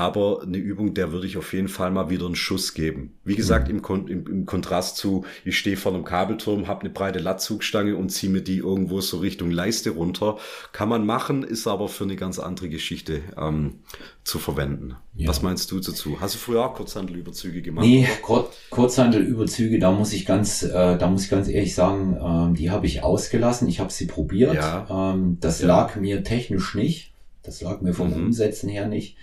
aber 0.00 0.40
eine 0.42 0.56
Übung, 0.56 0.94
der 0.94 1.12
würde 1.12 1.26
ich 1.26 1.36
auf 1.36 1.52
jeden 1.52 1.68
Fall 1.68 1.90
mal 1.90 2.08
wieder 2.08 2.24
einen 2.24 2.34
Schuss 2.34 2.72
geben. 2.72 3.18
Wie 3.22 3.34
gesagt, 3.34 3.68
mhm. 3.68 3.74
im, 3.74 3.82
Kon 3.82 4.08
im, 4.08 4.26
im, 4.26 4.46
Kontrast 4.46 4.96
zu, 4.96 5.26
ich 5.44 5.58
stehe 5.58 5.76
vor 5.76 5.92
einem 5.92 6.04
Kabelturm, 6.04 6.68
habe 6.68 6.80
eine 6.80 6.88
breite 6.88 7.18
Latzugstange 7.18 7.94
und 7.94 8.08
ziehe 8.08 8.32
mir 8.32 8.40
die 8.40 8.56
irgendwo 8.56 9.02
so 9.02 9.18
Richtung 9.18 9.50
Leiste 9.50 9.90
runter. 9.90 10.38
Kann 10.72 10.88
man 10.88 11.04
machen, 11.04 11.42
ist 11.42 11.66
aber 11.66 11.86
für 11.88 12.04
eine 12.04 12.16
ganz 12.16 12.38
andere 12.38 12.70
Geschichte 12.70 13.20
ähm, 13.36 13.80
zu 14.24 14.38
verwenden. 14.38 14.96
Ja. 15.16 15.28
Was 15.28 15.42
meinst 15.42 15.70
du 15.70 15.78
dazu? 15.80 16.18
Hast 16.18 16.34
du 16.34 16.38
früher 16.38 16.64
auch 16.64 16.74
Kurzhandelüberzüge 16.76 17.60
gemacht? 17.60 17.84
Nee, 17.84 18.08
Kur 18.22 18.50
Kurzhandelüberzüge, 18.70 19.78
da 19.78 19.92
muss 19.92 20.14
ich 20.14 20.24
ganz, 20.24 20.62
äh, 20.62 20.96
da 20.96 21.10
muss 21.10 21.24
ich 21.24 21.30
ganz 21.30 21.46
ehrlich 21.46 21.74
sagen, 21.74 22.16
ähm, 22.18 22.54
die 22.54 22.70
habe 22.70 22.86
ich 22.86 23.02
ausgelassen. 23.02 23.68
Ich 23.68 23.80
habe 23.80 23.92
sie 23.92 24.06
probiert. 24.06 24.54
Ja. 24.54 25.12
Ähm, 25.12 25.36
das 25.42 25.60
ja. 25.60 25.66
lag 25.66 25.96
mir 25.96 26.24
technisch 26.24 26.74
nicht. 26.74 27.12
Das 27.42 27.60
lag 27.60 27.82
mir 27.82 27.92
vom 27.92 28.08
mhm. 28.08 28.26
Umsetzen 28.26 28.70
her 28.70 28.86
nicht. 28.86 29.18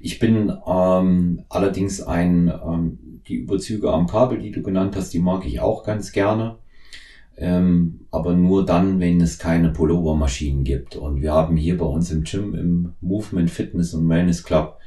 Ich 0.00 0.18
bin 0.18 0.52
ähm, 0.66 1.44
allerdings 1.48 2.00
ein, 2.00 2.48
ähm, 2.48 3.20
die 3.26 3.36
Überzüge 3.36 3.92
am 3.92 4.06
Kabel, 4.06 4.38
die 4.38 4.50
du 4.50 4.62
genannt 4.62 4.96
hast, 4.96 5.12
die 5.14 5.18
mag 5.18 5.46
ich 5.46 5.60
auch 5.60 5.84
ganz 5.84 6.12
gerne. 6.12 6.56
Ähm, 7.36 8.06
aber 8.10 8.34
nur 8.34 8.64
dann, 8.64 9.00
wenn 9.00 9.20
es 9.20 9.38
keine 9.38 9.70
Pullover-Maschinen 9.70 10.62
gibt. 10.62 10.96
Und 10.96 11.20
wir 11.20 11.32
haben 11.32 11.56
hier 11.56 11.76
bei 11.76 11.86
uns 11.86 12.10
im 12.10 12.22
Gym, 12.22 12.54
im 12.54 12.94
Movement 13.00 13.50
Fitness 13.50 13.94
und 13.94 14.08
Wellness 14.08 14.44
Club, 14.44 14.78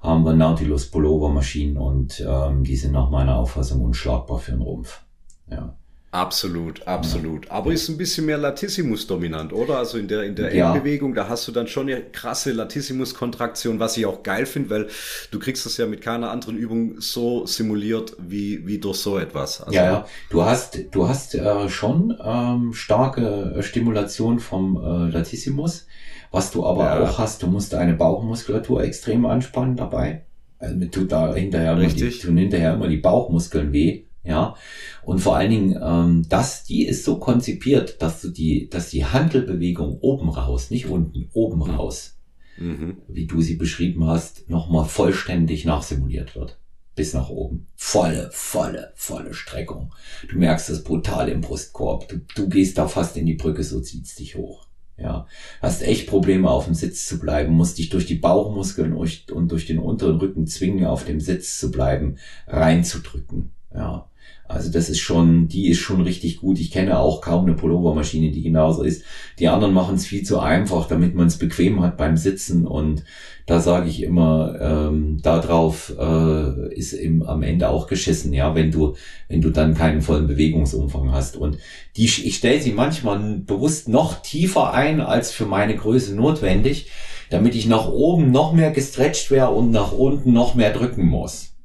haben 0.00 0.24
wir 0.24 0.34
Nautilus 0.34 0.90
Pullover-Maschinen 0.90 1.76
und 1.76 2.24
ähm, 2.26 2.62
die 2.62 2.76
sind 2.76 2.92
nach 2.92 3.10
meiner 3.10 3.36
Auffassung 3.36 3.82
unschlagbar 3.82 4.38
für 4.38 4.52
den 4.52 4.62
Rumpf. 4.62 5.02
Ja. 5.50 5.74
Absolut, 6.18 6.86
absolut. 6.88 7.46
Ja. 7.46 7.52
Aber 7.52 7.72
ist 7.72 7.88
ein 7.88 7.96
bisschen 7.96 8.26
mehr 8.26 8.38
Latissimus 8.38 9.06
dominant, 9.06 9.52
oder? 9.52 9.78
Also 9.78 9.98
in 9.98 10.08
der, 10.08 10.24
in 10.24 10.34
der 10.34 10.52
ja. 10.52 10.74
Endbewegung, 10.74 11.14
da 11.14 11.28
hast 11.28 11.46
du 11.46 11.52
dann 11.52 11.68
schon 11.68 11.88
eine 11.88 12.00
krasse 12.00 12.50
Latissimus-Kontraktion, 12.50 13.78
was 13.78 13.96
ich 13.96 14.04
auch 14.04 14.24
geil 14.24 14.44
finde, 14.44 14.70
weil 14.70 14.88
du 15.30 15.38
kriegst 15.38 15.64
das 15.64 15.76
ja 15.76 15.86
mit 15.86 16.00
keiner 16.00 16.30
anderen 16.30 16.56
Übung 16.56 17.00
so 17.00 17.46
simuliert 17.46 18.16
wie, 18.18 18.66
wie 18.66 18.78
durch 18.78 18.96
so 18.96 19.16
etwas. 19.16 19.60
Also 19.60 19.76
ja, 19.76 19.84
ja, 19.84 20.06
du 20.30 20.44
hast, 20.44 20.78
du 20.90 21.08
hast 21.08 21.36
äh, 21.36 21.68
schon 21.68 22.18
ähm, 22.20 22.72
starke 22.72 23.56
Stimulation 23.60 24.40
vom 24.40 24.76
äh, 24.76 25.10
Latissimus. 25.12 25.86
Was 26.32 26.50
du 26.50 26.66
aber 26.66 26.84
ja. 26.84 27.00
auch 27.04 27.18
hast, 27.18 27.44
du 27.44 27.46
musst 27.46 27.72
deine 27.72 27.94
Bauchmuskulatur 27.94 28.82
extrem 28.82 29.24
anspannen 29.24 29.76
dabei. 29.76 30.24
Also 30.58 30.84
tut 30.86 31.12
da 31.12 31.32
hinterher, 31.32 31.74
immer 31.74 31.86
die, 31.86 32.10
tun 32.10 32.36
hinterher 32.36 32.74
immer 32.74 32.88
die 32.88 32.96
Bauchmuskeln 32.96 33.72
weh 33.72 34.07
ja. 34.24 34.54
Und 35.02 35.20
vor 35.20 35.36
allen 35.36 35.50
Dingen, 35.50 35.78
ähm, 35.82 36.26
das, 36.28 36.64
die 36.64 36.86
ist 36.86 37.04
so 37.04 37.18
konzipiert, 37.18 38.02
dass 38.02 38.20
du 38.20 38.28
die, 38.28 38.68
dass 38.68 38.90
die 38.90 39.04
Handelbewegung 39.04 39.98
oben 40.00 40.28
raus, 40.28 40.70
nicht 40.70 40.86
unten, 40.86 41.28
oben 41.32 41.58
mhm. 41.58 41.74
raus, 41.74 42.18
mhm. 42.58 42.98
wie 43.08 43.26
du 43.26 43.40
sie 43.40 43.56
beschrieben 43.56 44.06
hast, 44.06 44.48
nochmal 44.50 44.84
vollständig 44.84 45.64
nachsimuliert 45.64 46.36
wird. 46.36 46.58
Bis 46.94 47.14
nach 47.14 47.30
oben. 47.30 47.68
Volle, 47.76 48.28
volle, 48.32 48.92
volle 48.96 49.32
Streckung. 49.32 49.94
Du 50.28 50.36
merkst 50.36 50.68
das 50.68 50.82
brutal 50.82 51.28
im 51.28 51.40
Brustkorb. 51.40 52.08
Du, 52.08 52.20
du 52.34 52.48
gehst 52.48 52.76
da 52.76 52.88
fast 52.88 53.16
in 53.16 53.24
die 53.24 53.34
Brücke, 53.36 53.62
so 53.62 53.80
zieht's 53.80 54.16
dich 54.16 54.34
hoch. 54.34 54.66
Ja, 55.00 55.28
hast 55.62 55.82
echt 55.82 56.08
Probleme 56.08 56.50
auf 56.50 56.64
dem 56.64 56.74
Sitz 56.74 57.06
zu 57.06 57.20
bleiben, 57.20 57.52
musst 57.52 57.78
dich 57.78 57.88
durch 57.88 58.06
die 58.06 58.16
Bauchmuskeln 58.16 58.92
und 58.94 59.52
durch 59.52 59.66
den 59.66 59.78
unteren 59.78 60.16
Rücken 60.16 60.48
zwingen, 60.48 60.86
auf 60.86 61.04
dem 61.04 61.20
Sitz 61.20 61.56
zu 61.56 61.70
bleiben, 61.70 62.16
reinzudrücken. 62.48 63.52
Ja, 63.74 64.08
also 64.48 64.70
das 64.70 64.88
ist 64.88 65.00
schon, 65.00 65.48
die 65.48 65.68
ist 65.68 65.78
schon 65.78 66.00
richtig 66.00 66.38
gut. 66.38 66.58
Ich 66.58 66.70
kenne 66.70 66.98
auch 66.98 67.20
kaum 67.20 67.44
eine 67.44 67.54
Pullovermaschine, 67.54 68.30
die 68.30 68.42
genauso 68.42 68.82
ist. 68.82 69.04
Die 69.38 69.48
anderen 69.48 69.74
machen 69.74 69.96
es 69.96 70.06
viel 70.06 70.22
zu 70.22 70.40
einfach, 70.40 70.88
damit 70.88 71.14
man 71.14 71.26
es 71.26 71.36
bequem 71.36 71.82
hat 71.82 71.98
beim 71.98 72.16
Sitzen. 72.16 72.66
Und 72.66 73.04
da 73.44 73.60
sage 73.60 73.90
ich 73.90 74.02
immer, 74.02 74.58
ähm, 74.58 75.20
darauf 75.22 75.92
äh, 75.98 76.74
ist 76.74 76.94
im, 76.94 77.22
am 77.22 77.42
Ende 77.42 77.68
auch 77.68 77.86
geschissen, 77.86 78.32
ja, 78.32 78.54
wenn 78.54 78.70
du, 78.70 78.94
wenn 79.28 79.42
du 79.42 79.50
dann 79.50 79.74
keinen 79.74 80.00
vollen 80.00 80.26
Bewegungsumfang 80.26 81.12
hast. 81.12 81.36
Und 81.36 81.58
die, 81.96 82.06
ich 82.06 82.36
stelle 82.36 82.62
sie 82.62 82.72
manchmal 82.72 83.18
bewusst 83.40 83.88
noch 83.88 84.22
tiefer 84.22 84.72
ein 84.72 85.02
als 85.02 85.30
für 85.30 85.44
meine 85.44 85.76
Größe 85.76 86.14
notwendig, 86.16 86.90
damit 87.28 87.54
ich 87.54 87.66
nach 87.66 87.88
oben 87.88 88.30
noch 88.30 88.54
mehr 88.54 88.70
gestretcht 88.70 89.30
wäre 89.30 89.50
und 89.50 89.70
nach 89.70 89.92
unten 89.92 90.32
noch 90.32 90.54
mehr 90.54 90.72
drücken 90.72 91.04
muss. 91.04 91.57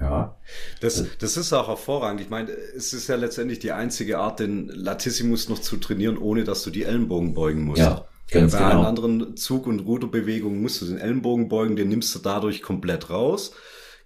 Ja. 0.00 0.36
Das, 0.80 1.04
das 1.18 1.36
ist 1.36 1.52
auch 1.52 1.68
hervorragend. 1.68 2.20
Ich 2.20 2.30
meine, 2.30 2.50
es 2.50 2.92
ist 2.92 3.08
ja 3.08 3.16
letztendlich 3.16 3.58
die 3.58 3.72
einzige 3.72 4.18
Art, 4.18 4.40
den 4.40 4.68
Latissimus 4.68 5.48
noch 5.48 5.60
zu 5.60 5.76
trainieren, 5.76 6.16
ohne 6.16 6.44
dass 6.44 6.62
du 6.62 6.70
die 6.70 6.84
Ellenbogen 6.84 7.34
beugen 7.34 7.64
musst. 7.64 7.80
Ja, 7.82 8.06
ganz 8.30 8.52
Bei 8.52 8.58
genau. 8.58 8.70
allen 8.70 8.86
anderen 8.86 9.36
Zug- 9.36 9.66
und 9.66 9.80
Ruderbewegungen 9.80 10.62
musst 10.62 10.80
du 10.80 10.86
den 10.86 10.98
Ellenbogen 10.98 11.48
beugen, 11.48 11.76
den 11.76 11.88
nimmst 11.88 12.14
du 12.14 12.18
dadurch 12.18 12.62
komplett 12.62 13.10
raus 13.10 13.52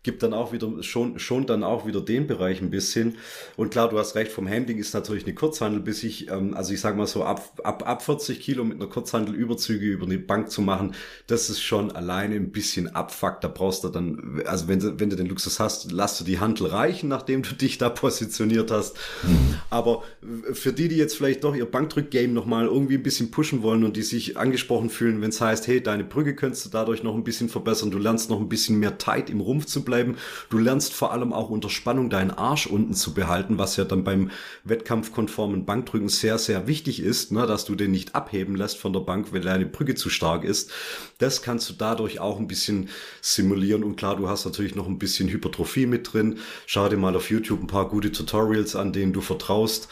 gibt 0.05 0.23
dann 0.23 0.35
auch 0.35 0.53
wieder, 0.53 0.71
schon, 0.83 1.19
schon 1.19 1.47
dann 1.47 1.65
auch 1.65 1.87
wieder 1.87 2.01
den 2.01 2.27
Bereich 2.27 2.61
ein 2.61 2.71
bisschen. 2.71 3.17
Und 3.57 3.71
klar, 3.71 3.89
du 3.89 3.99
hast 3.99 4.15
recht, 4.15 4.31
vom 4.31 4.49
Handling 4.49 4.79
ist 4.79 4.95
natürlich 4.95 5.25
eine 5.25 5.35
Kurzhandel, 5.35 5.81
bis 5.81 6.05
ich, 6.05 6.31
ähm, 6.31 6.55
also 6.55 6.73
ich 6.73 6.81
sag 6.81 6.97
mal 6.97 7.07
so, 7.07 7.25
ab, 7.25 7.61
ab, 7.65 7.89
ab 7.89 8.03
40 8.03 8.39
Kilo 8.39 8.65
mit 8.65 8.77
einer 8.77 8.89
Kurzhandel 8.89 9.35
Überzüge 9.35 9.87
über 9.87 10.07
die 10.07 10.19
Bank 10.19 10.51
zu 10.51 10.63
machen, 10.63 10.95
das 11.27 11.51
ist 11.51 11.63
schon 11.63 11.91
alleine 11.91 12.37
ein 12.37 12.53
bisschen 12.53 12.95
abfuck. 12.95 13.41
Da 13.41 13.49
brauchst 13.49 13.83
du 13.83 13.89
dann, 13.89 14.43
also 14.45 14.69
wenn 14.69 14.79
du, 14.79 15.01
wenn 15.01 15.11
du 15.11 15.17
den 15.17 15.27
Luxus 15.27 15.59
hast, 15.59 15.91
lass 15.91 16.19
du 16.19 16.25
die 16.25 16.39
Handel 16.39 16.67
reichen, 16.67 17.09
nachdem 17.09 17.43
du 17.43 17.55
dich 17.55 17.79
da 17.79 17.89
positioniert 17.89 18.71
hast. 18.71 18.97
Mhm. 19.23 19.55
Aber 19.71 20.03
für 20.53 20.73
die, 20.73 20.89
die 20.89 20.97
jetzt 20.97 21.17
vielleicht 21.17 21.45
doch 21.45 21.57
ihr 21.57 21.65
Bankdrück-Game 21.65 22.33
nochmal 22.35 22.67
irgendwie 22.67 22.95
ein 22.95 23.03
bisschen 23.03 23.31
pushen 23.31 23.63
wollen 23.63 23.85
und 23.85 23.97
die 23.97 24.03
sich 24.03 24.37
angesprochen 24.37 24.91
fühlen, 24.91 25.23
wenn 25.23 25.31
es 25.31 25.41
heißt, 25.41 25.67
hey, 25.67 25.83
deine 25.83 26.05
Brücke 26.05 26.35
könntest 26.35 26.67
du 26.67 26.71
dadurch 26.71 27.03
noch 27.03 27.15
ein 27.15 27.25
bisschen 27.25 27.49
verbessern, 27.49 27.91
du 27.91 27.99
lernst 27.99 28.29
noch 28.29 28.41
ein 28.41 28.51
bisschen 28.51 28.79
mehr 28.79 28.99
tight 28.99 29.31
im 29.31 29.41
Rumpf 29.41 29.65
zu 29.65 29.83
bleiben, 29.83 29.94
bleiben. 29.95 30.17
Du 30.51 30.59
lernst 30.59 30.93
vor 30.93 31.13
allem 31.13 31.33
auch 31.33 31.51
unter 31.51 31.71
Spannung 31.71 32.11
deinen 32.11 32.31
Arsch 32.31 32.67
unten 32.67 32.95
zu 32.95 33.15
behalten, 33.15 33.59
was 33.59 33.77
ja 33.77 33.85
dann 33.85 34.03
beim 34.03 34.31
wettkampfkonformen 34.65 35.65
Bankdrücken 35.65 36.09
sehr, 36.09 36.39
sehr 36.39 36.67
wichtig 36.67 37.01
ist, 37.01 37.31
ne, 37.31 37.47
dass 37.47 37.65
du 37.65 37.75
den 37.75 37.93
nicht 37.93 38.15
abheben 38.15 38.57
lässt 38.57 38.79
von 38.79 38.93
der 38.93 39.01
Bank, 39.01 39.29
wenn 39.33 39.43
deine 39.43 39.67
Brücke 39.67 39.95
zu 39.95 40.11
stark 40.11 40.45
ist. 40.45 40.73
Das 41.19 41.43
kannst 41.43 41.71
du 41.71 41.75
dadurch 41.75 42.19
auch 42.19 42.39
ein 42.39 42.49
bisschen 42.49 42.89
simulieren. 43.21 43.85
Und 43.85 43.97
klar, 43.97 44.17
du 44.17 44.29
hast 44.29 44.45
natürlich 44.45 44.75
noch 44.75 44.89
ein 44.89 44.99
bisschen 44.99 45.29
Hypertrophie 45.29 45.87
mit 45.87 46.13
drin. 46.13 46.39
Schau 46.67 46.89
dir 46.89 46.97
mal 46.97 47.15
auf 47.15 47.31
YouTube 47.31 47.63
ein 47.63 47.69
paar 47.69 47.89
gute 47.89 48.11
Tutorials 48.11 48.75
an, 48.75 48.93
denen 48.93 49.13
du 49.13 49.21
vertraust. 49.21 49.89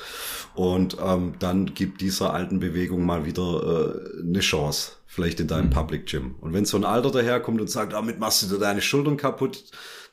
Und 0.54 0.96
ähm, 1.02 1.34
dann 1.38 1.74
gibt 1.74 2.00
dieser 2.00 2.34
alten 2.34 2.60
Bewegung 2.60 3.06
mal 3.06 3.24
wieder 3.24 3.96
äh, 3.96 4.20
eine 4.20 4.40
Chance. 4.40 4.92
Vielleicht 5.06 5.40
in 5.40 5.48
deinem 5.48 5.66
mhm. 5.66 5.70
Public 5.70 6.06
Gym. 6.06 6.36
Und 6.40 6.52
wenn 6.52 6.64
so 6.64 6.76
ein 6.76 6.84
Alter 6.84 7.10
daherkommt 7.10 7.60
und 7.60 7.68
sagt, 7.68 7.92
damit 7.92 8.18
machst 8.18 8.42
du 8.42 8.46
dir 8.46 8.58
deine 8.58 8.80
Schultern 8.80 9.16
kaputt, 9.16 9.64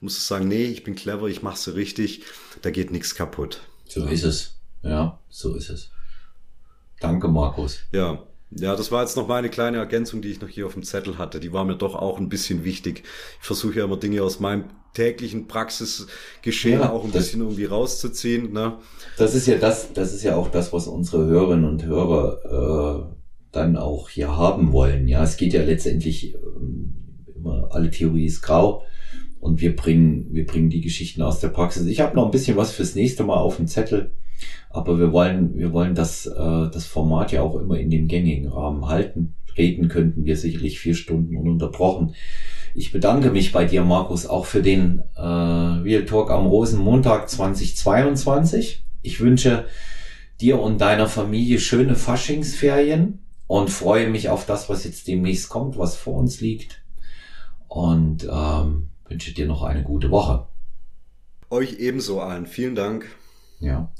musst 0.02 0.18
du 0.18 0.22
sagen, 0.22 0.48
nee, 0.48 0.66
ich 0.66 0.84
bin 0.84 0.96
clever, 0.96 1.28
ich 1.28 1.42
mache 1.42 1.58
sie 1.58 1.76
richtig, 1.76 2.24
da 2.62 2.70
geht 2.70 2.92
nichts 2.92 3.16
kaputt. 3.16 3.62
So 3.88 4.06
ist 4.06 4.24
es. 4.24 4.60
Ja, 4.84 5.20
so 5.30 5.56
ist 5.56 5.70
es. 5.70 5.92
Danke, 7.00 7.28
Markus. 7.28 7.80
Ja. 7.92 8.24
Ja, 8.52 8.76
das 8.76 8.92
war 8.92 9.04
jetzt 9.04 9.16
noch 9.16 9.28
meine 9.28 9.50
kleine 9.50 9.78
Ergänzung, 9.78 10.24
die 10.24 10.30
ich 10.30 10.42
noch 10.42 10.48
hier 10.48 10.66
auf 10.66 10.74
dem 10.74 10.82
Zettel 10.82 11.20
hatte. 11.20 11.40
Die 11.40 11.54
war 11.54 11.66
mir 11.66 11.76
doch 11.76 11.94
auch 11.94 12.18
ein 12.18 12.30
bisschen 12.30 12.64
wichtig. 12.64 13.04
Ich 13.40 13.46
versuche 13.46 13.78
ja 13.78 13.86
immer 13.86 13.98
Dinge 13.98 14.24
aus 14.24 14.40
meinem 14.40 14.66
täglichen 14.94 15.48
Praxisgeschehen 15.48 16.82
ja, 16.82 16.92
auch 16.92 17.04
ein 17.04 17.12
bisschen 17.12 17.42
irgendwie 17.42 17.66
rauszuziehen. 17.66 18.54
Ne? 18.54 18.74
Das 19.18 19.36
ist 19.36 19.48
ja 19.48 19.58
das, 19.58 19.94
das 19.94 20.14
ist 20.14 20.24
ja 20.24 20.36
auch 20.36 20.50
das, 20.50 20.74
was 20.74 20.88
unsere 20.88 21.26
Hörerinnen 21.26 21.70
und 21.70 21.86
Hörer 21.86 23.10
äh, 23.10 23.16
dann 23.52 23.78
auch 23.78 24.10
hier 24.10 24.36
haben 24.36 24.72
wollen. 24.72 25.08
Ja, 25.08 25.24
es 25.24 25.38
geht 25.38 25.54
ja 25.54 25.64
letztendlich 25.64 26.36
ähm, 26.36 26.94
immer, 27.36 27.70
alle 27.72 27.90
Theorie 27.90 28.26
ist 28.26 28.42
grau 28.42 28.84
und 29.40 29.62
wir 29.62 29.76
bringen, 29.76 30.28
wir 30.32 30.46
bringen 30.46 30.70
die 30.70 30.82
Geschichten 30.82 31.22
aus 31.22 31.40
der 31.40 31.50
Praxis. 31.50 31.86
Ich 31.86 32.02
habe 32.02 32.16
noch 32.16 32.26
ein 32.26 32.32
bisschen 32.32 32.58
was 32.58 32.72
fürs 32.72 32.96
nächste 32.96 33.24
Mal 33.24 33.38
auf 33.38 33.58
dem 33.58 33.68
Zettel, 33.68 34.12
aber 34.70 35.00
wir 35.00 35.12
wollen, 35.12 35.56
wir 35.58 35.72
wollen 35.74 35.96
das, 35.96 36.26
äh, 36.26 36.34
das 36.36 36.86
Format 36.86 37.32
ja 37.32 37.42
auch 37.42 37.60
immer 37.60 37.80
in 37.80 37.90
dem 37.90 38.08
gängigen 38.08 38.48
Rahmen 38.48 38.88
halten. 38.88 39.36
Reden 39.58 39.88
könnten 39.90 40.26
wir 40.26 40.38
sicherlich 40.38 40.80
vier 40.80 40.96
Stunden 40.96 41.36
ununterbrochen. 41.36 42.14
Ich 42.80 42.94
bedanke 42.94 43.30
mich 43.30 43.52
bei 43.52 43.66
dir, 43.66 43.84
Markus, 43.84 44.26
auch 44.26 44.46
für 44.46 44.62
den 44.62 45.04
äh, 45.18 45.22
Real 45.22 46.06
Talk 46.06 46.32
am 46.32 46.46
Rosenmontag 46.46 47.30
2022. 47.30 48.86
Ich 49.02 49.20
wünsche 49.20 49.66
dir 50.40 50.62
und 50.62 50.80
deiner 50.80 51.10
Familie 51.10 51.60
schöne 51.60 51.98
Faschingsferien 51.98 53.20
und 53.48 53.70
freue 53.70 54.10
mich 54.10 54.30
auf 54.30 54.46
das, 54.46 54.70
was 54.70 54.86
jetzt 54.86 55.10
demnächst 55.10 55.50
kommt, 55.50 55.78
was 55.78 55.98
vor 55.98 56.14
uns 56.14 56.40
liegt. 56.40 56.82
Und 57.68 58.26
ähm, 58.32 58.92
wünsche 59.10 59.34
dir 59.34 59.46
noch 59.46 59.64
eine 59.64 59.84
gute 59.84 60.10
Woche. 60.10 60.48
Euch 61.50 61.80
ebenso 61.80 62.22
allen. 62.22 62.46
Vielen 62.46 62.76
Dank. 62.76 63.08
Ja. 63.60 63.92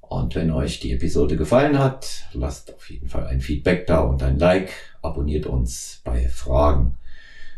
Und 0.00 0.36
wenn 0.36 0.52
euch 0.52 0.78
die 0.78 0.92
Episode 0.92 1.36
gefallen 1.36 1.80
hat, 1.80 2.28
lasst 2.32 2.72
auf 2.76 2.88
jeden 2.90 3.08
Fall 3.08 3.26
ein 3.26 3.40
Feedback 3.40 3.88
da 3.88 4.02
und 4.02 4.22
ein 4.22 4.38
Like. 4.38 4.70
Abonniert 5.02 5.46
uns 5.46 6.00
bei 6.04 6.28
Fragen 6.28 6.94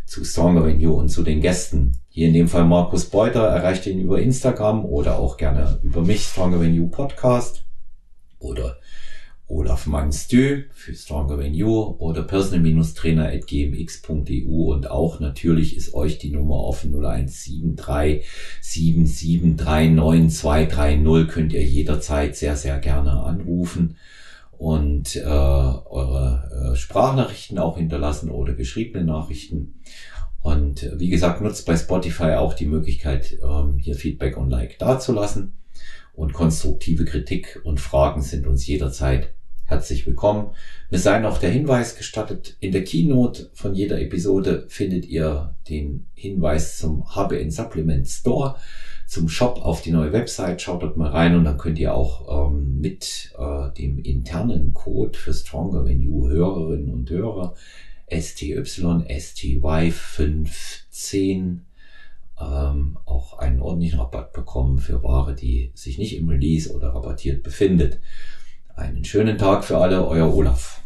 zu 0.07 0.25
Stronger 0.25 0.63
Than 0.63 0.81
You 0.81 0.93
und 0.93 1.11
zu 1.11 1.23
den 1.23 1.43
Gästen. 1.43 1.99
Hier 2.09 2.29
in 2.29 2.35
dem 2.35 2.49
Fall 2.49 2.65
Markus 2.65 3.05
Beuter. 3.07 3.49
Erreicht 3.49 3.87
ihn 3.87 4.01
über 4.01 4.23
Instagram 4.23 4.85
oder 4.85 5.19
auch 5.19 5.37
gerne 5.37 5.81
über 5.83 6.03
mich, 6.03 6.23
Stronger 6.23 6.61
Than 6.61 6.75
You 6.75 6.89
Podcast 6.89 7.65
oder 8.39 8.79
Olaf 9.49 9.87
Manstö 9.87 10.65
für 10.73 10.93
Stronger 10.95 11.41
Than 11.41 11.55
You 11.55 11.97
oder 11.99 12.23
personal-trainer.gmx.eu 12.23 14.73
und 14.73 14.91
auch 14.91 15.21
natürlich 15.21 15.77
ist 15.77 15.95
euch 15.95 16.19
die 16.19 16.31
Nummer 16.31 16.57
offen. 16.57 16.93
0173 16.95 18.25
7739230 18.63 21.27
könnt 21.27 21.53
ihr 21.53 21.65
jederzeit 21.65 22.37
sehr, 22.37 22.57
sehr 22.57 22.79
gerne 22.79 23.23
anrufen 23.23 23.97
und 24.59 25.17
äh, 25.17 25.21
eure 25.21 26.73
äh, 26.73 26.77
Sprachnachrichten 26.77 27.59
auch 27.59 27.77
hinterlassen 27.77 28.31
oder 28.31 28.55
geschriebene 28.55 29.05
Nachrichten. 29.05 29.81
Und 30.43 30.83
äh, 30.83 30.99
wie 30.99 31.11
gesagt, 31.11 31.41
nutzt 31.41 31.67
bei 31.67 31.77
Spotify 31.77 32.35
auch 32.35 32.55
die 32.55 32.67
Möglichkeit, 32.67 33.39
ähm, 33.43 33.79
hier 33.79 33.95
Feedback 33.95 34.37
und 34.37 34.51
Like 34.51 34.79
dazulassen. 34.79 35.59
Und 36.15 36.33
konstruktive 36.33 37.05
Kritik 37.05 37.61
und 37.65 37.81
Fragen 37.81 38.23
sind 38.23 38.47
uns 38.47 38.67
jederzeit 38.67 39.35
herzlich 39.67 40.07
willkommen. 40.07 40.53
Mir 40.91 40.99
sei 40.99 41.19
noch 41.19 41.39
der 41.39 41.51
Hinweis 41.51 41.97
gestattet, 41.97 42.57
in 42.61 42.73
der 42.73 42.85
Keynote 42.85 43.51
von 43.53 43.75
jeder 43.75 44.01
Episode 44.01 44.65
findet 44.69 45.07
ihr 45.07 45.57
den 45.69 46.07
Hinweis 46.15 46.79
zum 46.79 47.15
HBN 47.15 47.51
Supplement 47.51 48.07
Store, 48.07 48.57
zum 49.07 49.29
Shop 49.29 49.61
auf 49.63 49.83
die 49.83 49.93
neue 49.93 50.13
Website. 50.13 50.61
Schaut 50.61 50.83
dort 50.83 50.97
mal 50.97 51.11
rein 51.11 51.35
und 51.37 51.45
dann 51.45 51.59
könnt 51.59 51.79
ihr 51.79 51.95
auch 51.95 52.51
ähm, 52.51 52.81
mit 52.81 53.33
äh, 53.39 53.73
dem 53.73 53.99
internen 53.99 54.75
Code 54.75 55.19
für 55.19 55.33
Stronger 55.33 55.85
When 55.85 56.01
You 56.01 56.29
Hörerinnen 56.29 56.93
und 56.93 57.09
Hörer 57.11 57.55
STY, 58.09 58.63
STY 58.65 59.91
510 59.91 61.67
ähm, 62.41 62.99
auch 63.05 63.39
einen 63.39 63.61
ordentlichen 63.61 63.99
Rabatt 63.99 64.33
bekommen 64.33 64.79
für 64.79 65.03
Ware, 65.03 65.35
die 65.35 65.73
sich 65.75 65.99
nicht 65.99 66.17
im 66.17 66.29
Release 66.29 66.73
oder 66.73 66.95
rabattiert 66.95 67.43
befindet. 67.43 67.99
Einen 68.75 69.05
schönen 69.05 69.39
Tag 69.39 69.65
für 69.65 69.79
alle, 69.79 70.07
euer 70.07 70.35
Olaf. 70.35 70.83